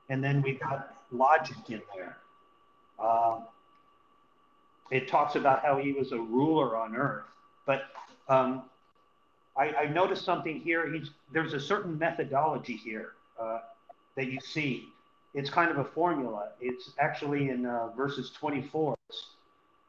And 0.09 0.25
then 0.25 0.41
we 0.41 0.53
got 0.53 0.97
logic 1.13 1.59
in 1.69 1.83
there. 1.95 2.17
Um, 2.99 3.43
it 4.91 5.07
talks 5.07 5.35
about 5.35 5.63
how 5.63 5.77
he 5.77 5.93
was 5.93 6.13
a 6.13 6.19
ruler 6.19 6.79
on 6.79 6.97
earth. 6.97 7.27
But 7.67 7.83
um, 8.31 8.63
I, 9.59 9.75
I, 9.75 9.85
noticed 9.89 10.25
something 10.25 10.59
here. 10.59 10.91
He's, 10.91 11.11
there's 11.31 11.53
a 11.53 11.61
certain 11.61 11.99
methodology 11.99 12.77
here 12.77 13.13
uh, 13.39 13.59
that 14.17 14.33
you 14.33 14.41
see. 14.41 14.87
It's 15.35 15.51
kind 15.51 15.71
of 15.71 15.77
a 15.77 15.85
formula. 15.85 16.49
It's 16.63 16.93
actually 16.99 17.51
in 17.51 17.67
uh, 17.67 17.89
verses 17.89 18.31
24. 18.31 18.97
It's, 19.11 19.27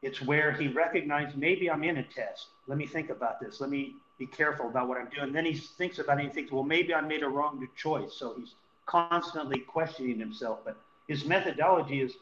it's 0.02 0.20
where 0.20 0.52
he 0.52 0.68
recognized 0.68 1.38
maybe 1.38 1.70
I'm 1.70 1.84
in 1.84 1.96
a 1.96 2.02
test. 2.02 2.48
Let 2.66 2.76
me 2.76 2.86
think 2.86 3.08
about 3.08 3.40
this. 3.40 3.62
Let 3.62 3.70
me 3.70 3.94
be 4.22 4.36
careful 4.36 4.68
about 4.68 4.86
what 4.88 4.98
I'm 4.98 5.08
doing. 5.08 5.32
Then 5.32 5.44
he 5.44 5.54
thinks 5.54 5.98
about 5.98 6.18
it 6.18 6.22
and 6.22 6.30
he 6.30 6.34
thinks, 6.34 6.52
well, 6.52 6.62
maybe 6.62 6.94
I 6.94 7.00
made 7.00 7.24
a 7.24 7.28
wrong 7.28 7.66
choice. 7.76 8.12
So 8.14 8.34
he's 8.38 8.54
constantly 8.86 9.58
questioning 9.58 10.18
himself. 10.18 10.60
But 10.64 10.76
his 11.08 11.24
methodology 11.24 12.00
is 12.00 12.14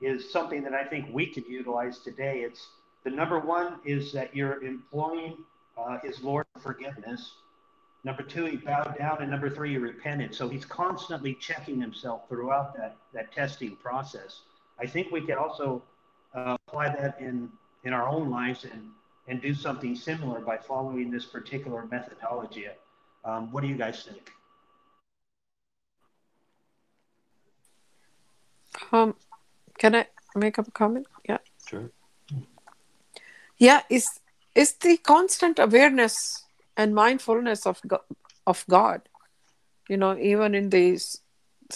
is 0.00 0.32
something 0.32 0.64
that 0.64 0.74
I 0.74 0.84
think 0.84 1.06
we 1.12 1.26
could 1.26 1.46
utilize 1.46 1.98
today. 2.00 2.40
It's 2.40 2.66
the 3.04 3.10
number 3.10 3.38
one 3.38 3.78
is 3.84 4.12
that 4.12 4.34
you're 4.34 4.60
employing 4.64 5.36
uh, 5.78 5.98
his 6.02 6.20
Lord 6.22 6.46
forgiveness. 6.60 7.32
Number 8.02 8.24
two, 8.24 8.46
he 8.46 8.56
bowed 8.56 8.98
down, 8.98 9.18
and 9.20 9.30
number 9.30 9.48
three, 9.48 9.70
he 9.70 9.78
repented. 9.78 10.34
So 10.34 10.48
he's 10.48 10.64
constantly 10.64 11.34
checking 11.34 11.80
himself 11.80 12.28
throughout 12.28 12.74
that 12.78 12.96
that 13.12 13.30
testing 13.32 13.76
process. 13.76 14.40
I 14.80 14.86
think 14.86 15.12
we 15.12 15.20
could 15.20 15.36
also 15.36 15.82
uh, 16.34 16.56
apply 16.66 16.88
that 16.96 17.20
in 17.20 17.50
in 17.84 17.92
our 17.92 18.08
own 18.08 18.30
lives 18.30 18.64
and 18.64 18.90
and 19.28 19.40
do 19.40 19.54
something 19.54 19.94
similar 19.94 20.40
by 20.40 20.56
following 20.56 21.10
this 21.10 21.24
particular 21.24 21.86
methodology. 21.90 22.66
Um, 23.24 23.52
what 23.52 23.62
do 23.62 23.68
you 23.68 23.76
guys 23.76 24.02
think? 24.02 24.32
Um, 28.90 29.14
can 29.78 29.94
I 29.94 30.06
make 30.34 30.58
a 30.58 30.64
comment? 30.64 31.06
Yeah. 31.28 31.38
Sure. 31.66 31.90
Yeah, 33.58 33.82
it's 33.88 34.20
it's 34.54 34.72
the 34.72 34.96
constant 34.96 35.58
awareness 35.58 36.44
and 36.76 36.94
mindfulness 36.94 37.66
of 37.66 37.80
God, 37.86 38.00
of 38.46 38.64
God. 38.68 39.02
You 39.88 39.96
know, 39.96 40.16
even 40.18 40.54
in 40.54 40.70
these 40.70 41.20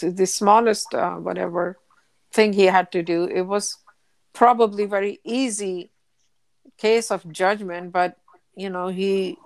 the 0.00 0.26
smallest 0.26 0.94
uh, 0.94 1.14
whatever 1.14 1.78
thing 2.32 2.52
he 2.52 2.64
had 2.64 2.90
to 2.92 3.02
do, 3.02 3.24
it 3.24 3.42
was 3.42 3.78
probably 4.32 4.84
very 4.84 5.20
easy 5.24 5.90
case 6.78 7.10
of 7.10 7.30
judgment, 7.32 7.92
but 7.92 8.16
you 8.54 8.70
know 8.70 8.88
he 8.88 9.36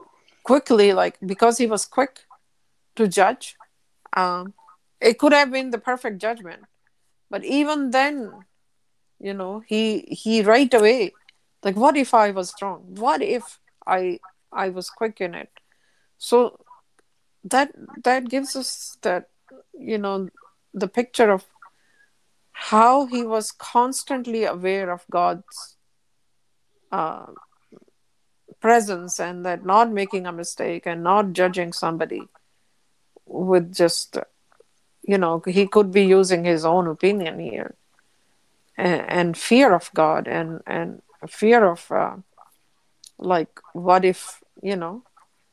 quickly 0.44 0.92
like 0.92 1.18
because 1.24 1.58
he 1.58 1.66
was 1.66 1.84
quick 1.86 2.20
to 2.96 3.08
judge, 3.08 3.56
um, 4.16 4.54
it 5.00 5.18
could 5.18 5.32
have 5.32 5.50
been 5.50 5.70
the 5.70 5.78
perfect 5.78 6.18
judgment, 6.18 6.64
but 7.30 7.44
even 7.44 7.90
then 7.90 8.32
you 9.18 9.34
know 9.34 9.62
he 9.66 10.00
he 10.08 10.42
right 10.42 10.72
away 10.72 11.12
like 11.62 11.76
what 11.76 11.96
if 11.96 12.14
i 12.14 12.30
was 12.30 12.54
wrong? 12.62 12.84
What 12.96 13.22
if 13.22 13.58
i 13.86 14.18
i 14.52 14.68
was 14.70 14.90
quick 14.90 15.20
in 15.20 15.34
it? 15.34 15.50
So 16.18 16.58
that 17.44 17.72
that 18.04 18.28
gives 18.28 18.56
us 18.56 18.96
that 19.02 19.28
you 19.78 19.98
know 19.98 20.28
the 20.74 20.88
picture 20.88 21.30
of 21.30 21.44
how 22.52 23.06
he 23.06 23.24
was 23.24 23.50
constantly 23.50 24.44
aware 24.44 24.90
of 24.90 25.04
god's 25.10 25.76
uh, 26.92 27.26
presence 28.60 29.18
and 29.20 29.44
that 29.46 29.64
not 29.64 29.90
making 29.90 30.26
a 30.26 30.32
mistake 30.32 30.86
and 30.86 31.02
not 31.02 31.32
judging 31.32 31.72
somebody 31.72 32.28
with 33.26 33.74
just 33.74 34.18
you 35.02 35.16
know 35.16 35.42
he 35.46 35.66
could 35.66 35.90
be 35.92 36.04
using 36.04 36.44
his 36.44 36.64
own 36.64 36.86
opinion 36.86 37.38
here 37.38 37.74
and, 38.76 39.02
and 39.08 39.38
fear 39.38 39.74
of 39.74 39.90
God 39.94 40.28
and 40.28 40.60
and 40.66 41.02
fear 41.28 41.64
of 41.64 41.90
uh, 41.90 42.16
like 43.18 43.60
what 43.72 44.04
if 44.04 44.40
you 44.62 44.76
know 44.76 45.02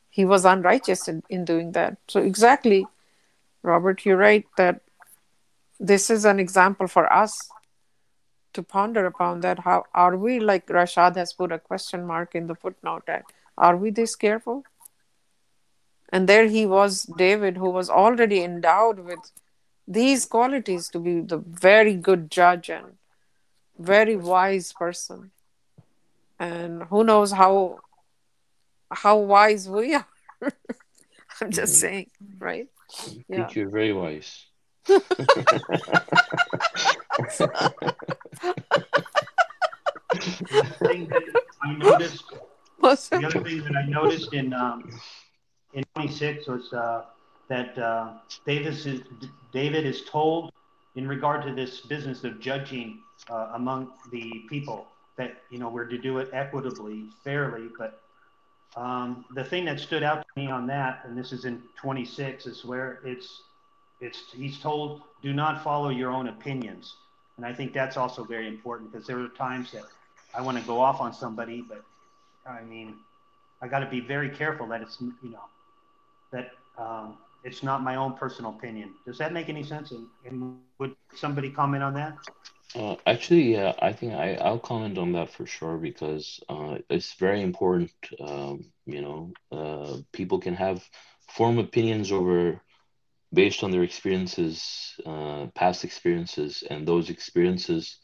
he 0.10 0.26
was 0.26 0.46
unrighteous 0.46 1.08
in, 1.08 1.22
in 1.30 1.46
doing 1.46 1.74
that. 1.74 1.98
So 2.08 2.20
exactly, 2.20 2.88
Robert, 3.62 4.04
you're 4.04 4.18
right 4.18 4.46
that 4.58 4.82
this 5.80 6.10
is 6.10 6.26
an 6.26 6.40
example 6.40 6.88
for 6.88 7.12
us 7.14 7.50
to 8.54 8.64
ponder 8.64 9.06
upon 9.06 9.42
that. 9.42 9.60
How 9.60 9.86
are 9.94 10.16
we 10.18 10.40
like 10.40 10.68
rashad 10.68 11.16
has 11.16 11.34
put 11.34 11.52
a 11.52 11.60
question 11.60 12.06
mark 12.06 12.36
in 12.36 12.48
the 12.48 12.56
footnote 12.56 13.06
that 13.08 13.26
are 13.58 13.76
we 13.78 13.92
this 13.92 14.16
careful? 14.16 14.64
And 16.10 16.28
there 16.28 16.48
he 16.48 16.66
was 16.66 17.04
david 17.04 17.58
who 17.58 17.70
was 17.70 17.90
already 17.90 18.44
endowed 18.44 19.00
with 19.00 19.32
these 19.88 20.26
qualities 20.26 20.90
to 20.90 21.00
be 21.00 21.22
the 21.22 21.38
very 21.38 21.94
good 21.96 22.30
judge 22.32 22.70
and 22.70 22.98
very 23.78 24.16
wise 24.16 24.72
person. 24.74 25.32
And 26.40 26.84
who 26.84 27.04
knows 27.04 27.32
how 27.32 27.80
how 28.92 29.18
wise 29.18 29.70
we 29.70 29.94
are. 29.96 30.08
I'm 31.42 31.52
just 31.52 31.76
Mhm. 31.76 31.80
saying 31.80 32.12
right? 32.40 32.68
I 32.92 33.24
yeah 33.30 33.36
think 33.36 33.56
you're 33.56 33.70
very 33.70 33.94
wise. 33.94 34.46
The 40.10 40.60
other 40.60 40.88
thing 40.88 41.08
that 41.08 41.24
I 41.62 41.74
noticed, 41.74 42.24
Was 42.80 43.10
the 43.10 43.26
other 43.26 43.42
thing 43.44 43.64
that 43.64 43.76
I 43.76 43.86
noticed 43.86 44.34
in 44.34 44.54
um, 44.54 44.90
in 45.74 45.84
26 45.96 46.48
was 46.48 46.74
uh, 46.74 47.06
that 47.50 47.78
uh, 47.78 48.14
Davis 48.46 48.86
is, 48.86 49.02
David 49.52 49.86
is 49.86 50.04
told 50.06 50.52
in 50.96 51.08
regard 51.08 51.44
to 51.44 51.54
this 51.54 51.82
business 51.82 52.24
of 52.24 52.40
judging 52.40 53.00
uh, 53.30 53.52
among 53.54 53.92
the 54.12 54.44
people 54.50 54.88
that 55.18 55.42
you 55.50 55.60
know 55.60 55.70
we're 55.70 55.86
to 55.86 55.98
do 55.98 56.20
it 56.20 56.30
equitably, 56.34 57.06
fairly. 57.24 57.70
But 57.78 58.02
um, 58.76 59.26
the 59.34 59.44
thing 59.44 59.66
that 59.66 59.80
stood 59.80 60.04
out 60.04 60.26
to 60.28 60.42
me 60.42 60.50
on 60.50 60.68
that, 60.68 61.02
and 61.06 61.18
this 61.18 61.32
is 61.32 61.46
in 61.46 61.62
26, 61.82 62.46
is 62.46 62.66
where 62.66 63.00
it's 63.04 63.42
it's 64.02 64.24
he's 64.34 64.60
told 64.60 65.02
do 65.22 65.34
not 65.34 65.64
follow 65.64 65.90
your 65.90 66.12
own 66.12 66.28
opinions, 66.28 66.96
and 67.38 67.46
I 67.46 67.54
think 67.54 67.74
that's 67.74 67.98
also 67.98 68.24
very 68.24 68.48
important 68.48 68.92
because 68.92 69.08
there 69.08 69.20
are 69.20 69.30
times 69.30 69.72
that 69.72 69.86
I 70.36 70.42
want 70.42 70.58
to 70.60 70.64
go 70.66 70.80
off 70.80 71.00
on 71.00 71.14
somebody, 71.14 71.64
but 71.68 71.84
I 72.46 72.64
mean 72.64 72.96
I 73.62 73.68
got 73.68 73.80
to 73.80 73.90
be 73.90 74.00
very 74.00 74.30
careful 74.30 74.68
that 74.68 74.82
it's 74.82 75.00
you 75.00 75.14
know 75.24 75.46
that 76.32 76.52
um, 76.78 77.18
it's 77.44 77.64
not 77.64 77.82
my 77.82 77.96
own 77.96 78.14
personal 78.14 78.52
opinion. 78.52 78.94
Does 79.06 79.18
that 79.20 79.34
make 79.34 79.50
any 79.50 79.64
sense? 79.64 79.92
And, 79.92 80.08
and 80.26 80.58
would 80.80 80.96
somebody 81.16 81.50
comment 81.50 81.84
on 81.84 81.94
that? 81.94 82.18
Uh, 82.76 82.96
actually, 83.06 83.54
yeah, 83.54 83.74
I 83.82 83.94
think 83.94 84.14
I, 84.14 84.36
I'll 84.36 84.60
comment 84.60 84.98
on 84.98 85.14
that 85.14 85.30
for 85.30 85.46
sure 85.46 85.78
because 85.78 86.40
uh, 86.50 86.78
it's 86.90 87.14
very 87.14 87.42
important. 87.42 87.92
Um, 88.20 88.66
you 88.86 89.02
know, 89.02 89.32
uh, 89.52 89.98
people 90.12 90.40
can 90.40 90.56
have 90.56 90.84
form 91.30 91.60
opinions 91.60 92.12
over 92.12 92.62
based 93.38 93.64
on 93.64 93.72
their 93.72 93.84
experiences, 93.84 95.00
uh, 95.06 95.48
past 95.62 95.86
experiences, 95.86 96.64
and 96.72 96.88
those 96.88 97.10
experiences 97.10 98.00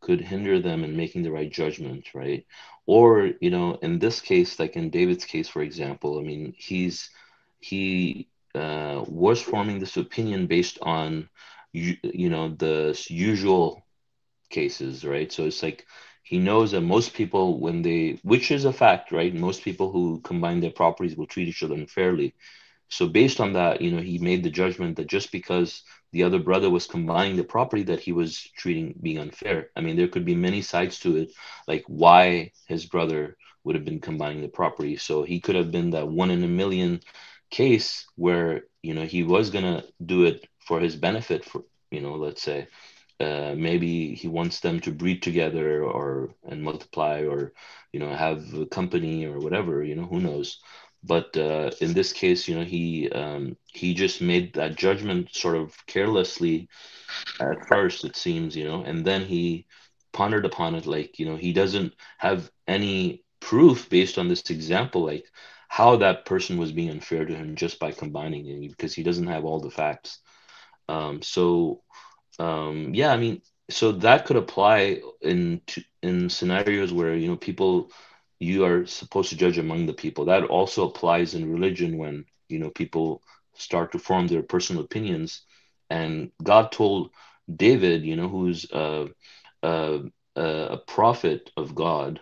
could 0.00 0.20
hinder 0.20 0.60
them 0.60 0.84
in 0.84 0.96
making 0.96 1.22
the 1.24 1.32
right 1.38 1.52
judgment, 1.52 2.04
right? 2.14 2.44
Or, 2.86 3.30
you 3.40 3.50
know, 3.50 3.78
in 3.82 3.98
this 4.00 4.20
case, 4.20 4.58
like 4.60 4.76
in 4.76 4.90
David's 4.90 5.26
case, 5.26 5.48
for 5.48 5.62
example, 5.62 6.18
I 6.18 6.22
mean, 6.22 6.54
he's 6.68 7.10
he 7.60 8.28
uh, 8.54 9.04
was 9.08 9.42
forming 9.42 9.80
this 9.80 9.96
opinion 9.96 10.46
based 10.46 10.78
on 10.82 11.28
you, 11.72 11.96
you 12.02 12.30
know 12.30 12.48
the 12.64 12.98
usual 13.08 13.84
cases 14.50 15.04
right? 15.04 15.32
So 15.32 15.44
it's 15.46 15.62
like 15.62 15.86
he 16.22 16.38
knows 16.38 16.72
that 16.72 16.82
most 16.82 17.14
people 17.14 17.60
when 17.60 17.82
they 17.82 18.20
which 18.22 18.50
is 18.50 18.64
a 18.64 18.72
fact 18.72 19.12
right? 19.12 19.34
Most 19.34 19.62
people 19.64 19.90
who 19.92 20.20
combine 20.22 20.60
their 20.60 20.70
properties 20.70 21.16
will 21.16 21.26
treat 21.26 21.48
each 21.48 21.62
other 21.62 21.74
unfairly 21.74 22.34
so 22.88 23.06
based 23.06 23.40
on 23.40 23.52
that 23.52 23.80
you 23.80 23.90
know 23.90 24.00
he 24.02 24.18
made 24.18 24.42
the 24.42 24.50
judgment 24.50 24.96
that 24.96 25.06
just 25.08 25.32
because 25.32 25.82
the 26.12 26.22
other 26.22 26.38
brother 26.38 26.70
was 26.70 26.86
combining 26.86 27.36
the 27.36 27.44
property 27.44 27.82
that 27.84 28.00
he 28.00 28.12
was 28.12 28.38
treating 28.56 28.94
being 29.02 29.18
unfair. 29.18 29.68
I 29.76 29.80
mean 29.80 29.96
there 29.96 30.08
could 30.08 30.24
be 30.24 30.34
many 30.34 30.62
sides 30.62 30.98
to 31.00 31.16
it 31.16 31.30
like 31.66 31.84
why 31.86 32.52
his 32.66 32.86
brother 32.86 33.36
would 33.64 33.74
have 33.74 33.84
been 33.84 34.00
combining 34.00 34.42
the 34.42 34.48
property. 34.48 34.96
So 34.96 35.22
he 35.22 35.40
could 35.40 35.56
have 35.56 35.70
been 35.70 35.90
that 35.90 36.08
one 36.08 36.30
in 36.30 36.42
a 36.44 36.48
million 36.48 37.00
case 37.50 38.06
where 38.16 38.62
you 38.82 38.94
know 38.94 39.04
he 39.04 39.22
was 39.22 39.50
gonna 39.50 39.82
do 40.04 40.24
it 40.24 40.46
for 40.60 40.80
his 40.80 40.96
benefit 40.96 41.44
for 41.44 41.62
you 41.90 42.00
know 42.00 42.14
let's 42.14 42.42
say 42.42 42.66
uh, 43.20 43.54
maybe 43.56 44.14
he 44.14 44.28
wants 44.28 44.60
them 44.60 44.80
to 44.80 44.92
breed 44.92 45.22
together 45.22 45.82
or 45.84 46.30
and 46.48 46.62
multiply 46.62 47.22
or 47.24 47.52
you 47.92 48.00
know 48.00 48.12
have 48.14 48.42
a 48.54 48.66
company 48.66 49.26
or 49.26 49.38
whatever 49.38 49.82
you 49.82 49.94
know 49.94 50.06
who 50.06 50.20
knows 50.20 50.58
but 51.02 51.36
uh, 51.36 51.70
in 51.80 51.92
this 51.92 52.12
case 52.12 52.48
you 52.48 52.54
know 52.54 52.64
he 52.64 53.10
um, 53.10 53.56
he 53.66 53.94
just 53.94 54.20
made 54.20 54.52
that 54.54 54.76
judgment 54.76 55.34
sort 55.34 55.56
of 55.56 55.74
carelessly 55.86 56.68
at 57.40 57.66
first 57.68 58.04
it 58.04 58.16
seems 58.16 58.56
you 58.56 58.64
know 58.64 58.82
and 58.82 59.04
then 59.04 59.22
he 59.22 59.66
pondered 60.12 60.44
upon 60.44 60.74
it 60.74 60.86
like 60.86 61.18
you 61.18 61.26
know 61.26 61.36
he 61.36 61.52
doesn't 61.52 61.92
have 62.18 62.50
any 62.66 63.22
proof 63.40 63.88
based 63.88 64.18
on 64.18 64.28
this 64.28 64.50
example 64.50 65.04
like 65.04 65.24
how 65.68 65.96
that 65.96 66.24
person 66.24 66.56
was 66.56 66.72
being 66.72 66.90
unfair 66.90 67.24
to 67.24 67.34
him 67.34 67.54
just 67.54 67.78
by 67.78 67.92
combining 67.92 68.46
it 68.46 68.68
because 68.70 68.94
he 68.94 69.02
doesn't 69.02 69.26
have 69.26 69.44
all 69.44 69.60
the 69.60 69.70
facts. 69.70 70.20
Um, 70.88 71.22
so 71.22 71.82
um, 72.38 72.94
yeah, 72.94 73.12
I 73.12 73.18
mean, 73.18 73.42
so 73.70 73.92
that 73.92 74.24
could 74.24 74.36
apply 74.36 75.02
in 75.20 75.60
in 76.02 76.30
scenarios 76.30 76.92
where 76.92 77.14
you 77.14 77.28
know 77.28 77.36
people 77.36 77.92
you 78.40 78.64
are 78.64 78.86
supposed 78.86 79.30
to 79.30 79.36
judge 79.36 79.58
among 79.58 79.86
the 79.86 79.92
people. 79.94 80.24
That 80.26 80.44
also 80.44 80.88
applies 80.88 81.34
in 81.34 81.50
religion 81.52 81.98
when 81.98 82.24
you 82.48 82.58
know 82.58 82.70
people 82.70 83.22
start 83.54 83.92
to 83.92 83.98
form 83.98 84.26
their 84.28 84.42
personal 84.42 84.82
opinions. 84.82 85.42
And 85.90 86.30
God 86.42 86.72
told 86.72 87.10
David, 87.54 88.04
you 88.04 88.16
know, 88.16 88.28
who's 88.28 88.70
a 88.72 89.08
a, 89.62 90.00
a 90.36 90.78
prophet 90.86 91.50
of 91.56 91.74
God, 91.74 92.20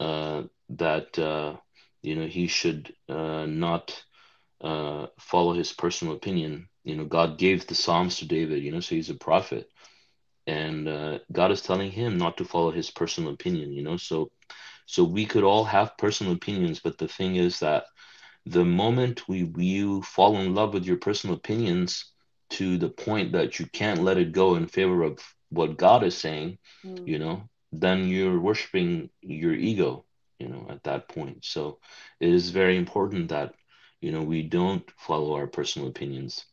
uh, 0.00 0.42
that 0.70 1.18
uh, 1.18 1.54
you 2.02 2.14
know 2.16 2.26
he 2.26 2.46
should 2.46 2.92
uh, 3.08 3.46
not 3.46 4.02
uh, 4.62 5.06
follow 5.18 5.52
his 5.54 5.72
personal 5.72 6.14
opinion 6.14 6.68
you 6.84 6.96
know 6.96 7.04
god 7.04 7.38
gave 7.38 7.66
the 7.66 7.74
psalms 7.74 8.18
to 8.18 8.26
david 8.26 8.62
you 8.62 8.72
know 8.72 8.80
so 8.80 8.94
he's 8.94 9.10
a 9.10 9.14
prophet 9.14 9.68
and 10.46 10.88
uh, 10.88 11.18
god 11.32 11.50
is 11.50 11.62
telling 11.62 11.90
him 11.90 12.16
not 12.18 12.36
to 12.36 12.44
follow 12.44 12.70
his 12.70 12.90
personal 12.90 13.32
opinion 13.32 13.72
you 13.72 13.82
know 13.82 13.96
so 13.96 14.30
so 14.86 15.04
we 15.04 15.26
could 15.26 15.44
all 15.44 15.64
have 15.64 15.98
personal 15.98 16.32
opinions 16.32 16.80
but 16.80 16.98
the 16.98 17.08
thing 17.08 17.36
is 17.36 17.60
that 17.60 17.84
the 18.46 18.64
moment 18.64 19.28
we 19.28 19.50
you 19.56 20.02
fall 20.02 20.38
in 20.38 20.54
love 20.54 20.72
with 20.72 20.84
your 20.86 20.96
personal 20.96 21.36
opinions 21.36 22.12
to 22.48 22.78
the 22.78 22.88
point 22.88 23.32
that 23.32 23.58
you 23.58 23.66
can't 23.66 24.02
let 24.02 24.18
it 24.18 24.32
go 24.32 24.54
in 24.54 24.66
favor 24.66 25.02
of 25.02 25.18
what 25.50 25.76
god 25.76 26.02
is 26.02 26.16
saying 26.16 26.58
mm. 26.84 27.06
you 27.06 27.18
know 27.18 27.42
then 27.72 28.08
you're 28.08 28.40
worshiping 28.40 29.10
your 29.20 29.52
ego 29.52 30.06
you 30.38 30.48
know 30.48 30.66
at 30.70 30.82
that 30.84 31.08
point. 31.08 31.44
So 31.44 31.78
it 32.20 32.28
is 32.28 32.50
very 32.50 32.76
important 32.76 33.28
that 33.28 33.54
you 34.00 34.12
know 34.12 34.22
we 34.22 34.42
don't 34.42 34.88
follow 34.96 35.34
our 35.34 35.46
personal 35.46 35.88
opinions. 35.88 36.44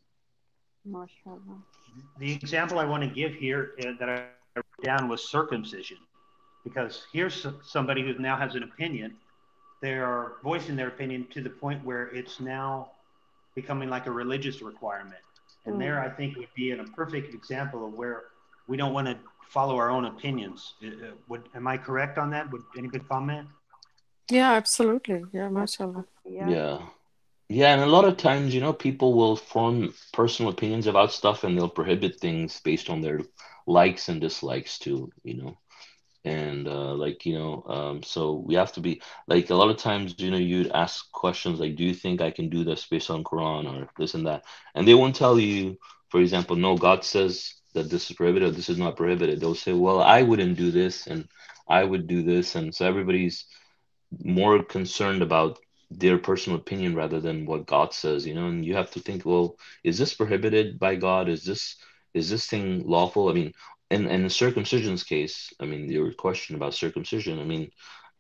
The 2.20 2.34
example 2.34 2.80
i 2.80 2.86
want 2.86 3.04
to 3.04 3.10
give 3.10 3.34
here 3.36 3.72
uh, 3.80 3.92
that 4.00 4.10
i 4.10 4.26
wrote 4.56 4.66
down 4.84 5.08
was 5.08 5.30
circumcision 5.30 5.98
because 6.64 7.06
here's 7.12 7.46
somebody 7.64 8.02
who 8.02 8.14
now 8.20 8.38
has 8.38 8.56
an 8.56 8.64
opinion 8.64 9.16
they 9.82 9.96
are 9.96 10.34
voicing 10.44 10.76
their 10.78 10.88
opinion 10.88 11.28
to 11.30 11.42
the 11.42 11.50
point 11.50 11.84
where 11.84 12.08
it's 12.16 12.40
now 12.40 12.90
becoming 13.54 13.90
like 13.90 14.08
a 14.08 14.12
religious 14.12 14.62
requirement 14.62 15.22
and 15.66 15.76
mm. 15.76 15.80
there 15.80 16.00
i 16.02 16.10
think 16.10 16.38
would 16.38 16.48
be 16.56 16.72
a 16.72 16.84
perfect 16.96 17.34
example 17.34 17.86
of 17.86 17.94
where 17.94 18.24
we 18.68 18.78
don't 18.78 18.94
want 18.94 19.08
to 19.08 19.18
follow 19.54 19.78
our 19.78 19.92
own 19.92 20.06
opinions. 20.06 20.74
Uh, 20.84 20.88
uh, 20.88 21.12
would 21.28 21.44
am 21.56 21.68
I 21.68 21.78
correct 21.78 22.18
on 22.18 22.32
that? 22.32 22.52
Would 22.52 22.64
anybody 22.78 23.04
comment? 23.08 23.48
Yeah, 24.30 24.54
absolutely. 24.54 25.24
Yeah, 25.32 25.50
mashallah. 25.50 26.06
Yeah. 26.26 26.50
yeah. 26.50 26.80
Yeah, 27.50 27.74
and 27.74 27.84
a 27.84 27.86
lot 27.98 28.06
of 28.06 28.18
times, 28.18 28.56
you 28.56 28.62
know, 28.62 28.74
people 28.74 29.14
will 29.14 29.36
form 29.36 29.94
personal 30.12 30.52
opinions 30.52 30.88
about 30.88 31.12
stuff 31.12 31.44
and 31.44 31.56
they'll 31.56 31.70
prohibit 31.70 32.20
things 32.20 32.60
based 32.64 32.90
on 32.90 33.02
their 33.02 33.20
likes 33.68 34.10
and 34.10 34.20
dislikes 34.20 34.80
too, 34.80 35.12
you 35.24 35.36
know. 35.36 35.58
And 36.26 36.68
uh, 36.68 36.94
like, 36.94 37.26
you 37.26 37.38
know, 37.38 37.64
um, 37.68 38.04
so 38.04 38.44
we 38.46 38.56
have 38.56 38.72
to 38.74 38.80
be 38.82 39.02
like 39.28 39.50
a 39.50 39.56
lot 39.56 39.70
of 39.70 39.78
times, 39.78 40.16
you 40.18 40.32
know, 40.32 40.38
you'd 40.38 40.72
ask 40.72 41.12
questions 41.12 41.60
like, 41.60 41.76
do 41.76 41.84
you 41.84 41.94
think 41.94 42.22
I 42.22 42.32
can 42.32 42.50
do 42.50 42.64
this 42.64 42.86
based 42.86 43.10
on 43.10 43.24
Quran 43.26 43.66
or 43.68 43.90
this 43.98 44.14
and 44.14 44.26
that? 44.28 44.46
And 44.74 44.88
they 44.88 44.94
won't 44.94 45.16
tell 45.16 45.38
you, 45.38 45.78
for 46.10 46.22
example, 46.22 46.56
no, 46.56 46.78
God 46.78 47.04
says 47.04 47.56
that 47.74 47.90
this 47.90 48.10
is 48.10 48.16
prohibited, 48.16 48.56
this 48.56 48.70
is 48.70 48.78
not 48.78 48.96
prohibited. 48.96 49.40
They'll 49.40 49.56
say, 49.56 49.74
well, 49.74 50.02
I 50.02 50.22
wouldn't 50.22 50.58
do 50.58 50.72
this 50.72 51.08
and 51.08 51.28
I 51.68 51.84
would 51.84 52.08
do 52.08 52.24
this. 52.24 52.56
And 52.56 52.74
so 52.74 52.86
everybody's 52.86 53.46
more 54.24 54.64
concerned 54.64 55.22
about 55.22 55.60
their 55.90 56.18
personal 56.18 56.60
opinion 56.60 56.96
rather 56.96 57.20
than 57.20 57.46
what 57.46 57.66
God 57.66 57.94
says, 57.94 58.26
you 58.26 58.34
know, 58.34 58.48
and 58.48 58.66
you 58.66 58.76
have 58.76 58.92
to 58.92 59.00
think, 59.00 59.26
well, 59.26 59.58
is 59.84 59.98
this 59.98 60.14
prohibited 60.14 60.80
by 60.80 60.96
God? 60.96 61.30
Is 61.30 61.44
this 61.44 61.76
is 62.14 62.30
this 62.30 62.46
thing 62.48 62.88
lawful? 62.88 63.30
I 63.30 63.34
mean, 63.34 63.54
in, 63.94 64.08
in 64.10 64.24
the 64.24 64.30
circumcision's 64.30 65.04
case, 65.04 65.54
I 65.62 65.66
mean, 65.66 65.90
your 65.92 66.12
question 66.14 66.56
about 66.56 66.74
circumcision, 66.74 67.40
I 67.40 67.46
mean, 67.46 67.72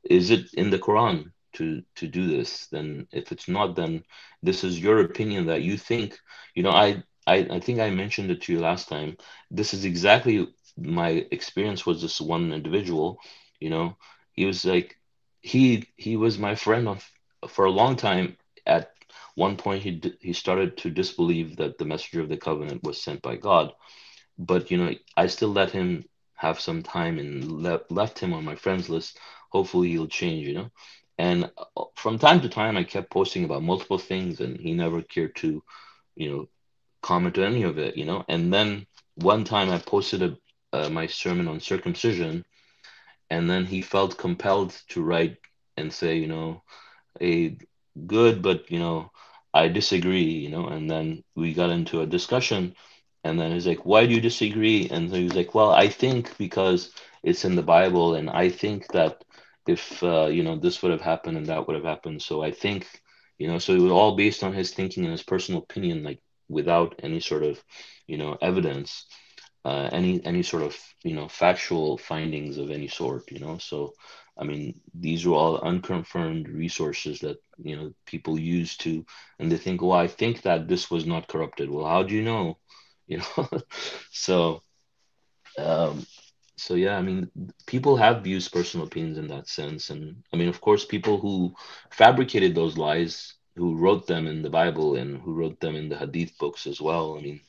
is 0.03 0.31
it 0.31 0.53
in 0.53 0.69
the 0.69 0.79
Quran 0.79 1.31
to 1.53 1.83
to 1.95 2.07
do 2.07 2.27
this? 2.27 2.67
Then 2.67 3.07
if 3.11 3.31
it's 3.31 3.47
not, 3.47 3.75
then 3.75 4.03
this 4.43 4.63
is 4.63 4.79
your 4.79 4.99
opinion 5.01 5.47
that 5.47 5.63
you 5.63 5.77
think, 5.77 6.19
you 6.55 6.63
know, 6.63 6.71
I 6.85 7.03
I, 7.27 7.37
I 7.57 7.59
think 7.59 7.79
I 7.79 7.89
mentioned 7.89 8.31
it 8.31 8.41
to 8.43 8.53
you 8.53 8.59
last 8.59 8.89
time. 8.89 9.17
This 9.51 9.73
is 9.73 9.85
exactly 9.85 10.47
my 10.77 11.09
experience 11.31 11.85
was 11.85 12.01
this 12.01 12.19
one 12.21 12.53
individual, 12.53 13.19
you 13.59 13.69
know, 13.69 13.97
he 14.33 14.45
was 14.45 14.65
like 14.65 14.97
he 15.41 15.87
he 15.97 16.17
was 16.17 16.37
my 16.37 16.55
friend 16.55 16.87
of, 16.87 17.09
for 17.47 17.65
a 17.65 17.71
long 17.71 17.95
time. 17.95 18.37
At 18.65 18.91
one 19.35 19.57
point, 19.57 19.83
he 19.83 20.01
he 20.21 20.33
started 20.33 20.77
to 20.77 20.89
disbelieve 20.89 21.57
that 21.57 21.77
the 21.77 21.85
messenger 21.85 22.21
of 22.21 22.29
the 22.29 22.37
covenant 22.37 22.83
was 22.83 23.01
sent 23.01 23.21
by 23.21 23.35
God, 23.37 23.73
but 24.37 24.71
you 24.71 24.77
know, 24.77 24.91
I 25.17 25.27
still 25.27 25.49
let 25.49 25.71
him 25.71 26.05
have 26.35 26.59
some 26.59 26.81
time 26.83 27.19
and 27.19 27.51
le- 27.63 27.81
left 27.89 28.19
him 28.19 28.33
on 28.33 28.43
my 28.45 28.55
friends 28.55 28.89
list. 28.89 29.17
Hopefully, 29.51 29.89
he'll 29.89 30.07
change. 30.07 30.47
You 30.47 30.53
know, 30.55 30.69
and 31.17 31.49
uh, 31.77 31.83
from 31.95 32.17
time 32.19 32.41
to 32.41 32.49
time, 32.49 32.77
I 32.77 32.83
kept 32.83 33.11
posting 33.11 33.43
about 33.45 33.63
multiple 33.63 33.97
things, 33.99 34.39
and 34.39 34.59
he 34.59 34.73
never 34.73 35.01
cared 35.01 35.35
to, 35.37 35.61
you 36.15 36.29
know, 36.31 36.47
comment 37.01 37.37
on 37.37 37.45
any 37.45 37.63
of 37.63 37.77
it. 37.77 37.97
You 37.97 38.05
know, 38.05 38.23
and 38.27 38.53
then 38.53 38.85
one 39.15 39.43
time 39.43 39.69
I 39.69 39.77
posted 39.79 40.21
a, 40.23 40.37
uh, 40.73 40.89
my 40.89 41.07
sermon 41.07 41.47
on 41.47 41.59
circumcision 41.59 42.43
and 43.29 43.49
then 43.49 43.65
he 43.65 43.81
felt 43.81 44.17
compelled 44.17 44.73
to 44.89 45.01
write 45.01 45.37
and 45.77 45.91
say, 45.91 46.15
you 46.17 46.27
know, 46.27 46.61
a 47.21 47.55
good, 48.07 48.41
but 48.41 48.69
you 48.69 48.79
know, 48.79 49.09
I 49.53 49.67
disagree, 49.67 50.23
you 50.23 50.49
know, 50.49 50.67
and 50.67 50.89
then 50.89 51.23
we 51.35 51.53
got 51.53 51.69
into 51.71 52.01
a 52.01 52.05
discussion, 52.07 52.75
And 53.23 53.39
then 53.39 53.51
he's 53.51 53.67
like, 53.67 53.85
why 53.85 54.05
do 54.05 54.13
you 54.13 54.21
disagree? 54.21 54.89
And 54.89 55.09
so 55.09 55.15
he's 55.15 55.35
like, 55.35 55.55
well, 55.55 55.71
I 55.71 55.87
think 55.87 56.37
because 56.37 56.91
it's 57.23 57.45
in 57.45 57.55
the 57.55 57.63
Bible, 57.63 58.15
and 58.15 58.29
I 58.29 58.49
think 58.49 58.87
that 58.91 59.23
if 59.67 60.03
uh, 60.03 60.25
you 60.25 60.43
know 60.43 60.57
this 60.57 60.81
would 60.81 60.91
have 60.91 61.01
happened 61.01 61.37
and 61.37 61.45
that 61.47 61.65
would 61.67 61.75
have 61.75 61.85
happened, 61.85 62.21
so 62.21 62.43
I 62.43 62.51
think 62.51 62.87
you 63.39 63.47
know, 63.47 63.57
so 63.59 63.73
it 63.73 63.79
was 63.81 63.91
all 63.91 64.15
based 64.15 64.43
on 64.43 64.53
his 64.53 64.71
thinking 64.73 65.03
and 65.03 65.11
his 65.11 65.23
personal 65.23 65.61
opinion, 65.61 66.03
like 66.03 66.19
without 66.49 66.99
any 67.03 67.19
sort 67.19 67.43
of 67.43 67.63
you 68.07 68.17
know 68.17 68.37
evidence, 68.41 69.05
uh, 69.65 69.89
any 69.91 70.23
any 70.25 70.43
sort 70.43 70.63
of 70.63 70.75
you 71.03 71.13
know 71.15 71.27
factual 71.27 71.97
findings 71.97 72.57
of 72.57 72.71
any 72.71 72.87
sort, 72.87 73.31
you 73.31 73.39
know. 73.39 73.57
So 73.57 73.93
I 74.37 74.43
mean, 74.43 74.81
these 74.93 75.25
are 75.25 75.31
all 75.33 75.59
unconfirmed 75.61 76.49
resources 76.49 77.19
that 77.21 77.37
you 77.63 77.75
know 77.77 77.93
people 78.05 78.39
use 78.39 78.77
to, 78.77 79.05
and 79.39 79.51
they 79.51 79.57
think, 79.57 79.81
well, 79.81 79.91
I 79.93 80.07
think 80.07 80.41
that 80.43 80.67
this 80.67 80.91
was 80.91 81.05
not 81.05 81.27
corrupted. 81.27 81.69
Well, 81.69 81.85
how 81.85 82.03
do 82.03 82.13
you 82.13 82.23
know? 82.23 82.57
You 83.07 83.19
know, 83.19 83.49
so 84.11 84.61
um, 85.57 86.05
so 86.57 86.75
yeah, 86.75 86.97
I 86.97 87.01
mean, 87.01 87.29
people 87.65 87.97
have 87.97 88.25
used 88.25 88.51
personal 88.51 88.87
opinions 88.87 89.17
in 89.17 89.27
that 89.27 89.47
sense, 89.47 89.89
and 89.89 90.23
I 90.33 90.37
mean, 90.37 90.49
of 90.49 90.61
course, 90.61 90.85
people 90.85 91.17
who 91.19 91.53
fabricated 91.91 92.55
those 92.55 92.77
lies, 92.77 93.33
who 93.55 93.75
wrote 93.75 94.07
them 94.07 94.27
in 94.27 94.41
the 94.41 94.49
Bible 94.49 94.95
and 94.95 95.21
who 95.21 95.33
wrote 95.33 95.59
them 95.59 95.75
in 95.75 95.89
the 95.89 95.97
Hadith 95.97 96.37
books 96.39 96.65
as 96.67 96.81
well. 96.81 97.17
I 97.17 97.21
mean, 97.21 97.41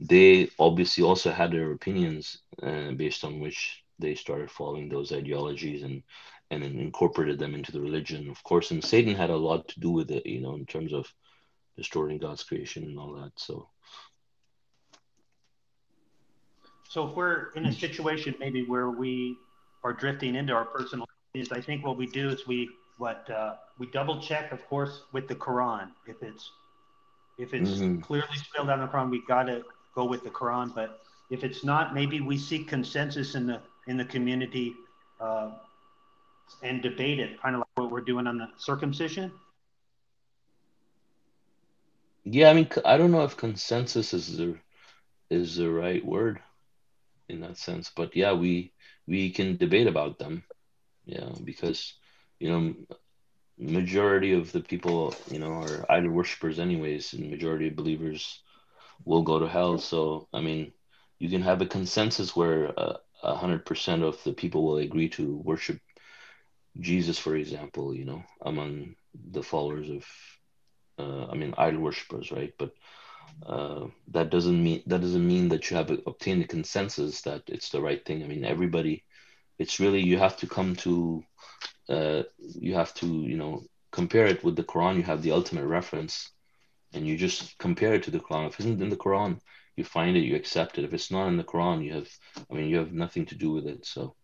they 0.00 0.48
obviously 0.58 1.04
also 1.04 1.30
had 1.30 1.52
their 1.52 1.72
opinions 1.72 2.38
uh, 2.62 2.92
based 2.92 3.24
on 3.24 3.40
which 3.40 3.82
they 3.98 4.14
started 4.14 4.50
following 4.50 4.88
those 4.88 5.12
ideologies 5.12 5.82
and 5.82 6.02
and 6.50 6.64
incorporated 6.64 7.38
them 7.38 7.54
into 7.54 7.72
the 7.72 7.80
religion. 7.80 8.30
Of 8.30 8.42
course, 8.42 8.70
and 8.70 8.82
Satan 8.82 9.14
had 9.14 9.30
a 9.30 9.36
lot 9.36 9.68
to 9.68 9.80
do 9.80 9.90
with 9.90 10.10
it, 10.10 10.26
you 10.26 10.40
know, 10.40 10.54
in 10.54 10.64
terms 10.66 10.92
of 10.94 11.12
distorting 11.76 12.18
God's 12.18 12.42
creation 12.42 12.84
and 12.84 12.98
all 12.98 13.12
that. 13.14 13.32
So 13.36 13.68
So 16.88 17.06
if 17.06 17.14
we're 17.14 17.50
in 17.54 17.66
a 17.66 17.72
situation 17.72 18.34
maybe 18.40 18.64
where 18.64 18.88
we 18.88 19.36
are 19.84 19.92
drifting 19.92 20.34
into 20.34 20.54
our 20.54 20.64
personal 20.64 21.06
opinions, 21.30 21.52
I 21.52 21.60
think 21.60 21.84
what 21.84 21.98
we 21.98 22.06
do 22.06 22.30
is 22.30 22.46
we 22.46 22.70
what 22.96 23.30
uh, 23.30 23.56
we 23.78 23.86
double 23.88 24.20
check, 24.20 24.50
of 24.52 24.66
course, 24.66 25.02
with 25.12 25.28
the 25.28 25.34
Quran. 25.34 25.90
If 26.06 26.22
it's 26.22 26.50
if 27.36 27.52
it's 27.52 27.70
mm-hmm. 27.70 28.00
clearly 28.00 28.34
spelled 28.34 28.70
out 28.70 28.80
in 28.80 28.86
the 28.86 28.90
Quran, 28.90 29.10
we 29.10 29.22
got 29.26 29.44
to 29.44 29.62
go 29.94 30.06
with 30.06 30.24
the 30.24 30.30
Quran. 30.30 30.74
But 30.74 31.00
if 31.30 31.44
it's 31.44 31.62
not, 31.62 31.94
maybe 31.94 32.20
we 32.20 32.38
seek 32.38 32.68
consensus 32.68 33.34
in 33.34 33.46
the 33.46 33.60
in 33.86 33.98
the 33.98 34.04
community 34.06 34.74
uh, 35.20 35.50
and 36.62 36.82
debate 36.82 37.20
it, 37.20 37.40
kind 37.40 37.54
of 37.54 37.60
like 37.60 37.68
what 37.74 37.90
we're 37.90 38.00
doing 38.00 38.26
on 38.26 38.38
the 38.38 38.48
circumcision. 38.56 39.30
Yeah, 42.24 42.48
I 42.48 42.54
mean, 42.54 42.68
I 42.86 42.96
don't 42.96 43.12
know 43.12 43.24
if 43.24 43.36
consensus 43.36 44.14
is 44.14 44.38
the 44.38 44.56
is 45.28 45.56
the 45.56 45.70
right 45.70 46.04
word 46.04 46.40
in 47.28 47.40
that 47.40 47.56
sense. 47.58 47.90
But 47.94 48.16
yeah, 48.16 48.32
we 48.32 48.72
we 49.06 49.30
can 49.30 49.56
debate 49.56 49.86
about 49.86 50.18
them. 50.18 50.42
Yeah, 51.06 51.30
because 51.44 51.94
you 52.40 52.50
know 52.50 52.74
majority 53.58 54.32
of 54.32 54.52
the 54.52 54.60
people 54.60 55.16
you 55.26 55.38
know 55.38 55.52
are 55.52 55.84
idol 55.90 56.10
worshippers 56.12 56.58
anyways 56.58 57.12
and 57.14 57.30
majority 57.30 57.68
of 57.68 57.76
believers 57.76 58.42
will 59.04 59.22
go 59.22 59.38
to 59.38 59.48
hell 59.48 59.78
so 59.78 60.28
i 60.32 60.40
mean 60.40 60.72
you 61.18 61.28
can 61.28 61.42
have 61.42 61.60
a 61.60 61.66
consensus 61.66 62.36
where 62.36 62.66
a 62.66 62.98
uh, 63.22 63.34
hundred 63.34 63.64
percent 63.66 64.02
of 64.02 64.22
the 64.24 64.32
people 64.32 64.64
will 64.64 64.78
agree 64.78 65.08
to 65.08 65.36
worship 65.44 65.78
jesus 66.80 67.18
for 67.18 67.34
example 67.36 67.94
you 67.94 68.04
know 68.04 68.22
among 68.44 68.94
the 69.32 69.42
followers 69.42 69.88
of 69.90 70.04
uh, 70.98 71.26
i 71.30 71.34
mean 71.34 71.54
idol 71.58 71.80
worshippers 71.82 72.30
right 72.30 72.52
but 72.58 72.70
uh, 73.46 73.86
that 74.08 74.30
doesn't 74.30 74.62
mean 74.62 74.82
that 74.86 75.00
doesn't 75.00 75.26
mean 75.26 75.48
that 75.48 75.70
you 75.70 75.76
have 75.76 75.90
obtained 76.06 76.42
a 76.42 76.46
consensus 76.46 77.22
that 77.22 77.42
it's 77.46 77.70
the 77.70 77.80
right 77.80 78.04
thing. 78.04 78.22
I 78.22 78.26
mean, 78.26 78.44
everybody, 78.44 79.04
it's 79.58 79.80
really 79.80 80.02
you 80.02 80.18
have 80.18 80.36
to 80.38 80.46
come 80.46 80.76
to, 80.76 81.24
uh, 81.88 82.22
you 82.38 82.74
have 82.74 82.92
to 82.94 83.06
you 83.06 83.36
know 83.36 83.62
compare 83.90 84.26
it 84.26 84.44
with 84.44 84.56
the 84.56 84.64
Quran. 84.64 84.96
You 84.96 85.02
have 85.04 85.22
the 85.22 85.32
ultimate 85.32 85.66
reference, 85.66 86.30
and 86.92 87.06
you 87.06 87.16
just 87.16 87.56
compare 87.58 87.94
it 87.94 88.02
to 88.04 88.10
the 88.10 88.20
Quran. 88.20 88.48
If 88.48 88.60
it 88.60 88.66
isn't 88.66 88.82
in 88.82 88.90
the 88.90 88.96
Quran, 88.96 89.40
you 89.76 89.84
find 89.84 90.16
it, 90.16 90.24
you 90.24 90.36
accept 90.36 90.78
it. 90.78 90.84
If 90.84 90.92
it's 90.92 91.10
not 91.10 91.28
in 91.28 91.36
the 91.36 91.44
Quran, 91.44 91.84
you 91.84 91.94
have, 91.94 92.08
I 92.50 92.54
mean, 92.54 92.68
you 92.68 92.78
have 92.78 92.92
nothing 92.92 93.26
to 93.26 93.34
do 93.34 93.52
with 93.52 93.66
it. 93.66 93.86
So. 93.86 94.14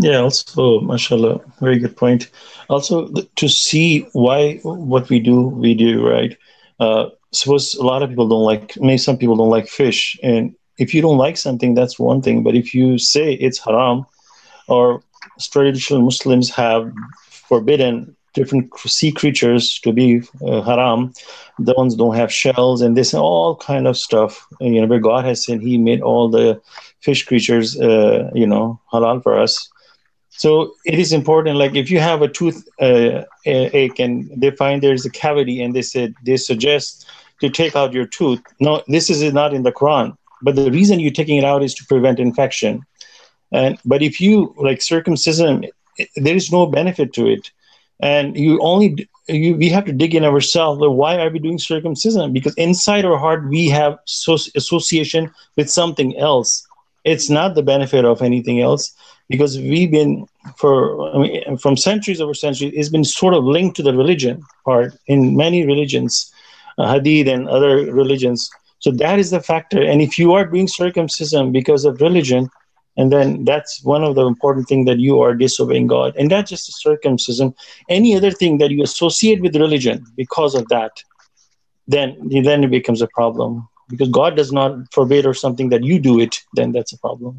Yeah, 0.00 0.18
also, 0.18 0.80
mashallah, 0.80 1.40
very 1.60 1.78
good 1.78 1.96
point. 1.96 2.30
Also, 2.68 3.08
to 3.34 3.48
see 3.48 4.06
why 4.12 4.58
what 4.62 5.08
we 5.08 5.18
do, 5.18 5.40
we 5.40 5.74
do, 5.74 6.06
right? 6.06 6.36
Uh, 6.78 7.06
suppose 7.32 7.74
a 7.74 7.84
lot 7.84 8.02
of 8.02 8.08
people 8.08 8.28
don't 8.28 8.44
like, 8.44 8.76
maybe 8.80 8.98
some 8.98 9.16
people 9.16 9.36
don't 9.36 9.50
like 9.50 9.68
fish. 9.68 10.18
And 10.22 10.54
if 10.78 10.94
you 10.94 11.02
don't 11.02 11.18
like 11.18 11.36
something, 11.36 11.74
that's 11.74 11.98
one 11.98 12.22
thing. 12.22 12.42
But 12.42 12.54
if 12.54 12.74
you 12.74 12.98
say 12.98 13.34
it's 13.34 13.58
haram, 13.58 14.06
or 14.68 15.02
traditional 15.40 16.02
Muslims 16.02 16.50
have 16.50 16.92
forbidden 17.30 18.14
different 18.34 18.72
sea 18.78 19.10
creatures 19.10 19.80
to 19.80 19.92
be 19.92 20.22
uh, 20.46 20.62
haram, 20.62 21.12
the 21.58 21.74
ones 21.76 21.96
don't 21.96 22.14
have 22.14 22.32
shells, 22.32 22.80
and 22.82 22.96
this 22.96 23.12
and 23.12 23.22
all 23.22 23.56
kind 23.56 23.88
of 23.88 23.96
stuff. 23.96 24.46
And, 24.60 24.74
you 24.74 24.80
know, 24.80 24.86
where 24.86 25.00
God 25.00 25.24
has 25.24 25.44
said 25.44 25.60
He 25.60 25.78
made 25.78 26.02
all 26.02 26.28
the 26.28 26.60
fish 27.00 27.24
creatures, 27.24 27.78
uh, 27.80 28.30
you 28.34 28.46
know, 28.46 28.80
halal 28.92 29.22
for 29.22 29.38
us. 29.38 29.68
So 30.38 30.76
it 30.84 31.00
is 31.00 31.12
important. 31.12 31.56
Like 31.56 31.74
if 31.74 31.90
you 31.90 31.98
have 31.98 32.22
a 32.22 32.28
tooth 32.28 32.66
uh, 32.80 33.24
ache 33.44 33.98
and 33.98 34.30
they 34.36 34.52
find 34.52 34.80
there's 34.80 35.04
a 35.04 35.10
cavity 35.10 35.60
and 35.60 35.74
they 35.74 35.82
said 35.82 36.14
they 36.22 36.36
suggest 36.36 37.06
to 37.40 37.50
take 37.50 37.74
out 37.74 37.92
your 37.92 38.06
tooth. 38.06 38.40
No, 38.60 38.82
this 38.86 39.10
is 39.10 39.32
not 39.32 39.52
in 39.52 39.64
the 39.64 39.72
Quran. 39.72 40.16
But 40.40 40.54
the 40.54 40.70
reason 40.70 41.00
you're 41.00 41.10
taking 41.10 41.38
it 41.38 41.44
out 41.44 41.64
is 41.64 41.74
to 41.74 41.84
prevent 41.86 42.20
infection. 42.20 42.86
And 43.50 43.78
but 43.84 44.00
if 44.00 44.20
you 44.20 44.54
like 44.56 44.80
circumcision, 44.80 45.66
there 46.14 46.36
is 46.36 46.52
no 46.52 46.66
benefit 46.66 47.12
to 47.14 47.26
it, 47.26 47.50
and 47.98 48.36
you 48.36 48.60
only 48.60 49.08
you 49.26 49.56
we 49.56 49.68
have 49.70 49.86
to 49.86 49.92
dig 49.92 50.14
in 50.14 50.24
ourselves. 50.24 50.80
Like, 50.80 50.96
why 50.96 51.18
are 51.18 51.30
we 51.30 51.40
doing 51.40 51.58
circumcision? 51.58 52.32
Because 52.32 52.54
inside 52.54 53.04
our 53.04 53.18
heart 53.18 53.48
we 53.48 53.68
have 53.70 53.98
so, 54.04 54.34
association 54.54 55.32
with 55.56 55.68
something 55.68 56.16
else. 56.16 56.64
It's 57.04 57.30
not 57.30 57.54
the 57.54 57.62
benefit 57.62 58.04
of 58.04 58.22
anything 58.22 58.60
else 58.60 58.94
because 59.28 59.58
we've 59.58 59.90
been 59.90 60.26
for 60.56 61.14
I 61.14 61.18
mean, 61.18 61.56
from 61.58 61.76
centuries 61.76 62.20
over 62.20 62.34
centuries 62.34 62.72
it's 62.74 62.88
been 62.88 63.04
sort 63.04 63.34
of 63.34 63.44
linked 63.44 63.76
to 63.76 63.82
the 63.82 63.94
religion 63.94 64.42
part 64.64 64.94
in 65.06 65.36
many 65.36 65.66
religions 65.66 66.32
uh, 66.78 66.92
hadith 66.92 67.28
and 67.28 67.48
other 67.48 67.92
religions. 67.92 68.48
So 68.80 68.92
that 68.92 69.18
is 69.18 69.30
the 69.30 69.40
factor. 69.40 69.82
And 69.82 70.00
if 70.00 70.18
you 70.18 70.32
are 70.32 70.46
doing 70.46 70.68
circumcision 70.68 71.50
because 71.52 71.84
of 71.84 72.00
religion 72.00 72.48
and 72.96 73.12
then 73.12 73.44
that's 73.44 73.82
one 73.84 74.02
of 74.02 74.14
the 74.16 74.26
important 74.26 74.68
thing 74.68 74.84
that 74.86 74.98
you 74.98 75.20
are 75.20 75.34
disobeying 75.34 75.86
god. 75.86 76.14
And 76.16 76.28
not 76.28 76.46
just 76.46 76.80
circumcision. 76.80 77.54
Any 77.88 78.16
other 78.16 78.30
thing 78.30 78.58
that 78.58 78.70
you 78.70 78.82
associate 78.82 79.40
with 79.40 79.54
religion 79.56 80.04
because 80.16 80.54
of 80.54 80.68
that 80.68 80.92
then 81.86 82.16
then 82.42 82.64
it 82.64 82.70
becomes 82.70 83.02
a 83.02 83.08
problem. 83.08 83.68
Because 83.88 84.08
god 84.08 84.36
does 84.36 84.52
not 84.52 84.72
forbid 84.92 85.26
or 85.26 85.34
something 85.34 85.68
that 85.70 85.84
you 85.84 85.98
do 85.98 86.18
it 86.20 86.40
then 86.54 86.72
that's 86.72 86.92
a 86.92 86.98
problem 86.98 87.38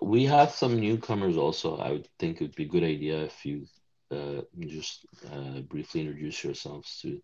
we 0.00 0.24
have 0.24 0.52
some 0.52 0.78
newcomers 0.78 1.36
also. 1.36 1.76
I 1.76 1.92
would 1.92 2.08
think 2.18 2.40
it 2.40 2.44
would 2.44 2.54
be 2.54 2.64
a 2.64 2.68
good 2.68 2.84
idea 2.84 3.24
if 3.24 3.44
you 3.44 3.66
uh, 4.10 4.42
just 4.60 5.06
uh, 5.32 5.60
briefly 5.60 6.02
introduce 6.02 6.44
yourselves 6.44 6.98
to. 7.02 7.20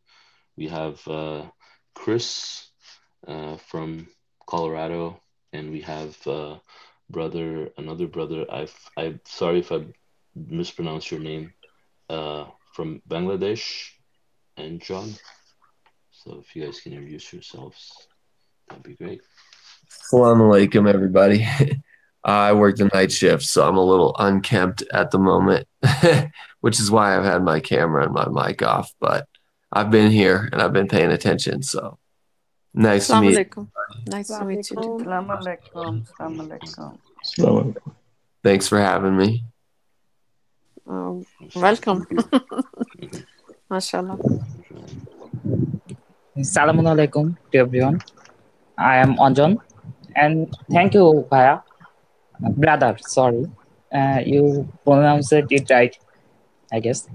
We 0.56 0.68
have 0.68 1.06
uh, 1.06 1.44
Chris 1.94 2.68
uh, 3.26 3.56
from 3.56 4.08
Colorado, 4.46 5.20
and 5.52 5.70
we 5.70 5.82
have 5.82 6.16
uh, 6.26 6.56
brother, 7.08 7.70
another 7.76 8.06
brother. 8.06 8.44
I've, 8.50 8.76
I'm 8.96 9.20
sorry 9.24 9.60
if 9.60 9.70
I 9.72 9.86
mispronounced 10.34 11.10
your 11.10 11.20
name. 11.20 11.52
Uh, 12.08 12.46
from 12.78 13.02
Bangladesh, 13.08 13.90
and 14.56 14.80
John. 14.80 15.12
So 16.12 16.38
if 16.40 16.54
you 16.54 16.64
guys 16.64 16.80
can 16.80 16.92
introduce 16.92 17.32
yourselves, 17.32 18.06
that'd 18.68 18.84
be 18.84 18.94
great. 18.94 19.20
Assalamu 19.90 20.46
alaikum, 20.52 20.88
everybody. 20.88 21.44
I 22.24 22.52
work 22.52 22.76
the 22.76 22.90
night 22.92 23.12
shift, 23.12 23.44
so 23.44 23.66
I'm 23.66 23.76
a 23.76 23.84
little 23.84 24.14
unkempt 24.18 24.82
at 24.92 25.10
the 25.10 25.18
moment, 25.18 25.66
which 26.60 26.80
is 26.80 26.90
why 26.90 27.16
I've 27.16 27.24
had 27.24 27.42
my 27.42 27.60
camera 27.60 28.04
and 28.04 28.12
my 28.12 28.28
mic 28.28 28.62
off. 28.62 28.92
But 29.00 29.26
I've 29.72 29.90
been 29.90 30.10
here 30.10 30.48
and 30.52 30.60
I've 30.60 30.72
been 30.72 30.88
paying 30.88 31.10
attention. 31.10 31.62
So 31.62 31.98
nice 32.74 33.06
to 33.08 33.20
meet 33.20 33.38
you. 33.38 33.68
Nice 34.06 34.28
to 34.28 34.44
meet 34.44 34.70
you. 34.70 34.76
alaikum. 34.76 36.04
Thanks 38.42 38.68
for 38.68 38.78
having 38.78 39.16
me. 39.16 39.44
Um, 40.86 41.24
welcome. 41.54 42.06
MashaAllah. 43.70 44.18
Assalamu 46.36 46.82
alaikum 46.82 47.36
to 47.52 47.58
everyone. 47.58 48.00
I 48.78 48.96
am 48.96 49.16
Anjan 49.16 49.60
and 50.16 50.54
thank 50.70 50.94
you, 50.94 51.26
Bhaya, 51.30 51.62
brother 52.41 52.97
sorry 53.01 53.47
uh, 53.93 54.20
you 54.24 54.68
pronounced 54.84 55.32
it 55.32 55.70
right 55.70 55.99
i 56.72 56.80
guess 56.80 57.09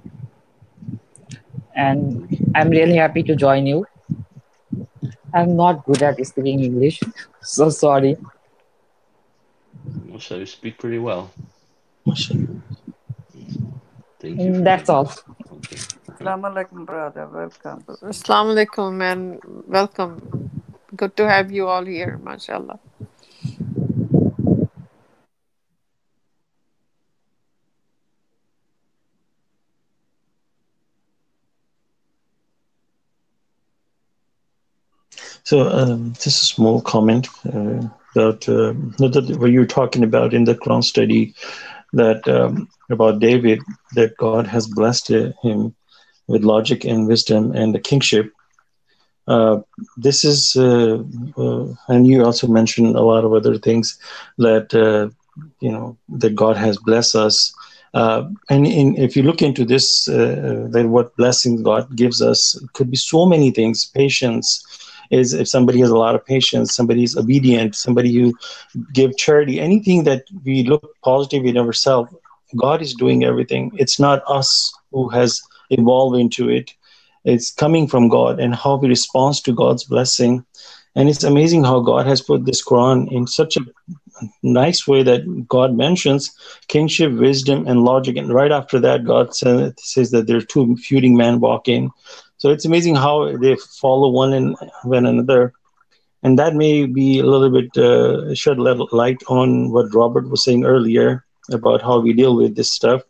and 1.75 2.27
I'm 2.55 2.69
really 2.69 2.95
happy 2.95 3.23
to 3.23 3.35
join 3.35 3.65
you. 3.65 3.85
I'm 5.33 5.55
not 5.55 5.85
good 5.85 6.03
at 6.03 6.23
speaking 6.25 6.59
English, 6.59 7.01
so 7.41 7.69
sorry. 7.69 8.17
So 10.19 10.35
you 10.37 10.45
speak 10.45 10.77
pretty 10.77 10.99
well. 10.99 11.31
MashaAllah. 12.07 12.61
Thank 14.19 14.39
you. 14.39 14.53
for 14.53 14.61
That's 14.61 14.89
all. 14.89 15.11
Okay. 15.51 15.77
Assalamu 16.07 16.53
alaikum, 16.53 16.85
brother. 16.85 17.27
Welcome. 17.27 17.83
Assalamu 18.07 18.53
alaikum 18.53 19.01
and 19.01 19.41
welcome. 19.67 20.21
Good 20.95 21.17
to 21.17 21.27
have 21.27 21.51
you 21.51 21.67
all 21.67 21.83
here, 21.83 22.19
mashallah. 22.23 22.79
So 35.43 35.67
um, 35.69 36.13
just 36.13 36.41
a 36.41 36.45
small 36.45 36.81
comment 36.81 37.27
uh, 37.45 37.87
about 38.15 38.47
uh, 38.47 38.73
that 38.97 39.37
what 39.39 39.51
you 39.51 39.59
were 39.59 39.65
talking 39.65 40.03
about 40.03 40.33
in 40.33 40.45
the 40.45 40.55
Quran 40.55 40.83
study 40.83 41.33
that 41.93 42.27
um, 42.27 42.69
about 42.89 43.19
David 43.19 43.59
that 43.95 44.17
God 44.17 44.47
has 44.47 44.67
blessed 44.67 45.11
uh, 45.11 45.31
him 45.41 45.75
with 46.27 46.43
logic 46.43 46.85
and 46.85 47.07
wisdom 47.07 47.51
and 47.51 47.75
the 47.75 47.79
kingship. 47.79 48.31
Uh, 49.27 49.59
this 49.97 50.25
is, 50.25 50.55
uh, 50.55 51.01
uh, 51.37 51.67
and 51.87 52.07
you 52.07 52.23
also 52.23 52.47
mentioned 52.47 52.95
a 52.95 53.01
lot 53.01 53.23
of 53.23 53.33
other 53.33 53.57
things 53.57 53.99
that 54.37 54.73
uh, 54.73 55.09
you 55.59 55.71
know 55.71 55.97
that 56.09 56.35
God 56.35 56.57
has 56.57 56.77
blessed 56.77 57.15
us. 57.15 57.53
Uh, 57.93 58.29
and 58.49 58.65
in, 58.65 58.97
if 58.97 59.15
you 59.15 59.23
look 59.23 59.41
into 59.41 59.65
this, 59.65 60.07
uh, 60.07 60.67
that 60.71 60.87
what 60.87 61.15
blessings 61.15 61.61
God 61.61 61.95
gives 61.95 62.21
us 62.21 62.59
could 62.73 62.89
be 62.89 62.97
so 62.97 63.25
many 63.25 63.51
things. 63.51 63.85
Patience 63.85 64.63
is 65.09 65.33
if 65.33 65.47
somebody 65.47 65.79
has 65.79 65.89
a 65.89 65.97
lot 65.97 66.15
of 66.15 66.25
patience, 66.25 66.75
somebody 66.75 67.03
is 67.03 67.17
obedient, 67.17 67.75
somebody 67.75 68.13
who 68.13 68.33
give 68.93 69.17
charity, 69.17 69.59
anything 69.59 70.03
that 70.05 70.23
we 70.43 70.63
look 70.63 70.95
positive 71.03 71.45
in 71.45 71.57
ourselves, 71.57 72.13
God 72.55 72.81
is 72.81 72.93
doing 72.93 73.23
everything. 73.23 73.71
It's 73.75 73.99
not 73.99 74.23
us 74.27 74.73
who 74.91 75.09
has 75.09 75.41
evolved 75.69 76.17
into 76.17 76.49
it. 76.49 76.73
It's 77.25 77.51
coming 77.51 77.87
from 77.87 78.09
God 78.09 78.39
and 78.39 78.53
how 78.53 78.75
we 78.75 78.87
respond 78.87 79.35
to 79.43 79.53
God's 79.53 79.85
blessing. 79.85 80.45
And 80.95 81.09
it's 81.09 81.23
amazing 81.23 81.63
how 81.63 81.79
God 81.79 82.05
has 82.05 82.21
put 82.21 82.45
this 82.45 82.63
Quran 82.63 83.11
in 83.11 83.25
such 83.25 83.57
a 83.57 83.61
nice 84.41 84.87
way 84.87 85.03
that 85.03 85.47
God 85.47 85.75
mentions 85.75 86.31
kingship, 86.67 87.11
wisdom, 87.13 87.67
and 87.67 87.83
logic. 87.83 88.17
And 88.17 88.33
right 88.33 88.51
after 88.51 88.79
that, 88.79 89.05
God 89.05 89.35
says, 89.35 90.11
that 90.11 90.25
there 90.27 90.37
are 90.37 90.41
two 90.41 90.75
feuding 90.77 91.15
men 91.15 91.39
walking. 91.39 91.91
So 92.37 92.49
it's 92.49 92.65
amazing 92.65 92.95
how 92.95 93.37
they 93.37 93.55
follow 93.79 94.09
one 94.09 94.33
and 94.33 94.55
one 94.83 95.05
another. 95.05 95.53
And 96.23 96.39
that 96.39 96.55
may 96.55 96.85
be 96.85 97.19
a 97.19 97.25
little 97.25 97.49
bit 97.49 97.75
uh, 97.77 98.33
shed 98.33 98.57
light 98.59 99.21
on 99.27 99.71
what 99.71 99.93
Robert 99.93 100.29
was 100.29 100.43
saying 100.43 100.65
earlier 100.65 101.25
about 101.51 101.81
how 101.81 101.99
we 101.99 102.13
deal 102.13 102.35
with 102.35 102.55
this 102.55 102.71
stuff. 102.71 103.01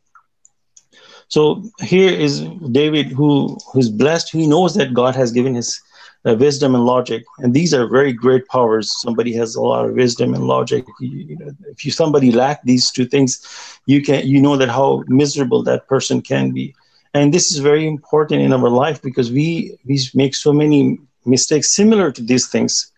So 1.27 1.63
here 1.79 2.11
is 2.11 2.41
David, 2.71 3.07
who 3.07 3.57
who's 3.71 3.89
blessed. 3.89 4.31
He 4.31 4.45
knows 4.45 4.75
that 4.75 4.93
God 4.93 5.15
has 5.15 5.31
given 5.31 5.55
his 5.55 5.81
uh, 6.25 6.35
wisdom 6.35 6.75
and 6.75 6.85
logic, 6.85 7.23
and 7.39 7.53
these 7.53 7.73
are 7.73 7.87
very 7.87 8.13
great 8.13 8.47
powers. 8.47 8.93
Somebody 9.01 9.33
has 9.33 9.55
a 9.55 9.61
lot 9.61 9.85
of 9.85 9.93
wisdom 9.95 10.33
and 10.33 10.45
logic. 10.45 10.85
You, 10.99 11.09
you 11.29 11.37
know, 11.37 11.51
if 11.71 11.85
you 11.85 11.91
somebody 11.91 12.31
lack 12.31 12.63
these 12.63 12.91
two 12.91 13.05
things, 13.05 13.39
you 13.85 14.01
can 14.01 14.25
you 14.25 14.41
know 14.41 14.55
that 14.57 14.69
how 14.69 15.03
miserable 15.07 15.63
that 15.63 15.87
person 15.87 16.21
can 16.21 16.51
be. 16.51 16.73
And 17.13 17.33
this 17.33 17.51
is 17.51 17.57
very 17.59 17.85
important 17.85 18.41
in 18.41 18.53
our 18.53 18.69
life 18.69 19.01
because 19.01 19.31
we 19.31 19.77
we 19.85 19.99
make 20.13 20.35
so 20.35 20.53
many 20.53 20.99
mistakes 21.25 21.73
similar 21.75 22.11
to 22.11 22.21
these 22.21 22.47
things. 22.47 22.91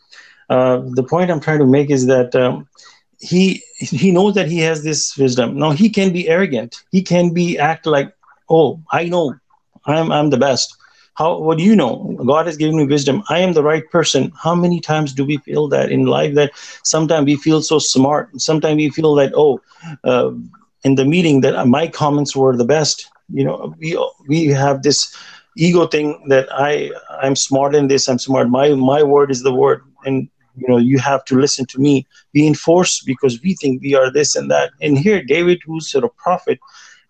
Uh, 0.50 0.82
the 0.94 1.04
point 1.04 1.32
I'm 1.32 1.40
trying 1.40 1.60
to 1.60 1.66
make 1.66 1.90
is 1.90 2.06
that 2.08 2.36
um, 2.36 2.68
he 3.20 3.62
he 3.78 4.12
knows 4.12 4.36
that 4.36 4.48
he 4.48 4.60
has 4.60 4.84
this 4.84 5.18
wisdom. 5.18 5.58
Now 5.58 5.72
he 5.72 5.90
can 5.90 6.14
be 6.14 6.30
arrogant. 6.30 6.82
He 6.92 7.02
can 7.02 7.34
be 7.34 7.58
act 7.58 7.86
like, 7.86 8.14
oh, 8.50 8.80
I 8.92 9.06
know, 9.06 9.36
I'm 9.86 10.12
I'm 10.12 10.30
the 10.30 10.38
best. 10.38 10.76
How 11.16 11.40
what 11.40 11.58
do 11.58 11.64
you 11.64 11.76
know? 11.76 12.18
God 12.26 12.46
has 12.46 12.58
given 12.58 12.78
me 12.78 12.86
wisdom. 12.86 13.24
I 13.30 13.40
am 13.40 13.54
the 13.54 13.64
right 13.64 13.90
person. 13.90 14.32
How 14.42 14.54
many 14.54 14.80
times 14.82 15.14
do 15.14 15.26
we 15.26 15.38
feel 15.38 15.68
that 15.70 15.92
in 15.92 16.06
life 16.06 16.36
that 16.36 16.52
sometimes 16.84 17.26
we 17.26 17.36
feel 17.38 17.62
so 17.62 17.80
smart. 17.80 18.30
Sometimes 18.40 18.78
we 18.78 18.90
feel 18.90 19.16
that 19.16 19.32
oh, 19.36 19.62
uh, 20.04 20.32
in 20.84 20.96
the 20.96 21.06
meeting 21.06 21.42
that 21.42 21.68
my 21.68 21.88
comments 21.88 22.36
were 22.36 22.56
the 22.56 22.66
best. 22.66 23.10
You 23.30 23.46
know, 23.46 23.74
we 23.80 23.98
we 24.28 24.48
have 24.48 24.84
this 24.84 25.16
ego 25.58 25.88
thing 25.88 26.26
that 26.28 26.48
I 26.52 26.92
I'm 27.22 27.36
smart 27.36 27.76
in 27.76 27.88
this. 27.88 28.08
I'm 28.10 28.20
smart. 28.20 28.50
My 28.50 28.74
my 28.74 29.02
word 29.02 29.32
is 29.32 29.42
the 29.42 29.54
word, 29.54 29.84
and 30.06 30.30
you 30.58 30.68
know 30.68 30.78
you 30.78 31.00
have 31.00 31.24
to 31.26 31.40
listen 31.40 31.66
to 31.68 31.80
me 31.80 32.06
be 32.34 32.48
enforced 32.48 33.06
because 33.06 33.42
we 33.42 33.56
think 33.56 33.82
we 33.82 33.96
are 33.96 34.12
this 34.12 34.36
and 34.36 34.50
that 34.50 34.72
and 34.82 34.98
here 34.98 35.22
david 35.24 35.62
who's 35.66 35.90
sort 35.90 36.04
of 36.04 36.16
prophet 36.18 36.60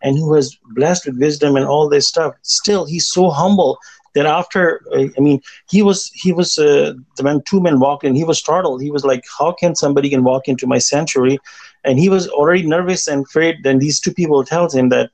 and 0.06 0.18
who 0.18 0.30
was 0.30 0.58
blessed 0.80 1.06
with 1.08 1.20
wisdom 1.20 1.58
and 1.58 1.66
all 1.66 1.90
this 1.90 2.08
stuff 2.08 2.34
still 2.44 2.86
he's 2.86 3.08
so 3.18 3.30
humble 3.30 3.78
that 4.14 4.26
after 4.26 4.82
i 4.96 5.20
mean 5.20 5.42
he 5.70 5.82
was 5.82 6.10
he 6.14 6.32
was 6.32 6.58
uh, 6.58 6.94
the 7.18 7.24
when 7.24 7.42
two 7.44 7.62
men 7.62 7.80
walked 7.80 8.04
in. 8.04 8.16
He 8.16 8.24
was 8.24 8.40
startled. 8.40 8.82
He 8.82 8.92
was 8.92 9.06
like 9.06 9.24
how 9.38 9.52
can 9.52 9.76
somebody 9.76 10.10
can 10.10 10.24
walk 10.24 10.48
into 10.48 10.68
my 10.68 10.80
sanctuary? 10.80 11.38
And 11.84 12.00
he 12.00 12.10
was 12.10 12.28
already 12.30 12.66
nervous 12.66 13.08
and 13.08 13.26
afraid. 13.26 13.58
Then 13.64 13.80
these 13.80 14.00
two 14.00 14.14
people 14.14 14.44
tells 14.44 14.74
him 14.74 14.90
that 14.90 15.12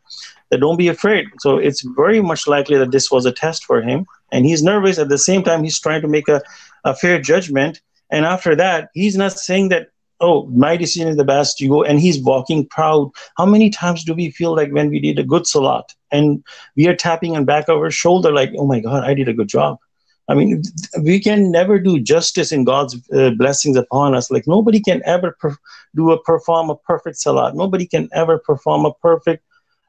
that 0.49 0.59
don't 0.59 0.77
be 0.77 0.89
afraid. 0.89 1.27
So 1.39 1.57
it's 1.57 1.81
very 1.81 2.21
much 2.21 2.47
likely 2.47 2.77
that 2.77 2.91
this 2.91 3.09
was 3.09 3.25
a 3.25 3.31
test 3.31 3.65
for 3.65 3.81
him. 3.81 4.05
And 4.31 4.45
he's 4.45 4.61
nervous. 4.61 4.99
At 4.99 5.09
the 5.09 5.17
same 5.17 5.43
time 5.43 5.63
he's 5.63 5.79
trying 5.79 6.01
to 6.01 6.07
make 6.07 6.27
a, 6.27 6.41
a 6.83 6.93
fair 6.93 7.19
judgment. 7.19 7.81
And 8.09 8.25
after 8.25 8.55
that, 8.57 8.89
he's 8.93 9.15
not 9.15 9.31
saying 9.31 9.69
that, 9.69 9.87
oh, 10.21 10.45
my 10.47 10.77
decision 10.77 11.07
is 11.07 11.17
the 11.17 11.25
best, 11.25 11.59
you 11.59 11.69
go, 11.69 11.83
and 11.83 11.99
he's 11.99 12.21
walking 12.21 12.67
proud. 12.67 13.11
How 13.37 13.45
many 13.45 13.69
times 13.69 14.03
do 14.03 14.13
we 14.13 14.29
feel 14.31 14.55
like 14.55 14.71
when 14.71 14.89
we 14.89 14.99
did 14.99 15.19
a 15.19 15.23
good 15.23 15.47
salat 15.47 15.93
and 16.11 16.43
we 16.75 16.87
are 16.87 16.95
tapping 16.95 17.35
on 17.35 17.45
back 17.45 17.67
of 17.67 17.77
our 17.77 17.91
shoulder, 17.91 18.31
like, 18.31 18.51
oh 18.57 18.67
my 18.67 18.79
God, 18.79 19.03
I 19.03 19.13
did 19.13 19.27
a 19.27 19.33
good 19.33 19.49
job. 19.49 19.79
I 20.29 20.33
mean, 20.33 20.61
we 21.01 21.19
can 21.19 21.51
never 21.51 21.79
do 21.79 21.99
justice 21.99 22.51
in 22.51 22.63
God's 22.63 22.95
uh, 23.11 23.31
blessings 23.31 23.75
upon 23.75 24.15
us. 24.15 24.31
Like 24.31 24.47
nobody 24.47 24.79
can 24.79 25.01
ever 25.05 25.35
per- 25.39 25.57
do 25.95 26.11
a 26.11 26.23
perform 26.23 26.69
a 26.69 26.75
perfect 26.75 27.17
salat. 27.17 27.55
Nobody 27.55 27.85
can 27.85 28.07
ever 28.13 28.37
perform 28.37 28.85
a 28.85 28.93
perfect 28.93 29.43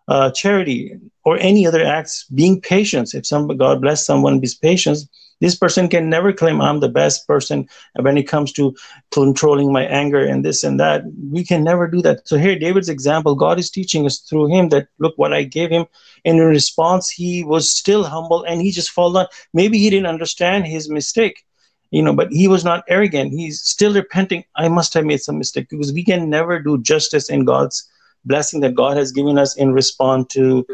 uh, 0.08 0.30
charity 0.32 0.98
or 1.24 1.38
any 1.38 1.66
other 1.66 1.84
acts. 1.84 2.24
Being 2.34 2.60
patient. 2.60 3.14
If 3.14 3.26
some 3.26 3.46
God 3.56 3.80
bless 3.80 4.04
someone 4.04 4.40
with 4.40 4.60
patience, 4.60 5.06
this 5.42 5.56
person 5.56 5.88
can 5.88 6.08
never 6.08 6.32
claim 6.32 6.60
I'm 6.60 6.78
the 6.78 6.88
best 6.88 7.26
person 7.26 7.68
when 7.96 8.16
it 8.16 8.28
comes 8.28 8.52
to 8.52 8.76
controlling 9.10 9.72
my 9.72 9.82
anger 9.82 10.24
and 10.24 10.44
this 10.44 10.62
and 10.62 10.78
that. 10.78 11.02
We 11.32 11.44
can 11.44 11.64
never 11.64 11.88
do 11.88 12.00
that. 12.02 12.28
So 12.28 12.38
here, 12.38 12.56
David's 12.56 12.88
example, 12.88 13.34
God 13.34 13.58
is 13.58 13.68
teaching 13.68 14.06
us 14.06 14.18
through 14.18 14.54
him 14.54 14.68
that 14.68 14.86
look 15.00 15.18
what 15.18 15.32
I 15.32 15.42
gave 15.42 15.70
him. 15.70 15.86
And 16.24 16.38
in 16.38 16.46
response, 16.46 17.10
he 17.10 17.42
was 17.42 17.68
still 17.68 18.04
humble 18.04 18.44
and 18.44 18.62
he 18.62 18.70
just 18.70 18.90
followed 18.90 19.18
on. 19.18 19.26
Maybe 19.52 19.78
he 19.78 19.90
didn't 19.90 20.06
understand 20.06 20.68
his 20.68 20.88
mistake 20.88 21.44
you 21.90 22.02
know 22.02 22.14
but 22.14 22.32
he 22.32 22.48
was 22.48 22.64
not 22.64 22.84
arrogant 22.88 23.32
he's 23.32 23.60
still 23.60 23.92
repenting 23.92 24.42
i 24.56 24.66
must 24.66 24.94
have 24.94 25.04
made 25.04 25.20
some 25.20 25.36
mistake 25.36 25.68
because 25.68 25.92
we 25.92 26.02
can 26.02 26.30
never 26.30 26.58
do 26.58 26.80
justice 26.80 27.28
in 27.28 27.44
god's 27.44 27.86
blessing 28.24 28.60
that 28.60 28.74
god 28.74 28.96
has 28.96 29.12
given 29.12 29.36
us 29.36 29.54
in 29.56 29.74
response 29.74 30.26
to 30.32 30.66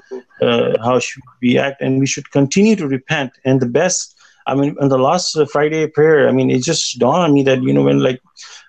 uh, 0.43 0.75
how 0.81 1.01
should 1.01 1.25
we 1.43 1.59
act 1.59 1.83
and 1.83 1.99
we 1.99 2.07
should 2.07 2.31
continue 2.31 2.77
to 2.77 2.87
repent 2.87 3.33
and 3.45 3.61
the 3.61 3.73
best 3.81 4.18
I 4.49 4.55
mean, 4.55 4.75
on 4.81 4.89
the 4.89 4.99
last 4.99 5.39
Friday 5.53 5.87
prayer, 5.87 6.29
I 6.29 6.33
mean, 6.33 6.51
it 6.51 6.63
just 6.63 6.99
dawned 6.99 7.23
on 7.23 7.35
me 7.35 7.43
that 7.45 7.63
you 7.63 7.73
know 7.73 7.83
when 7.83 8.01
like 8.01 8.21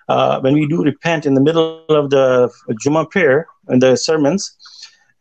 uh, 0.08 0.40
when 0.40 0.54
we 0.54 0.66
do 0.66 0.82
repent 0.82 1.26
in 1.26 1.34
the 1.34 1.40
middle 1.40 1.66
of 1.70 2.10
the 2.10 2.52
Juma 2.80 3.06
prayer 3.06 3.46
and 3.68 3.82
the 3.82 3.96
sermons, 3.96 4.52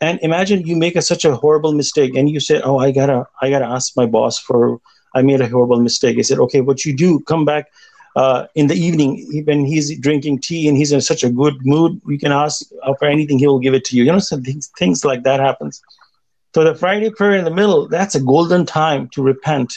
and 0.02 0.20
imagine 0.22 0.66
you 0.68 0.76
make 0.76 0.96
a, 0.96 1.02
such 1.02 1.24
a 1.26 1.36
horrible 1.36 1.72
mistake, 1.72 2.16
and 2.16 2.30
you 2.30 2.40
say, 2.40 2.60
"Oh, 2.62 2.78
I 2.78 2.92
gotta, 2.92 3.26
I 3.42 3.50
gotta 3.50 3.66
ask 3.66 3.96
my 3.96 4.06
boss 4.06 4.38
for 4.38 4.80
I 5.16 5.22
made 5.22 5.42
a 5.42 5.48
horrible 5.48 5.80
mistake." 5.80 6.18
I 6.20 6.22
said, 6.24 6.40
"Okay, 6.40 6.62
what 6.62 6.86
you 6.86 6.96
do? 6.96 7.20
Come 7.22 7.46
back." 7.46 7.68
Uh, 8.16 8.48
in 8.56 8.68
the 8.68 8.76
evening, 8.76 9.44
when 9.46 9.66
he's 9.66 9.98
drinking 10.00 10.40
tea 10.42 10.68
and 10.68 10.76
he's 10.76 10.92
in 10.92 11.00
such 11.00 11.24
a 11.24 11.30
good 11.30 11.56
mood, 11.66 12.02
you 12.08 12.20
can 12.20 12.32
ask 12.34 12.66
for 13.00 13.06
anything; 13.08 13.40
he 13.40 13.48
will 13.48 13.60
give 13.60 13.74
it 13.74 13.86
to 13.86 13.96
you. 13.96 14.04
You 14.04 14.12
know, 14.12 14.20
things 14.78 15.06
like 15.06 15.24
that 15.24 15.40
happens. 15.40 15.82
So 16.54 16.64
the 16.64 16.76
Friday 16.76 17.12
prayer 17.12 17.36
in 17.36 17.46
the 17.46 17.52
middle, 17.52 17.88
that's 17.88 18.16
a 18.16 18.20
golden 18.20 18.66
time 18.66 19.08
to 19.14 19.22
repent 19.22 19.72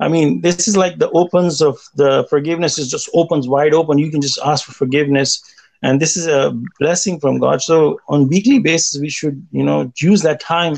I 0.00 0.08
mean, 0.08 0.40
this 0.40 0.66
is 0.66 0.76
like 0.76 0.98
the 0.98 1.10
opens 1.10 1.60
of 1.62 1.78
the 1.94 2.26
forgiveness 2.28 2.78
is 2.78 2.90
just 2.90 3.08
opens 3.14 3.48
wide 3.48 3.74
open. 3.74 3.98
You 3.98 4.10
can 4.10 4.20
just 4.20 4.38
ask 4.44 4.64
for 4.64 4.72
forgiveness. 4.72 5.42
And 5.82 6.00
this 6.00 6.16
is 6.16 6.26
a 6.26 6.52
blessing 6.78 7.20
from 7.20 7.38
God. 7.38 7.62
So 7.62 8.00
on 8.08 8.28
weekly 8.28 8.58
basis, 8.58 9.00
we 9.00 9.10
should, 9.10 9.46
you 9.52 9.62
know, 9.62 9.92
use 9.96 10.22
that 10.22 10.40
time 10.40 10.76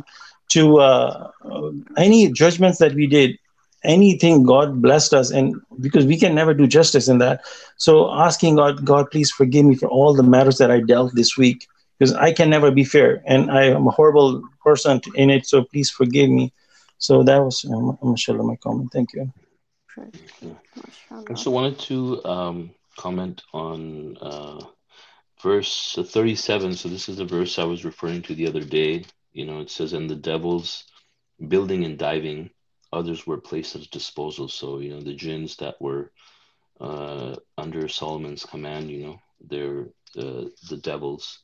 to 0.51 0.79
uh, 0.79 1.31
any 1.97 2.31
judgments 2.31 2.79
that 2.79 2.95
we 2.95 3.07
did, 3.07 3.39
anything 3.83 4.45
God 4.45 4.81
blessed 4.81 5.15
us, 5.15 5.31
and 5.31 5.55
because 5.81 6.07
we 6.07 6.19
can 6.19 6.35
never 6.35 6.55
do 6.55 6.67
justice 6.67 7.09
in 7.09 7.19
that. 7.19 7.41
So 7.77 8.11
asking 8.13 8.57
God, 8.57 8.85
God, 8.85 9.11
please 9.11 9.31
forgive 9.31 9.65
me 9.65 9.75
for 9.75 9.89
all 9.89 10.15
the 10.15 10.23
matters 10.23 10.59
that 10.59 10.71
I 10.71 10.81
dealt 10.81 11.15
this 11.15 11.37
week, 11.37 11.67
because 11.99 12.15
I 12.15 12.33
can 12.33 12.51
never 12.51 12.71
be 12.71 12.85
fair, 12.85 13.23
and 13.27 13.51
I 13.51 13.65
am 13.65 13.87
a 13.87 13.91
horrible 13.91 14.43
person 14.63 15.01
in 15.15 15.31
it. 15.31 15.47
So 15.47 15.65
please 15.65 15.91
forgive 15.91 16.31
me. 16.31 16.53
So 17.05 17.23
that 17.23 17.45
was 17.45 17.67
um, 17.67 17.99
mashallah 18.03 18.43
my 18.43 18.57
comment. 18.57 18.91
Thank 18.91 19.13
you. 19.13 19.31
Right. 19.95 20.17
I 21.11 21.23
also 21.29 21.51
wanted 21.51 21.79
to 21.81 22.25
um, 22.25 22.71
comment 22.97 23.43
on 23.53 24.17
uh, 24.23 24.65
verse 25.43 25.99
37. 25.99 26.75
So 26.75 26.89
this 26.89 27.11
is 27.11 27.19
the 27.19 27.27
verse 27.27 27.59
I 27.59 27.65
was 27.65 27.85
referring 27.85 28.23
to 28.23 28.35
the 28.35 28.47
other 28.47 28.65
day. 28.65 29.05
You 29.35 29.45
know, 29.45 29.61
it 29.61 29.69
says, 29.69 29.93
"And 29.93 30.09
the 30.09 30.17
devils 30.17 30.85
building 31.47 31.85
and 31.85 31.99
diving, 31.99 32.49
others 32.91 33.27
were 33.27 33.49
placed 33.49 33.75
at 33.75 33.83
his 33.83 33.89
disposal." 33.89 34.49
So 34.49 34.79
you 34.79 34.95
know, 34.95 35.03
the 35.03 35.13
jinns 35.15 35.57
that 35.57 35.77
were 35.83 36.11
uh, 36.81 37.37
under 37.59 37.87
Solomon's 37.87 38.47
command, 38.47 38.91
you 38.91 39.03
know, 39.05 39.19
they're 39.51 39.89
uh, 40.17 40.49
the 40.71 40.81
devils. 40.83 41.41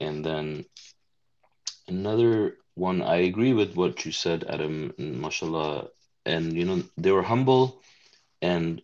And 0.00 0.24
then 0.24 0.64
another 1.86 2.56
one, 2.74 3.02
I 3.02 3.16
agree 3.16 3.52
with 3.52 3.76
what 3.76 4.04
you 4.04 4.12
said, 4.12 4.44
Adam, 4.44 4.92
mashallah. 4.98 5.88
And 6.26 6.54
you 6.56 6.64
know, 6.64 6.82
they 6.96 7.12
were 7.12 7.22
humble, 7.22 7.82
and 8.42 8.82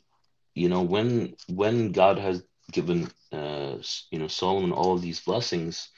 you 0.55 0.69
know, 0.69 0.83
when 0.83 1.37
when 1.49 1.93
God 1.93 2.19
has 2.19 2.43
given 2.73 3.11
uh, 3.33 3.77
you 4.11 4.19
know 4.19 4.29
Solomon 4.29 4.73
all 4.73 4.95
of 4.95 5.03
these 5.03 5.21
blessings, 5.21 5.89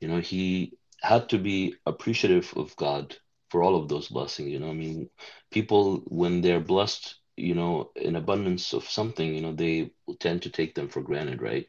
you 0.00 0.08
know, 0.08 0.20
he 0.20 0.74
had 1.02 1.28
to 1.30 1.38
be 1.38 1.74
appreciative 1.86 2.52
of 2.56 2.76
God 2.76 3.16
for 3.50 3.62
all 3.62 3.76
of 3.76 3.88
those 3.88 4.08
blessings. 4.08 4.50
You 4.50 4.58
know, 4.60 4.70
I 4.70 4.74
mean, 4.74 5.08
people 5.50 6.02
when 6.06 6.40
they're 6.42 6.60
blessed, 6.60 7.16
you 7.36 7.54
know, 7.54 7.90
in 7.96 8.16
abundance 8.16 8.72
of 8.72 8.84
something, 8.88 9.34
you 9.34 9.40
know, 9.42 9.52
they 9.52 9.90
tend 10.20 10.42
to 10.42 10.50
take 10.50 10.74
them 10.74 10.88
for 10.88 11.02
granted, 11.02 11.42
right? 11.42 11.66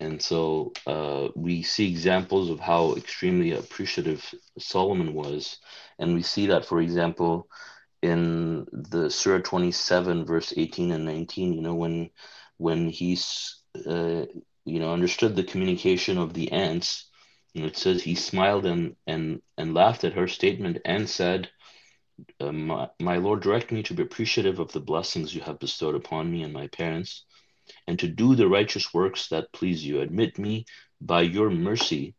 And 0.00 0.22
so 0.22 0.72
uh, 0.86 1.28
we 1.34 1.62
see 1.62 1.88
examples 1.88 2.50
of 2.50 2.60
how 2.60 2.94
extremely 2.94 3.52
appreciative 3.52 4.34
Solomon 4.58 5.12
was. 5.12 5.58
And 5.98 6.14
we 6.14 6.22
see 6.22 6.46
that, 6.48 6.64
for 6.64 6.80
example, 6.80 7.48
in 8.00 8.66
the 8.72 9.10
Surah 9.10 9.42
27, 9.42 10.24
verse 10.24 10.54
18 10.56 10.92
and 10.92 11.04
19, 11.04 11.52
you 11.52 11.62
know, 11.62 11.74
when 11.74 12.10
when 12.58 12.88
he's, 12.88 13.56
uh, 13.86 14.26
you 14.64 14.80
know, 14.80 14.92
understood 14.92 15.36
the 15.36 15.44
communication 15.44 16.18
of 16.18 16.34
the 16.34 16.50
ants, 16.50 17.08
know, 17.60 17.66
it 17.66 17.76
says 17.76 18.02
he 18.02 18.14
smiled 18.14 18.66
and, 18.66 18.96
and, 19.06 19.42
and 19.56 19.74
laughed 19.74 20.04
at 20.04 20.14
her 20.14 20.28
statement 20.28 20.78
and 20.84 21.08
said, 21.08 21.50
uh, 22.40 22.52
my, 22.52 22.88
my 23.00 23.16
Lord, 23.16 23.40
direct 23.40 23.70
me 23.70 23.82
to 23.84 23.94
be 23.94 24.02
appreciative 24.02 24.58
of 24.58 24.72
the 24.72 24.80
blessings 24.80 25.34
you 25.34 25.40
have 25.42 25.58
bestowed 25.58 25.94
upon 25.94 26.30
me 26.30 26.42
and 26.42 26.52
my 26.52 26.66
parents 26.68 27.24
and 27.86 27.98
to 27.98 28.08
do 28.08 28.34
the 28.34 28.48
righteous 28.48 28.92
works 28.92 29.28
that 29.28 29.52
please 29.52 29.84
you. 29.84 30.00
Admit 30.00 30.38
me 30.38 30.64
by 31.00 31.22
your 31.22 31.50
mercy 31.50 32.14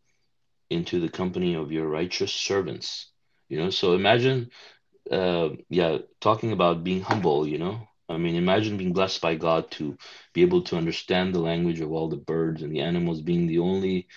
into 0.70 1.00
the 1.00 1.10
company 1.10 1.56
of 1.56 1.72
your 1.72 1.88
righteous 1.88 2.32
servants. 2.32 3.12
You 3.50 3.58
know, 3.58 3.70
so 3.70 3.94
imagine, 3.94 4.52
uh, 5.12 5.50
yeah, 5.70 6.00
talking 6.22 6.52
about 6.52 6.84
being 6.84 7.02
humble, 7.02 7.48
you 7.48 7.58
know. 7.58 7.88
I 8.08 8.18
mean, 8.18 8.36
imagine 8.36 8.78
being 8.78 8.94
blessed 8.94 9.22
by 9.22 9.36
God 9.36 9.70
to 9.72 9.98
be 10.34 10.42
able 10.42 10.64
to 10.64 10.78
understand 10.78 11.34
the 11.34 11.40
language 11.40 11.80
of 11.80 11.92
all 11.92 12.10
the 12.10 12.18
birds 12.18 12.64
and 12.64 12.74
the 12.74 12.82
animals, 12.82 13.22
being 13.22 13.48
the 13.48 13.60
only 13.60 14.08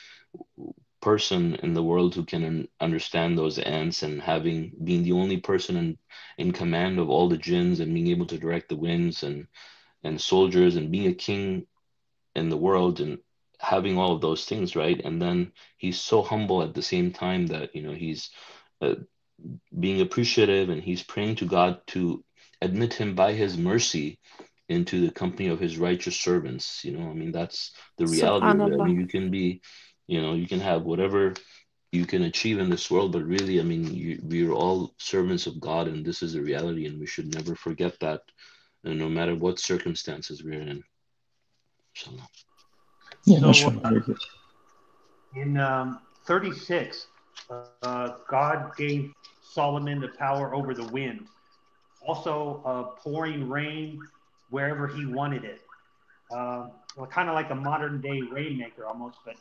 person 1.02 1.56
in 1.56 1.74
the 1.74 1.82
world 1.82 2.14
who 2.14 2.24
can 2.24 2.68
understand 2.80 3.36
those 3.36 3.58
ants 3.58 4.02
and 4.02 4.22
having 4.22 4.72
being 4.84 5.02
the 5.02 5.12
only 5.12 5.36
person 5.36 5.76
in, 5.76 5.98
in 6.38 6.52
command 6.52 6.98
of 6.98 7.10
all 7.10 7.28
the 7.28 7.36
jinns 7.36 7.80
and 7.80 7.92
being 7.92 8.06
able 8.06 8.26
to 8.26 8.38
direct 8.38 8.68
the 8.68 8.76
winds 8.76 9.22
and 9.24 9.46
and 10.04 10.20
soldiers 10.20 10.76
and 10.76 10.90
being 10.90 11.08
a 11.08 11.14
king 11.14 11.66
in 12.34 12.48
the 12.48 12.56
world 12.56 13.00
and 13.00 13.18
having 13.60 13.98
all 13.98 14.12
of 14.12 14.20
those 14.20 14.44
things 14.44 14.74
right? 14.76 15.00
And 15.04 15.20
then 15.20 15.52
he's 15.76 16.00
so 16.00 16.22
humble 16.22 16.62
at 16.62 16.74
the 16.74 16.82
same 16.82 17.12
time 17.12 17.46
that 17.48 17.74
you 17.74 17.82
know 17.82 17.94
he's 17.94 18.30
uh, 18.80 18.94
being 19.78 20.00
appreciative 20.00 20.68
and 20.68 20.82
he's 20.82 21.02
praying 21.02 21.36
to 21.36 21.46
god 21.46 21.80
to 21.88 22.24
admit 22.60 22.94
him 22.94 23.14
by 23.14 23.32
his 23.32 23.56
mercy 23.58 24.18
into 24.68 25.04
the 25.04 25.12
company 25.12 25.48
of 25.48 25.60
his 25.60 25.78
righteous 25.78 26.18
servants 26.18 26.84
you 26.84 26.92
know? 26.96 27.10
I 27.10 27.14
mean 27.14 27.32
that's 27.32 27.72
the 27.98 28.06
reality 28.06 28.50
i 28.50 28.68
mean 28.68 28.88
you 28.88 29.06
can 29.06 29.30
be 29.30 29.60
you 30.06 30.20
know 30.20 30.34
you 30.34 30.46
can 30.46 30.60
have 30.60 30.82
whatever 30.82 31.34
you 31.92 32.06
can 32.06 32.22
achieve 32.22 32.58
in 32.58 32.70
this 32.70 32.90
world 32.90 33.12
but 33.12 33.24
really 33.24 33.60
i 33.60 33.62
mean 33.62 33.92
you, 33.92 34.18
we're 34.22 34.52
all 34.52 34.94
servants 34.98 35.46
of 35.46 35.60
god 35.60 35.88
and 35.88 36.04
this 36.04 36.22
is 36.22 36.34
a 36.34 36.42
reality 36.42 36.86
and 36.86 36.98
we 37.00 37.06
should 37.06 37.34
never 37.34 37.54
forget 37.54 37.98
that 38.00 38.20
and 38.84 38.98
no 38.98 39.08
matter 39.08 39.34
what 39.34 39.58
circumstances 39.58 40.42
we're 40.42 40.60
in 40.60 40.82
Inshallah. 41.94 42.28
Yeah, 43.24 43.52
So, 43.52 43.80
uh, 43.84 44.00
In 45.34 45.56
um, 45.58 46.00
36, 46.24 47.06
uh, 47.50 48.08
God 48.28 48.76
gave 48.76 49.12
Solomon 49.42 50.00
the 50.00 50.08
power 50.08 50.54
over 50.54 50.74
the 50.74 50.84
wind, 50.84 51.26
also 52.06 52.62
uh, 52.64 52.82
pouring 53.00 53.48
rain 53.48 54.00
wherever 54.50 54.86
he 54.86 55.06
wanted 55.06 55.44
it. 55.44 55.62
Uh, 56.30 56.68
well, 56.96 57.06
kind 57.06 57.28
of 57.28 57.34
like 57.34 57.50
a 57.50 57.54
modern 57.54 58.00
day 58.00 58.22
rainmaker 58.30 58.86
almost, 58.86 59.18
but 59.24 59.36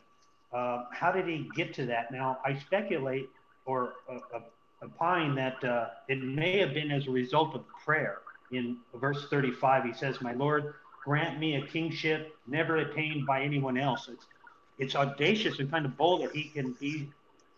uh, 0.57 0.85
how 0.91 1.11
did 1.11 1.27
he 1.27 1.49
get 1.55 1.73
to 1.75 1.85
that? 1.85 2.11
Now, 2.11 2.39
I 2.45 2.57
speculate 2.59 3.29
or 3.65 3.93
uh, 4.09 4.17
uh, 4.35 4.39
opine 4.83 5.35
that 5.35 5.63
uh, 5.63 5.87
it 6.07 6.21
may 6.21 6.59
have 6.59 6.73
been 6.73 6.91
as 6.91 7.07
a 7.07 7.11
result 7.11 7.55
of 7.55 7.63
prayer. 7.85 8.19
In 8.51 8.77
verse 8.95 9.27
35, 9.29 9.85
he 9.85 9.93
says, 9.93 10.21
My 10.21 10.33
Lord, 10.33 10.73
grant 11.03 11.39
me 11.39 11.55
a 11.55 11.65
kingship 11.65 12.35
never 12.47 12.77
attained 12.77 13.25
by 13.25 13.41
anyone 13.41 13.77
else. 13.77 14.09
It's, 14.09 14.25
it's 14.77 14.95
audacious 14.95 15.59
and 15.59 15.71
kind 15.71 15.85
of 15.85 15.97
bold 15.97 16.23
that 16.23 16.31
he 16.31 16.45
can 16.45 16.73
be, 16.79 17.09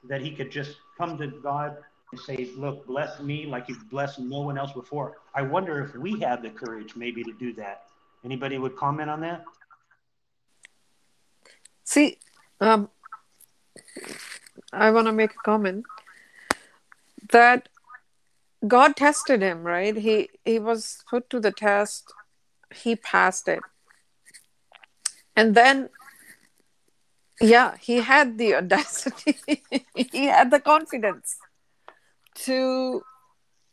that 0.08 0.22
he 0.22 0.32
could 0.32 0.52
just 0.52 0.78
come 0.98 1.18
to 1.18 1.28
God 1.28 1.78
and 2.12 2.20
say, 2.20 2.52
Look, 2.56 2.86
bless 2.86 3.20
me 3.20 3.46
like 3.46 3.68
you've 3.68 3.90
blessed 3.90 4.20
no 4.20 4.42
one 4.42 4.58
else 4.58 4.72
before. 4.74 5.18
I 5.34 5.42
wonder 5.42 5.84
if 5.84 5.96
we 5.96 6.20
have 6.20 6.44
the 6.44 6.50
courage 6.50 6.96
maybe 6.96 7.24
to 7.24 7.34
do 7.34 7.54
that. 7.54 7.86
Anybody 8.24 8.58
would 8.58 8.76
comment 8.76 9.10
on 9.10 9.22
that? 9.22 9.44
See, 11.84 12.20
um, 12.62 12.90
I 14.72 14.92
want 14.92 15.08
to 15.08 15.12
make 15.12 15.32
a 15.32 15.44
comment 15.44 15.86
that 17.32 17.68
God 18.66 18.96
tested 18.96 19.42
him, 19.42 19.64
right? 19.64 19.96
He 19.96 20.30
he 20.46 20.60
was 20.60 21.04
put 21.10 21.30
to 21.30 21.40
the 21.40 21.52
test. 21.52 22.14
He 22.74 22.96
passed 22.96 23.48
it, 23.48 23.60
and 25.36 25.54
then, 25.54 25.90
yeah, 27.42 27.76
he 27.80 27.98
had 27.98 28.38
the 28.38 28.56
audacity. 28.62 29.38
he 29.96 30.26
had 30.26 30.50
the 30.52 30.60
confidence 30.60 31.38
to 32.46 33.04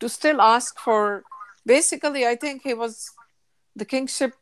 to 0.00 0.08
still 0.08 0.40
ask 0.40 0.78
for. 0.78 1.22
Basically, 1.66 2.26
I 2.26 2.36
think 2.36 2.62
he 2.62 2.74
was 2.74 3.10
the 3.76 3.84
kingship 3.84 4.32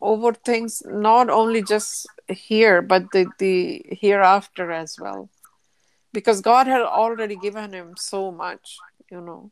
over 0.00 0.32
things 0.32 0.82
not 0.86 1.28
only 1.28 1.62
just 1.62 2.06
here 2.28 2.80
but 2.80 3.04
the, 3.12 3.26
the 3.38 3.84
hereafter 3.90 4.72
as 4.72 4.96
well 4.98 5.28
because 6.12 6.40
god 6.40 6.66
had 6.66 6.82
already 6.82 7.36
given 7.36 7.72
him 7.72 7.94
so 7.96 8.30
much 8.30 8.78
you 9.10 9.20
know. 9.20 9.50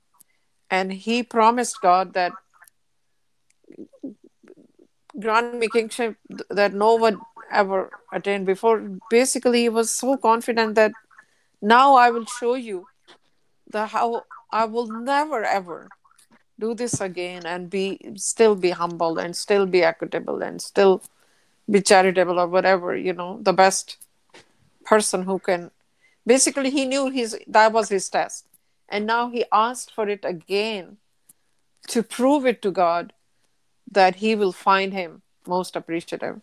And 0.70 0.93
he 0.93 1.22
promised 1.22 1.80
god 1.80 2.14
that 2.14 2.32
grant 5.18 5.55
me 5.55 5.68
kingship 5.68 6.16
that 6.51 6.72
no 6.74 6.94
one 6.94 7.20
ever 7.51 7.90
attained 8.12 8.47
before. 8.47 8.80
Basically 9.10 9.62
he 9.62 9.68
was 9.68 9.90
so 9.90 10.16
confident 10.16 10.74
that 10.74 10.93
now 11.60 11.94
i 11.94 12.10
will 12.10 12.24
show 12.24 12.55
you 12.55 12.86
the 13.68 13.86
how 13.86 14.24
i 14.52 14.64
will 14.64 14.86
never 14.86 15.44
ever 15.44 15.89
do 16.59 16.74
this 16.74 17.01
again 17.01 17.44
and 17.44 17.70
be 17.70 17.98
still 18.16 18.55
be 18.55 18.70
humble 18.70 19.18
and 19.18 19.36
still 19.36 19.66
be 19.66 19.82
equitable 19.82 20.43
and 20.43 20.62
still 20.62 21.02
be 21.70 21.80
charitable 21.80 22.39
or 22.39 22.47
whatever 22.47 22.97
you 22.97 23.12
know 23.12 23.39
the 23.43 23.52
best 23.52 23.97
person 24.85 25.22
who 25.24 25.39
can 25.39 25.70
basically 26.28 26.70
he 26.70 26.84
knew 26.92 27.10
his 27.10 27.36
that 27.59 27.72
was 27.72 27.88
his 27.88 28.09
test. 28.09 28.46
And 28.88 29.06
now 29.06 29.28
he 29.30 29.44
asked 29.52 29.94
for 29.94 30.09
it 30.09 30.24
again 30.24 30.96
to 31.94 32.02
prove 32.02 32.46
it 32.52 32.62
to 32.62 32.70
god 32.78 33.12
that 33.98 34.16
he 34.22 34.34
will 34.42 34.52
find 34.52 34.92
him 34.92 35.22
most 35.46 35.76
appreciative. 35.80 36.40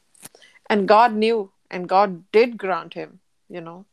And 0.70 0.88
god 0.88 1.14
knew 1.24 1.52
and 1.70 1.90
god 1.96 2.20
did 2.32 2.58
grant 2.66 2.94
him 3.02 3.20
you 3.50 3.62
know 3.62 3.86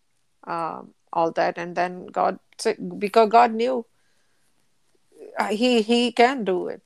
um, 0.47 0.95
all 1.13 1.31
that. 1.33 1.59
And 1.59 1.77
then 1.83 2.07
god 2.21 2.39
said 2.59 3.01
because 3.07 3.29
god 3.39 3.59
knew 3.63 3.85
uh, 5.39 5.49
he 5.49 5.83
he 5.83 6.01
can 6.13 6.45
do 6.45 6.69
it. 6.69 6.83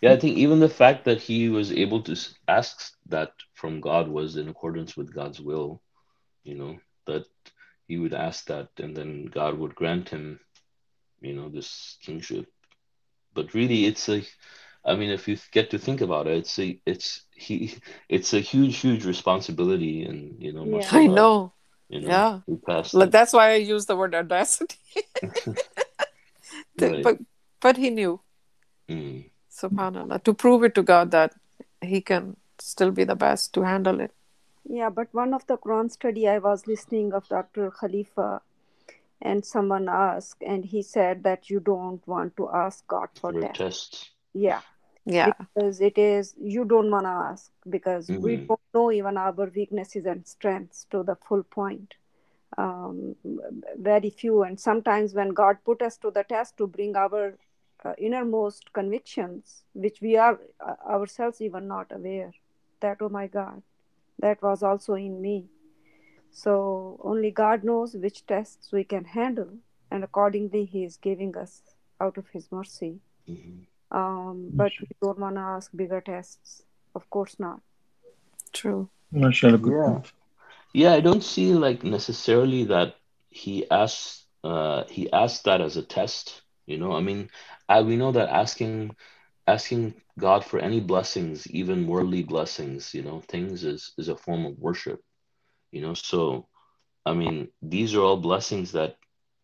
Yeah, 0.00 0.12
I 0.12 0.16
think 0.18 0.36
even 0.38 0.60
the 0.60 0.68
fact 0.68 1.04
that 1.04 1.20
he 1.20 1.48
was 1.48 1.72
able 1.72 2.02
to 2.02 2.16
ask 2.46 2.92
that 3.08 3.32
from 3.54 3.80
God 3.80 4.08
was 4.08 4.36
in 4.36 4.48
accordance 4.48 4.96
with 4.96 5.14
God's 5.14 5.40
will, 5.40 5.80
you 6.44 6.54
know, 6.54 6.78
that 7.06 7.26
he 7.88 7.98
would 7.98 8.14
ask 8.14 8.46
that 8.46 8.68
and 8.78 8.96
then 8.96 9.26
God 9.26 9.58
would 9.58 9.74
grant 9.74 10.08
him, 10.08 10.40
you 11.20 11.34
know, 11.34 11.48
this 11.48 11.98
kingship. 12.02 12.46
But 13.34 13.54
really 13.54 13.84
it's 13.86 14.08
a 14.08 14.22
I 14.84 14.94
mean 14.96 15.10
if 15.10 15.28
you 15.28 15.36
get 15.52 15.70
to 15.70 15.78
think 15.78 16.00
about 16.00 16.26
it, 16.26 16.38
it's 16.38 16.58
a 16.58 16.78
it's 16.86 17.22
he 17.34 17.74
it's 18.08 18.32
a 18.34 18.40
huge, 18.40 18.78
huge 18.78 19.04
responsibility 19.04 20.04
and 20.04 20.42
you 20.42 20.52
know, 20.52 20.64
Yeah. 20.64 20.88
i 20.92 21.06
know 21.06 21.52
You 21.88 22.00
know, 22.00 22.08
Yeah. 22.10 22.40
he 22.46 22.56
passed 22.56 22.94
Like 22.94 23.10
that's 23.10 23.32
why 23.32 23.50
I 23.52 23.56
use 23.56 23.86
the 23.86 23.96
word 23.96 24.14
audacity. 24.14 24.78
Right. 26.78 27.02
But 27.02 27.18
but 27.60 27.76
he 27.76 27.90
knew, 27.90 28.20
Mm. 28.88 29.30
subhanallah, 29.50 30.22
to 30.24 30.34
prove 30.34 30.64
it 30.64 30.74
to 30.74 30.82
God 30.82 31.10
that 31.10 31.34
he 31.80 32.00
can 32.00 32.36
still 32.58 32.90
be 32.90 33.04
the 33.04 33.14
best 33.16 33.52
to 33.54 33.62
handle 33.62 34.00
it. 34.00 34.12
Yeah, 34.64 34.90
but 34.90 35.08
one 35.12 35.34
of 35.34 35.46
the 35.46 35.56
Quran 35.58 35.90
study 35.90 36.28
I 36.28 36.38
was 36.38 36.66
listening 36.66 37.12
of 37.12 37.28
Dr. 37.28 37.70
Khalifa 37.70 38.42
and 39.20 39.44
someone 39.44 39.88
asked 39.88 40.42
and 40.42 40.64
he 40.64 40.82
said 40.82 41.22
that 41.24 41.50
you 41.50 41.60
don't 41.60 42.06
want 42.06 42.36
to 42.36 42.50
ask 42.50 42.86
God 42.86 43.08
for 43.14 43.32
For 43.32 43.40
that. 43.40 43.54
test. 43.54 44.10
Yeah, 44.32 44.60
Yeah. 45.04 45.32
because 45.54 45.80
it 45.80 45.98
is 45.98 46.34
you 46.40 46.64
don't 46.64 46.90
want 46.90 47.04
to 47.04 47.10
ask 47.10 47.52
because 47.68 48.08
we 48.08 48.36
Mhm. 48.36 48.46
don't 48.48 48.60
know 48.74 48.90
even 48.92 49.16
our 49.16 49.46
weaknesses 49.60 50.06
and 50.06 50.26
strengths 50.26 50.84
to 50.90 51.02
the 51.02 51.16
full 51.16 51.42
point. 51.44 51.94
Um, 52.56 53.16
very 53.76 54.10
few, 54.10 54.42
and 54.44 54.58
sometimes 54.60 55.14
when 55.14 55.30
God 55.30 55.58
put 55.64 55.82
us 55.82 55.96
to 55.98 56.10
the 56.10 56.22
test 56.24 56.56
to 56.58 56.66
bring 56.68 56.94
our 56.96 57.36
uh, 57.84 57.94
innermost 57.98 58.72
convictions, 58.72 59.64
which 59.74 60.00
we 60.00 60.16
are 60.16 60.40
uh, 60.60 60.76
ourselves 60.86 61.40
even 61.40 61.66
not 61.68 61.90
aware, 61.92 62.32
that 62.80 63.02
oh 63.02 63.08
my 63.08 63.26
God, 63.26 63.62
that 64.24 64.42
was 64.42 64.62
also 64.64 64.94
in 64.94 65.20
me. 65.22 65.36
So 66.30 66.98
only 67.02 67.30
God 67.30 67.64
knows 67.64 67.94
which 67.94 68.26
tests 68.26 68.72
we 68.72 68.84
can 68.84 69.04
handle, 69.04 69.58
and 69.90 70.04
accordingly, 70.04 70.64
He 70.66 70.84
is 70.84 70.96
giving 70.98 71.36
us 71.36 71.62
out 72.00 72.18
of 72.18 72.28
His 72.28 72.50
mercy. 72.52 73.00
Mhm. 73.28 73.66
Um, 73.90 74.52
but 74.56 74.72
we 74.80 74.88
don't 75.02 75.18
want 75.18 75.36
to 75.36 75.42
ask 75.42 75.70
bigger 75.76 76.00
tests. 76.00 76.62
Of 76.94 77.10
course 77.10 77.38
not. 77.38 77.60
True. 78.52 78.90
MashaAllah, 79.14 79.62
good 79.62 79.78
Yeah. 79.78 79.84
point. 79.84 80.12
Yeah, 80.72 80.92
I 80.92 81.00
don't 81.00 81.22
see 81.24 81.52
like 81.54 81.84
necessarily 81.84 82.64
that 82.64 82.96
he 83.30 83.68
asked 83.70 84.26
uh 84.44 84.84
he 84.88 85.10
asked 85.12 85.44
that 85.44 85.60
as 85.60 85.76
a 85.76 85.82
test, 85.82 86.42
you 86.66 86.78
know. 86.78 86.92
I 86.92 87.00
mean, 87.00 87.30
I 87.68 87.82
we 87.82 87.96
know 87.96 88.12
that 88.12 88.28
asking 88.30 88.96
asking 89.46 89.94
God 90.18 90.44
for 90.44 90.58
any 90.60 90.80
blessings, 90.80 91.46
even 91.48 91.86
worldly 91.86 92.22
blessings, 92.22 92.94
you 92.94 93.02
know, 93.02 93.20
things 93.28 93.64
is 93.64 93.92
is 93.98 94.08
a 94.08 94.16
form 94.16 94.46
of 94.46 94.58
worship, 94.58 95.00
you 95.72 95.82
know. 95.82 95.94
So, 95.94 96.48
I 97.06 97.14
mean, 97.14 97.48
these 97.62 97.94
are 97.94 98.00
all 98.02 98.16
blessings 98.18 98.72
that 98.72 98.96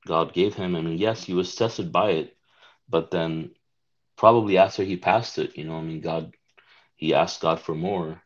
God 0.06 0.32
gave 0.35 0.55
him. 0.55 0.77
I 0.77 0.82
mean, 0.82 0.98
yes, 0.98 1.24
he 1.24 1.35
was 1.35 1.55
tested 1.55 1.93
by 1.93 2.10
it, 2.12 2.36
but 2.89 3.10
then 3.10 3.52
probably 4.16 4.59
after 4.59 4.85
he 4.85 4.97
passed 4.97 5.39
it, 5.39 5.56
you 5.56 5.64
know, 5.64 5.77
I 5.78 5.82
mean, 5.82 6.01
God 6.01 6.35
he 6.97 7.14
asked 7.14 7.40
God 7.40 7.60
for 7.60 7.74
more, 7.74 8.22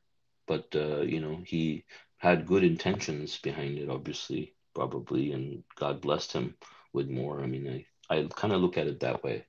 but 0.47 0.67
uh, 0.75 1.03
you 1.03 1.21
know, 1.21 1.43
he 1.47 1.85
had 2.19 2.47
good 2.47 2.65
intentions 2.65 3.39
behind 3.39 3.79
it, 3.79 3.89
obviously, 3.91 4.55
probably, 4.75 5.33
and 5.33 5.65
God 5.77 6.01
blessed 6.01 6.33
him 6.33 6.57
with 6.93 7.09
more. 7.09 7.41
I 7.43 7.47
mean, 7.47 7.87
I, 8.11 8.17
I 8.17 8.29
kind 8.35 8.53
of 8.53 8.61
look 8.61 8.77
at 8.79 8.87
it 8.89 9.01
that 9.01 9.23
way. 9.25 9.47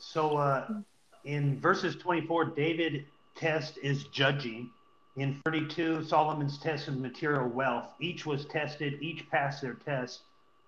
So 0.00 0.38
uh, 0.38 0.66
in 1.24 1.60
verses 1.60 1.94
24, 1.96 2.46
David 2.46 3.04
test 3.36 3.78
is 3.82 4.04
judging. 4.04 4.70
In 5.16 5.40
32, 5.44 6.04
Solomon's 6.04 6.58
test 6.58 6.88
is 6.88 6.96
material 6.96 7.48
wealth. 7.48 7.88
Each 8.00 8.24
was 8.26 8.46
tested, 8.46 8.98
each 9.02 9.28
passed 9.30 9.60
their 9.60 9.74
test. 9.74 10.20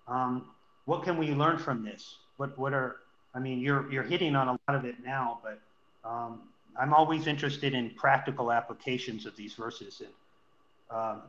Um, 0.07 0.45
what 0.85 1.03
can 1.03 1.17
we 1.17 1.33
learn 1.33 1.57
from 1.57 1.83
this? 1.83 2.17
What 2.37 2.57
what 2.57 2.73
are 2.73 2.97
I 3.33 3.39
mean, 3.39 3.59
you're 3.59 3.91
you're 3.91 4.03
hitting 4.03 4.35
on 4.35 4.47
a 4.47 4.51
lot 4.51 4.77
of 4.77 4.85
it 4.85 4.95
now, 5.03 5.39
but 5.43 5.59
um, 6.07 6.41
I'm 6.79 6.93
always 6.93 7.25
interested 7.25 7.73
in 7.73 7.91
practical 7.91 8.51
applications 8.51 9.25
of 9.25 9.35
these 9.35 9.53
verses, 9.53 10.01
and 10.01 10.97
um, 10.99 11.21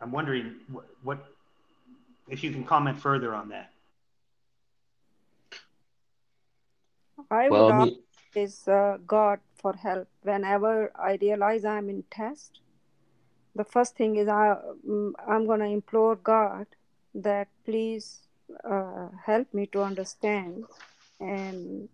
I'm 0.00 0.12
wondering 0.12 0.56
what, 0.70 0.86
what 1.02 1.24
if 2.28 2.44
you 2.44 2.50
can 2.50 2.64
comment 2.64 3.00
further 3.00 3.34
on 3.34 3.48
that. 3.50 3.70
I 7.30 7.48
Well, 7.48 7.50
would 7.50 7.70
ask 7.70 7.90
mean, 7.90 8.02
is 8.34 8.68
uh, 8.68 8.98
God 9.06 9.40
for 9.54 9.74
help 9.74 10.08
whenever 10.22 10.90
I 10.96 11.16
realize 11.20 11.64
I'm 11.64 11.88
in 11.88 12.04
test. 12.10 12.60
The 13.54 13.64
first 13.64 13.96
thing 13.96 14.16
is 14.16 14.28
I 14.28 14.56
mm, 14.86 15.12
I'm 15.26 15.46
gonna 15.46 15.66
implore 15.66 16.16
God 16.16 16.66
that 17.14 17.48
please 17.64 18.20
uh, 18.64 19.08
help 19.24 19.52
me 19.54 19.66
to 19.68 19.82
understand 19.82 20.64
and 21.20 21.88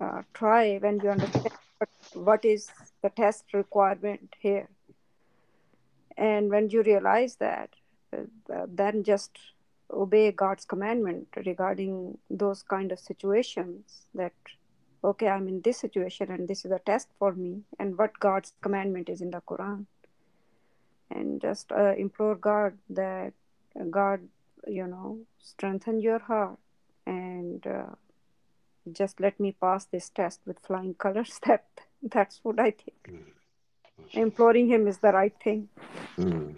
uh, 0.00 0.22
try 0.34 0.76
when 0.78 1.00
you 1.00 1.10
understand 1.10 1.54
what, 1.78 1.88
what 2.14 2.44
is 2.44 2.70
the 3.02 3.10
test 3.10 3.52
requirement 3.52 4.34
here. 4.40 4.68
And 6.16 6.50
when 6.50 6.70
you 6.70 6.82
realize 6.82 7.36
that, 7.36 7.70
uh, 8.12 8.66
then 8.68 9.02
just 9.04 9.38
obey 9.90 10.32
God's 10.32 10.64
commandment 10.64 11.28
regarding 11.44 12.18
those 12.30 12.62
kind 12.62 12.92
of 12.92 12.98
situations 12.98 14.02
that, 14.14 14.32
okay, 15.04 15.28
I'm 15.28 15.48
in 15.48 15.60
this 15.62 15.78
situation 15.78 16.30
and 16.30 16.48
this 16.48 16.64
is 16.64 16.72
a 16.72 16.78
test 16.78 17.08
for 17.18 17.32
me, 17.32 17.62
and 17.78 17.96
what 17.96 18.18
God's 18.18 18.52
commandment 18.60 19.08
is 19.08 19.20
in 19.20 19.30
the 19.30 19.40
Quran. 19.40 19.86
And 21.10 21.40
just 21.40 21.70
uh, 21.70 21.94
implore 21.94 22.34
God 22.34 22.78
that 22.90 23.32
God, 23.90 24.20
you 24.66 24.86
know, 24.86 25.20
strengthen 25.40 26.00
your 26.00 26.18
heart 26.18 26.58
and 27.06 27.64
uh, 27.66 27.94
just 28.92 29.20
let 29.20 29.38
me 29.38 29.52
pass 29.52 29.84
this 29.84 30.08
test 30.08 30.40
with 30.46 30.58
flying 30.58 30.94
colors. 30.98 31.38
That 31.46 31.64
that's 32.02 32.40
what 32.42 32.58
I 32.58 32.72
think. 32.72 33.22
Imploring 34.12 34.68
Him 34.68 34.86
is 34.86 34.98
the 34.98 35.12
right 35.12 35.34
thing. 35.42 35.68
mm. 36.18 36.56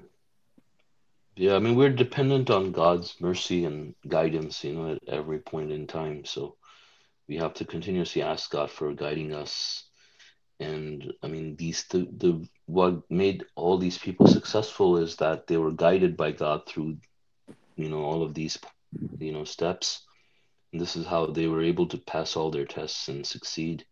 Yeah, 1.38 1.54
I 1.54 1.60
mean, 1.60 1.76
we're 1.76 1.90
dependent 1.90 2.50
on 2.50 2.72
God's 2.72 3.14
mercy 3.20 3.64
and 3.64 3.94
guidance, 4.08 4.64
you 4.64 4.74
know, 4.74 4.92
at 4.94 4.98
every 5.06 5.38
point 5.38 5.70
in 5.70 5.86
time. 5.86 6.24
So 6.24 6.56
we 7.28 7.36
have 7.36 7.54
to 7.54 7.64
continuously 7.64 8.22
ask 8.22 8.50
God 8.50 8.72
for 8.72 8.92
guiding 8.92 9.32
us. 9.32 9.84
And 10.58 11.12
I 11.22 11.28
mean, 11.28 11.54
these 11.54 11.84
the, 11.84 12.08
the 12.16 12.48
what 12.66 13.08
made 13.08 13.44
all 13.54 13.78
these 13.78 13.98
people 13.98 14.26
successful 14.26 14.96
is 14.96 15.16
that 15.16 15.46
they 15.46 15.56
were 15.56 15.70
guided 15.70 16.16
by 16.16 16.32
God 16.32 16.66
through, 16.66 16.96
you 17.76 17.88
know, 17.88 18.02
all 18.02 18.24
of 18.24 18.34
these, 18.34 18.58
you 19.20 19.32
know, 19.32 19.44
steps. 19.44 20.02
And 20.72 20.80
this 20.80 20.96
is 20.96 21.06
how 21.06 21.26
they 21.26 21.46
were 21.46 21.62
able 21.62 21.86
to 21.88 21.98
pass 21.98 22.36
all 22.36 22.50
their 22.50 22.66
tests 22.66 23.06
and 23.08 23.24
succeed. 23.24 23.86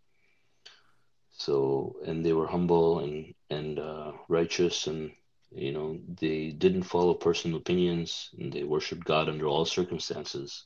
So, 1.31 1.97
and 2.05 2.27
they 2.27 2.33
were 2.33 2.49
humble 2.49 2.99
and 2.99 3.35
and 3.51 3.79
uh, 3.79 4.13
righteous, 4.29 4.89
and 4.89 5.13
you 5.57 5.73
know 5.73 5.99
they 6.21 6.51
didn't 6.51 6.85
follow 6.85 7.15
personal 7.15 7.59
opinions, 7.59 8.31
and 8.39 8.53
they 8.53 8.65
worshipped 8.65 9.05
God 9.05 9.29
under 9.29 9.47
all 9.47 9.65
circumstances. 9.65 10.65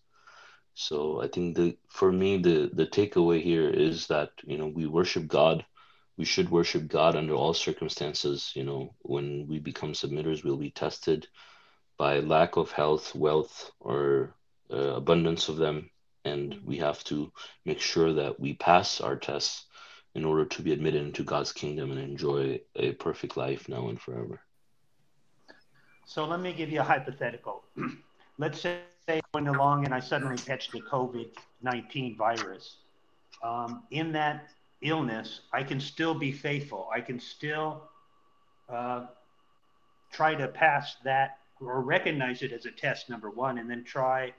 So, 0.75 1.23
I 1.23 1.29
think 1.29 1.57
the 1.57 1.77
for 1.89 2.13
me 2.13 2.39
the 2.39 2.71
the 2.73 2.87
takeaway 2.87 3.43
here 3.43 3.69
is 3.71 4.09
that 4.09 4.31
you 4.45 4.59
know 4.59 4.69
we 4.69 4.87
worship 4.87 5.29
God. 5.29 5.65
We 6.17 6.25
should 6.27 6.51
worship 6.51 6.89
God 6.89 7.17
under 7.17 7.35
all 7.35 7.55
circumstances. 7.55 8.53
You 8.55 8.65
know, 8.65 8.95
when 9.03 9.47
we 9.49 9.59
become 9.59 9.93
submitters, 9.95 10.45
we'll 10.45 10.57
be 10.57 10.71
tested 10.71 11.29
by 11.99 12.21
lack 12.21 12.57
of 12.57 12.73
health, 12.73 13.15
wealth, 13.15 13.71
or 13.81 14.35
uh, 14.73 14.97
abundance 14.97 15.49
of 15.49 15.57
them, 15.57 15.91
and 16.25 16.59
we 16.65 16.79
have 16.79 17.03
to 17.05 17.33
make 17.65 17.81
sure 17.81 18.13
that 18.15 18.41
we 18.41 18.55
pass 18.55 19.01
our 19.01 19.17
tests 19.17 19.67
in 20.15 20.25
order 20.25 20.45
to 20.45 20.63
be 20.63 20.73
admitted 20.73 21.03
into 21.03 21.25
God's 21.25 21.53
kingdom 21.53 21.91
and 21.93 22.01
enjoy 22.01 22.61
a 22.77 22.93
perfect 22.93 23.37
life 23.37 23.69
now 23.69 23.89
and 23.89 24.01
forever. 24.01 24.41
So 26.11 26.25
let 26.25 26.41
me 26.41 26.53
give 26.53 26.73
you 26.73 26.81
a 26.81 26.83
hypothetical. 26.83 27.63
Let's 28.39 28.61
say 28.61 28.81
going 29.33 29.47
along 29.47 29.85
and 29.85 29.95
I 29.95 30.01
suddenly 30.01 30.39
catch 30.39 30.73
the 30.73 30.81
COVID 30.81 31.29
19 31.63 32.17
virus. 32.17 32.79
Um, 33.45 33.85
in 33.93 34.11
that 34.11 34.49
illness, 34.83 35.43
I 35.53 35.63
can 35.63 35.79
still 35.79 36.15
be 36.15 36.33
faithful. 36.33 36.89
I 36.93 37.01
can 37.01 37.21
still 37.21 37.85
uh, 38.69 39.07
try 40.11 40.35
to 40.35 40.49
pass 40.49 40.97
that 41.05 41.39
or 41.61 41.81
recognize 41.81 42.43
it 42.43 42.51
as 42.51 42.67
a 42.67 42.73
test, 42.73 43.09
number 43.09 43.31
one, 43.31 43.59
and 43.59 43.71
then 43.71 43.85
try 43.85 44.33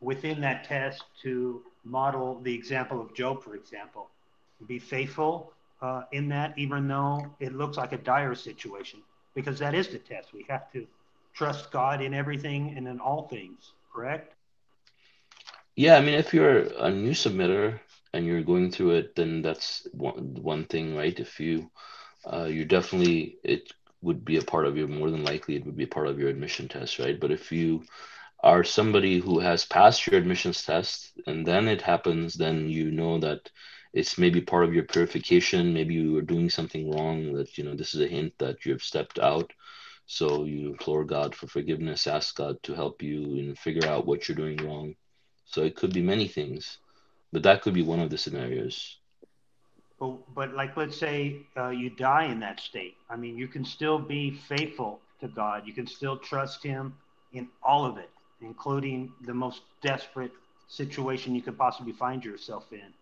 within 0.00 0.40
that 0.40 0.64
test 0.64 1.04
to 1.22 1.62
model 1.84 2.40
the 2.42 2.52
example 2.52 3.00
of 3.00 3.14
Job, 3.14 3.44
for 3.44 3.54
example. 3.54 4.08
Be 4.66 4.80
faithful 4.80 5.52
uh, 5.80 6.02
in 6.10 6.28
that, 6.30 6.58
even 6.58 6.88
though 6.88 7.32
it 7.38 7.54
looks 7.54 7.76
like 7.76 7.92
a 7.92 7.98
dire 7.98 8.34
situation, 8.34 9.02
because 9.34 9.58
that 9.58 9.74
is 9.74 9.88
the 9.88 9.98
test. 9.98 10.32
We 10.32 10.44
have 10.48 10.70
to 10.72 10.86
trust 11.34 11.70
God 11.70 12.00
in 12.02 12.14
everything 12.14 12.74
and 12.76 12.86
in 12.88 13.00
all 13.00 13.28
things, 13.28 13.72
correct? 13.92 14.34
Yeah, 15.76 15.96
I 15.96 16.00
mean, 16.00 16.14
if 16.14 16.34
you're 16.34 16.60
a 16.78 16.90
new 16.90 17.12
submitter 17.12 17.80
and 18.12 18.26
you're 18.26 18.42
going 18.42 18.70
through 18.70 18.92
it, 18.92 19.16
then 19.16 19.42
that's 19.42 19.86
one 19.92 20.34
one 20.42 20.64
thing, 20.64 20.96
right? 20.96 21.18
If 21.18 21.40
you 21.40 21.70
uh, 22.30 22.44
you're 22.44 22.64
definitely 22.64 23.36
it 23.44 23.72
would 24.02 24.24
be 24.24 24.36
a 24.36 24.42
part 24.42 24.66
of 24.66 24.76
your 24.76 24.88
more 24.88 25.10
than 25.10 25.24
likely 25.24 25.56
it 25.56 25.64
would 25.66 25.76
be 25.76 25.84
a 25.84 25.94
part 25.96 26.08
of 26.08 26.18
your 26.18 26.28
admission 26.28 26.68
test, 26.68 26.98
right? 26.98 27.18
But 27.20 27.32
if 27.32 27.52
you 27.52 27.82
are 28.42 28.64
somebody 28.64 29.18
who 29.20 29.40
has 29.40 29.64
passed 29.66 30.06
your 30.06 30.18
admissions 30.18 30.62
test 30.62 31.12
and 31.26 31.46
then 31.46 31.68
it 31.68 31.82
happens, 31.82 32.34
then 32.34 32.68
you 32.68 32.90
know 32.90 33.18
that 33.18 33.50
it's 33.92 34.18
maybe 34.18 34.40
part 34.40 34.64
of 34.64 34.74
your 34.74 34.84
purification. 34.84 35.72
Maybe 35.72 35.94
you 35.94 36.12
were 36.12 36.22
doing 36.22 36.48
something 36.48 36.90
wrong. 36.90 37.32
That 37.34 37.58
you 37.58 37.64
know 37.64 37.74
this 37.74 37.94
is 37.94 38.00
a 38.00 38.08
hint 38.08 38.34
that 38.38 38.64
you 38.64 38.72
have 38.72 38.82
stepped 38.82 39.18
out. 39.18 39.52
So 40.06 40.44
you 40.44 40.68
implore 40.68 41.04
God 41.04 41.36
for 41.36 41.46
forgiveness, 41.46 42.08
ask 42.08 42.34
God 42.36 42.60
to 42.64 42.74
help 42.74 43.00
you 43.00 43.22
and 43.38 43.56
figure 43.56 43.88
out 43.88 44.06
what 44.06 44.28
you're 44.28 44.36
doing 44.36 44.56
wrong. 44.56 44.96
So 45.44 45.62
it 45.62 45.76
could 45.76 45.92
be 45.92 46.02
many 46.02 46.26
things, 46.26 46.78
but 47.32 47.44
that 47.44 47.62
could 47.62 47.74
be 47.74 47.82
one 47.82 48.00
of 48.00 48.10
the 48.10 48.18
scenarios. 48.18 48.98
But, 50.00 50.34
but 50.34 50.54
like, 50.54 50.76
let's 50.76 50.96
say 50.96 51.42
uh, 51.56 51.68
you 51.68 51.90
die 51.90 52.24
in 52.24 52.40
that 52.40 52.58
state. 52.58 52.96
I 53.08 53.14
mean, 53.14 53.36
you 53.36 53.46
can 53.46 53.64
still 53.64 54.00
be 54.00 54.32
faithful 54.32 55.00
to 55.20 55.28
God. 55.28 55.62
You 55.64 55.72
can 55.72 55.86
still 55.86 56.16
trust 56.16 56.62
Him 56.64 56.94
in 57.32 57.48
all 57.62 57.84
of 57.84 57.96
it, 57.98 58.10
including 58.40 59.12
the 59.26 59.34
most 59.34 59.62
desperate 59.80 60.32
situation 60.66 61.34
you 61.34 61.42
could 61.42 61.58
possibly 61.58 61.92
find 61.92 62.24
yourself 62.24 62.72
in. 62.72 62.92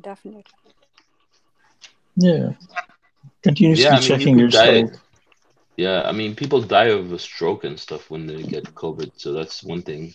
Definitely. 0.00 0.44
Yeah. 2.16 2.52
Continuously 3.42 3.84
Yeah, 3.84 3.96
I 3.96 4.00
mean, 4.00 4.18
you 4.18 4.18
checking 4.18 4.34
could 4.34 4.50
die. 4.50 4.84
Yeah, 5.76 6.02
I 6.02 6.12
mean, 6.12 6.34
people 6.34 6.62
die 6.62 6.86
of 6.88 7.12
a 7.12 7.18
stroke 7.18 7.64
and 7.64 7.78
stuff 7.78 8.10
when 8.10 8.26
they 8.26 8.42
get 8.42 8.74
COVID, 8.74 9.12
so 9.16 9.32
that's 9.32 9.62
one 9.62 9.82
thing. 9.82 10.14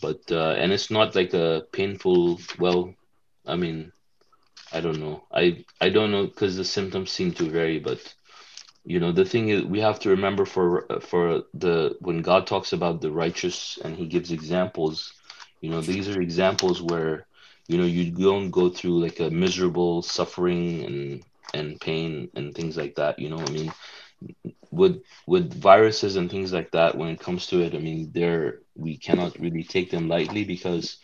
But 0.00 0.20
uh, 0.30 0.54
and 0.58 0.72
it's 0.72 0.90
not 0.90 1.14
like 1.14 1.34
a 1.34 1.64
painful. 1.72 2.40
Well, 2.58 2.94
I 3.46 3.56
mean, 3.56 3.92
I 4.72 4.80
don't 4.80 5.00
know. 5.00 5.24
I 5.32 5.64
I 5.80 5.90
don't 5.90 6.12
know 6.12 6.26
because 6.26 6.56
the 6.56 6.64
symptoms 6.64 7.10
seem 7.10 7.32
to 7.34 7.50
vary. 7.50 7.80
But 7.80 8.00
you 8.84 9.00
know, 9.00 9.12
the 9.12 9.24
thing 9.24 9.48
is, 9.48 9.64
we 9.64 9.80
have 9.80 10.00
to 10.00 10.10
remember 10.10 10.44
for 10.44 10.86
for 11.00 11.42
the 11.54 11.96
when 12.00 12.22
God 12.22 12.46
talks 12.46 12.72
about 12.72 13.00
the 13.00 13.10
righteous 13.10 13.78
and 13.84 13.96
He 13.96 14.06
gives 14.06 14.30
examples. 14.32 15.12
You 15.60 15.70
know, 15.70 15.80
these 15.80 16.08
are 16.08 16.20
examples 16.20 16.80
where 16.80 17.27
you 17.68 17.78
know 17.78 17.86
you 17.86 18.10
don't 18.12 18.50
go 18.50 18.70
through 18.70 19.02
like 19.02 19.20
a 19.20 19.30
miserable 19.30 20.02
suffering 20.02 20.84
and 20.84 21.24
and 21.54 21.80
pain 21.80 22.28
and 22.36 22.54
things 22.54 22.76
like 22.76 22.96
that. 22.96 23.18
You 23.20 23.30
know, 23.30 23.40
I 23.40 23.50
mean, 23.50 23.72
with 24.70 25.02
with 25.26 25.52
viruses 25.60 26.16
and 26.16 26.30
things 26.30 26.52
like 26.52 26.70
that 26.72 26.96
when 26.96 27.08
it 27.10 27.20
comes 27.20 27.46
to 27.46 27.60
it 27.60 27.74
i 27.74 27.78
mean 27.78 28.10
they're 28.14 28.60
we 28.76 28.96
cannot 28.98 29.38
really 29.38 29.64
take 29.64 29.90
them 29.90 30.08
lightly 30.08 30.44
because 30.44 30.98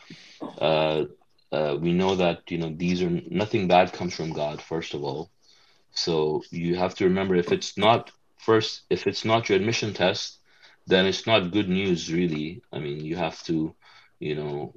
uh, 0.61 1.05
uh, 1.53 1.77
we 1.81 1.93
know 1.93 2.16
that 2.16 2.39
you 2.51 2.59
know 2.59 2.73
these 2.77 3.03
are 3.03 3.11
nothing 3.31 3.69
bad 3.69 3.93
comes 3.93 4.15
from 4.15 4.32
god 4.32 4.61
first 4.62 4.95
of 4.95 5.03
all 5.05 5.31
so 5.93 6.43
you 6.51 6.77
have 6.77 6.95
to 6.95 7.05
remember 7.05 7.35
if 7.35 7.53
it's 7.53 7.77
not 7.78 8.11
first 8.39 8.82
if 8.91 9.07
it's 9.07 9.24
not 9.24 9.49
your 9.49 9.59
admission 9.59 9.93
test 9.93 10.39
then 10.86 11.07
it's 11.07 11.27
not 11.27 11.53
good 11.53 11.69
news 11.69 12.12
really 12.12 12.62
i 12.73 12.78
mean 12.78 13.05
you 13.05 13.16
have 13.16 13.43
to 13.43 13.74
you 14.20 14.35
know 14.35 14.73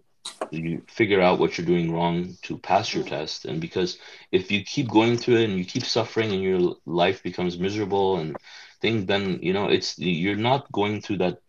you 0.51 0.81
figure 0.87 1.21
out 1.21 1.39
what 1.39 1.57
you're 1.57 1.67
doing 1.67 1.91
wrong 1.91 2.37
to 2.43 2.57
pass 2.57 2.93
your 2.93 3.03
mm. 3.03 3.09
test. 3.09 3.45
And 3.45 3.59
because 3.59 3.97
if 4.31 4.51
you 4.51 4.63
keep 4.63 4.89
going 4.89 5.17
through 5.17 5.37
it 5.37 5.49
and 5.49 5.57
you 5.57 5.65
keep 5.65 5.83
suffering 5.83 6.31
and 6.31 6.41
your 6.41 6.75
life 6.85 7.23
becomes 7.23 7.59
miserable 7.59 8.17
and 8.17 8.35
things 8.81 9.05
then 9.07 9.39
you 9.41 9.53
know 9.53 9.67
it's 9.67 9.97
you're 9.97 10.35
not 10.35 10.71
going 10.71 11.01
through 11.01 11.17
that 11.17 11.39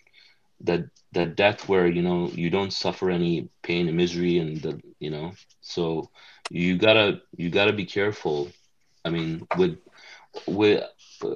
that 0.60 0.88
that 1.12 1.36
death 1.36 1.68
where 1.68 1.86
you 1.86 2.02
know 2.02 2.28
you 2.28 2.50
don't 2.50 2.72
suffer 2.72 3.10
any 3.10 3.48
pain 3.62 3.88
and 3.88 3.96
misery 3.96 4.38
and 4.38 4.60
the 4.62 4.80
you 4.98 5.10
know. 5.10 5.32
So 5.60 6.10
you 6.50 6.78
gotta 6.78 7.20
you 7.36 7.50
gotta 7.50 7.72
be 7.72 7.86
careful. 7.86 8.50
I 9.04 9.10
mean 9.10 9.46
with 9.56 9.78
with 10.46 10.84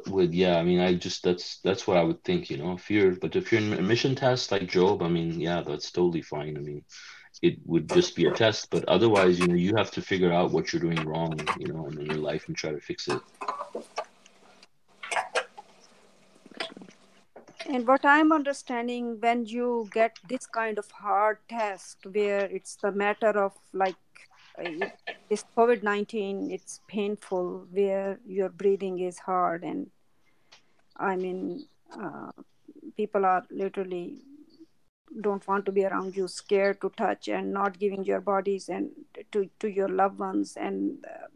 with 0.06 0.32
yeah 0.32 0.58
i 0.58 0.62
mean 0.62 0.78
i 0.78 0.94
just 0.94 1.24
that's 1.24 1.58
that's 1.58 1.88
what 1.88 1.96
i 1.96 2.02
would 2.02 2.22
think 2.24 2.50
you 2.50 2.56
know. 2.56 2.72
If 2.72 2.90
you're 2.90 3.12
but 3.12 3.36
if 3.36 3.50
you're 3.52 3.60
in 3.60 3.72
a 3.72 3.82
mission 3.82 4.14
test 4.14 4.52
like 4.52 4.68
job 4.68 5.02
i 5.02 5.08
mean 5.08 5.40
yeah 5.40 5.62
that's 5.62 5.90
totally 5.90 6.22
fine. 6.22 6.56
I 6.56 6.60
mean 6.60 6.84
it 7.42 7.58
would 7.66 7.88
just 7.88 8.14
be 8.14 8.26
a 8.26 8.30
test 8.30 8.70
but 8.70 8.84
otherwise 8.86 9.38
you 9.38 9.46
know 9.46 9.54
you 9.54 9.74
have 9.76 9.90
to 9.90 10.00
figure 10.00 10.32
out 10.32 10.50
what 10.50 10.72
you're 10.72 10.82
doing 10.82 11.02
wrong 11.06 11.38
you 11.58 11.66
know 11.66 11.86
in 11.86 12.00
your 12.06 12.16
life 12.16 12.46
and 12.48 12.56
try 12.56 12.70
to 12.70 12.80
fix 12.80 13.08
it 13.08 13.20
And 17.72 17.86
what 17.86 18.04
I'm 18.04 18.32
understanding, 18.32 19.18
when 19.20 19.46
you 19.46 19.88
get 19.92 20.18
this 20.28 20.44
kind 20.46 20.78
of 20.78 20.90
hard 20.90 21.38
test 21.48 21.96
where 22.12 22.44
it's 22.44 22.76
the 22.76 22.92
matter 22.92 23.30
of 23.30 23.52
like 23.72 23.96
this 25.30 25.44
COVID 25.56 25.82
19, 25.82 26.50
it's 26.50 26.80
painful, 26.86 27.66
where 27.70 28.18
your 28.26 28.50
breathing 28.50 28.98
is 28.98 29.18
hard. 29.18 29.64
And 29.64 29.90
I 30.98 31.16
mean, 31.16 31.64
uh, 31.98 32.32
people 32.96 33.24
are 33.24 33.42
literally 33.50 34.18
don't 35.20 35.46
want 35.46 35.64
to 35.66 35.72
be 35.72 35.84
around 35.84 36.16
you, 36.16 36.26
scared 36.28 36.80
to 36.80 36.90
touch 36.90 37.28
and 37.28 37.52
not 37.52 37.78
giving 37.78 38.04
your 38.04 38.20
bodies 38.20 38.68
and 38.68 38.90
to, 39.32 39.48
to 39.60 39.68
your 39.68 39.88
loved 39.88 40.18
ones, 40.18 40.56
and 40.56 41.04
uh, 41.04 41.26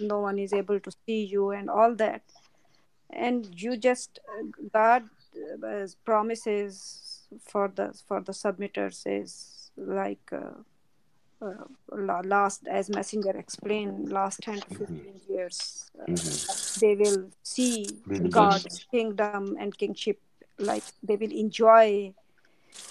no 0.00 0.20
one 0.20 0.38
is 0.38 0.52
able 0.52 0.80
to 0.80 0.90
see 1.06 1.24
you, 1.24 1.50
and 1.50 1.68
all 1.70 1.94
that. 1.96 2.22
And 3.10 3.48
you 3.60 3.76
just, 3.76 4.18
God 4.72 5.04
uh, 5.64 5.86
promises 6.04 7.26
for 7.40 7.68
the 7.68 7.92
for 8.06 8.20
the 8.20 8.32
submitters 8.32 9.02
is 9.06 9.70
like 9.76 10.32
uh, 10.32 10.62
uh, 11.40 11.64
last 12.24 12.66
as 12.68 12.88
messenger 12.90 13.30
explained 13.36 14.10
last 14.12 14.40
10 14.42 14.60
to 14.60 14.70
15 14.70 15.20
years 15.28 15.90
uh, 16.00 16.06
Mhm. 16.06 16.80
they 16.80 16.94
will 16.94 17.30
see 17.42 17.98
god's 18.30 18.84
kingdom 18.90 19.46
and 19.52 19.70
kingship 19.72 20.18
like 20.58 20.84
they 21.02 21.16
will 21.16 21.32
enjoy 21.44 22.14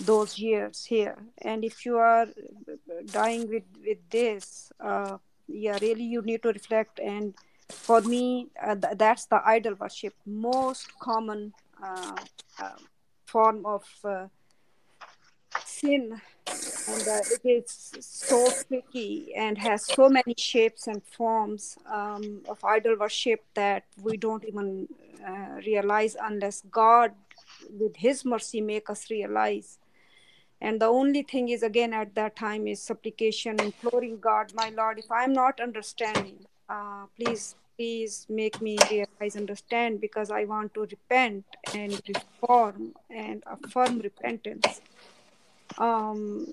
those 0.01 0.37
years 0.37 0.85
here. 0.85 1.17
And 1.41 1.63
if 1.63 1.85
you 1.85 1.97
are 1.97 2.27
dying 3.11 3.49
with 3.49 3.63
with 3.85 3.99
this 4.09 4.71
uh, 4.79 5.17
yeah 5.47 5.77
really 5.81 6.03
you 6.03 6.21
need 6.21 6.43
to 6.43 6.49
reflect. 6.49 6.99
And 6.99 7.33
for 7.69 8.01
me 8.01 8.47
uh, 8.61 8.75
th- 8.75 8.97
that's 8.97 9.25
the 9.25 9.41
idol 9.45 9.75
worship 9.75 10.13
most 10.25 10.87
common 10.99 11.53
uh, 11.81 12.15
uh, 12.59 12.77
form 13.25 13.65
of 13.65 13.83
uh, 14.03 14.27
sin. 15.65 16.21
And 16.87 17.07
uh, 17.07 17.21
it 17.31 17.41
is 17.45 17.93
so 18.01 18.49
tricky 18.67 19.33
and 19.35 19.57
has 19.57 19.85
so 19.85 20.09
many 20.09 20.35
shapes 20.37 20.87
and 20.87 21.01
forms 21.03 21.77
um, 21.91 22.41
of 22.49 22.63
idol 22.63 22.97
worship 22.99 23.43
that 23.53 23.85
we 24.01 24.17
don't 24.17 24.43
even 24.43 24.87
realize 25.65 26.17
unless 26.19 26.63
god 26.69 27.13
with 27.69 27.95
his 27.95 28.25
mercy 28.25 28.61
make 28.61 28.89
us 28.89 29.09
realize. 29.09 29.79
And 30.61 30.79
the 30.79 30.85
only 30.85 31.23
thing 31.23 31.49
is 31.49 31.61
again 31.61 31.93
at 31.93 32.15
that 32.15 32.35
time 32.35 32.67
is 32.67 32.81
supplication 32.81 33.59
imploring 33.59 34.19
god 34.19 34.53
my 34.55 34.69
lord 34.69 34.97
if 34.97 35.11
i'm 35.11 35.33
not 35.33 35.59
understanding 35.59 36.37
uh, 36.69 37.05
please 37.17 37.55
please 37.77 38.25
make 38.29 38.61
me 38.61 38.77
realize 38.89 39.35
understand 39.35 39.99
because 39.99 40.31
i 40.31 40.45
want 40.45 40.73
to 40.73 40.81
repent 40.81 41.43
and 41.73 42.01
reform 42.07 42.93
and 43.09 43.43
affirm 43.45 43.99
repentance. 43.99 44.81
Um 45.77 46.47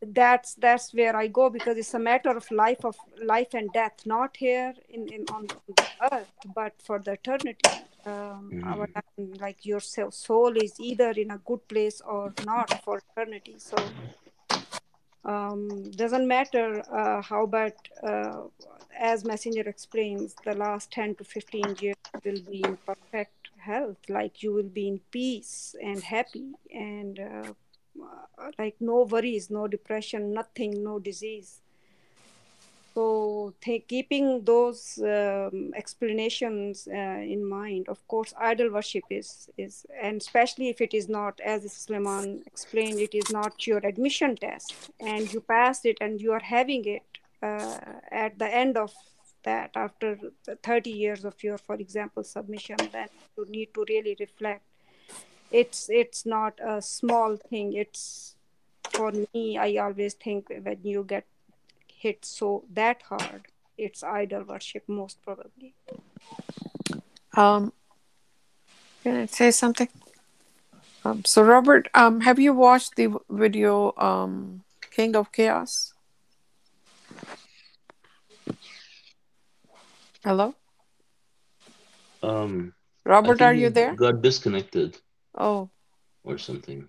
that's 0.00 0.54
that's 0.54 0.94
where 0.94 1.14
i 1.16 1.26
go 1.26 1.50
because 1.50 1.76
it's 1.76 1.92
a 1.94 1.98
matter 1.98 2.30
of 2.30 2.48
life 2.52 2.84
of 2.84 2.96
life 3.22 3.52
and 3.52 3.72
death 3.72 4.06
not 4.06 4.36
here 4.36 4.72
in, 4.88 5.12
in 5.12 5.24
on 5.32 5.48
the 5.48 5.86
earth 6.12 6.30
but 6.54 6.72
for 6.80 7.00
the 7.00 7.12
eternity 7.12 7.68
um 8.08 8.44
our 8.72 8.88
like 9.40 9.64
your 9.70 9.80
soul 9.80 10.56
is 10.56 10.74
either 10.80 11.10
in 11.10 11.30
a 11.30 11.38
good 11.38 11.62
place 11.68 12.00
or 12.00 12.32
not 12.44 12.68
for 12.84 13.00
eternity. 13.10 13.56
So 13.58 13.76
um 15.24 15.62
doesn't 16.02 16.26
matter 16.26 16.66
uh, 17.00 17.20
how 17.22 17.46
but 17.46 17.76
uh, 18.02 18.42
as 18.98 19.24
messenger 19.24 19.66
explains 19.74 20.34
the 20.44 20.54
last 20.54 20.90
10 20.92 21.14
to 21.16 21.24
15 21.24 21.76
years 21.80 21.96
will 22.24 22.42
be 22.50 22.62
in 22.62 22.76
perfect 22.90 23.48
health. 23.58 23.98
Like 24.08 24.42
you 24.42 24.52
will 24.52 24.72
be 24.80 24.88
in 24.88 25.00
peace 25.10 25.74
and 25.82 26.02
happy 26.02 26.48
and 26.72 27.20
uh, 27.20 27.52
like 28.58 28.76
no 28.80 29.02
worries 29.02 29.50
no 29.50 29.66
depression 29.66 30.32
nothing 30.32 30.82
no 30.84 30.98
disease 30.98 31.60
so 32.98 33.54
keeping 33.86 34.42
those 34.44 34.98
um, 34.98 35.72
explanations 35.76 36.88
uh, 36.88 37.34
in 37.34 37.48
mind 37.48 37.88
of 37.88 38.00
course 38.08 38.34
idol 38.50 38.70
worship 38.76 39.04
is 39.08 39.48
is 39.56 39.86
and 40.02 40.20
especially 40.20 40.68
if 40.68 40.80
it 40.80 40.92
is 40.92 41.08
not 41.08 41.40
as 41.52 41.60
Suleiman 41.72 42.42
explained 42.46 42.98
it 42.98 43.14
is 43.14 43.30
not 43.30 43.66
your 43.68 43.78
admission 43.90 44.34
test 44.34 44.74
and 44.98 45.32
you 45.32 45.40
pass 45.40 45.84
it 45.84 45.98
and 46.00 46.20
you 46.20 46.32
are 46.32 46.46
having 46.56 46.84
it 46.96 47.08
uh, 47.40 47.78
at 48.10 48.36
the 48.40 48.50
end 48.62 48.76
of 48.76 48.92
that 49.44 49.70
after 49.76 50.18
30 50.64 50.90
years 50.90 51.24
of 51.24 51.36
your 51.44 51.58
for 51.58 51.76
example 51.76 52.24
submission 52.24 52.78
then 52.92 53.08
you 53.36 53.44
need 53.48 53.72
to 53.74 53.84
really 53.88 54.16
reflect. 54.18 54.64
It's 55.52 55.88
it's 55.88 56.26
not 56.26 56.58
a 56.74 56.82
small 56.82 57.36
thing. 57.36 57.72
It's 57.72 58.34
for 58.92 59.12
me 59.12 59.58
i 59.64 59.76
always 59.82 60.14
think 60.14 60.48
when 60.66 60.78
you 60.82 61.04
get 61.04 61.24
hit 61.98 62.24
so 62.24 62.64
that 62.72 63.02
hard 63.10 63.46
it's 63.76 64.02
idol 64.02 64.42
worship 64.44 64.84
most 64.88 65.22
probably 65.22 65.74
Um, 67.36 67.72
can 69.02 69.16
I 69.16 69.26
say 69.26 69.50
something? 69.50 69.88
Um, 71.04 71.24
so 71.24 71.42
Robert, 71.42 71.88
um, 71.94 72.20
have 72.22 72.38
you 72.38 72.52
watched 72.52 72.96
the 72.96 73.08
video 73.30 73.92
um, 73.96 74.62
King 74.90 75.16
of 75.16 75.32
Chaos? 75.32 75.94
Hello, 80.24 80.54
um 82.22 82.72
Robert, 83.04 83.40
are 83.40 83.54
you 83.54 83.70
there? 83.70 83.96
got 83.96 84.22
disconnected 84.22 84.96
Oh, 85.34 85.70
or 86.24 86.38
something. 86.38 86.88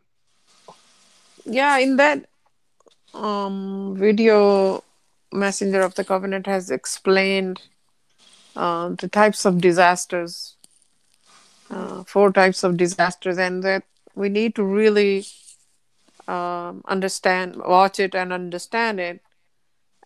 yeah. 1.45 1.77
In 1.79 1.95
that 1.97 2.25
um, 3.13 3.95
video, 3.97 4.83
Messenger 5.31 5.81
of 5.81 5.95
the 5.95 6.03
Covenant 6.03 6.47
has 6.47 6.71
explained 6.71 7.61
uh, 8.55 8.89
the 8.89 9.07
types 9.07 9.45
of 9.45 9.61
disasters, 9.61 10.55
uh, 11.69 12.03
four 12.03 12.31
types 12.31 12.63
of 12.63 12.77
disasters, 12.77 13.37
and 13.37 13.63
that 13.63 13.83
we 14.15 14.29
need 14.29 14.55
to 14.55 14.63
really 14.63 15.25
um, 16.27 16.83
understand, 16.87 17.55
watch 17.57 17.99
it, 17.99 18.15
and 18.15 18.33
understand 18.33 18.99
it 18.99 19.21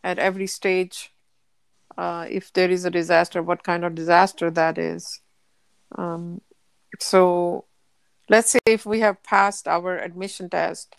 at 0.03 0.19
every 0.19 0.47
stage. 0.47 1.11
Uh, 1.97 2.25
if 2.29 2.51
there 2.53 2.71
is 2.71 2.85
a 2.85 2.89
disaster, 2.91 3.41
what 3.41 3.63
kind 3.63 3.85
of 3.85 3.95
disaster 3.95 4.49
that 4.49 4.77
is. 4.77 5.21
Um, 5.95 6.41
so, 6.99 7.65
let's 8.29 8.51
say 8.51 8.59
if 8.65 8.85
we 8.85 8.99
have 9.01 9.23
passed 9.23 9.67
our 9.67 9.97
admission 9.97 10.49
test 10.49 10.95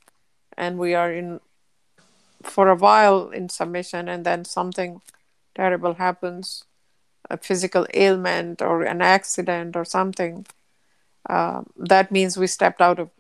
and 0.57 0.79
we 0.79 0.95
are 0.95 1.13
in 1.13 1.41
for 2.45 2.69
a 2.69 2.77
while 2.77 3.31
in 3.31 3.49
submission 3.49 4.09
and 4.09 4.25
then 4.25 4.45
something 4.45 5.01
terrible 5.55 5.95
happens 5.95 6.65
a 7.31 7.37
physical 7.37 7.87
ailment 7.95 8.61
or 8.61 8.83
an 8.83 9.01
accident 9.01 9.77
or 9.77 9.85
something 9.85 10.45
uh, 11.29 11.63
that 11.77 12.13
means 12.13 12.37
we 12.37 12.47
stepped 12.47 12.81
out 12.81 12.99
of 12.99 13.11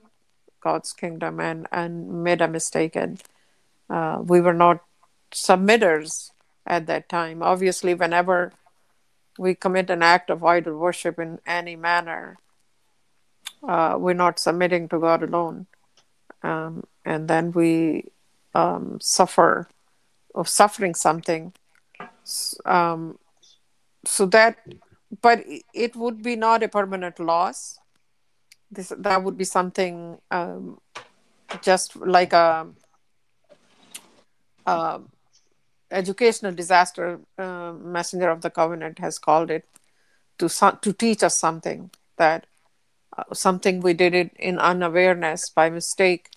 god's 0.60 0.92
kingdom 0.92 1.40
and, 1.40 1.68
and 1.70 2.24
made 2.24 2.40
a 2.40 2.48
mistake. 2.48 2.96
And 2.96 3.22
uh, 3.88 4.18
we 4.22 4.40
were 4.40 4.54
not 4.54 4.82
submitters 5.30 6.30
at 6.66 6.86
that 6.86 7.08
time. 7.08 7.42
Obviously 7.42 7.94
whenever 7.94 8.52
we 9.38 9.54
commit 9.54 9.90
an 9.90 10.02
act 10.02 10.30
of 10.30 10.44
idol 10.44 10.78
worship 10.78 11.18
in 11.18 11.38
any 11.46 11.76
manner 11.76 12.38
uh, 13.66 13.96
we're 13.98 14.14
not 14.14 14.38
submitting 14.38 14.88
to 14.88 14.98
god 14.98 15.22
alone. 15.22 15.66
Um, 16.42 16.84
and 17.04 17.28
then 17.28 17.52
we 17.52 18.10
um, 18.54 18.98
suffer 19.00 19.68
of 20.34 20.48
suffering 20.48 20.94
something. 20.94 21.52
Um, 22.64 23.18
so 24.04 24.26
that 24.26 24.58
but 25.22 25.44
it 25.72 25.94
would 25.96 26.22
be 26.22 26.36
not 26.36 26.62
a 26.62 26.68
permanent 26.68 27.20
loss. 27.20 27.78
This 28.70 28.92
that 28.96 29.22
would 29.22 29.36
be 29.36 29.44
something 29.44 30.18
um, 30.30 30.80
just 31.62 31.96
like 31.96 32.32
a, 32.32 32.66
a 34.66 35.00
educational 35.90 36.52
disaster 36.52 37.20
uh, 37.38 37.72
messenger 37.72 38.30
of 38.30 38.40
the 38.42 38.50
covenant 38.50 38.98
has 38.98 39.18
called 39.18 39.50
it 39.50 39.64
to 40.38 40.48
to 40.82 40.92
teach 40.92 41.22
us 41.22 41.38
something 41.38 41.90
that 42.16 42.46
uh, 43.16 43.24
something 43.32 43.80
we 43.80 43.94
did 43.94 44.14
it 44.14 44.32
in 44.38 44.58
unawareness 44.58 45.48
by 45.48 45.70
mistake 45.70 46.30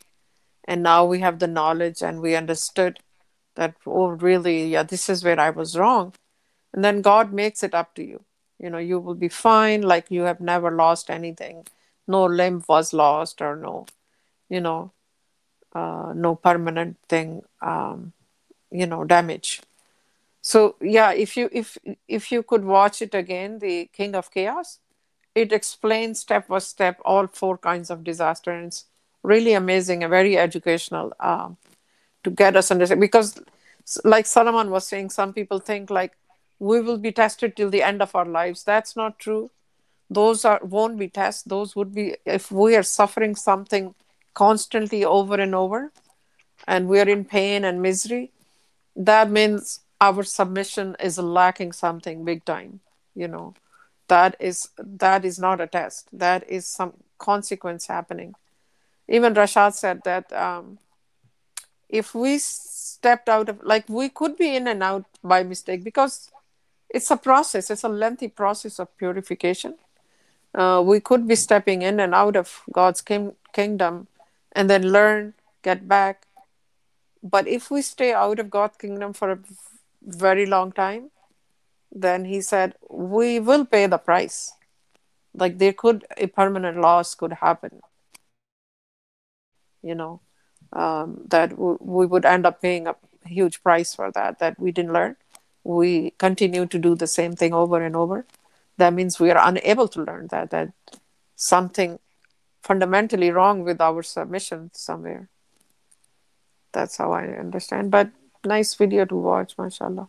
and 0.68 0.84
now 0.84 1.06
we 1.06 1.20
have 1.20 1.40
the 1.40 1.48
knowledge 1.48 2.02
and 2.02 2.22
we 2.22 2.36
understood 2.36 3.00
that 3.56 3.76
oh 3.86 4.10
really 4.10 4.68
yeah 4.68 4.84
this 4.84 5.10
is 5.10 5.24
where 5.24 5.40
i 5.40 5.50
was 5.50 5.78
wrong. 5.78 6.14
And 6.74 6.84
then 6.84 7.02
god 7.02 7.34
makes 7.34 7.64
it 7.64 7.74
up 7.74 7.96
to 7.96 8.04
you. 8.04 8.24
You 8.60 8.70
know 8.70 8.78
you 8.80 9.00
will 9.00 9.16
be 9.16 9.30
fine 9.30 9.82
like 9.82 10.12
you 10.12 10.24
have 10.24 10.42
never 10.42 10.72
lost 10.72 11.10
anything. 11.10 11.66
No 12.08 12.26
limb 12.26 12.64
was 12.68 12.94
lost 12.94 13.42
or 13.42 13.56
no 13.56 13.86
you 14.50 14.62
know 14.62 14.92
uh, 15.74 16.14
no 16.16 16.36
permanent 16.36 16.98
thing 17.10 17.44
um, 17.62 18.14
you 18.72 18.88
know 18.88 19.04
damage. 19.04 19.62
So 20.42 20.76
yeah 20.82 21.12
if 21.12 21.38
you 21.38 21.50
if 21.52 21.78
if 22.08 22.32
you 22.32 22.44
could 22.44 22.66
watch 22.66 23.02
it 23.02 23.14
again 23.14 23.60
the 23.60 23.90
king 23.94 24.16
of 24.16 24.32
chaos 24.32 24.80
it 25.36 25.52
explains 25.54 26.20
step 26.20 26.48
by 26.48 26.60
step 26.60 27.00
all 27.06 27.28
four 27.28 27.58
kinds 27.58 27.90
of 27.90 28.04
disaster 28.04 28.52
and 28.52 28.68
it's 28.68 28.86
really 29.24 29.54
amazing 29.54 30.04
and 30.04 30.10
very 30.10 30.38
educational 30.38 31.14
um, 31.20 31.58
to 32.24 32.30
get 32.30 32.56
us 32.56 32.72
understand 32.72 33.02
because 33.02 33.40
like 34.04 34.26
solomon 34.26 34.70
was 34.70 34.88
saying 34.88 35.10
some 35.10 35.34
people 35.34 35.60
think 35.60 35.90
like 35.90 36.14
we 36.60 36.82
will 36.82 36.98
be 36.98 37.12
tested 37.12 37.56
till 37.56 37.70
the 37.70 37.84
end 37.84 38.02
of 38.02 38.16
our 38.16 38.26
lives. 38.26 38.64
That's 38.64 38.96
not 38.96 39.20
true. 39.20 39.52
Those 40.10 40.46
are 40.46 40.60
won't 40.64 40.98
be 40.98 41.08
tests. 41.08 41.44
Those 41.44 41.76
would 41.76 41.94
be 41.94 42.16
if 42.26 42.52
we 42.52 42.76
are 42.76 42.84
suffering 42.84 43.36
something 43.36 43.94
constantly 44.34 45.04
over 45.04 45.36
and 45.36 45.54
over 45.56 45.92
and 46.68 46.88
we 46.88 47.00
are 47.00 47.10
in 47.10 47.26
pain 47.26 47.64
and 47.64 47.82
misery 47.82 48.32
that 48.96 49.32
means 49.32 49.82
our 50.00 50.24
submission 50.24 50.96
is 51.00 51.18
lacking 51.18 51.72
something 51.72 52.24
big 52.24 52.46
time 52.46 52.80
you 53.16 53.28
know. 53.28 53.54
That 54.08 54.36
is 54.40 54.70
that 54.78 55.26
is 55.26 55.38
not 55.40 55.60
a 55.60 55.68
test. 55.68 56.08
That 56.14 56.50
is 56.50 56.66
some 56.66 56.94
consequence 57.18 57.88
happening 57.88 58.36
even 59.08 59.34
rashad 59.34 59.74
said 59.74 60.02
that 60.04 60.32
um, 60.34 60.78
if 61.90 62.14
we 62.14 62.38
stepped 62.38 63.30
out 63.30 63.50
of 63.50 63.62
like 63.64 63.88
we 63.88 64.10
could 64.10 64.38
be 64.38 64.56
in 64.56 64.68
and 64.68 64.84
out 64.84 65.06
by 65.24 65.44
mistake 65.44 65.84
because 65.84 66.32
it's 66.90 67.12
a 67.12 67.18
process. 67.18 67.70
It's 67.70 67.84
a 67.84 67.90
lengthy 67.90 68.28
process 68.30 68.80
of 68.80 68.96
purification. 68.98 69.76
Uh, 70.56 70.82
we 70.86 71.00
could 71.00 71.28
be 71.28 71.36
stepping 71.36 71.82
in 71.82 72.00
and 72.00 72.16
out 72.16 72.36
of 72.36 72.64
god's 72.72 73.02
king- 73.02 73.36
kingdom 73.54 74.08
and 74.54 74.70
then 74.70 74.92
learn 74.92 75.34
get 75.64 75.88
back. 75.88 76.26
But 77.22 77.48
if 77.48 77.70
we 77.70 77.82
stay 77.82 78.14
out 78.14 78.40
of 78.40 78.50
god's 78.50 78.78
kingdom 78.78 79.14
for 79.14 79.32
a 79.32 79.40
very 80.02 80.46
long 80.46 80.72
time 80.72 81.12
then 81.92 82.26
he 82.26 82.42
said 82.42 82.76
we 82.90 83.40
will 83.40 83.66
pay 83.66 83.86
the 83.88 83.98
price. 83.98 84.54
Like 85.34 85.58
there 85.58 85.74
could 85.74 86.06
a 86.18 86.28
permanent 86.28 86.80
loss 86.80 87.16
could 87.16 87.34
happen 87.34 87.82
you 89.82 89.96
know 89.96 90.20
um, 90.74 91.22
that 91.28 91.52
w- 91.52 91.78
we 91.82 92.06
would 92.06 92.26
end 92.26 92.46
up 92.46 92.62
paying 92.62 92.88
a 92.88 92.96
huge 93.26 93.62
price 93.64 93.94
for 93.96 94.12
that 94.12 94.40
that 94.40 94.60
we 94.60 94.72
didn't 94.72 94.94
learn 94.94 95.16
we 95.64 96.12
continue 96.18 96.66
to 96.66 96.80
do 96.80 96.96
the 96.96 97.08
same 97.08 97.34
thing 97.34 97.54
over 97.54 97.82
and 97.84 97.96
over 97.96 98.26
that 98.78 98.94
means 98.94 99.20
we 99.20 99.32
are 99.32 99.48
unable 99.48 99.88
to 99.88 100.04
learn 100.04 100.28
that 100.28 100.50
that 100.52 100.72
something 101.36 102.00
fundamentally 102.62 103.32
wrong 103.32 103.64
with 103.64 103.80
our 103.82 104.02
submission 104.04 104.70
somewhere 104.74 105.30
that's 106.72 106.98
how 106.98 107.12
i 107.12 107.24
understand 107.26 107.92
but 107.92 108.10
nice 108.46 108.74
video 108.76 109.06
to 109.06 109.16
watch 109.16 109.58
mashallah 109.58 110.08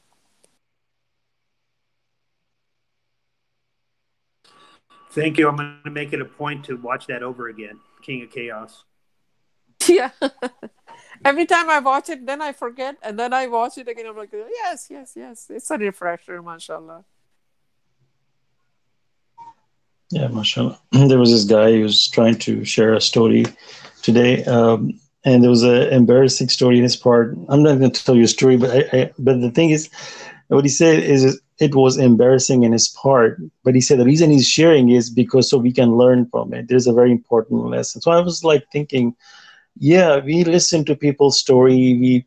Thank 5.11 5.39
you. 5.39 5.49
I'm 5.49 5.57
going 5.57 5.81
to 5.85 5.91
make 5.91 6.13
it 6.13 6.21
a 6.21 6.25
point 6.25 6.65
to 6.67 6.77
watch 6.77 7.07
that 7.07 7.23
over 7.23 7.49
again. 7.49 7.81
King 8.03 8.23
of 8.23 8.31
Chaos. 8.31 8.85
yeah 9.99 10.11
every 11.25 11.47
time 11.47 11.69
i 11.71 11.79
watch 11.79 12.09
it 12.09 12.25
then 12.27 12.41
i 12.41 12.53
forget 12.53 12.97
and 13.03 13.19
then 13.19 13.33
i 13.33 13.47
watch 13.47 13.79
it 13.79 13.89
again 13.89 14.07
i'm 14.07 14.17
like 14.17 14.33
yes 14.33 14.89
yes 14.91 15.13
yes 15.17 15.47
it's 15.51 15.71
a 15.71 15.79
refresher 15.79 16.43
mashallah 16.43 17.05
Yeah, 20.11 20.29
mashallah. 20.29 20.79
There 20.93 21.19
was 21.19 21.31
this 21.31 21.45
guy 21.45 21.73
who 21.73 21.83
was 21.83 22.09
trying 22.09 22.39
to 22.41 22.65
share 22.65 22.95
a 22.95 23.01
story 23.01 23.45
today, 24.03 24.45
um, 24.45 24.99
and 25.25 25.43
there 25.43 25.51
was 25.51 25.63
an 25.63 25.93
embarrassing 25.93 26.49
story 26.49 26.79
in 26.79 26.83
his 26.83 26.97
part. 26.97 27.37
I'm 27.49 27.63
not 27.63 27.79
going 27.79 27.91
to 27.91 28.05
tell 28.05 28.17
you 28.17 28.25
a 28.25 28.29
story, 28.29 28.57
but 28.57 28.71
I, 28.71 28.99
I, 28.99 29.11
but 29.19 29.41
the 29.41 29.51
thing 29.51 29.71
is, 29.71 29.91
what 30.49 30.65
he 30.65 30.71
said 30.71 31.03
is 31.03 31.41
it 31.59 31.75
was 31.75 31.99
embarrassing 31.99 32.63
in 32.63 32.73
his 32.73 32.89
part, 32.89 33.39
but 33.65 33.75
he 33.75 33.83
said 33.83 33.99
the 33.99 34.05
reason 34.05 34.31
he's 34.31 34.49
sharing 34.49 34.89
is 34.89 35.11
because 35.11 35.51
so 35.51 35.59
we 35.59 35.73
can 35.73 35.99
learn 35.99 36.27
from 36.31 36.55
it. 36.55 36.69
There's 36.69 36.87
a 36.87 36.93
very 36.93 37.11
important 37.13 37.67
lesson. 37.67 38.01
So 38.01 38.11
I 38.11 38.21
was 38.21 38.43
like 38.43 38.65
thinking, 38.73 39.15
yeah, 39.77 40.19
we 40.19 40.45
listen 40.45 40.85
to 40.87 40.97
people's 40.97 41.39
story, 41.39 41.75
we 41.75 42.27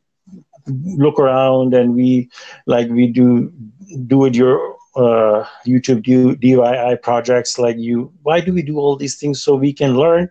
look 0.67 1.19
around, 1.19 1.73
and 1.73 1.95
we 1.95 2.29
like 2.65 2.89
we 2.89 3.07
do 3.07 3.51
do 4.07 4.25
it 4.25 4.35
your 4.35 4.75
uh, 4.95 5.45
YouTube 5.65 6.03
do 6.03 6.35
DIY 6.35 7.01
projects 7.01 7.57
like 7.57 7.77
you. 7.77 8.11
Why 8.23 8.41
do 8.41 8.53
we 8.53 8.61
do 8.61 8.77
all 8.77 8.95
these 8.95 9.17
things 9.17 9.41
so 9.41 9.55
we 9.55 9.73
can 9.73 9.95
learn 9.95 10.29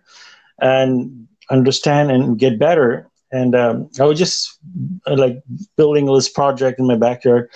and 0.59 1.27
understand 1.49 2.11
and 2.11 2.37
get 2.37 2.59
better? 2.59 3.07
And 3.31 3.55
um, 3.55 3.89
I 3.99 4.03
was 4.05 4.19
just 4.19 4.59
uh, 5.07 5.15
like 5.15 5.41
building 5.77 6.05
this 6.13 6.29
project 6.29 6.79
in 6.79 6.87
my 6.87 6.97
backyard, 6.97 7.49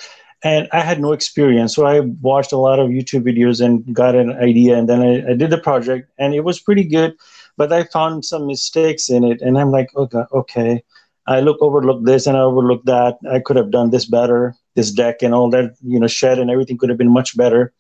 and 0.44 0.68
I 0.72 0.80
had 0.82 1.02
no 1.02 1.12
experience. 1.12 1.76
So 1.76 1.86
I 1.86 2.00
watched 2.00 2.54
a 2.54 2.58
lot 2.58 2.80
of 2.80 2.90
YouTube 2.90 3.24
videos 3.24 3.64
and 3.64 3.94
got 3.94 4.16
an 4.16 4.32
idea, 4.32 4.78
and 4.78 4.88
then 4.88 5.02
I, 5.02 5.32
I 5.32 5.34
did 5.34 5.50
the 5.50 5.58
project, 5.58 6.10
and 6.18 6.34
it 6.34 6.42
was 6.42 6.60
pretty 6.60 6.86
good. 6.86 7.16
But 7.58 7.72
I 7.72 7.84
found 7.84 8.26
some 8.26 8.48
mistakes 8.48 9.10
in 9.10 9.24
it, 9.24 9.42
and 9.42 9.58
I'm 9.58 9.72
like, 9.72 9.90
oh 9.96 10.04
okay, 10.04 10.24
okay. 10.34 10.84
I 11.28 11.40
look 11.40 11.58
overlook 11.62 12.06
this 12.06 12.28
and 12.28 12.38
I 12.38 12.42
overlook 12.42 12.84
that. 12.86 13.18
I 13.32 13.40
could 13.40 13.56
have 13.56 13.72
done 13.72 13.90
this 13.90 14.06
better, 14.06 14.56
this 14.76 14.92
deck 14.92 15.24
and 15.24 15.34
all 15.34 15.50
that, 15.50 15.76
you 15.82 16.00
know, 16.00 16.08
shed 16.08 16.38
and 16.38 16.52
everything 16.52 16.78
could 16.78 16.90
have 16.90 17.00
been 17.00 17.12
much 17.12 17.36
better. 17.36 17.74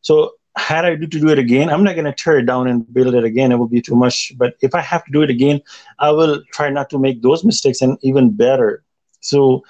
So 0.00 0.32
had 0.56 0.84
I 0.84 0.96
to 0.96 1.06
do 1.06 1.28
it 1.28 1.38
again, 1.38 1.70
I'm 1.70 1.84
not 1.84 1.94
going 1.94 2.06
to 2.06 2.12
tear 2.12 2.38
it 2.38 2.46
down 2.46 2.66
and 2.66 2.92
build 2.92 3.14
it 3.14 3.22
again. 3.22 3.52
It 3.52 3.56
will 3.56 3.68
be 3.68 3.80
too 3.80 3.94
much. 3.94 4.32
But 4.36 4.54
if 4.62 4.74
I 4.74 4.80
have 4.80 5.04
to 5.04 5.12
do 5.12 5.22
it 5.22 5.30
again, 5.30 5.60
I 6.00 6.10
will 6.10 6.42
try 6.52 6.70
not 6.70 6.90
to 6.90 6.98
make 6.98 7.22
those 7.22 7.44
mistakes 7.44 7.80
and 7.82 7.96
even 8.02 8.32
better. 8.32 8.82
So 9.20 9.62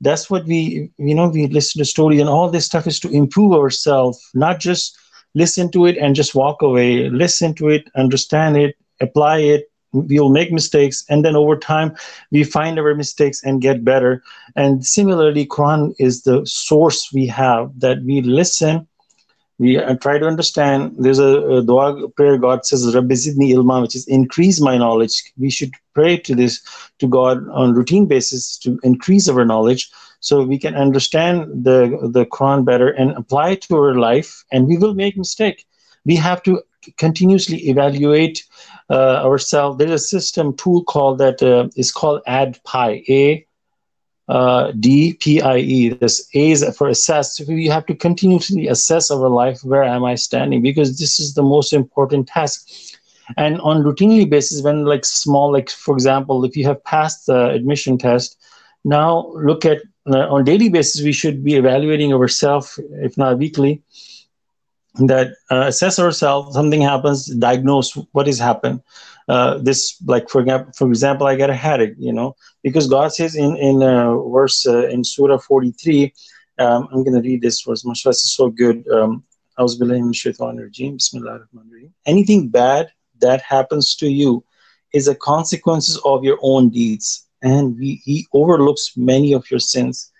that's 0.00 0.30
what 0.30 0.44
we, 0.46 0.92
you 0.98 1.14
know, 1.14 1.28
we 1.28 1.48
listen 1.48 1.80
to 1.80 1.84
stories 1.84 2.20
and 2.20 2.28
all 2.28 2.48
this 2.48 2.66
stuff 2.66 2.86
is 2.86 3.00
to 3.00 3.10
improve 3.10 3.52
ourselves, 3.52 4.20
not 4.32 4.60
just 4.60 4.96
listen 5.34 5.70
to 5.70 5.86
it 5.86 5.98
and 5.98 6.14
just 6.14 6.34
walk 6.34 6.62
away 6.62 7.10
listen 7.10 7.54
to 7.54 7.68
it 7.68 7.90
understand 7.94 8.56
it 8.56 8.74
apply 9.00 9.38
it 9.38 9.70
we'll 9.92 10.28
make 10.28 10.52
mistakes 10.52 11.04
and 11.08 11.24
then 11.24 11.36
over 11.36 11.56
time 11.56 11.96
we 12.30 12.44
find 12.44 12.78
our 12.78 12.94
mistakes 12.94 13.42
and 13.42 13.62
get 13.62 13.84
better. 13.84 14.22
And 14.54 14.84
similarly 14.84 15.46
quran 15.46 15.94
is 15.98 16.22
the 16.22 16.44
source 16.46 17.10
we 17.12 17.26
have 17.28 17.70
that 17.80 18.02
we 18.02 18.20
listen 18.20 18.86
we 19.58 19.78
uh, 19.78 19.94
try 19.96 20.18
to 20.18 20.26
understand. 20.26 20.94
There's 20.98 21.18
a, 21.18 21.40
a 21.40 21.62
dua 21.62 22.08
prayer 22.10 22.36
god 22.36 22.66
says 22.66 22.94
rabbi 22.94 23.14
zidni 23.14 23.50
ilma 23.52 23.80
which 23.80 23.96
is 23.96 24.06
increase 24.06 24.60
my 24.60 24.76
knowledge. 24.76 25.32
We 25.38 25.50
should 25.50 25.72
pray 25.94 26.18
to 26.18 26.34
this 26.34 26.60
to 26.98 27.08
god 27.08 27.48
on 27.48 27.74
routine 27.74 28.06
basis 28.06 28.58
to 28.58 28.78
increase 28.82 29.28
our 29.28 29.44
knowledge 29.44 29.90
so 30.20 30.42
we 30.42 30.58
can 30.58 30.74
understand 30.74 31.64
the 31.64 32.10
the 32.12 32.26
quran 32.26 32.64
better 32.64 32.88
and 32.88 33.12
apply 33.12 33.50
it 33.50 33.62
to 33.62 33.76
our 33.76 33.94
life 33.94 34.44
and 34.52 34.66
we 34.66 34.76
will 34.76 34.94
make 34.94 35.16
mistake. 35.16 35.66
We 36.04 36.16
have 36.16 36.42
to 36.42 36.62
continuously 36.98 37.68
evaluate 37.68 38.44
uh, 38.90 39.22
ourselves. 39.24 39.78
There's 39.78 39.90
a 39.90 39.98
system 39.98 40.56
tool 40.56 40.84
called 40.84 41.18
that 41.18 41.42
uh, 41.42 41.68
is 41.76 41.92
called 41.92 42.22
ADPIE, 42.26 43.04
A 43.08 43.46
uh, 44.28 44.72
D 44.78 45.14
P 45.14 45.40
I 45.40 45.58
E. 45.58 45.88
This 45.90 46.28
A 46.34 46.50
is 46.50 46.76
for 46.76 46.88
assess. 46.88 47.40
We 47.46 47.66
have 47.66 47.86
to 47.86 47.94
continuously 47.94 48.68
assess 48.68 49.10
our 49.10 49.28
life. 49.28 49.60
Where 49.62 49.84
am 49.84 50.04
I 50.04 50.14
standing? 50.14 50.62
Because 50.62 50.98
this 50.98 51.20
is 51.20 51.34
the 51.34 51.42
most 51.42 51.72
important 51.72 52.28
task. 52.28 52.68
And 53.36 53.60
on 53.60 53.82
routinely 53.82 54.28
basis, 54.28 54.62
when 54.62 54.84
like 54.84 55.04
small, 55.04 55.52
like 55.52 55.70
for 55.70 55.94
example, 55.94 56.44
if 56.44 56.56
you 56.56 56.64
have 56.66 56.82
passed 56.84 57.26
the 57.26 57.50
admission 57.50 57.98
test, 57.98 58.38
now 58.84 59.32
look 59.34 59.64
at 59.64 59.82
uh, 60.08 60.28
on 60.28 60.44
daily 60.44 60.68
basis 60.68 61.02
we 61.02 61.12
should 61.12 61.42
be 61.42 61.56
evaluating 61.56 62.12
ourselves, 62.12 62.78
if 63.02 63.18
not 63.18 63.38
weekly 63.38 63.82
that 64.98 65.32
uh, 65.50 65.64
assess 65.66 65.98
ourselves 65.98 66.54
something 66.54 66.80
happens 66.80 67.26
diagnose 67.26 67.92
what 68.12 68.26
has 68.26 68.38
happened. 68.38 68.80
Uh, 69.28 69.58
this 69.58 70.00
like 70.06 70.28
for 70.28 70.40
example 70.40 70.72
for 70.76 70.88
example 70.88 71.26
i 71.26 71.34
got 71.34 71.50
a 71.50 71.54
headache 71.54 71.94
you 71.98 72.12
know 72.12 72.36
because 72.62 72.86
god 72.86 73.12
says 73.12 73.34
in 73.34 73.56
in 73.56 73.82
uh, 73.82 74.16
verse 74.28 74.64
uh, 74.68 74.86
in 74.86 75.02
surah 75.02 75.36
43 75.36 76.12
um, 76.60 76.88
i'm 76.92 77.02
going 77.02 77.20
to 77.20 77.28
read 77.28 77.42
this 77.42 77.60
verse 77.62 77.84
mashallah 77.84 78.12
is 78.12 78.32
so 78.32 78.48
good 78.48 78.86
um, 78.88 79.24
I 79.58 79.62
was 79.62 79.80
anything 82.06 82.48
bad 82.48 82.92
that 83.20 83.42
happens 83.42 83.96
to 83.96 84.08
you 84.08 84.44
is 84.92 85.08
a 85.08 85.14
consequences 85.14 86.00
of 86.04 86.22
your 86.22 86.38
own 86.42 86.68
deeds 86.68 87.26
and 87.42 87.76
we, 87.78 88.00
he 88.04 88.26
overlooks 88.32 88.92
many 88.96 89.32
of 89.32 89.50
your 89.50 89.60
sins 89.60 90.12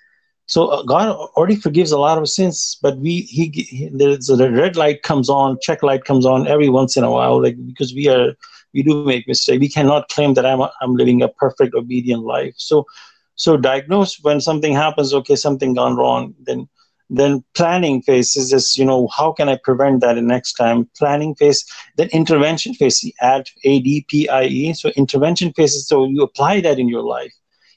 so 0.47 0.69
uh, 0.69 0.83
God 0.85 1.09
already 1.37 1.57
forgives 1.57 1.91
a 1.91 1.99
lot 1.99 2.19
of 2.19 2.29
sins, 2.29 2.79
but 2.81 2.99
we 2.99 3.23
he, 3.23 3.51
he 3.51 3.91
there's 3.93 4.31
a 4.31 4.51
red 4.51 4.77
light 4.77 5.03
comes 5.03 5.29
on, 5.29 5.59
check 5.61 5.83
light 5.83 6.05
comes 6.05 6.25
on 6.25 6.47
every 6.47 6.69
once 6.69 6.97
in 6.97 7.05
a 7.05 7.11
while, 7.11 7.43
like 7.43 7.57
because 7.67 7.93
we 7.93 8.09
are 8.09 8.35
we 8.73 8.83
do 8.83 9.05
make 9.05 9.27
mistakes. 9.27 9.61
We 9.61 9.69
cannot 9.69 10.09
claim 10.09 10.35
that 10.35 10.47
I'm 10.47 10.63
I'm 10.81 10.95
living 10.95 11.23
a 11.23 11.29
perfect 11.29 11.75
obedient 11.75 12.23
life. 12.23 12.55
So 12.57 12.87
so 13.35 13.57
diagnose 13.57 14.21
when 14.23 14.41
something 14.41 14.73
happens. 14.73 15.13
Okay, 15.13 15.35
something 15.35 15.75
gone 15.75 15.97
wrong. 15.97 16.35
Then 16.45 16.69
then 17.11 17.45
planning 17.55 18.03
phase 18.03 18.37
is 18.37 18.51
just 18.51 18.79
you 18.79 18.85
know 18.85 19.09
how 19.09 19.33
can 19.33 19.49
I 19.49 19.59
prevent 19.63 20.01
that 20.03 20.17
in 20.17 20.29
next 20.29 20.55
time? 20.55 20.89
Planning 20.97 21.35
phase, 21.35 21.65
then 21.97 22.09
intervention 22.13 22.73
phase. 22.75 23.05
Add 23.21 23.49
A 23.65 23.81
D 23.81 24.07
P 24.09 24.29
I 24.29 24.45
E. 24.45 24.75
So 24.75 24.91
intervention 24.91 25.53
phase 25.55 25.75
is 25.75 25.89
so 25.89 26.07
you 26.07 26.23
apply 26.23 26.61
that 26.61 26.79
in 26.79 26.89
your 26.89 27.03
life. 27.03 27.33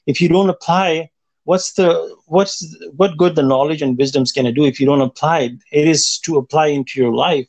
If 0.06 0.20
you 0.20 0.28
don't 0.28 0.50
apply 0.50 1.09
what's 1.44 1.72
the 1.72 2.16
what's 2.26 2.76
what 2.96 3.16
good 3.16 3.34
the 3.34 3.42
knowledge 3.42 3.82
and 3.82 3.98
wisdom's 3.98 4.32
to 4.32 4.52
do 4.52 4.64
if 4.64 4.80
you 4.80 4.86
don't 4.86 5.00
apply 5.00 5.40
it? 5.40 5.52
It 5.72 5.88
is 5.88 6.18
to 6.20 6.36
apply 6.36 6.68
into 6.68 7.00
your 7.00 7.14
life 7.14 7.46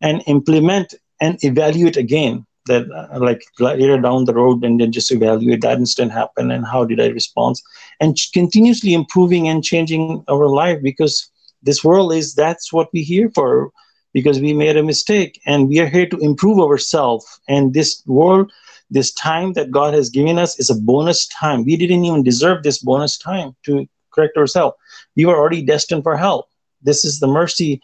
and 0.00 0.22
implement 0.26 0.94
and 1.20 1.42
evaluate 1.44 1.96
again 1.96 2.46
that 2.66 2.90
uh, 2.90 3.18
like 3.18 3.42
later 3.58 4.00
down 4.00 4.24
the 4.24 4.34
road 4.34 4.64
and 4.64 4.80
then 4.80 4.90
just 4.90 5.12
evaluate 5.12 5.60
that 5.60 5.78
instant 5.78 6.12
happen 6.12 6.50
and 6.50 6.66
how 6.66 6.84
did 6.84 7.00
i 7.00 7.08
respond? 7.08 7.60
And 8.00 8.16
continuously 8.32 8.94
improving 8.94 9.48
and 9.48 9.62
changing 9.62 10.24
our 10.28 10.46
life 10.48 10.82
because 10.82 11.30
this 11.62 11.84
world 11.84 12.12
is 12.12 12.34
that's 12.34 12.72
what 12.72 12.88
we're 12.92 13.04
here 13.04 13.30
for 13.34 13.70
because 14.14 14.40
we 14.40 14.54
made 14.54 14.78
a 14.78 14.82
mistake 14.82 15.40
and 15.44 15.68
we 15.68 15.80
are 15.80 15.88
here 15.88 16.06
to 16.06 16.18
improve 16.18 16.58
ourselves 16.58 17.40
and 17.48 17.74
this 17.74 18.02
world 18.06 18.50
this 18.90 19.12
time 19.12 19.52
that 19.54 19.70
God 19.70 19.92
has 19.92 20.08
given 20.08 20.38
us 20.38 20.58
is 20.58 20.70
a 20.70 20.74
bonus 20.74 21.26
time. 21.26 21.64
We 21.64 21.76
didn't 21.76 22.04
even 22.04 22.22
deserve 22.22 22.62
this 22.62 22.78
bonus 22.78 23.18
time 23.18 23.56
to 23.64 23.86
correct 24.12 24.36
ourselves. 24.36 24.76
We 25.16 25.26
were 25.26 25.36
already 25.36 25.62
destined 25.62 26.04
for 26.04 26.16
hell. 26.16 26.48
This 26.82 27.04
is 27.04 27.18
the 27.18 27.26
mercy 27.26 27.82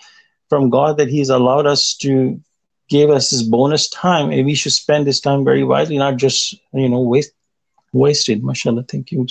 from 0.49 0.71
God 0.71 0.99
that 0.99 1.09
He's 1.09 1.31
allowed 1.31 1.67
us 1.67 1.95
to 1.97 2.41
give 2.89 3.11
us 3.11 3.31
this 3.31 3.43
bonus 3.43 3.89
time, 3.89 4.31
and 4.31 4.45
we 4.45 4.55
should 4.55 4.73
spend 4.73 5.07
this 5.07 5.21
time 5.21 5.45
very 5.45 5.65
wisely, 5.65 5.99
not 5.99 6.17
just 6.17 6.55
you 6.73 6.89
know 6.89 7.01
waste 7.01 7.33
wasted. 7.93 8.45
Mashallah, 8.45 8.85
thank 8.85 9.11
you. 9.11 9.27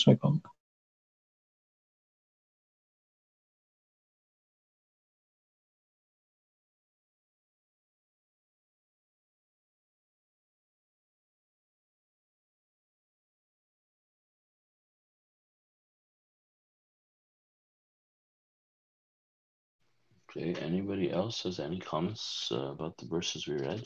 Okay, 20.38 20.54
anybody 20.62 21.12
else 21.12 21.44
has 21.44 21.60
any 21.60 21.80
comments 21.80 22.50
uh, 22.52 22.72
about 22.72 22.98
the 22.98 23.06
verses 23.08 23.48
we 23.48 23.56
read? 23.56 23.84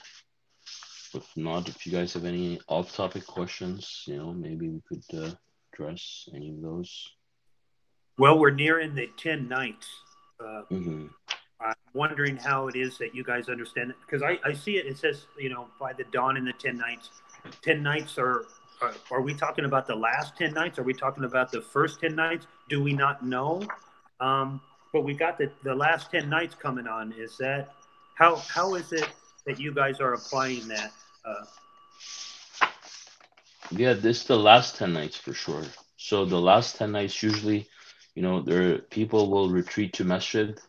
If 1.14 1.26
not, 1.38 1.70
if 1.70 1.86
you 1.86 1.91
guys 1.91 2.14
have 2.14 2.26
any 2.26 2.60
off-topic 2.68 3.26
questions, 3.26 4.03
you 4.07 4.18
know, 4.18 4.34
maybe 4.34 4.68
we 4.68 4.82
could 4.88 5.03
uh, 5.14 5.32
address 5.72 6.28
any 6.36 6.49
of 6.49 6.61
those. 6.61 7.07
Well, 8.18 8.40
we're 8.40 8.52
nearing 8.52 8.94
the 8.94 9.10
10 9.18 9.48
nights. 9.48 9.88
Uh, 10.40 10.64
mm-hmm. 10.72 11.07
I'm 11.61 11.76
wondering 11.94 12.36
how 12.36 12.68
it 12.68 12.76
is 12.76 12.98
that 12.98 13.15
you 13.15 13.24
guys 13.24 13.48
understand 13.48 13.91
it. 13.91 13.95
Because 14.06 14.22
I, 14.22 14.38
I 14.44 14.53
see 14.53 14.78
it, 14.78 14.86
it 14.86 14.98
says, 14.98 15.28
you 15.40 15.49
know, 15.49 15.68
by 15.80 15.94
the 15.94 16.03
dawn 16.11 16.36
in 16.36 16.44
the 16.44 16.53
10 16.53 16.78
nights. 16.78 17.10
10 17.61 17.82
nights 17.82 18.18
are, 18.18 18.45
are, 18.82 18.94
are 19.11 19.22
we 19.22 19.34
talking 19.34 19.65
about 19.65 19.88
the 19.88 19.95
last 19.95 20.36
10 20.38 20.53
nights? 20.53 20.78
Are 20.78 20.84
we 20.84 20.94
talking 20.94 21.24
about 21.24 21.52
the 21.52 21.61
first 21.61 22.02
10 22.02 22.15
nights? 22.15 22.48
Do 22.70 22.84
we 22.84 22.91
not 22.91 23.26
know? 23.26 23.65
Um, 24.20 24.61
but 24.94 25.03
we 25.03 25.15
got 25.15 25.38
the, 25.40 25.52
the 25.64 25.74
last 25.74 26.11
10 26.11 26.30
nights 26.30 26.56
coming 26.56 26.88
on. 26.88 27.14
Is 27.18 27.36
that 27.40 27.74
how 28.15 28.36
how 28.36 28.76
is 28.76 28.94
it 28.94 29.10
that 29.45 29.60
you 29.60 29.74
guys 29.74 29.99
are 29.99 30.14
applying 30.14 30.68
that? 30.68 30.91
Uh, 31.26 31.45
yeah, 33.72 33.94
this 33.94 34.22
is 34.22 34.28
the 34.28 34.38
last 34.38 34.78
10 34.78 34.94
nights 34.94 35.18
for 35.18 35.34
sure. 35.34 35.64
So 35.98 36.26
the 36.26 36.40
last 36.40 36.78
10 36.78 36.91
nights 36.91 37.24
usually, 37.24 37.68
you 38.14 38.22
know, 38.22 38.41
there 38.41 38.78
people 38.80 39.32
will 39.32 39.49
retreat 39.49 39.94
to 39.94 40.03
masjid, 40.03 40.60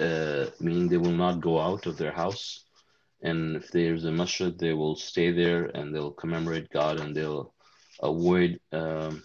uh, 0.00 0.46
meaning 0.60 0.88
they 0.88 0.96
will 0.96 1.18
not 1.26 1.40
go 1.40 1.58
out 1.58 1.86
of 1.86 1.98
their 1.98 2.12
house. 2.12 2.64
And 3.22 3.56
if 3.56 3.70
there's 3.70 4.04
a 4.04 4.12
masjid, 4.12 4.56
they 4.56 4.72
will 4.72 4.96
stay 4.96 5.32
there 5.32 5.64
and 5.74 5.94
they'll 5.94 6.12
commemorate 6.12 6.70
God 6.70 7.00
and 7.00 7.16
they'll 7.16 7.52
avoid, 8.00 8.60
um, 8.72 9.22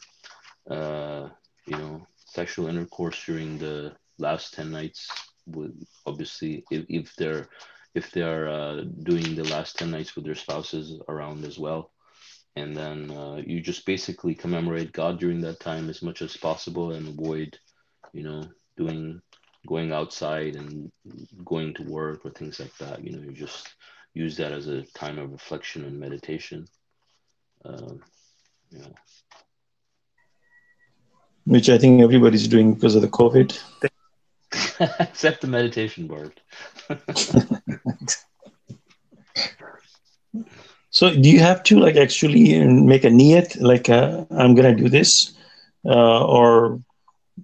uh, 0.70 1.30
you 1.66 1.78
know, 1.78 2.08
sexual 2.26 2.68
intercourse 2.68 3.24
during 3.26 3.58
the 3.58 3.96
last 4.20 4.54
10 4.54 4.72
nights 4.72 5.08
would 5.48 5.74
obviously 6.06 6.64
if, 6.72 6.86
if 6.90 7.16
they're 7.16 7.48
if 7.96 8.12
they 8.12 8.22
are 8.22 8.48
uh, 8.48 8.82
doing 9.04 9.34
the 9.36 9.44
last 9.46 9.78
10 9.80 9.90
nights 9.90 10.16
with 10.16 10.26
their 10.26 10.36
spouses 10.36 11.02
around 11.10 11.44
as 11.46 11.58
well. 11.58 11.92
And 12.56 12.76
then 12.76 13.10
uh, 13.10 13.42
you 13.44 13.60
just 13.60 13.86
basically 13.86 14.36
commemorate 14.36 14.92
god 14.92 15.20
during 15.20 15.42
that 15.42 15.60
time 15.60 15.90
as 15.90 16.02
much 16.02 16.22
as 16.22 16.38
possible 16.38 16.92
and 16.92 17.08
avoid 17.08 17.58
you 18.14 18.24
know 18.24 18.44
doing 18.78 19.22
going 19.68 19.92
outside 19.92 20.56
and 20.56 20.92
going 21.44 21.74
to 21.76 21.84
work 21.84 22.26
or 22.26 22.32
things 22.32 22.60
like 22.60 22.76
that. 22.78 23.04
You 23.04 23.16
know 23.16 23.24
you 23.24 23.32
just 23.32 23.76
use 24.14 24.38
that 24.38 24.52
as 24.52 24.68
a 24.68 24.84
time 24.94 25.20
of 25.20 25.32
reflection 25.32 25.86
and 25.86 26.00
meditation. 26.00 26.68
Um, 27.66 28.02
yeah. 28.72 28.88
Which 31.46 31.70
i 31.70 31.78
think 31.78 32.02
everybody's 32.02 32.48
doing 32.48 32.74
because 32.74 32.96
of 32.96 33.02
the 33.02 33.08
covid 33.08 33.58
Except 35.00 35.42
the 35.42 35.48
meditation 35.48 36.08
part. 36.08 36.40
so 40.90 41.14
do 41.14 41.30
you 41.30 41.40
have 41.40 41.64
to 41.64 41.80
like 41.80 41.96
actually 41.96 42.60
make 42.68 43.04
a 43.04 43.10
niyat, 43.10 43.60
like 43.62 43.90
uh, 43.90 44.26
I'm 44.32 44.56
gonna 44.56 44.76
do 44.76 44.90
this, 44.90 45.34
uh, 45.86 46.26
or 46.26 46.82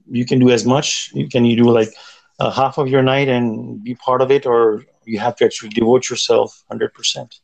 you 0.09 0.25
can 0.25 0.39
do 0.39 0.49
as 0.49 0.65
much? 0.65 1.11
You 1.13 1.27
can 1.27 1.45
you 1.45 1.55
do 1.55 1.69
like 1.69 1.89
uh, 2.39 2.51
half 2.51 2.77
of 2.77 2.87
your 2.87 3.03
night 3.03 3.27
and 3.27 3.83
be 3.83 3.95
part 3.95 4.21
of 4.21 4.31
it, 4.31 4.45
or 4.45 4.83
you 5.05 5.19
have 5.19 5.35
to 5.37 5.45
actually 5.45 5.69
devote 5.69 6.09
yourself 6.09 6.63
hundred 6.69 6.93
percent? 6.93 7.39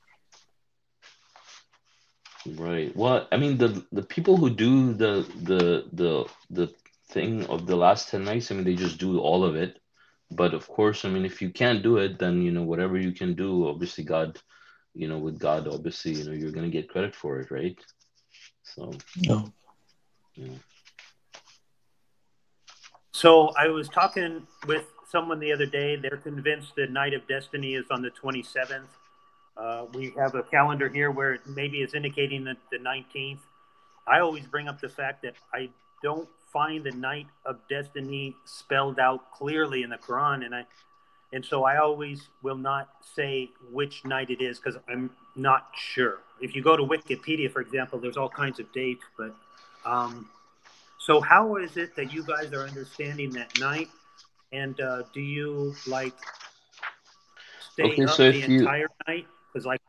Right. 2.55 2.95
Well, 2.95 3.27
I 3.31 3.37
mean, 3.37 3.57
the 3.57 3.85
the 3.91 4.01
people 4.03 4.37
who 4.37 4.49
do 4.49 4.93
the 4.93 5.25
the 5.43 5.85
the 5.91 6.25
the 6.49 6.73
thing 7.09 7.45
of 7.47 7.65
the 7.65 7.75
last 7.75 8.09
10 8.09 8.23
nights 8.23 8.51
i 8.51 8.55
mean 8.55 8.63
they 8.63 8.75
just 8.75 8.99
do 8.99 9.19
all 9.19 9.43
of 9.43 9.55
it 9.55 9.79
but 10.31 10.53
of 10.53 10.67
course, 10.67 11.05
I 11.05 11.09
mean, 11.09 11.25
if 11.25 11.41
you 11.41 11.49
can't 11.49 11.81
do 11.81 11.97
it, 11.97 12.19
then 12.19 12.41
you 12.41 12.51
know 12.51 12.63
whatever 12.63 12.97
you 12.97 13.11
can 13.11 13.33
do. 13.33 13.67
Obviously, 13.67 14.03
God, 14.03 14.39
you 14.93 15.07
know, 15.07 15.17
with 15.17 15.39
God, 15.39 15.67
obviously, 15.67 16.13
you 16.13 16.23
know, 16.23 16.33
you're 16.33 16.51
gonna 16.51 16.69
get 16.69 16.89
credit 16.89 17.15
for 17.15 17.39
it, 17.39 17.49
right? 17.49 17.77
So, 18.63 18.91
No. 19.17 19.51
yeah. 20.35 20.53
So 23.11 23.49
I 23.57 23.67
was 23.67 23.89
talking 23.89 24.45
with 24.67 24.85
someone 25.09 25.39
the 25.39 25.51
other 25.51 25.65
day. 25.65 25.95
They're 25.95 26.17
convinced 26.17 26.75
the 26.75 26.87
night 26.87 27.13
of 27.13 27.27
destiny 27.27 27.73
is 27.73 27.85
on 27.89 28.01
the 28.01 28.11
27th. 28.11 28.87
Uh, 29.57 29.87
we 29.93 30.13
have 30.17 30.35
a 30.35 30.43
calendar 30.43 30.87
here 30.87 31.11
where 31.11 31.33
it 31.33 31.41
maybe 31.47 31.81
is 31.81 31.95
indicating 31.95 32.43
the, 32.43 32.55
the 32.71 32.77
19th. 32.77 33.39
I 34.07 34.19
always 34.19 34.45
bring 34.45 34.67
up 34.69 34.79
the 34.79 34.87
fact 34.87 35.23
that 35.23 35.33
I 35.53 35.69
don't 36.01 36.29
find 36.51 36.83
the 36.83 36.91
night 36.91 37.27
of 37.45 37.57
destiny 37.69 38.35
spelled 38.45 38.99
out 38.99 39.31
clearly 39.31 39.83
in 39.83 39.89
the 39.89 39.97
Quran, 39.97 40.45
and 40.45 40.55
I 40.55 40.65
and 41.33 41.45
so 41.45 41.63
I 41.63 41.77
always 41.77 42.27
will 42.41 42.57
not 42.57 42.89
say 43.15 43.49
which 43.71 44.05
night 44.05 44.29
it 44.29 44.41
is 44.41 44.59
because 44.59 44.79
I'm 44.89 45.11
not 45.35 45.67
sure. 45.75 46.19
If 46.41 46.55
you 46.55 46.63
go 46.63 46.75
to 46.77 46.83
Wikipedia, 46.83 47.51
for 47.51 47.61
example, 47.61 47.99
there's 47.99 48.17
all 48.17 48.29
kinds 48.29 48.59
of 48.59 48.71
dates, 48.73 49.03
but 49.17 49.35
um, 49.85 50.29
so 50.99 51.21
how 51.21 51.57
is 51.57 51.77
it 51.77 51.95
that 51.95 52.13
you 52.13 52.23
guys 52.23 52.53
are 52.53 52.63
understanding 52.63 53.31
that 53.33 53.59
night? 53.59 53.89
And 54.51 54.79
uh, 54.81 55.03
do 55.13 55.21
you 55.21 55.75
like 55.87 56.13
stay 57.73 57.91
Okay, 57.91 58.07
up 58.07 58.15
so 58.15 58.23
the 58.27 58.41
if 58.41 58.47
you 58.47 58.67
entire 58.67 58.87
night? 59.07 59.27
Because 59.53 59.65
like 59.65 59.81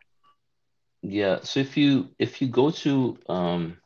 yeah, 1.02 1.40
so 1.42 1.60
if 1.60 1.76
you 1.76 2.10
if 2.18 2.42
you 2.42 2.48
go 2.48 2.70
to 2.70 3.18
um 3.28 3.79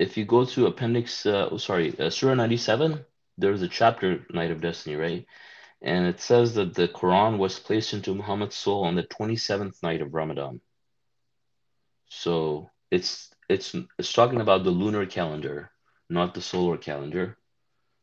if 0.00 0.16
you 0.16 0.24
go 0.24 0.44
to 0.46 0.66
appendix 0.66 1.26
uh, 1.26 1.48
oh, 1.52 1.58
sorry 1.58 1.98
uh, 2.00 2.10
surah 2.10 2.34
97 2.34 3.04
there's 3.38 3.62
a 3.62 3.68
chapter 3.68 4.26
night 4.32 4.50
of 4.50 4.60
destiny 4.60 4.96
right? 4.96 5.26
And 5.82 6.06
it 6.06 6.20
says 6.20 6.54
that 6.54 6.74
the 6.74 6.88
quran 6.88 7.38
was 7.38 7.58
placed 7.58 7.92
into 7.94 8.14
muhammad's 8.14 8.56
soul 8.56 8.84
on 8.84 8.96
the 8.96 9.04
27th 9.04 9.82
night 9.82 10.02
of 10.02 10.14
ramadan. 10.14 10.60
So 12.08 12.70
it's 12.90 13.30
it's 13.48 13.74
it's 13.98 14.12
talking 14.12 14.40
about 14.40 14.64
the 14.64 14.70
lunar 14.70 15.06
calendar 15.06 15.70
not 16.10 16.34
the 16.34 16.42
solar 16.42 16.76
calendar. 16.78 17.38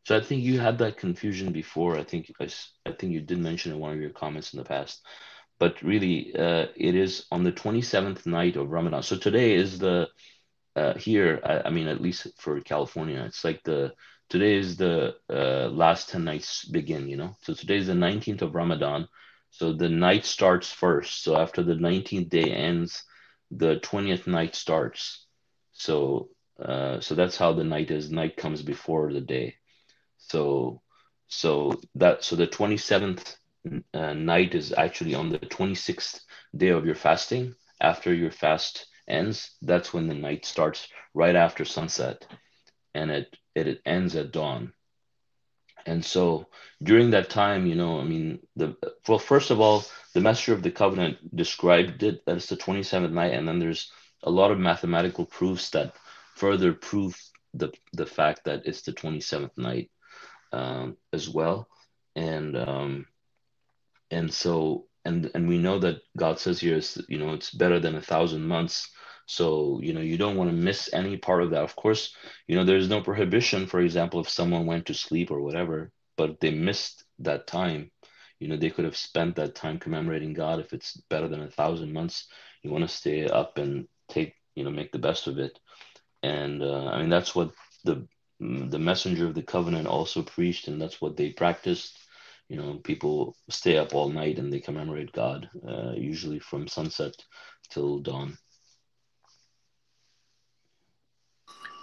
So 0.06 0.16
i 0.16 0.20
think 0.20 0.42
you 0.42 0.60
had 0.60 0.78
that 0.78 0.96
confusion 0.96 1.52
before. 1.52 1.98
I 1.98 2.04
think 2.04 2.32
I, 2.40 2.48
I 2.86 2.92
think 2.92 3.12
you 3.12 3.20
did 3.20 3.38
mention 3.38 3.72
in 3.72 3.78
one 3.78 3.92
of 3.92 4.00
your 4.00 4.10
comments 4.10 4.54
in 4.54 4.58
the 4.58 4.64
past. 4.64 5.02
But 5.58 5.82
really 5.82 6.34
uh, 6.34 6.66
it 6.76 6.94
is 6.94 7.26
on 7.30 7.44
the 7.44 7.52
27th 7.52 8.26
night 8.26 8.56
of 8.56 8.70
ramadan. 8.70 9.02
So 9.02 9.16
today 9.16 9.54
is 9.54 9.78
the 9.78 10.08
uh, 10.78 10.94
here, 10.98 11.40
I, 11.44 11.68
I 11.68 11.70
mean, 11.70 11.88
at 11.88 12.02
least 12.02 12.28
for 12.42 12.60
California, 12.60 13.24
it's 13.26 13.44
like 13.44 13.62
the 13.64 13.92
today 14.30 14.56
is 14.56 14.76
the 14.76 15.14
uh, 15.30 15.68
last 15.70 16.10
10 16.10 16.24
nights 16.24 16.64
begin, 16.66 17.08
you 17.08 17.16
know. 17.16 17.36
So 17.42 17.54
today 17.54 17.76
is 17.78 17.88
the 17.88 17.94
19th 17.94 18.42
of 18.42 18.54
Ramadan. 18.54 19.08
So 19.50 19.72
the 19.72 19.88
night 19.90 20.24
starts 20.26 20.72
first. 20.72 21.22
So 21.24 21.36
after 21.36 21.62
the 21.62 21.76
19th 21.76 22.30
day 22.30 22.50
ends, 22.50 23.04
the 23.50 23.76
20th 23.80 24.26
night 24.26 24.54
starts. 24.56 25.26
So 25.72 26.30
uh, 26.62 27.00
so 27.00 27.14
that's 27.14 27.36
how 27.38 27.52
the 27.54 27.64
night 27.64 27.90
is. 27.90 28.10
Night 28.10 28.36
comes 28.36 28.62
before 28.62 29.12
the 29.12 29.20
day. 29.22 29.54
So 30.18 30.82
so 31.28 31.80
that 31.96 32.24
so 32.24 32.36
the 32.36 32.46
27th 32.46 33.36
uh, 33.94 34.14
night 34.14 34.54
is 34.54 34.72
actually 34.76 35.14
on 35.14 35.30
the 35.30 35.40
26th 35.40 36.20
day 36.56 36.68
of 36.70 36.86
your 36.86 36.94
fasting. 36.94 37.54
After 37.80 38.14
your 38.14 38.30
fast 38.30 38.87
ends, 39.08 39.56
that's 39.62 39.92
when 39.92 40.06
the 40.08 40.14
night 40.14 40.44
starts 40.44 40.88
right 41.14 41.36
after 41.36 41.64
sunset 41.64 42.26
and 42.94 43.10
it 43.10 43.36
it, 43.54 43.66
it 43.68 43.80
ends 43.84 44.16
at 44.16 44.32
dawn. 44.32 44.72
And 45.86 46.04
so 46.04 46.46
during 46.82 47.10
that 47.10 47.30
time, 47.30 47.66
you 47.66 47.74
know, 47.74 48.00
I 48.00 48.04
mean, 48.04 48.40
the 48.56 48.76
well, 49.08 49.18
first 49.18 49.50
of 49.50 49.60
all, 49.60 49.84
the 50.14 50.20
Messenger 50.20 50.54
of 50.54 50.62
the 50.62 50.70
Covenant 50.70 51.34
described 51.34 52.02
it 52.02 52.24
that 52.26 52.36
it's 52.36 52.46
the 52.48 52.56
27th 52.56 53.12
night, 53.12 53.32
and 53.32 53.48
then 53.48 53.58
there's 53.58 53.90
a 54.22 54.30
lot 54.30 54.50
of 54.50 54.58
mathematical 54.58 55.24
proofs 55.24 55.70
that 55.70 55.94
further 56.36 56.72
prove 56.72 57.16
the 57.54 57.72
the 57.92 58.06
fact 58.06 58.44
that 58.44 58.62
it's 58.66 58.82
the 58.82 58.92
27th 58.92 59.56
night 59.56 59.90
um, 60.52 60.96
as 61.12 61.28
well. 61.28 61.68
And 62.16 62.56
um, 62.56 63.06
and 64.10 64.32
so 64.32 64.86
and 65.04 65.30
and 65.34 65.48
we 65.48 65.58
know 65.58 65.78
that 65.78 66.02
God 66.16 66.38
says 66.38 66.60
here 66.60 66.76
is 66.76 67.00
you 67.08 67.18
know 67.18 67.32
it's 67.32 67.50
better 67.50 67.80
than 67.80 67.96
a 67.96 68.02
thousand 68.02 68.46
months. 68.46 68.90
So 69.28 69.80
you 69.82 69.92
know 69.94 70.00
you 70.00 70.16
don't 70.18 70.36
want 70.36 70.50
to 70.50 70.56
miss 70.56 70.90
any 70.94 71.18
part 71.18 71.42
of 71.42 71.50
that. 71.50 71.62
Of 71.64 71.76
course, 71.76 72.14
you 72.48 72.56
know 72.56 72.64
there's 72.64 72.88
no 72.88 73.02
prohibition. 73.02 73.66
For 73.66 73.80
example, 73.80 74.20
if 74.20 74.28
someone 74.30 74.66
went 74.66 74.86
to 74.86 74.94
sleep 74.94 75.30
or 75.30 75.42
whatever, 75.42 75.92
but 76.16 76.40
they 76.40 76.50
missed 76.50 77.04
that 77.20 77.46
time, 77.46 77.92
you 78.40 78.48
know 78.48 78.56
they 78.56 78.70
could 78.70 78.86
have 78.86 78.96
spent 78.96 79.36
that 79.36 79.54
time 79.54 79.78
commemorating 79.78 80.32
God. 80.32 80.60
If 80.60 80.72
it's 80.72 80.96
better 81.10 81.28
than 81.28 81.42
a 81.42 81.50
thousand 81.50 81.92
months, 81.92 82.26
you 82.62 82.70
want 82.70 82.88
to 82.88 82.88
stay 82.88 83.26
up 83.28 83.58
and 83.58 83.86
take 84.08 84.34
you 84.56 84.64
know 84.64 84.70
make 84.70 84.92
the 84.92 84.98
best 84.98 85.26
of 85.28 85.38
it. 85.38 85.58
And 86.22 86.62
uh, 86.62 86.86
I 86.86 87.00
mean 87.00 87.10
that's 87.10 87.34
what 87.34 87.52
the 87.84 88.08
the 88.40 88.78
messenger 88.78 89.26
of 89.26 89.34
the 89.34 89.42
covenant 89.42 89.86
also 89.88 90.22
preached, 90.22 90.68
and 90.68 90.80
that's 90.80 91.00
what 91.00 91.16
they 91.16 91.30
practiced 91.30 91.98
you 92.48 92.56
know 92.56 92.80
people 92.84 93.36
stay 93.50 93.76
up 93.76 93.94
all 93.94 94.08
night 94.08 94.38
and 94.38 94.52
they 94.52 94.60
commemorate 94.60 95.12
god 95.12 95.50
uh, 95.68 95.92
usually 95.94 96.38
from 96.38 96.66
sunset 96.66 97.14
till 97.70 97.98
dawn 97.98 98.38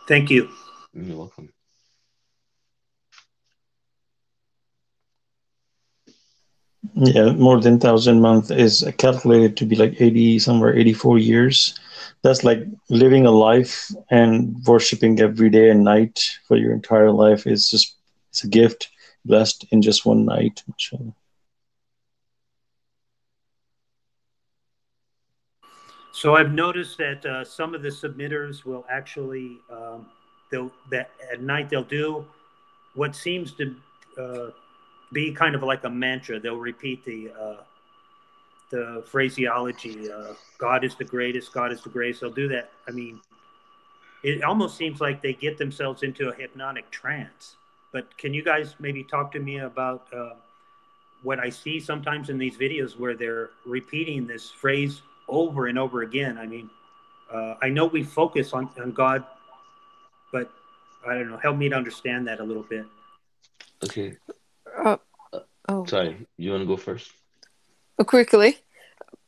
thank 0.07 0.29
you. 0.29 0.49
you're 0.93 1.17
welcome 1.17 1.49
Yeah, 6.95 7.31
more 7.33 7.59
than 7.61 7.79
thousand 7.79 8.21
month 8.21 8.51
is 8.51 8.83
calculated 8.97 9.57
to 9.57 9.65
be 9.65 9.75
like 9.75 10.01
eighty 10.01 10.39
somewhere 10.39 10.75
eighty 10.77 10.93
four 10.93 11.17
years. 11.17 11.77
That's 12.23 12.43
like 12.43 12.59
living 12.89 13.25
a 13.25 13.31
life 13.31 13.89
and 14.09 14.55
worshiping 14.65 15.19
every 15.19 15.49
day 15.49 15.69
and 15.69 15.83
night 15.83 16.19
for 16.47 16.57
your 16.57 16.73
entire 16.73 17.11
life 17.11 17.47
is 17.47 17.69
just 17.69 17.95
it's 18.29 18.43
a 18.43 18.47
gift 18.47 18.89
blessed 19.25 19.65
in 19.71 19.81
just 19.81 20.05
one 20.05 20.25
night. 20.25 20.63
mashallah. 20.67 21.13
So 26.15 26.37
I've 26.37 26.53
noticed 26.53 26.97
that 26.99 27.25
uh, 27.25 27.43
some 27.43 27.75
of 27.75 27.81
the 27.81 27.89
submitters 27.89 28.63
will 28.63 28.85
actually 28.89 29.59
um, 29.69 30.05
they'll 30.49 30.71
that 30.89 31.11
at 31.29 31.41
night 31.41 31.69
they'll 31.69 31.83
do 31.83 32.25
what 32.93 33.13
seems 33.13 33.51
to 33.55 33.75
uh, 34.17 34.51
be 35.11 35.33
kind 35.33 35.55
of 35.55 35.63
like 35.63 35.83
a 35.83 35.89
mantra. 35.89 36.39
They'll 36.39 36.55
repeat 36.55 37.03
the 37.03 37.31
uh, 37.37 37.63
the 38.69 39.03
phraseology. 39.05 40.09
Uh, 40.09 40.35
God 40.57 40.85
is 40.85 40.95
the 40.95 41.03
greatest. 41.03 41.51
God 41.51 41.73
is 41.73 41.81
the 41.81 41.89
greatest. 41.89 42.21
They'll 42.21 42.31
do 42.31 42.47
that. 42.47 42.71
I 42.87 42.91
mean, 42.91 43.19
it 44.23 44.41
almost 44.41 44.77
seems 44.77 45.01
like 45.01 45.21
they 45.21 45.33
get 45.33 45.57
themselves 45.57 46.01
into 46.01 46.29
a 46.29 46.33
hypnotic 46.33 46.89
trance. 46.91 47.57
But 47.91 48.17
can 48.17 48.33
you 48.33 48.41
guys 48.41 48.75
maybe 48.79 49.03
talk 49.03 49.33
to 49.33 49.39
me 49.39 49.57
about 49.57 50.07
uh, 50.15 50.35
what 51.23 51.39
I 51.39 51.49
see 51.49 51.77
sometimes 51.77 52.29
in 52.29 52.37
these 52.37 52.55
videos 52.55 52.97
where 52.97 53.17
they're 53.17 53.49
repeating 53.65 54.25
this 54.25 54.49
phrase 54.49 55.01
over 55.27 55.67
and 55.67 55.77
over 55.77 56.01
again? 56.01 56.37
I 56.37 56.45
mean, 56.45 56.69
uh, 57.31 57.55
I 57.61 57.69
know 57.69 57.85
we 57.85 58.03
focus 58.03 58.53
on, 58.53 58.69
on 58.79 58.91
God, 58.91 59.23
but 60.31 60.51
I 61.07 61.13
don't 61.15 61.29
know. 61.29 61.37
Help 61.37 61.57
me 61.57 61.69
to 61.69 61.75
understand 61.75 62.27
that 62.27 62.39
a 62.39 62.43
little 62.43 62.63
bit. 62.63 62.85
okay 63.83 64.17
Uh, 64.75 64.97
oh, 65.69 65.85
sorry 65.85 66.27
you 66.37 66.51
want 66.51 66.61
to 66.61 66.67
go 66.67 66.77
first 66.77 67.11
quickly, 68.05 68.57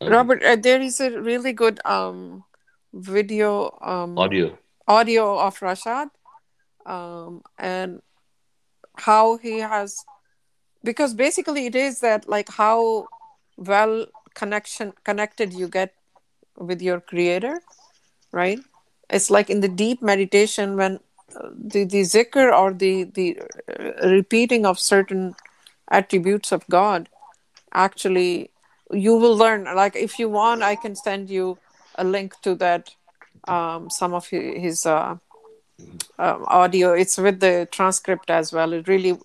okay. 0.02 0.12
Robert. 0.12 0.44
Uh, 0.44 0.56
there 0.56 0.82
is 0.82 1.00
a 1.00 1.20
really 1.22 1.54
good 1.54 1.80
um 1.86 2.44
video 2.94 3.78
um 3.82 4.18
audio 4.18 4.58
audio 4.88 5.40
of 5.40 5.60
Rashad 5.60 6.10
um 6.86 7.42
and 7.58 8.02
how 8.98 9.38
he 9.38 9.60
has 9.60 10.04
because 10.84 11.14
basically 11.14 11.66
it 11.68 11.76
is 11.76 12.00
that 12.00 12.28
like 12.28 12.50
how 12.50 13.08
well 13.58 14.08
connection 14.42 14.94
connected 15.04 15.54
you 15.54 15.68
get 15.68 15.94
with 16.58 16.82
your 16.82 17.00
creator 17.00 17.56
right? 18.32 18.60
It's 19.10 19.30
like 19.30 19.50
in 19.50 19.62
the 19.62 19.70
deep 19.70 20.02
meditation 20.02 20.76
when 20.76 21.00
uh, 21.36 21.50
the 21.74 21.84
the 21.86 22.02
zikr 22.02 22.48
or 22.60 22.74
the 22.74 23.06
the 23.06 23.42
uh, 23.42 24.10
repeating 24.10 24.66
of 24.66 24.80
certain 24.80 25.36
attributes 25.90 26.52
of 26.52 26.68
god 26.70 27.10
actually 27.74 28.52
you 28.92 29.16
will 29.16 29.36
learn. 29.36 29.66
Like 29.76 29.96
if 29.96 30.20
you 30.20 30.30
want 30.30 30.64
i 30.64 30.76
can 30.76 30.96
send 30.96 31.30
you 31.30 31.58
a 31.96 32.04
link 32.04 32.36
to 32.44 32.56
that 32.56 32.92
um 33.48 33.90
some 33.90 34.14
of 34.14 34.28
his 34.28 34.86
uh 34.86 35.18
um, 36.20 36.46
audio. 36.48 36.94
It's 36.94 37.18
with 37.18 37.40
the 37.40 37.68
transcript 37.72 38.30
as 38.30 38.52
well. 38.54 38.74
It 38.74 38.88
really 38.88 39.18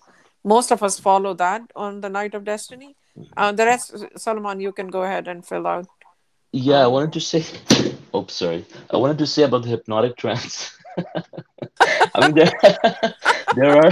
most 0.43 0.71
of 0.71 0.83
us 0.83 0.99
follow 0.99 1.33
that 1.35 1.61
on 1.75 2.01
the 2.01 2.09
night 2.09 2.33
of 2.35 2.43
destiny 2.43 2.95
uh, 3.37 3.51
the 3.51 3.65
rest 3.65 3.95
solomon 4.17 4.59
you 4.59 4.71
can 4.71 4.87
go 4.87 5.03
ahead 5.03 5.27
and 5.27 5.45
fill 5.45 5.67
out. 5.67 5.87
Yeah 6.51 6.83
i 6.83 6.87
wanted 6.87 7.13
to 7.13 7.19
say 7.19 7.43
oh 8.13 8.25
sorry. 8.27 8.65
I 8.91 8.97
wanted 8.97 9.17
to 9.19 9.27
say 9.27 9.43
about 9.43 9.63
the 9.63 9.69
hypnotic 9.69 10.17
trance. 10.17 10.77
I 12.15 12.27
mean 12.27 12.35
there, 12.35 12.53
there 13.55 13.85
are 13.85 13.91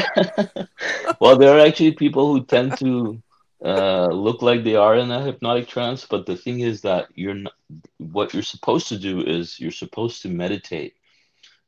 well 1.19 1.37
there 1.37 1.57
are 1.57 1.65
actually 1.65 1.93
people 1.93 2.31
who 2.31 2.45
tend 2.45 2.77
to 2.79 3.21
uh, 3.63 4.07
look 4.07 4.41
like 4.41 4.63
they 4.63 4.75
are 4.75 4.95
in 4.95 5.11
a 5.11 5.23
hypnotic 5.23 5.67
trance, 5.67 6.05
but 6.05 6.25
the 6.25 6.35
thing 6.35 6.61
is 6.61 6.81
that 6.81 7.07
you're 7.13 7.35
not, 7.35 7.53
what 7.97 8.33
you're 8.33 8.41
supposed 8.41 8.87
to 8.87 8.97
do 8.97 9.21
is 9.21 9.59
you're 9.59 9.71
supposed 9.71 10.23
to 10.23 10.29
meditate. 10.29 10.95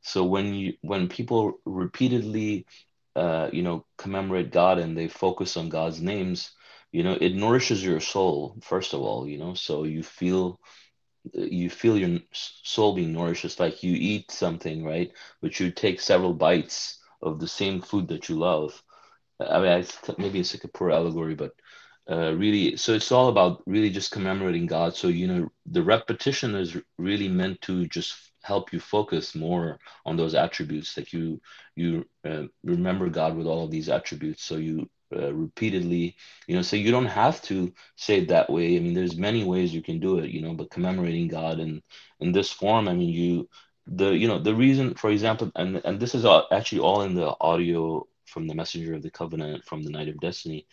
So 0.01 0.23
when 0.23 0.53
you 0.53 0.73
when 0.81 1.07
people 1.07 1.59
repeatedly, 1.65 2.65
uh, 3.15 3.49
you 3.53 3.61
know, 3.61 3.85
commemorate 3.97 4.51
God 4.51 4.79
and 4.79 4.97
they 4.97 5.07
focus 5.07 5.55
on 5.55 5.69
God's 5.69 6.01
names, 6.01 6.51
you 6.93 7.03
know, 7.03 7.17
it 7.21 7.35
nourishes 7.35 7.85
your 7.85 8.01
soul 8.01 8.57
first 8.63 8.93
of 8.93 9.01
all, 9.01 9.27
you 9.27 9.39
know, 9.39 9.55
so 9.55 9.85
you 9.85 10.03
feel 10.03 10.59
you 11.33 11.69
feel 11.69 11.97
your 11.97 12.19
soul 12.33 12.95
being 12.95 13.13
nourished. 13.13 13.45
It's 13.45 13.59
like 13.59 13.83
you 13.83 13.95
eat 13.95 14.31
something, 14.31 14.85
right? 14.85 15.11
But 15.41 15.59
you 15.59 15.71
take 15.71 16.01
several 16.01 16.33
bites 16.33 16.99
of 17.23 17.39
the 17.39 17.47
same 17.47 17.81
food 17.81 18.09
that 18.09 18.29
you 18.29 18.37
love. 18.37 18.83
I 19.39 19.59
mean, 19.59 19.71
I, 19.71 19.85
maybe 20.17 20.39
it's 20.39 20.53
like 20.55 20.65
a 20.65 20.69
poor 20.69 20.91
allegory, 20.91 21.35
but 21.35 21.51
uh, 22.09 22.33
really, 22.35 22.77
so 22.77 22.93
it's 22.93 23.11
all 23.11 23.29
about 23.29 23.63
really 23.67 23.89
just 23.89 24.11
commemorating 24.11 24.67
God. 24.67 24.95
So, 24.95 25.07
you 25.09 25.27
know, 25.27 25.49
the 25.65 25.83
repetition 25.83 26.55
is 26.55 26.77
really 26.97 27.29
meant 27.29 27.61
to 27.63 27.87
just 27.87 28.15
help 28.43 28.73
you 28.73 28.79
focus 28.79 29.35
more 29.35 29.79
on 30.05 30.17
those 30.17 30.35
attributes 30.35 30.97
like 30.97 31.13
you 31.13 31.39
you 31.75 32.05
uh, 32.27 32.43
remember 32.63 33.09
god 33.09 33.37
with 33.37 33.47
all 33.47 33.63
of 33.65 33.71
these 33.71 33.89
attributes 33.89 34.43
so 34.43 34.57
you 34.57 34.89
uh, 35.15 35.33
repeatedly 35.33 36.15
you 36.47 36.55
know 36.55 36.61
so 36.61 36.75
you 36.75 36.91
don't 36.91 37.05
have 37.05 37.41
to 37.43 37.71
say 37.95 38.17
it 38.19 38.27
that 38.29 38.49
way. 38.49 38.75
I 38.77 38.79
mean 38.79 38.93
there's 38.93 39.17
many 39.17 39.43
ways 39.43 39.73
you 39.73 39.81
can 39.81 39.99
do 39.99 40.19
it 40.19 40.29
you 40.31 40.41
know 40.41 40.53
but 40.53 40.71
commemorating 40.71 41.27
god 41.27 41.59
in 41.59 41.81
in 42.19 42.31
this 42.31 42.51
form 42.51 42.87
i 42.87 42.93
mean 42.93 43.09
you 43.09 43.47
the 43.87 44.11
you 44.11 44.27
know 44.27 44.39
the 44.39 44.55
reason 44.55 44.93
for 44.95 45.09
example 45.11 45.51
and 45.55 45.81
and 45.85 45.99
this 45.99 46.15
is 46.15 46.25
all, 46.25 46.47
actually 46.51 46.79
all 46.79 47.01
in 47.01 47.15
the 47.15 47.35
audio 47.41 48.05
from 48.25 48.47
the 48.47 48.55
messenger 48.55 48.93
of 48.95 49.01
the 49.03 49.11
covenant 49.11 49.63
from 49.65 49.83
the 49.83 49.89
night 49.91 50.07
of 50.09 50.19
destiny. 50.19 50.65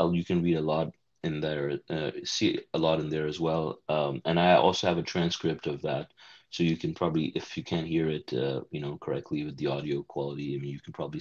Uh, 0.00 0.10
you 0.10 0.24
can 0.24 0.42
read 0.42 0.56
a 0.56 0.60
lot 0.60 0.92
in 1.22 1.40
there 1.40 1.78
uh, 1.90 2.10
see 2.24 2.58
a 2.74 2.78
lot 2.78 3.00
in 3.00 3.08
there 3.10 3.26
as 3.26 3.40
well. 3.40 3.80
Um, 3.88 4.22
and 4.24 4.38
i 4.40 4.54
also 4.54 4.86
have 4.86 4.98
a 4.98 5.02
transcript 5.02 5.66
of 5.66 5.82
that. 5.82 6.08
So 6.50 6.62
you 6.62 6.76
can 6.76 6.94
probably 6.94 7.26
if 7.34 7.56
you 7.56 7.64
can't 7.64 7.86
hear 7.86 8.08
it 8.08 8.32
uh, 8.32 8.62
you 8.70 8.80
know 8.80 8.98
correctly 8.98 9.44
with 9.44 9.56
the 9.56 9.66
audio 9.66 10.02
quality 10.02 10.54
i 10.56 10.58
mean 10.58 10.70
you 10.72 10.80
can 10.80 10.92
probably 10.92 11.20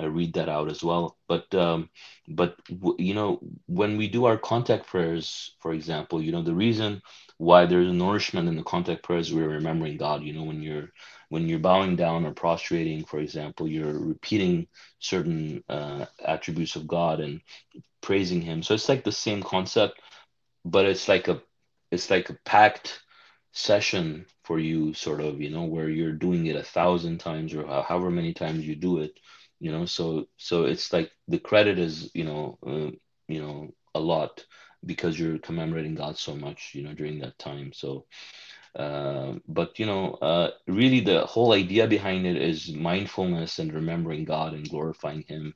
uh, 0.00 0.08
read 0.08 0.34
that 0.34 0.48
out 0.48 0.70
as 0.70 0.82
well. 0.84 1.16
But 1.28 1.52
um, 1.54 1.90
but 2.28 2.56
w- 2.68 2.96
you 2.98 3.14
know 3.14 3.40
when 3.66 3.96
we 3.98 4.08
do 4.08 4.26
our 4.26 4.38
contact 4.38 4.86
prayers, 4.86 5.54
for 5.60 5.72
example, 5.72 6.22
you 6.22 6.32
know 6.32 6.42
the 6.42 6.54
reason 6.54 7.02
why 7.38 7.66
there's 7.66 7.92
nourishment 7.92 8.48
in 8.48 8.56
the 8.56 8.62
contact 8.64 9.02
prayers, 9.04 9.32
we're 9.32 9.48
remembering 9.48 9.96
God. 9.98 10.22
You 10.22 10.34
know 10.34 10.44
when 10.44 10.62
you're 10.62 10.88
when 11.30 11.48
you're 11.48 11.58
bowing 11.60 11.96
down 11.96 12.26
or 12.26 12.32
prostrating, 12.32 13.04
for 13.04 13.20
example, 13.20 13.68
you're 13.68 13.98
repeating 13.98 14.66
certain 15.00 15.64
uh, 15.68 16.06
attributes 16.24 16.76
of 16.76 16.86
God 16.88 17.20
and 17.20 17.40
praising 18.02 18.42
Him. 18.42 18.62
So 18.62 18.74
it's 18.74 18.88
like 18.88 19.04
the 19.04 19.12
same 19.12 19.42
concept, 19.42 20.00
but 20.64 20.86
it's 20.86 21.08
like 21.08 21.28
a 21.28 21.40
it's 21.90 22.10
like 22.10 22.30
a 22.30 22.38
packed 22.44 23.00
session 23.52 24.26
for 24.44 24.58
you 24.58 24.94
sort 24.94 25.20
of 25.20 25.40
you 25.40 25.50
know 25.50 25.64
where 25.64 25.88
you're 25.88 26.12
doing 26.12 26.46
it 26.46 26.56
a 26.56 26.62
thousand 26.62 27.18
times 27.18 27.54
or 27.54 27.66
however 27.82 28.10
many 28.10 28.32
times 28.34 28.66
you 28.66 28.76
do 28.76 28.98
it 28.98 29.18
you 29.60 29.72
know? 29.72 29.86
So 29.86 30.26
so 30.36 30.64
it's 30.64 30.92
like 30.92 31.10
the 31.28 31.38
credit 31.38 31.78
is 31.78 32.10
you 32.14 32.24
know 32.24 32.58
uh, 32.66 32.90
you 33.28 33.40
know 33.42 33.68
a 33.94 34.00
lot 34.00 34.44
because 34.86 35.18
you're 35.18 35.38
commemorating 35.38 35.94
god 35.94 36.18
so 36.18 36.36
much 36.36 36.72
you 36.74 36.82
know 36.82 36.94
during 36.94 37.20
that 37.20 37.38
time. 37.38 37.72
So 37.74 38.06
uh, 38.76 39.34
but 39.48 39.78
you 39.78 39.86
know 39.86 40.14
uh, 40.22 40.50
really 40.68 41.00
the 41.00 41.20
whole 41.26 41.52
idea 41.52 41.86
behind 41.86 42.26
it 42.26 42.36
is 42.36 42.72
mindfulness 42.72 43.58
and 43.58 43.72
remembering 43.72 44.24
god 44.24 44.54
and 44.54 44.68
glorifying 44.68 45.24
him 45.28 45.54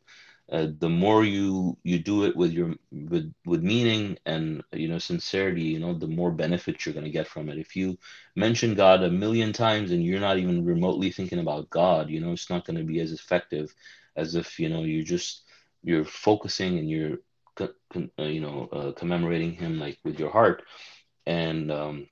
uh, 0.55 0.69
the 0.81 0.91
more 0.91 1.25
you 1.25 1.79
you 1.91 1.99
do 2.01 2.25
it 2.29 2.37
with 2.37 2.53
your 2.53 2.75
with 3.15 3.35
with 3.47 3.63
meaning 3.63 4.19
and 4.27 4.63
you 4.73 4.89
know 4.89 4.99
sincerity 4.99 5.63
you 5.75 5.81
know 5.81 5.95
the 5.95 6.09
more 6.19 6.33
benefits 6.33 6.87
you're 6.87 6.95
going 6.99 7.11
to 7.13 7.19
get 7.21 7.29
from 7.29 7.51
it. 7.51 7.59
If 7.59 7.77
you 7.77 7.99
mention 8.37 8.75
god 8.75 9.03
a 9.05 9.11
million 9.11 9.53
times 9.53 9.93
and 9.93 10.05
you're 10.05 10.21
not 10.29 10.39
even 10.39 10.65
remotely 10.67 11.11
thinking 11.13 11.41
about 11.41 11.71
god 11.71 12.11
you 12.11 12.21
know 12.21 12.33
it's 12.33 12.51
not 12.51 12.67
going 12.67 12.79
to 12.79 12.85
be 12.95 13.01
as 13.01 13.13
effective 13.13 13.75
as 14.17 14.37
if 14.37 14.61
you 14.61 14.71
know 14.71 14.85
you're 14.85 15.05
just 15.17 15.43
you're 15.85 16.05
focusing 16.05 16.79
and 16.79 16.91
you're 16.91 17.19
uh, 17.61 18.25
you 18.25 18.41
know 18.41 18.69
uh, 18.73 18.93
commemorating 18.93 19.53
him 19.53 19.79
like 19.81 19.99
with 20.05 20.19
your 20.21 20.31
heart. 20.31 20.63
And 21.27 21.71
um, 21.73 22.09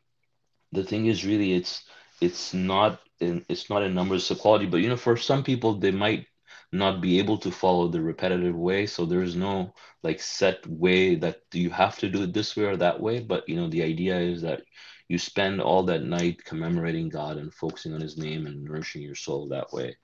the 0.73 0.85
thing 0.85 1.07
is 1.07 1.25
really 1.27 1.55
it's 1.55 1.85
it's 2.21 2.55
not 2.55 3.01
in 3.21 3.45
it's 3.49 3.71
not 3.71 3.83
in 3.83 3.95
numbers 3.95 4.31
of 4.31 4.39
quality 4.39 4.67
but 4.67 4.79
you 4.81 4.89
know 4.89 4.97
for 4.97 5.17
some 5.17 5.45
people 5.45 5.75
they 5.75 5.93
might 5.93 6.27
not 6.73 7.01
be 7.03 7.19
able 7.19 7.39
to 7.39 7.51
follow 7.51 7.89
the 7.89 8.01
repetitive 8.01 8.57
way. 8.57 8.87
So 8.87 9.05
there's 9.05 9.37
no 9.37 9.75
like 10.03 10.21
set 10.21 10.67
way 10.67 11.15
that 11.17 11.41
you 11.53 11.71
have 11.71 11.99
to 11.99 12.09
do 12.09 12.23
it 12.23 12.33
this 12.33 12.57
way 12.57 12.65
or 12.65 12.77
that 12.79 13.01
way. 13.01 13.21
But 13.21 13.49
you 13.49 13.57
know 13.57 13.69
the 13.69 13.83
idea 13.83 14.19
is 14.19 14.43
that 14.43 14.63
you 15.09 15.19
spend 15.19 15.61
all 15.61 15.83
that 15.85 16.03
night 16.03 16.45
commemorating 16.45 17.09
god 17.11 17.37
and 17.37 17.53
focusing 17.53 17.95
on 17.95 18.01
his 18.01 18.17
name 18.17 18.47
and 18.47 18.65
nourishing 18.65 19.03
your 19.03 19.15
soul 19.15 19.49
that 19.49 19.73
way. 19.73 19.97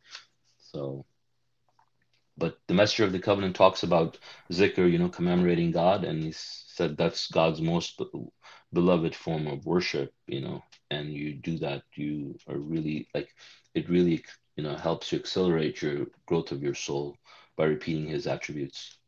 So 0.58 1.06
but 2.36 2.58
the 2.68 2.74
messenger 2.74 3.04
of 3.04 3.12
the 3.12 3.18
covenant 3.18 3.56
talks 3.56 3.82
about 3.82 4.18
zikr 4.52 4.90
you 4.90 4.98
know 4.98 5.08
commemorating 5.08 5.70
god. 5.72 6.04
And 6.04 6.22
he 6.22 6.32
said 6.32 6.96
that's 6.96 7.28
god's 7.28 7.60
most 7.62 8.00
beloved 8.72 9.14
form 9.14 9.46
of 9.46 9.64
worship 9.66 10.12
you 10.26 10.40
know. 10.42 10.62
And 10.90 11.12
you 11.12 11.34
do 11.34 11.58
that 11.58 11.82
you 11.94 12.36
are 12.48 12.58
really 12.58 13.08
like 13.14 13.28
it 13.74 13.88
really 13.88 14.22
you 14.58 14.64
know 14.64 14.74
helps 14.74 15.12
you 15.12 15.18
accelerate 15.18 15.80
your 15.80 16.06
growth 16.26 16.52
of 16.52 16.62
your 16.62 16.74
soul 16.74 17.16
by 17.56 17.64
repeating 17.64 18.06
his 18.06 18.26
attributes. 18.26 18.98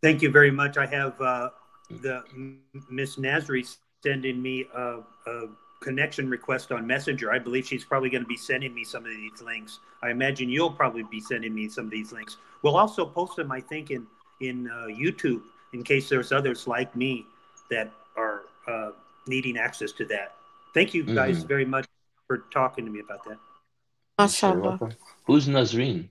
Thank 0.00 0.22
you 0.22 0.30
very 0.30 0.52
much. 0.52 0.78
I 0.78 0.86
have 0.86 1.20
uh, 1.20 1.50
the 1.90 2.22
miss 2.88 3.16
nasri 3.16 3.76
sending 4.02 4.40
me 4.40 4.64
a, 4.74 5.00
a, 5.26 5.48
connection 5.82 6.30
request 6.30 6.72
on 6.72 6.86
messenger. 6.86 7.30
I 7.30 7.38
believe 7.38 7.66
she's 7.66 7.84
probably 7.84 8.08
going 8.08 8.22
to 8.22 8.28
be 8.28 8.36
sending 8.36 8.74
me 8.74 8.82
some 8.82 9.04
of 9.04 9.10
these 9.10 9.42
links. 9.42 9.78
I 10.02 10.10
imagine 10.10 10.48
you'll 10.48 10.72
probably 10.72 11.02
be 11.10 11.20
sending 11.20 11.54
me 11.54 11.68
some 11.68 11.84
of 11.84 11.90
these 11.90 12.12
links. 12.12 12.38
We'll 12.62 12.78
also 12.78 13.04
post 13.04 13.36
them 13.36 13.52
i 13.52 13.60
think 13.60 13.90
in 13.90 14.06
in 14.40 14.70
uh, 14.70 14.86
youtube 14.86 15.42
in 15.74 15.82
case 15.82 16.08
there's 16.08 16.32
others 16.32 16.66
like 16.66 16.96
me 16.96 17.26
that 17.70 17.90
are 18.16 18.42
uh, 18.66 18.90
needing 19.26 19.58
access 19.58 19.92
to 19.92 20.04
that. 20.06 20.34
Thank 20.72 20.94
you 20.94 21.02
guys 21.02 21.38
mm-hmm. 21.38 21.48
very 21.48 21.64
much 21.64 21.86
for 22.26 22.44
talking 22.50 22.84
to 22.86 22.90
me 22.90 23.00
about 23.00 23.24
that 23.24 23.38
MashaAllah. 24.18 24.94
Who's 25.24 25.46
Nazreen? 25.46 26.08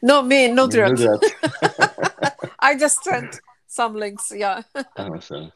No, 0.00 0.22
me, 0.22 0.48
Nudrat. 0.48 0.96
I 2.58 2.76
just 2.76 3.02
sent 3.02 3.40
some 3.66 3.94
links, 3.94 4.32
yeah. 4.34 4.62
oh, 4.96 5.18
so. 5.20 5.50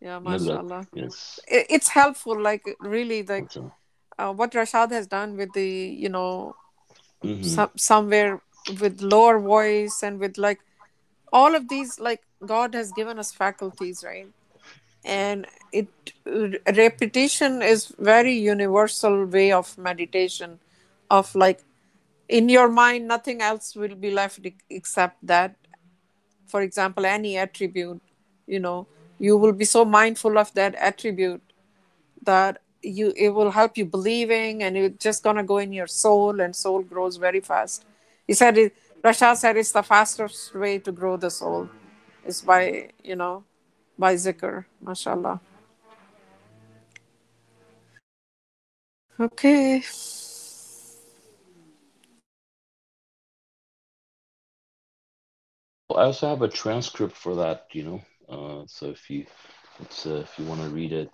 Yeah, 0.00 0.20
mashallah. 0.20 0.86
Yes. 0.94 1.40
It's 1.48 1.88
helpful, 1.88 2.40
like 2.40 2.64
really, 2.78 3.24
like 3.24 3.50
uh, 4.18 4.32
what 4.32 4.52
Rashad 4.52 4.92
has 4.92 5.08
done 5.08 5.36
with 5.36 5.52
the, 5.54 5.68
you 5.68 6.08
know, 6.08 6.54
mm-hmm. 7.22 7.42
some, 7.42 7.70
somewhere 7.76 8.40
with 8.80 9.02
lower 9.02 9.40
voice 9.40 10.02
and 10.04 10.20
with 10.20 10.38
like 10.38 10.60
all 11.32 11.56
of 11.56 11.68
these, 11.68 11.98
like 11.98 12.22
God 12.46 12.74
has 12.74 12.92
given 12.92 13.18
us 13.18 13.32
faculties, 13.32 14.04
right? 14.06 14.28
And 15.04 15.46
it 15.72 15.88
repetition 16.76 17.62
is 17.62 17.92
very 17.98 18.34
universal 18.34 19.24
way 19.24 19.50
of 19.52 19.76
meditation 19.78 20.60
of 21.10 21.34
like 21.34 21.64
in 22.28 22.48
your 22.48 22.68
mind 22.68 23.08
nothing 23.08 23.40
else 23.42 23.74
will 23.76 23.94
be 23.94 24.10
left 24.10 24.40
except 24.70 25.16
that 25.26 25.56
for 26.46 26.62
example 26.62 27.04
any 27.06 27.36
attribute 27.36 28.00
you 28.46 28.58
know 28.60 28.86
you 29.18 29.36
will 29.36 29.52
be 29.52 29.64
so 29.64 29.84
mindful 29.84 30.38
of 30.38 30.52
that 30.54 30.74
attribute 30.76 31.42
that 32.22 32.60
you 32.82 33.12
it 33.16 33.30
will 33.30 33.50
help 33.50 33.76
you 33.76 33.84
believing 33.84 34.62
and 34.62 34.76
it's 34.76 35.02
just 35.02 35.22
gonna 35.22 35.42
go 35.44 35.58
in 35.58 35.72
your 35.72 35.86
soul 35.86 36.40
and 36.40 36.54
soul 36.54 36.82
grows 36.82 37.16
very 37.16 37.40
fast. 37.40 37.84
He 38.26 38.34
said 38.34 38.58
it 38.58 38.74
Rashad 39.02 39.36
said 39.36 39.56
it's 39.56 39.72
the 39.72 39.82
fastest 39.82 40.54
way 40.54 40.78
to 40.78 40.92
grow 40.92 41.16
the 41.16 41.30
soul. 41.30 41.68
Is 42.24 42.42
by 42.42 42.90
you 43.02 43.16
know 43.16 43.44
by 43.98 44.14
zikr 44.14 44.64
mashallah. 44.82 45.40
Okay 49.20 49.82
I 55.90 56.02
also 56.02 56.28
have 56.28 56.42
a 56.42 56.48
transcript 56.48 57.16
for 57.16 57.36
that, 57.36 57.66
you 57.72 57.84
know. 57.84 58.02
Uh, 58.28 58.64
so 58.66 58.90
if 58.90 59.08
you 59.08 59.24
it's, 59.80 60.06
uh, 60.06 60.24
if 60.24 60.38
you 60.38 60.44
want 60.44 60.60
to 60.60 60.68
read 60.68 60.92
it, 60.92 61.10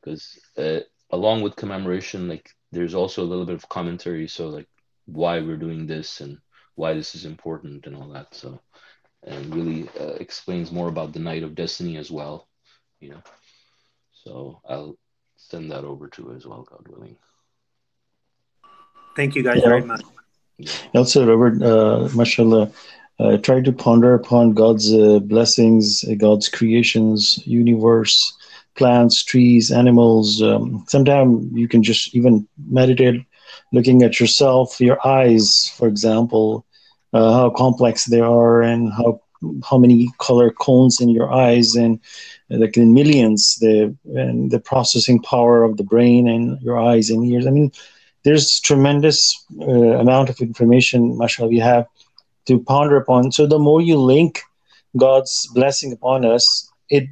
because 0.00 0.38
uh, 0.58 0.80
along 1.10 1.42
with 1.42 1.56
commemoration, 1.56 2.28
like 2.28 2.50
there's 2.72 2.94
also 2.94 3.22
a 3.22 3.30
little 3.30 3.44
bit 3.44 3.54
of 3.54 3.68
commentary, 3.68 4.26
so 4.26 4.48
like 4.48 4.66
why 5.04 5.40
we're 5.40 5.56
doing 5.56 5.86
this 5.86 6.20
and 6.20 6.38
why 6.74 6.94
this 6.94 7.14
is 7.14 7.24
important 7.24 7.86
and 7.86 7.94
all 7.94 8.08
that. 8.08 8.34
So 8.34 8.60
and 9.22 9.54
really 9.54 9.88
uh, 10.00 10.14
explains 10.14 10.72
more 10.72 10.88
about 10.88 11.12
the 11.12 11.18
Night 11.18 11.42
of 11.42 11.54
Destiny 11.54 11.96
as 11.96 12.10
well, 12.10 12.48
you 13.00 13.10
know. 13.10 13.22
So 14.12 14.60
I'll 14.68 14.96
send 15.36 15.70
that 15.70 15.84
over 15.84 16.08
to 16.08 16.32
as 16.32 16.46
well, 16.46 16.66
God 16.68 16.86
willing. 16.88 17.16
Thank 19.14 19.34
you 19.34 19.42
guys 19.42 19.60
yeah. 19.62 19.68
very 19.68 19.82
much. 19.82 20.02
Also, 20.94 21.26
Robert, 21.26 21.62
uh, 21.62 22.08
mashallah, 22.14 22.70
uh, 23.18 23.36
try 23.38 23.60
to 23.60 23.72
ponder 23.72 24.14
upon 24.14 24.52
God's 24.52 24.92
uh, 24.92 25.20
blessings, 25.20 26.04
uh, 26.04 26.14
God's 26.14 26.48
creations, 26.48 27.40
universe, 27.46 28.32
plants, 28.74 29.24
trees, 29.24 29.70
animals. 29.70 30.42
Um, 30.42 30.84
Sometimes 30.88 31.50
you 31.54 31.68
can 31.68 31.82
just 31.82 32.14
even 32.14 32.46
meditate, 32.68 33.22
looking 33.72 34.02
at 34.02 34.20
yourself, 34.20 34.80
your 34.80 35.04
eyes, 35.06 35.72
for 35.76 35.88
example, 35.88 36.66
uh, 37.12 37.32
how 37.32 37.50
complex 37.50 38.04
they 38.04 38.20
are, 38.20 38.62
and 38.62 38.92
how 38.92 39.20
how 39.68 39.78
many 39.78 40.10
color 40.18 40.50
cones 40.50 41.00
in 41.00 41.08
your 41.08 41.32
eyes, 41.32 41.74
and 41.74 42.00
uh, 42.50 42.56
like 42.56 42.76
in 42.76 42.92
millions, 42.92 43.56
the 43.60 43.94
and 44.14 44.50
the 44.50 44.60
processing 44.60 45.20
power 45.22 45.62
of 45.62 45.76
the 45.76 45.84
brain 45.84 46.28
and 46.28 46.60
your 46.60 46.78
eyes 46.78 47.10
and 47.10 47.24
ears. 47.24 47.46
I 47.46 47.50
mean, 47.50 47.70
there's 48.24 48.60
tremendous 48.60 49.18
uh, 49.60 49.98
amount 50.00 50.28
of 50.28 50.40
information, 50.40 51.16
mashallah, 51.16 51.48
we 51.48 51.60
have 51.60 51.86
to 52.46 52.58
ponder 52.60 52.96
upon. 52.96 53.32
So 53.32 53.46
the 53.46 53.58
more 53.58 53.80
you 53.80 53.96
link 53.98 54.40
God's 54.96 55.48
blessing 55.54 55.92
upon 55.92 56.24
us, 56.24 56.70
it, 56.88 57.04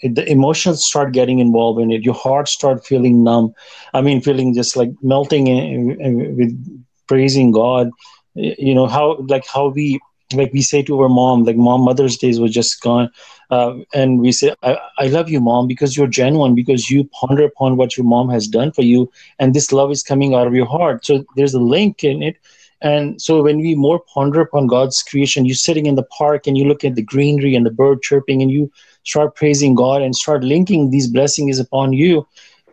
it 0.00 0.14
the 0.16 0.28
emotions 0.30 0.84
start 0.84 1.12
getting 1.12 1.38
involved 1.38 1.80
in 1.80 1.90
it. 1.92 2.02
Your 2.02 2.14
heart 2.14 2.48
start 2.48 2.84
feeling 2.84 3.22
numb. 3.22 3.54
I 3.94 4.00
mean, 4.00 4.20
feeling 4.20 4.54
just 4.54 4.76
like 4.76 4.90
melting 5.02 5.46
in, 5.46 6.00
in- 6.00 6.36
with 6.36 6.82
praising 7.06 7.52
God. 7.52 7.90
You 8.34 8.74
know 8.74 8.86
how 8.86 9.18
like 9.28 9.44
how 9.52 9.68
we 9.68 10.00
like 10.32 10.52
we 10.52 10.62
say 10.62 10.82
to 10.84 11.00
our 11.00 11.08
mom, 11.08 11.44
like 11.44 11.56
mom, 11.56 11.80
Mother's 11.82 12.16
Days 12.16 12.38
was 12.38 12.52
just 12.52 12.80
gone, 12.80 13.10
uh, 13.50 13.74
and 13.92 14.20
we 14.20 14.30
say, 14.32 14.54
I, 14.62 14.78
"I 14.98 15.06
love 15.08 15.28
you, 15.28 15.40
mom, 15.40 15.66
because 15.66 15.96
you're 15.96 16.06
genuine, 16.06 16.54
because 16.54 16.88
you 16.90 17.04
ponder 17.20 17.44
upon 17.44 17.76
what 17.76 17.96
your 17.96 18.06
mom 18.06 18.28
has 18.30 18.46
done 18.46 18.70
for 18.72 18.82
you, 18.82 19.10
and 19.40 19.54
this 19.54 19.72
love 19.72 19.90
is 19.90 20.02
coming 20.04 20.34
out 20.34 20.46
of 20.46 20.54
your 20.54 20.66
heart." 20.66 21.04
So 21.04 21.24
there's 21.36 21.54
a 21.54 21.60
link 21.60 22.04
in 22.04 22.22
it 22.22 22.36
and 22.82 23.20
so 23.20 23.42
when 23.42 23.58
we 23.58 23.74
more 23.74 24.00
ponder 24.12 24.40
upon 24.40 24.66
God's 24.66 25.02
creation, 25.02 25.44
you're 25.44 25.54
sitting 25.54 25.86
in 25.86 25.96
the 25.96 26.02
park 26.02 26.46
and 26.46 26.56
you 26.56 26.64
look 26.64 26.84
at 26.84 26.94
the 26.94 27.02
greenery 27.02 27.54
and 27.54 27.66
the 27.66 27.70
bird 27.70 28.02
chirping 28.02 28.40
and 28.40 28.50
you 28.50 28.70
start 29.04 29.36
praising 29.36 29.74
God 29.74 30.02
and 30.02 30.16
start 30.16 30.44
linking 30.44 30.90
these 30.90 31.06
blessings 31.06 31.58
upon 31.58 31.92
you. 31.92 32.26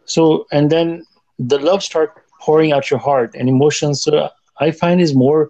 So 0.05 0.47
and 0.51 0.69
then 0.69 1.03
the 1.37 1.59
love 1.59 1.83
start 1.83 2.13
pouring 2.41 2.71
out 2.71 2.89
your 2.89 2.99
heart 2.99 3.35
and 3.35 3.49
emotions. 3.49 4.03
So 4.03 4.29
I 4.59 4.71
find 4.71 5.01
is 5.01 5.13
more 5.13 5.49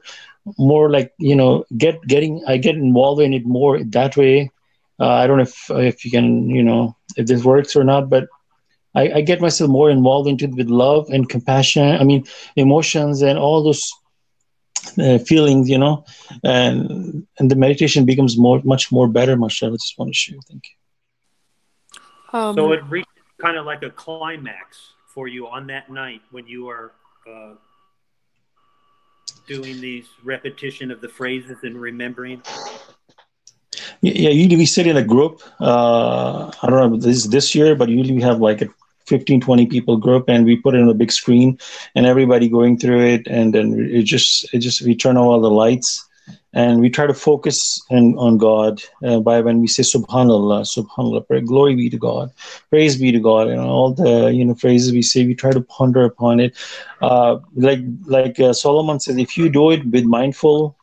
more 0.57 0.89
like 0.89 1.13
you 1.19 1.35
know 1.35 1.65
get 1.77 2.01
getting 2.07 2.43
I 2.47 2.57
get 2.57 2.75
involved 2.75 3.21
in 3.21 3.34
it 3.34 3.45
more 3.45 3.84
that 3.84 4.17
way. 4.17 4.51
Uh, 4.99 5.11
I 5.11 5.27
don't 5.27 5.38
know 5.38 5.43
if 5.43 5.69
if 5.69 6.03
you 6.03 6.09
can 6.09 6.49
you 6.49 6.63
know 6.63 6.95
if 7.15 7.27
this 7.27 7.43
works 7.43 7.75
or 7.75 7.84
not, 7.84 8.09
but 8.09 8.27
I, 8.95 9.11
I 9.17 9.21
get 9.21 9.41
myself 9.41 9.69
more 9.69 9.91
involved 9.91 10.27
into 10.27 10.45
it 10.45 10.55
with 10.55 10.69
love 10.69 11.09
and 11.09 11.29
compassion. 11.29 11.84
I 11.84 12.03
mean 12.03 12.25
emotions 12.55 13.21
and 13.21 13.38
all 13.38 13.63
those 13.63 13.93
uh, 14.97 15.17
feelings, 15.19 15.69
you 15.69 15.77
know, 15.77 16.05
and 16.43 17.27
and 17.39 17.51
the 17.51 17.55
meditation 17.55 18.05
becomes 18.05 18.37
more 18.37 18.61
much 18.63 18.91
more 18.91 19.07
better. 19.07 19.35
Mashallah, 19.35 19.73
I 19.73 19.75
just 19.75 19.97
want 19.97 20.11
to 20.11 20.17
share. 20.17 20.37
Thank 20.47 20.67
you. 20.69 22.39
Um, 22.39 22.55
So 22.55 22.71
it 22.73 22.83
reached 22.89 23.07
kind 23.39 23.57
of 23.57 23.65
like 23.65 23.83
a 23.83 23.89
climax 23.89 24.93
for 25.13 25.27
you 25.27 25.47
on 25.47 25.67
that 25.67 25.89
night 25.89 26.21
when 26.31 26.47
you 26.47 26.69
are 26.69 26.91
uh, 27.29 27.53
doing 29.47 29.79
these 29.81 30.05
repetition 30.23 30.91
of 30.91 31.01
the 31.01 31.09
phrases 31.09 31.57
and 31.63 31.79
remembering. 31.79 32.41
Yeah, 34.01 34.13
yeah, 34.13 34.29
usually 34.29 34.57
we 34.57 34.65
sit 34.65 34.87
in 34.87 34.97
a 34.97 35.03
group. 35.03 35.41
Uh, 35.59 36.51
I 36.61 36.69
don't 36.69 36.91
know 36.91 36.95
if 36.95 37.01
this 37.01 37.17
is 37.17 37.29
this 37.29 37.55
year, 37.55 37.75
but 37.75 37.89
usually 37.89 38.15
we 38.15 38.21
have 38.21 38.39
like 38.39 38.61
a 38.61 38.69
15, 39.07 39.41
20 39.41 39.65
people 39.67 39.97
group 39.97 40.25
and 40.27 40.45
we 40.45 40.55
put 40.55 40.75
it 40.75 40.81
on 40.81 40.89
a 40.89 40.93
big 40.93 41.11
screen 41.11 41.57
and 41.95 42.05
everybody 42.05 42.49
going 42.49 42.77
through 42.77 43.01
it. 43.01 43.27
And 43.27 43.53
then 43.53 43.89
it 43.91 44.03
just, 44.03 44.53
it 44.53 44.59
just, 44.59 44.81
we 44.81 44.95
turn 44.95 45.17
on 45.17 45.25
all 45.25 45.41
the 45.41 45.49
lights 45.49 46.07
and 46.53 46.79
we 46.81 46.89
try 46.89 47.05
to 47.05 47.13
focus 47.13 47.81
and 47.89 48.17
on 48.17 48.38
God 48.38 48.81
uh, 49.03 49.19
by 49.19 49.41
when 49.41 49.61
we 49.61 49.67
say 49.67 49.84
Subhanallah, 49.84 50.65
Subhanallah, 50.65 51.45
glory 51.45 51.75
be 51.75 51.89
to 51.89 51.97
God, 51.97 52.31
praise 52.69 52.97
be 52.97 53.11
to 53.11 53.19
God, 53.19 53.47
and 53.47 53.59
all 53.59 53.93
the 53.93 54.34
you 54.34 54.43
know 54.43 54.55
phrases 54.55 54.91
we 54.91 55.01
say, 55.01 55.25
we 55.25 55.35
try 55.35 55.51
to 55.51 55.61
ponder 55.61 56.03
upon 56.03 56.39
it. 56.39 56.55
Uh, 57.01 57.38
like 57.55 57.79
like 58.05 58.39
uh, 58.39 58.53
Solomon 58.53 58.99
says, 58.99 59.17
if 59.17 59.38
you 59.38 59.49
do 59.49 59.71
it 59.71 59.85
with 59.85 60.05
mindful, 60.05 60.75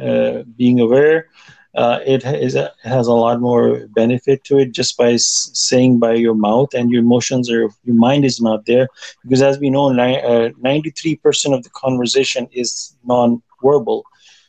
uh, 0.00 0.42
being 0.56 0.80
aware, 0.80 1.28
uh, 1.74 1.98
it 2.06 2.24
a, 2.24 2.72
has 2.82 3.06
a 3.06 3.12
lot 3.12 3.40
more 3.40 3.86
benefit 3.94 4.44
to 4.44 4.58
it 4.58 4.72
just 4.72 4.96
by 4.96 5.16
saying 5.16 5.98
by 5.98 6.14
your 6.14 6.34
mouth 6.34 6.68
and 6.74 6.90
your 6.90 7.02
emotions 7.02 7.50
or 7.50 7.70
your 7.84 7.96
mind 7.96 8.24
is 8.24 8.40
not 8.40 8.64
there. 8.66 8.88
Because 9.22 9.42
as 9.42 9.58
we 9.58 9.70
know 9.70 9.90
ni- 9.90 10.20
uh, 10.22 10.50
93% 10.60 11.54
of 11.54 11.62
the 11.62 11.70
conversation 11.70 12.48
is 12.52 12.94
non-verbal. 13.04 14.04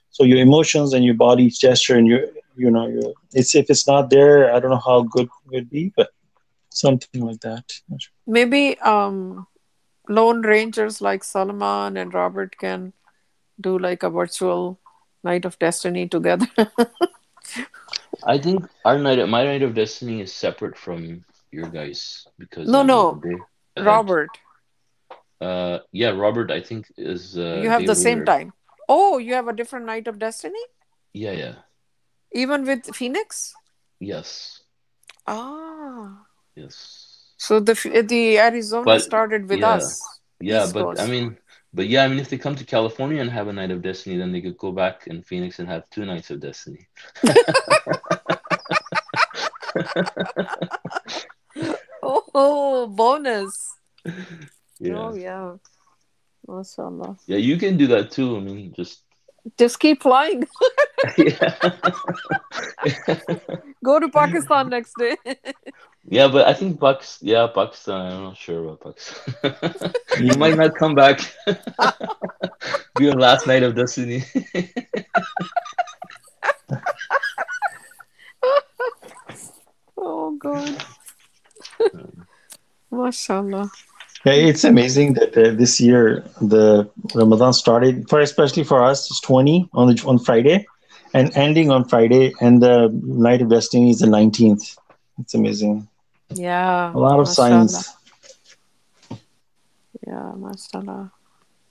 So 0.09 0.23
your 0.23 0.39
emotions 0.39 0.93
and 0.93 1.03
your 1.05 1.15
body 1.15 1.49
gesture 1.49 1.95
and 1.97 2.07
your 2.07 2.21
you 2.55 2.69
know 2.71 2.87
your 2.87 3.13
it's 3.33 3.55
if 3.55 3.69
it's 3.69 3.87
not 3.87 4.09
there 4.09 4.53
i 4.53 4.59
don't 4.59 4.69
know 4.69 4.81
how 4.85 5.01
good 5.03 5.25
it 5.25 5.51
would 5.51 5.69
be 5.69 5.91
but 5.95 6.09
something 6.69 7.13
like 7.13 7.29
that. 7.31 7.57
Maybe 8.25 8.77
um, 8.79 9.47
lone 10.07 10.41
rangers 10.41 11.01
like 11.01 11.23
Solomon 11.23 11.97
and 11.97 12.13
Robert 12.13 12.57
can 12.57 12.93
do 13.59 13.77
like 13.77 14.03
a 14.03 14.09
virtual 14.09 14.79
night 15.23 15.45
of 15.45 15.57
destiny 15.59 16.07
together. 16.07 16.47
I 18.25 18.37
think 18.37 18.65
our 18.85 18.97
night, 18.97 19.27
my 19.29 19.43
night 19.43 19.61
of 19.63 19.73
destiny, 19.75 20.21
is 20.21 20.33
separate 20.33 20.77
from 20.77 21.23
your 21.51 21.67
guys 21.69 22.25
because 22.37 22.67
No, 22.69 22.83
no. 22.83 22.99
like 23.03 23.17
a 23.23 23.27
day 23.27 23.37
ahead. 23.77 23.85
Robert, 23.87 24.37
Uh, 25.41 25.79
yeah, 25.91 26.09
Robert, 26.09 26.51
I 26.51 26.61
think 26.61 26.91
is. 26.97 27.37
Uh, 27.37 27.61
you 27.63 27.69
have 27.69 27.85
the 27.85 27.95
same 27.95 28.19
later. 28.19 28.25
time. 28.25 28.53
Oh, 28.87 29.17
you 29.17 29.33
have 29.33 29.47
a 29.47 29.53
different 29.53 29.85
night 29.85 30.07
of 30.07 30.19
destiny? 30.19 30.59
Yeah, 31.13 31.31
yeah, 31.33 31.55
Even 32.33 32.63
with 32.65 32.95
Phoenix? 32.95 33.53
yes, 33.99 34.61
Ah. 35.27 36.25
yes. 36.55 37.19
So 37.37 37.59
the 37.59 37.73
the 38.07 38.39
Arizona 38.39 38.85
But, 38.85 39.01
started 39.01 39.49
with 39.49 39.59
yeah. 39.59 39.75
us. 39.75 40.19
Yeah, 40.39 40.63
East 40.65 40.73
but 40.73 40.99
I 40.99 41.07
mean, 41.07 41.37
but 41.73 41.87
yeah, 41.87 42.03
I 42.03 42.07
mean, 42.07 42.19
if 42.19 42.29
they 42.29 42.37
come 42.37 42.55
to 42.55 42.63
California 42.65 43.21
and 43.21 43.29
have 43.29 43.47
a 43.47 43.53
night 43.53 43.71
of 43.71 43.81
destiny, 43.81 44.17
then 44.17 44.31
they 44.31 44.41
could 44.41 44.57
go 44.57 44.71
back 44.71 45.07
in 45.07 45.21
Phoenix 45.23 45.59
and 45.59 45.67
have 45.67 45.89
two 45.89 46.05
nights 46.05 46.29
of 46.31 46.39
destiny. 46.39 46.87
Oh, 52.35 52.87
bonus. 52.87 53.75
Yeah, 54.79 54.97
Oh, 54.97 55.13
yeah. 55.15 55.55
MashaAllah. 56.47 57.17
yeah, 57.27 57.37
you 57.37 57.57
can 57.57 57.77
do 57.77 57.87
that 57.87 58.11
too. 58.11 58.35
I 58.37 58.39
mean, 58.41 58.73
just 58.75 59.03
Just 59.57 59.79
keep 59.79 60.01
flying. 60.01 60.43
yeah, 61.17 61.55
Go 63.83 63.99
to 63.99 64.09
Pakistan 64.09 64.69
next 64.69 64.93
day. 64.97 65.17
yeah. 66.07 66.27
But 66.27 66.47
I 66.47 66.53
think 66.53 66.79
Bucks, 66.79 67.19
yeah, 67.21 67.47
Pakistan. 67.53 68.11
I'm 68.11 68.23
not 68.23 68.37
sure 68.37 68.63
about 68.63 68.81
Pakistan. 68.81 69.93
you 70.19 70.37
might 70.37 70.57
not 70.57 70.75
come 70.75 70.95
back. 70.95 71.19
Be 72.95 73.05
your 73.05 73.15
last 73.15 73.47
night 73.47 73.63
of 73.63 73.75
destiny. 73.75 74.23
oh, 79.97 80.31
God. 80.39 80.85
MashaAllah. 82.91 83.69
yeah 84.23 84.33
it's 84.33 84.63
amazing 84.63 85.13
that 85.13 85.35
uh, 85.35 85.51
this 85.51 85.81
year 85.81 86.23
the 86.39 86.87
ramadan 87.15 87.51
started 87.51 88.07
for 88.07 88.19
especially 88.21 88.63
for 88.63 88.83
us 88.83 89.09
it's 89.09 89.19
20 89.21 89.67
on 89.73 89.87
the 89.87 90.03
on 90.05 90.19
friday 90.19 90.65
and 91.13 91.35
ending 91.37 91.69
on 91.71 91.83
friday 91.87 92.33
and 92.41 92.61
the 92.61 92.89
night 93.03 93.41
of 93.41 93.49
destiny 93.49 93.89
is 93.89 93.99
the 93.99 94.07
19th 94.07 94.77
it's 95.19 95.33
amazing 95.33 95.87
Yeah. 96.29 96.91
a 96.93 96.97
lot 96.97 97.19
of 97.19 97.27
mashallah. 97.27 97.67
signs 97.69 97.89
Yeah, 100.05 100.31
mashallah. 100.35 101.11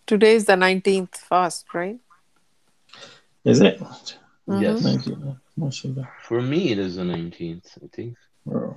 Today 0.06 0.34
is 0.34 0.46
the 0.46 0.54
19th 0.54 1.16
fast, 1.16 1.66
right? 1.74 1.98
is 3.44 3.60
it 3.60 3.78
mm-hmm. 3.80 4.62
Yes. 4.62 4.80
19th. 4.82 5.38
Mashallah. 5.56 6.08
For 6.26 6.40
me, 6.40 6.72
it 6.72 6.78
is 6.78 6.96
the 6.96 7.02
19th, 7.02 7.66
I 7.84 7.88
think. 7.94 8.16
Oh. 8.50 8.74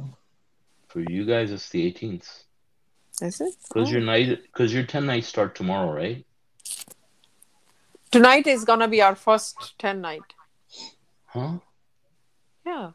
For 0.90 1.00
you 1.00 1.26
guys, 1.26 1.52
it's 1.52 1.70
the 1.70 1.82
18th. 1.92 2.28
Is 3.22 3.40
it? 3.42 3.56
Because 3.68 3.88
Oh. 3.90 3.92
your 3.94 4.02
night, 4.02 4.42
because 4.44 4.74
your 4.74 4.84
10 4.84 5.06
nights 5.06 5.28
start 5.28 5.56
tomorrow, 5.56 5.92
right? 5.94 6.26
Tonight 8.12 8.46
is 8.48 8.66
going 8.66 8.80
to 8.80 8.88
be 8.90 9.02
our 9.02 9.16
first 9.16 9.78
10 9.80 10.02
night. 10.02 10.34
Huh? 11.36 11.60
Yeah. 12.66 12.92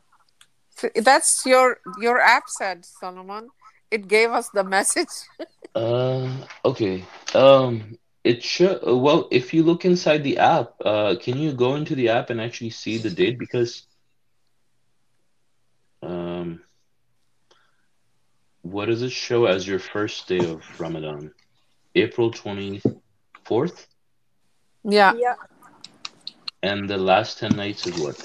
So 0.71 0.91
that's 0.97 1.47
your 1.47 1.79
your 2.01 2.21
app 2.21 2.49
said, 2.49 2.85
Solomon. 2.87 3.51
It 3.91 4.09
gave 4.09 4.31
us 4.31 4.51
the 4.51 4.65
message. 4.65 5.09
Uh, 5.75 6.47
okay. 6.65 7.05
Um, 7.35 7.99
it 8.25 8.43
should. 8.43 8.81
uh, 8.87 8.97
Well, 8.97 9.29
if 9.33 9.55
you 9.55 9.63
look 9.65 9.85
inside 9.85 10.25
the 10.25 10.39
app, 10.39 10.75
uh, 10.85 11.17
can 11.21 11.39
you 11.39 11.53
go 11.53 11.75
into 11.77 11.95
the 11.95 12.09
app 12.11 12.31
and 12.31 12.41
actually 12.41 12.71
see 12.71 12.99
the 12.99 13.11
date? 13.11 13.39
Because, 13.39 13.87
um, 16.03 16.63
what 18.63 18.87
does 18.87 19.03
it 19.03 19.13
show 19.13 19.47
as 19.47 19.67
your 19.67 19.79
first 19.79 20.29
day 20.29 20.45
of 20.45 20.63
Ramadan? 20.79 21.33
April 21.95 22.31
24th? 22.33 23.87
yeah. 24.85 25.15
Yeah. 25.15 25.35
And 26.63 26.89
the 26.89 26.99
last 26.99 27.39
10 27.39 27.57
nights 27.57 27.87
is 27.87 27.99
what? 27.99 28.19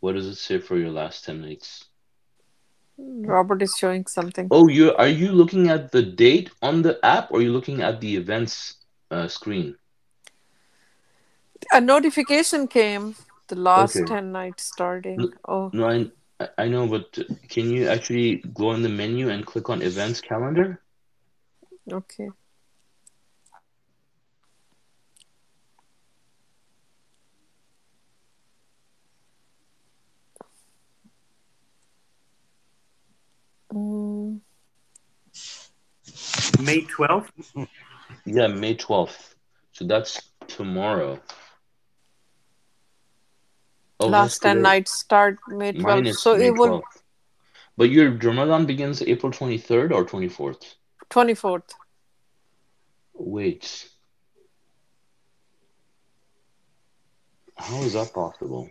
What 0.00 0.12
does 0.14 0.26
it 0.26 0.36
say 0.36 0.58
for 0.58 0.76
your 0.78 0.90
last 0.90 1.24
10 1.24 1.40
nights? 1.40 1.84
Robert 2.98 3.62
is 3.62 3.74
showing 3.76 4.06
something. 4.06 4.48
Oh, 4.50 4.68
you 4.68 4.94
are 4.94 5.08
you 5.08 5.32
looking 5.32 5.68
at 5.68 5.92
the 5.92 6.02
date 6.02 6.50
on 6.62 6.82
the 6.82 6.98
app 7.04 7.30
or 7.30 7.38
are 7.38 7.42
you 7.42 7.52
looking 7.52 7.82
at 7.82 8.00
the 8.00 8.16
events 8.16 8.76
uh, 9.10 9.28
screen? 9.28 9.76
A 11.72 11.80
notification 11.80 12.66
came. 12.68 13.14
The 13.48 13.56
last 13.56 13.96
Okay. 13.96 14.06
10 14.06 14.32
nights 14.32 14.64
starting. 14.64 15.18
Look- 15.20 15.36
Oh, 15.46 15.70
No, 15.72 15.88
I 15.88 16.10
I 16.56 16.68
know, 16.68 16.86
but 16.86 17.18
can 17.48 17.70
you 17.70 17.88
actually 17.88 18.36
go 18.54 18.72
in 18.72 18.82
the 18.82 18.88
menu 18.88 19.28
and 19.28 19.44
click 19.44 19.68
on 19.68 19.82
events 19.82 20.20
calendar? 20.20 20.80
Okay. 21.92 22.28
Mm, 33.72 34.40
May 36.60 36.82
12th? 36.82 37.30
Yeah, 38.24 38.46
May 38.46 38.74
12th. 38.74 39.34
So 39.72 39.84
that's 39.84 40.20
tomorrow. 40.46 41.20
Oh, 44.00 44.06
last 44.08 44.42
10 44.42 44.62
nights 44.62 44.92
start 44.92 45.38
May 45.48 45.72
12th. 45.72 45.82
Mine 45.82 46.12
So 46.14 46.36
May 46.36 46.48
it 46.48 46.50
will 46.52 46.80
12th. 46.80 47.02
But 47.76 47.90
your 47.90 48.10
Ramadan 48.10 48.66
begins 48.66 49.02
April 49.02 49.30
23rd 49.30 49.92
or 49.92 50.04
24th? 50.04 50.77
24th. 51.10 51.74
Wait. 53.14 53.88
How 57.56 57.82
is 57.82 57.94
that 57.94 58.12
possible? 58.12 58.70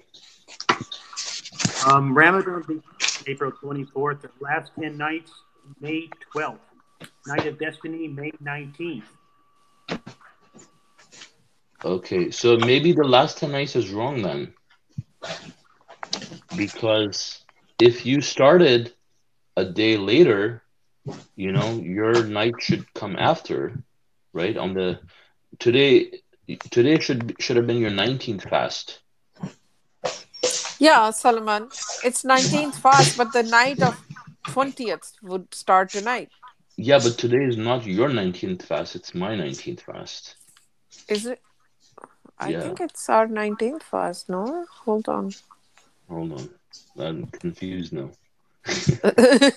Um, 1.87 2.17
Ramadan 2.17 2.61
begins 2.61 3.23
April 3.27 3.51
24th. 3.51 4.21
The 4.21 4.29
last 4.39 4.71
10 4.79 4.97
nights, 4.97 5.31
May 5.81 6.09
12th. 6.35 6.59
Night 7.27 7.45
of 7.45 7.59
Destiny, 7.59 8.07
May 8.07 8.31
19th. 8.43 9.03
Okay, 11.85 12.31
so 12.31 12.57
maybe 12.57 12.91
the 12.91 13.03
last 13.03 13.37
10 13.37 13.51
nights 13.51 13.75
is 13.75 13.91
wrong 13.91 14.21
then. 14.21 14.53
Because 16.55 17.43
if 17.79 18.05
you 18.05 18.21
started 18.21 18.93
a 19.55 19.65
day 19.65 19.97
later, 19.97 20.63
you 21.35 21.51
know, 21.51 21.73
your 21.81 22.23
night 22.23 22.55
should 22.59 22.91
come 22.93 23.15
after, 23.15 23.83
right? 24.33 24.57
On 24.57 24.73
the 24.73 24.99
today 25.59 26.11
today 26.69 26.99
should 26.99 27.35
should 27.39 27.57
have 27.57 27.67
been 27.67 27.77
your 27.77 27.91
19th 27.91 28.49
fast. 28.49 28.99
Yeah, 30.79 31.09
Solomon. 31.11 31.69
It's 32.03 32.23
19th 32.23 32.75
fast, 32.75 33.17
but 33.17 33.33
the 33.33 33.43
night 33.43 33.81
of 33.81 34.01
20th 34.47 35.13
would 35.21 35.53
start 35.53 35.89
tonight. 35.89 36.29
Yeah, 36.77 36.99
but 36.99 37.17
today 37.17 37.43
is 37.43 37.57
not 37.57 37.85
your 37.85 38.09
19th 38.09 38.63
fast, 38.63 38.95
it's 38.95 39.15
my 39.15 39.35
19th 39.35 39.81
fast. 39.81 40.35
Is 41.09 41.25
it? 41.25 41.41
I 42.37 42.51
Yeah. 42.51 42.61
think 42.61 42.79
it's 42.81 43.09
our 43.09 43.27
19th 43.27 43.81
fast, 43.83 44.29
no? 44.29 44.65
Hold 44.85 45.09
on. 45.09 45.33
Hold 46.07 46.33
on. 46.33 46.49
I'm 46.99 47.25
confused 47.27 47.93
now. 47.93 48.11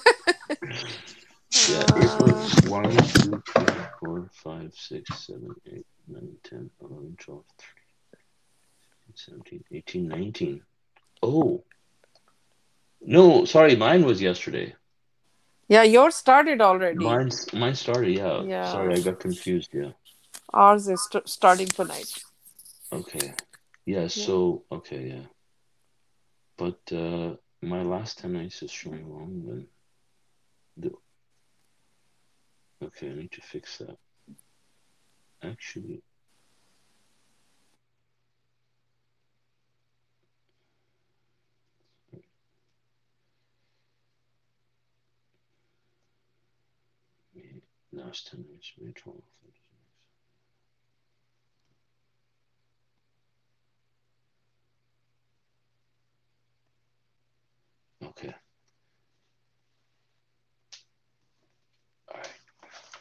Yeah, 1.52 1.82
April 1.96 2.34
1, 2.70 2.90
2, 2.92 3.42
3, 3.54 3.66
4, 4.00 4.30
5, 4.32 4.72
6, 4.74 5.26
7, 5.26 5.54
8, 5.66 5.86
9, 6.08 6.36
10, 6.44 6.70
11, 6.80 7.16
12, 7.18 7.44
13, 9.14 9.14
17, 9.14 9.64
18, 9.72 10.08
19. 10.08 10.62
Oh. 11.22 11.64
No, 13.00 13.44
sorry, 13.44 13.74
mine 13.76 14.04
was 14.04 14.22
yesterday. 14.22 14.74
yeah, 15.68 15.82
yours 15.82 16.14
started 16.14 16.60
already. 16.60 17.04
Mine's, 17.04 17.52
mine 17.52 17.74
started, 17.74 18.16
yeah. 18.16 18.42
Yeah. 18.42 18.70
Sorry, 18.70 18.94
I 18.94 19.00
got 19.00 19.18
confused, 19.18 19.70
yeah. 19.72 19.90
Ours 20.52 20.88
is 20.88 21.02
st- 21.10 21.28
starting 21.28 21.66
tonight. 21.68 22.12
Okay. 22.92 23.34
Yeah, 23.86 24.06
so, 24.08 24.64
okay, 24.70 25.08
yeah. 25.08 25.26
But 26.56 26.80
uh, 26.96 27.36
my 27.62 27.82
last 27.82 28.18
10 28.18 28.32
nights 28.34 28.62
is 28.62 28.70
showing 28.70 29.08
wrong 29.10 29.42
then. 29.46 29.66
The... 30.76 30.90
Okay, 32.82 33.10
I 33.10 33.14
need 33.14 33.32
to 33.32 33.42
fix 33.42 33.78
that. 33.78 33.96
Actually, 35.42 36.02
last 47.92 48.30
10 48.30 48.44
nights, 48.50 48.72
May 48.80 48.92
12th. 48.92 49.22
Okay. 58.02 58.34
All 62.08 62.16
right. 62.16 62.26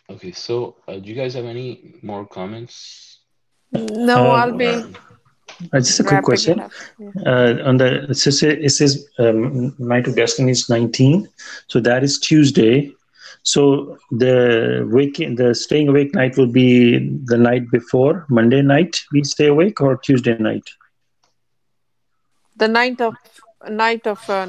Okay, 0.09 0.31
so 0.31 0.75
uh, 0.87 0.95
do 0.97 1.09
you 1.09 1.15
guys 1.15 1.33
have 1.35 1.45
any 1.45 1.95
more 2.01 2.25
comments? 2.25 3.19
No, 3.71 4.31
Uh, 4.31 4.35
I'll 4.41 4.57
be 4.57 4.83
Uh, 5.73 5.79
just 5.79 5.99
a 5.99 6.03
quick 6.03 6.23
question. 6.23 6.57
Yeah. 6.59 7.09
Uh, 7.25 7.67
on 7.69 7.77
the 7.77 8.09
it 8.09 8.15
says, 8.15 8.41
it 8.43 8.69
says 8.71 9.07
um, 9.19 9.75
night 9.77 10.07
of 10.07 10.15
destiny 10.15 10.51
is 10.51 10.69
19, 10.69 11.27
so 11.67 11.79
that 11.81 12.03
is 12.03 12.19
Tuesday. 12.19 12.93
So 13.43 13.97
the 14.11 14.87
waking, 14.89 15.35
the 15.35 15.53
staying 15.55 15.89
awake 15.89 16.13
night 16.13 16.37
will 16.37 16.51
be 16.51 16.99
the 17.25 17.37
night 17.37 17.69
before 17.71 18.25
Monday 18.29 18.61
night. 18.61 19.01
We 19.11 19.23
stay 19.23 19.47
awake 19.47 19.81
or 19.81 19.97
Tuesday 19.97 20.37
night. 20.37 20.63
The 22.55 22.67
night 22.67 23.01
of 23.01 23.15
night 23.69 24.07
of 24.07 24.29
uh, 24.29 24.45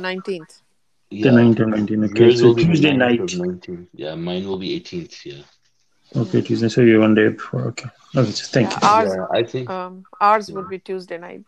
19th. 1.11 1.23
The 1.23 1.31
19, 1.31 1.70
19. 1.70 2.05
Okay, 2.05 2.20
Yours 2.24 2.41
so 2.41 2.47
will 2.47 2.55
be 2.55 2.62
the 2.62 2.69
Tuesday 2.69 2.97
night. 2.97 3.20
19th. 3.20 3.89
Yeah, 3.95 4.15
mine 4.15 4.47
will 4.47 4.59
be 4.59 4.81
18th. 4.81 5.24
Yeah. 5.27 5.43
Okay, 6.16 6.41
Tuesday. 6.43 6.69
So 6.69 6.81
you're 6.82 7.01
one 7.01 7.15
day 7.15 7.28
before. 7.28 7.62
Okay. 7.69 7.89
Okay. 8.16 8.31
so 8.31 8.47
Thank 8.53 8.70
you. 8.73 8.78
Ours, 8.89 9.12
Yeah, 9.15 9.27
I 9.32 9.43
think. 9.43 9.70
um, 9.70 10.05
ours 10.20 10.51
would 10.51 10.69
be 10.69 10.78
Tuesday 10.78 11.19
night. 11.19 11.45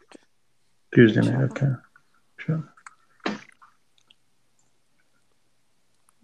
Tuesday 0.94 1.20
night. 1.20 1.50
Okay. 1.50 1.72
Sure. 2.38 2.72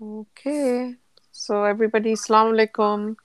Okay. 0.01 0.95
So 1.33 1.65
everybody, 1.65 2.13
Assalamu 2.13 2.55
alaikum. 2.55 3.17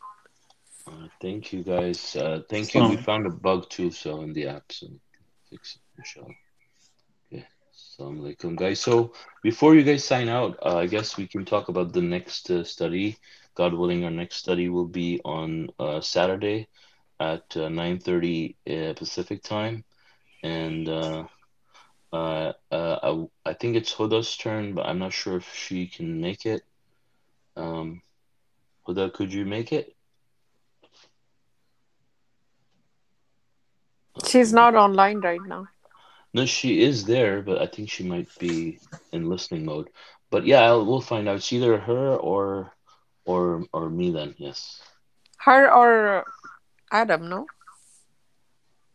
Uh, 0.87 1.07
thank 1.21 1.53
you 1.53 1.63
guys. 1.63 2.15
Uh, 2.15 2.41
thank 2.49 2.73
you. 2.73 2.87
We 2.87 2.97
found 2.97 3.25
a 3.25 3.29
bug 3.29 3.69
too, 3.69 3.89
so 3.91 4.21
in 4.21 4.33
the 4.33 4.47
app, 4.47 4.63
so 4.71 4.87
fix 5.49 5.75
it, 5.75 5.81
inshallah. 5.97 6.33
Assalamu 7.93 8.21
alaikum, 8.21 8.55
guys. 8.55 8.79
So 8.79 9.13
before 9.43 9.75
you 9.75 9.83
guys 9.83 10.03
sign 10.03 10.27
out, 10.27 10.57
uh, 10.65 10.77
I 10.77 10.87
guess 10.87 11.15
we 11.15 11.27
can 11.27 11.45
talk 11.45 11.69
about 11.69 11.93
the 11.93 12.01
next 12.01 12.49
uh, 12.49 12.63
study. 12.63 13.17
God 13.53 13.75
willing, 13.75 14.03
our 14.03 14.09
next 14.09 14.37
study 14.37 14.67
will 14.67 14.87
be 14.87 15.21
on 15.23 15.69
uh, 15.77 16.01
Saturday 16.01 16.69
at 17.19 17.43
uh, 17.55 17.69
9:30 17.69 18.55
uh, 18.67 18.93
Pacific 18.95 19.43
time, 19.43 19.83
and 20.41 20.89
uh, 20.89 21.25
I, 22.11 22.53
I 22.71 23.53
think 23.53 23.75
it's 23.75 23.93
Huda's 23.93 24.37
turn, 24.37 24.73
but 24.73 24.87
I'm 24.87 24.97
not 24.97 25.13
sure 25.13 25.37
if 25.37 25.53
she 25.53 25.85
can 25.85 26.19
make 26.19 26.47
it. 26.47 26.63
Um, 27.55 28.01
Huda, 28.87 29.13
could 29.13 29.31
you 29.31 29.45
make 29.45 29.71
it? 29.71 29.95
She's 34.25 34.51
not 34.51 34.73
online 34.73 35.19
right 35.19 35.41
now. 35.45 35.67
No, 36.33 36.45
she 36.45 36.81
is 36.81 37.05
there, 37.05 37.41
but 37.41 37.61
I 37.61 37.67
think 37.67 37.89
she 37.89 38.03
might 38.03 38.27
be 38.39 38.79
in 39.11 39.29
listening 39.29 39.65
mode. 39.65 39.89
But 40.31 40.45
yeah, 40.47 40.61
I'll, 40.61 40.85
we'll 40.85 41.01
find 41.01 41.29
out. 41.29 41.35
It's 41.37 41.53
either 41.53 41.77
her 41.77 42.15
or 42.15 42.73
or 43.25 43.65
or 43.71 43.89
me 43.89 44.11
then. 44.11 44.33
Yes. 44.37 44.81
Her 45.37 45.71
or 45.71 46.25
Adam, 46.91 47.29
no? 47.29 47.45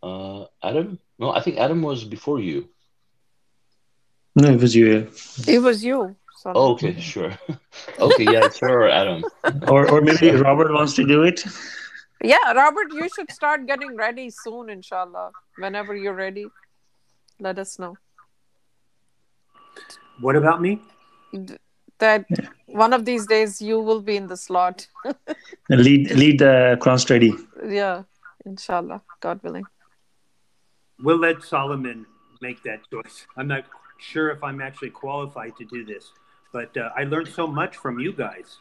Uh, 0.02 0.47
Adam? 0.62 0.98
No, 1.19 1.31
I 1.31 1.40
think 1.40 1.59
Adam 1.59 1.82
was 1.82 2.05
before 2.05 2.40
you. 2.40 2.69
No, 4.35 4.51
it 4.51 4.60
was 4.60 4.74
you. 4.74 5.10
It 5.47 5.59
was 5.59 5.85
you. 5.85 6.16
So 6.39 6.52
Oh, 6.55 6.73
okay, 6.73 6.98
sure. 7.01 7.36
okay, 7.98 8.24
yeah, 8.24 8.47
it's 8.47 8.60
her 8.60 8.86
or 8.86 8.89
Adam. 8.89 9.24
Or, 9.69 9.90
or 9.90 10.01
maybe 10.01 10.31
Robert 10.31 10.73
wants 10.73 10.94
to 10.94 11.05
do 11.05 11.24
it. 11.24 11.44
Yeah, 12.23 12.52
Robert, 12.55 12.93
you 12.93 13.09
should 13.15 13.31
start 13.32 13.66
getting 13.66 13.97
ready 13.97 14.31
soon, 14.31 14.70
inshallah. 14.70 15.32
Whenever 15.56 15.97
you're 15.97 16.15
ready, 16.15 16.47
let 17.40 17.59
us 17.59 17.78
know. 17.78 17.97
What 20.20 20.36
about 20.36 20.60
me? 20.60 20.81
That 21.98 22.27
one 22.66 22.93
of 22.93 23.05
these 23.05 23.27
days 23.27 23.60
you 23.60 23.81
will 23.81 24.01
be 24.01 24.16
in 24.16 24.27
the 24.27 24.36
slot. 24.36 24.86
lead 25.69 26.10
lead 26.10 26.39
the 26.39 26.78
Quran 26.81 26.98
study. 26.98 27.35
yeah, 27.69 28.02
inshallah, 28.44 29.02
God 29.20 29.43
willing. 29.43 29.66
We'll 31.01 31.19
let 31.19 31.43
Solomon 31.43 32.06
make 32.40 32.62
that 32.65 32.81
choice. 32.90 33.27
I'm 33.36 33.47
not 33.47 33.65
sure 33.98 34.31
if 34.31 34.43
I'm 34.43 34.60
actually 34.60 34.90
qualified 34.90 35.56
to 35.59 35.65
do 35.65 35.85
this, 35.85 36.10
but 36.52 36.77
uh, 36.77 36.90
I 36.97 37.05
learned 37.05 37.28
so 37.28 37.47
much 37.47 37.77
from 37.77 37.98
you 37.98 38.12
guys. 38.12 38.59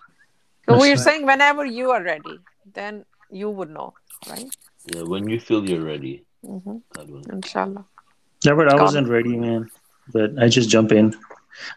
So 0.65 0.77
we're 0.77 0.95
That's 0.95 1.03
saying 1.03 1.25
whenever 1.25 1.65
you 1.65 1.91
are 1.91 2.03
ready, 2.03 2.41
then 2.73 3.05
you 3.31 3.49
would 3.49 3.69
know, 3.69 3.93
right? 4.27 4.53
Yeah, 4.85 5.03
when 5.03 5.29
you 5.29 5.39
feel 5.39 5.67
you're 5.67 5.83
ready, 5.83 6.25
hmm 6.45 6.77
God 6.93 7.09
willing. 7.09 7.29
Inshallah. 7.31 7.85
Yeah, 8.47 8.53
but 8.53 8.69
I 8.69 8.71
Come. 8.71 8.81
wasn't 8.81 9.09
ready, 9.09 9.35
man. 9.35 9.69
But 10.13 10.39
I 10.39 10.47
just 10.47 10.69
jump 10.69 10.93
in. 10.93 11.13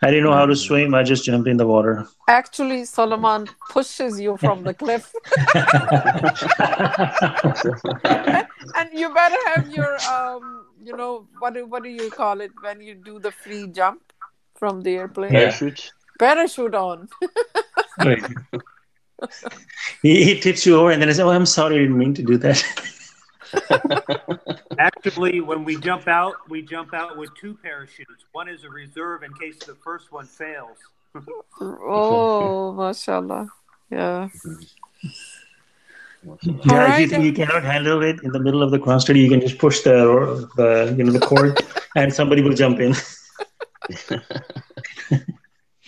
I 0.03 0.11
didn't 0.11 0.25
know 0.25 0.33
how 0.33 0.47
to 0.47 0.55
swim. 0.55 0.95
I 0.95 1.03
just 1.03 1.25
jump 1.25 1.49
in 1.49 1.57
the 1.57 1.67
water. 1.67 2.07
Actually, 2.29 2.85
Solomon 2.85 3.49
pushes 3.71 4.21
you 4.21 4.37
from 4.37 4.63
the 4.63 4.73
cliff, 4.73 5.13
and 8.77 8.89
you 8.93 9.13
better 9.13 9.37
have 9.47 9.75
your, 9.75 9.97
um, 10.09 10.67
you 10.85 10.97
know, 10.97 11.27
what 11.41 11.55
do, 11.55 11.67
what 11.67 11.83
do 11.83 11.89
you 11.89 12.09
call 12.11 12.41
it 12.41 12.53
when 12.61 12.81
you 12.81 12.95
do 12.95 13.19
the 13.19 13.33
free 13.33 13.67
jump 13.67 14.01
from 14.55 14.83
the 14.83 14.97
airplane? 14.97 15.33
Parachute? 15.33 15.91
Parachute 16.21 16.75
on. 16.75 17.09
He, 20.01 20.25
he 20.25 20.41
tips 20.41 20.65
you 20.65 20.81
over 20.81 20.91
and 20.91 21.03
then 21.03 21.11
I 21.11 21.13
say, 21.13 21.23
Oh, 21.23 21.29
I'm 21.29 21.45
sorry, 21.45 21.77
I 21.77 21.81
didn't 21.81 21.99
mean 21.99 22.15
to 22.15 22.23
do 22.23 22.39
that. 22.39 22.65
Actually, 24.79 25.41
when 25.41 25.65
we 25.65 25.77
jump 25.77 26.09
out, 26.09 26.35
we 26.49 26.63
jump 26.63 26.95
out 26.95 27.17
with 27.17 27.31
two 27.37 27.55
parachutes. 27.55 28.25
One 28.33 28.49
is 28.49 28.65
a 28.65 28.71
reserve 28.71 29.23
in 29.23 29.33
case 29.35 29.59
the 29.59 29.75
first 29.75 30.13
one 30.13 30.27
fails. 30.27 30.79
Oh, 31.61 32.73
mashallah. 32.73 33.49
Yeah. 33.91 34.29
yeah, 36.23 36.95
All 36.95 37.01
if 37.01 37.13
you 37.13 37.19
you 37.19 37.33
cannot 37.33 37.65
handle 37.65 38.03
it 38.03 38.23
in 38.23 38.31
the 38.31 38.39
middle 38.39 38.63
of 38.63 38.71
the 38.71 38.79
cross 38.79 39.05
study, 39.05 39.21
you 39.21 39.29
can 39.29 39.41
just 39.41 39.59
push 39.59 39.81
the 39.81 40.49
the 40.57 40.95
you 40.97 41.03
know 41.03 41.11
the 41.11 41.19
cord 41.19 41.59
and 41.97 42.15
somebody 42.15 42.43
will 42.43 42.55
jump 42.55 42.79
in. 42.79 42.95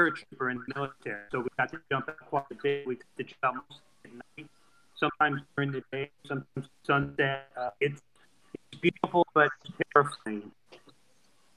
paratrooper 0.00 0.50
in 0.50 0.58
the 0.58 0.74
military, 0.74 1.22
so 1.30 1.40
we 1.40 1.48
got 1.58 1.70
to 1.70 1.80
jump 1.90 2.08
out 2.08 2.18
quite 2.18 2.44
a 2.50 2.54
bit. 2.54 2.86
We 2.86 2.96
got 2.96 3.04
to 3.18 3.24
jump 3.42 3.64
at 4.04 4.12
night, 4.12 4.48
sometimes 4.96 5.42
during 5.56 5.72
the 5.72 5.82
day, 5.92 6.10
sometimes 6.26 6.68
sunset. 6.86 7.48
Uh, 7.56 7.70
it's, 7.80 8.02
it's 8.54 8.80
beautiful, 8.80 9.26
but 9.34 9.50
it's 9.64 9.74
terrifying 9.92 10.50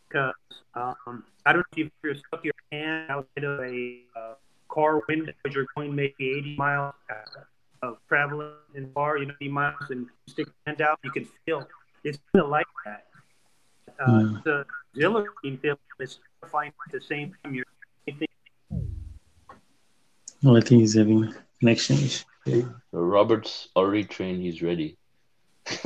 because 0.10 0.34
um, 0.76 1.24
I 1.46 1.54
don't 1.54 1.60
know 1.60 1.64
if 1.72 1.78
you've 1.78 1.92
ever 2.06 2.16
stuck 2.16 2.44
your 2.44 2.54
hand 2.72 3.10
outside 3.10 3.44
of 3.44 3.60
a 3.62 4.00
uh, 4.16 4.34
car 4.70 5.02
window 5.08 5.34
as 5.46 5.54
you're 5.54 5.66
going 5.76 5.96
maybe 5.96 6.32
80 6.38 6.56
miles 6.58 6.94
uh, 7.10 7.88
of 7.88 7.98
traveling 8.08 8.52
in 8.76 8.92
car, 8.94 9.18
you 9.18 9.26
know, 9.26 9.34
80 9.42 9.50
miles, 9.50 9.90
and 9.90 10.08
stick 10.28 10.48
your 10.48 10.56
hand 10.66 10.82
out, 10.82 11.00
you 11.04 11.12
can 11.12 11.28
feel 11.46 11.68
it's 12.04 12.20
kind 12.34 12.44
of 12.44 12.50
like 12.50 12.68
that. 12.86 13.06
Uh, 14.00 14.06
Hmm. 14.06 14.36
It's 14.38 14.48
a 14.48 14.66
exhilarating 14.94 15.58
feeling. 15.62 15.78
It's 16.00 16.20
terrifying 16.42 16.74
at 16.88 16.92
the 16.92 17.02
same 17.02 17.34
time. 17.44 17.54
You're 17.54 17.66
Oh, 20.46 20.58
I 20.58 20.62
think 20.62 20.82
he's 20.82 20.96
having 20.96 21.34
connection 21.60 21.98
issue. 21.98 22.26
So 22.46 23.00
Robert's 23.00 23.70
already 23.76 24.04
trained. 24.04 24.42
He's 24.42 24.62
ready. 24.62 24.98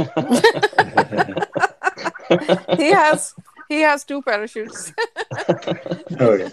He 2.77 2.91
has 2.91 3.33
he 3.69 3.81
has 3.81 4.03
two 4.03 4.21
parachutes. 4.21 4.91
Oh, 6.19 6.33
yeah. 6.33 6.49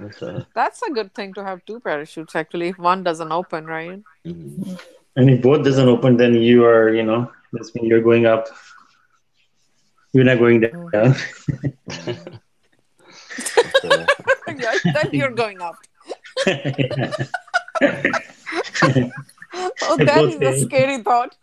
That's, 0.00 0.22
uh, 0.22 0.44
That's 0.54 0.82
a 0.82 0.90
good 0.90 1.14
thing 1.14 1.34
to 1.34 1.44
have 1.44 1.64
two 1.66 1.80
parachutes 1.80 2.34
actually 2.36 2.68
if 2.68 2.78
one 2.78 3.02
doesn't 3.02 3.32
open, 3.32 3.66
right? 3.66 4.02
mhm. 4.26 4.80
And 5.16 5.30
if 5.30 5.42
both 5.42 5.64
doesn't 5.64 5.88
open, 5.88 6.16
then 6.16 6.34
you 6.34 6.64
are, 6.64 6.94
you 6.94 7.02
know, 7.02 7.30
that's 7.52 7.72
when 7.74 7.84
you're 7.86 8.02
going 8.02 8.26
up. 8.26 8.46
You're 10.12 10.24
not 10.24 10.38
going 10.38 10.60
down. 10.60 10.90
That's, 10.92 11.18
yeah, 14.56 14.76
then 14.94 15.10
you're 15.12 15.30
going 15.30 15.60
up. 15.60 15.76
Oh, 19.82 19.96
They 19.96 20.04
that 20.04 20.14
both 20.16 20.42
is 20.42 20.62
a 20.62 20.66
scary 20.66 20.98
thought. 21.02 21.34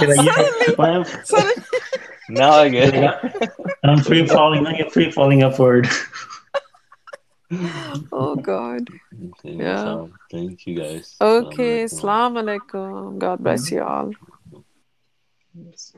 You're 0.00 0.16
like, 0.16 0.24
yeah, 0.24 0.74
well, 0.78 1.04
Suddenly- 1.04 1.54
now 2.28 2.52
I 2.52 2.68
get 2.68 2.94
it. 2.94 3.50
I'm 3.84 3.98
free 3.98 4.26
falling. 4.26 4.66
I'm 4.66 4.88
free 4.90 5.10
falling 5.10 5.42
upward. 5.42 5.88
oh 8.12 8.36
God. 8.36 8.88
Okay, 9.12 9.52
Yeah. 9.52 9.76
so 9.84 10.10
thank 10.30 10.66
you 10.66 10.74
guys. 10.78 11.16
Okay, 11.20 11.84
Assalamu 11.84 12.42
alaikum. 12.42 12.60
Assalamu 12.70 13.18
alaikum. 13.18 13.18
God 13.18 13.38
bless 13.42 13.70
you 13.70 13.82
all. 13.82 14.12
Yes. 15.54 15.92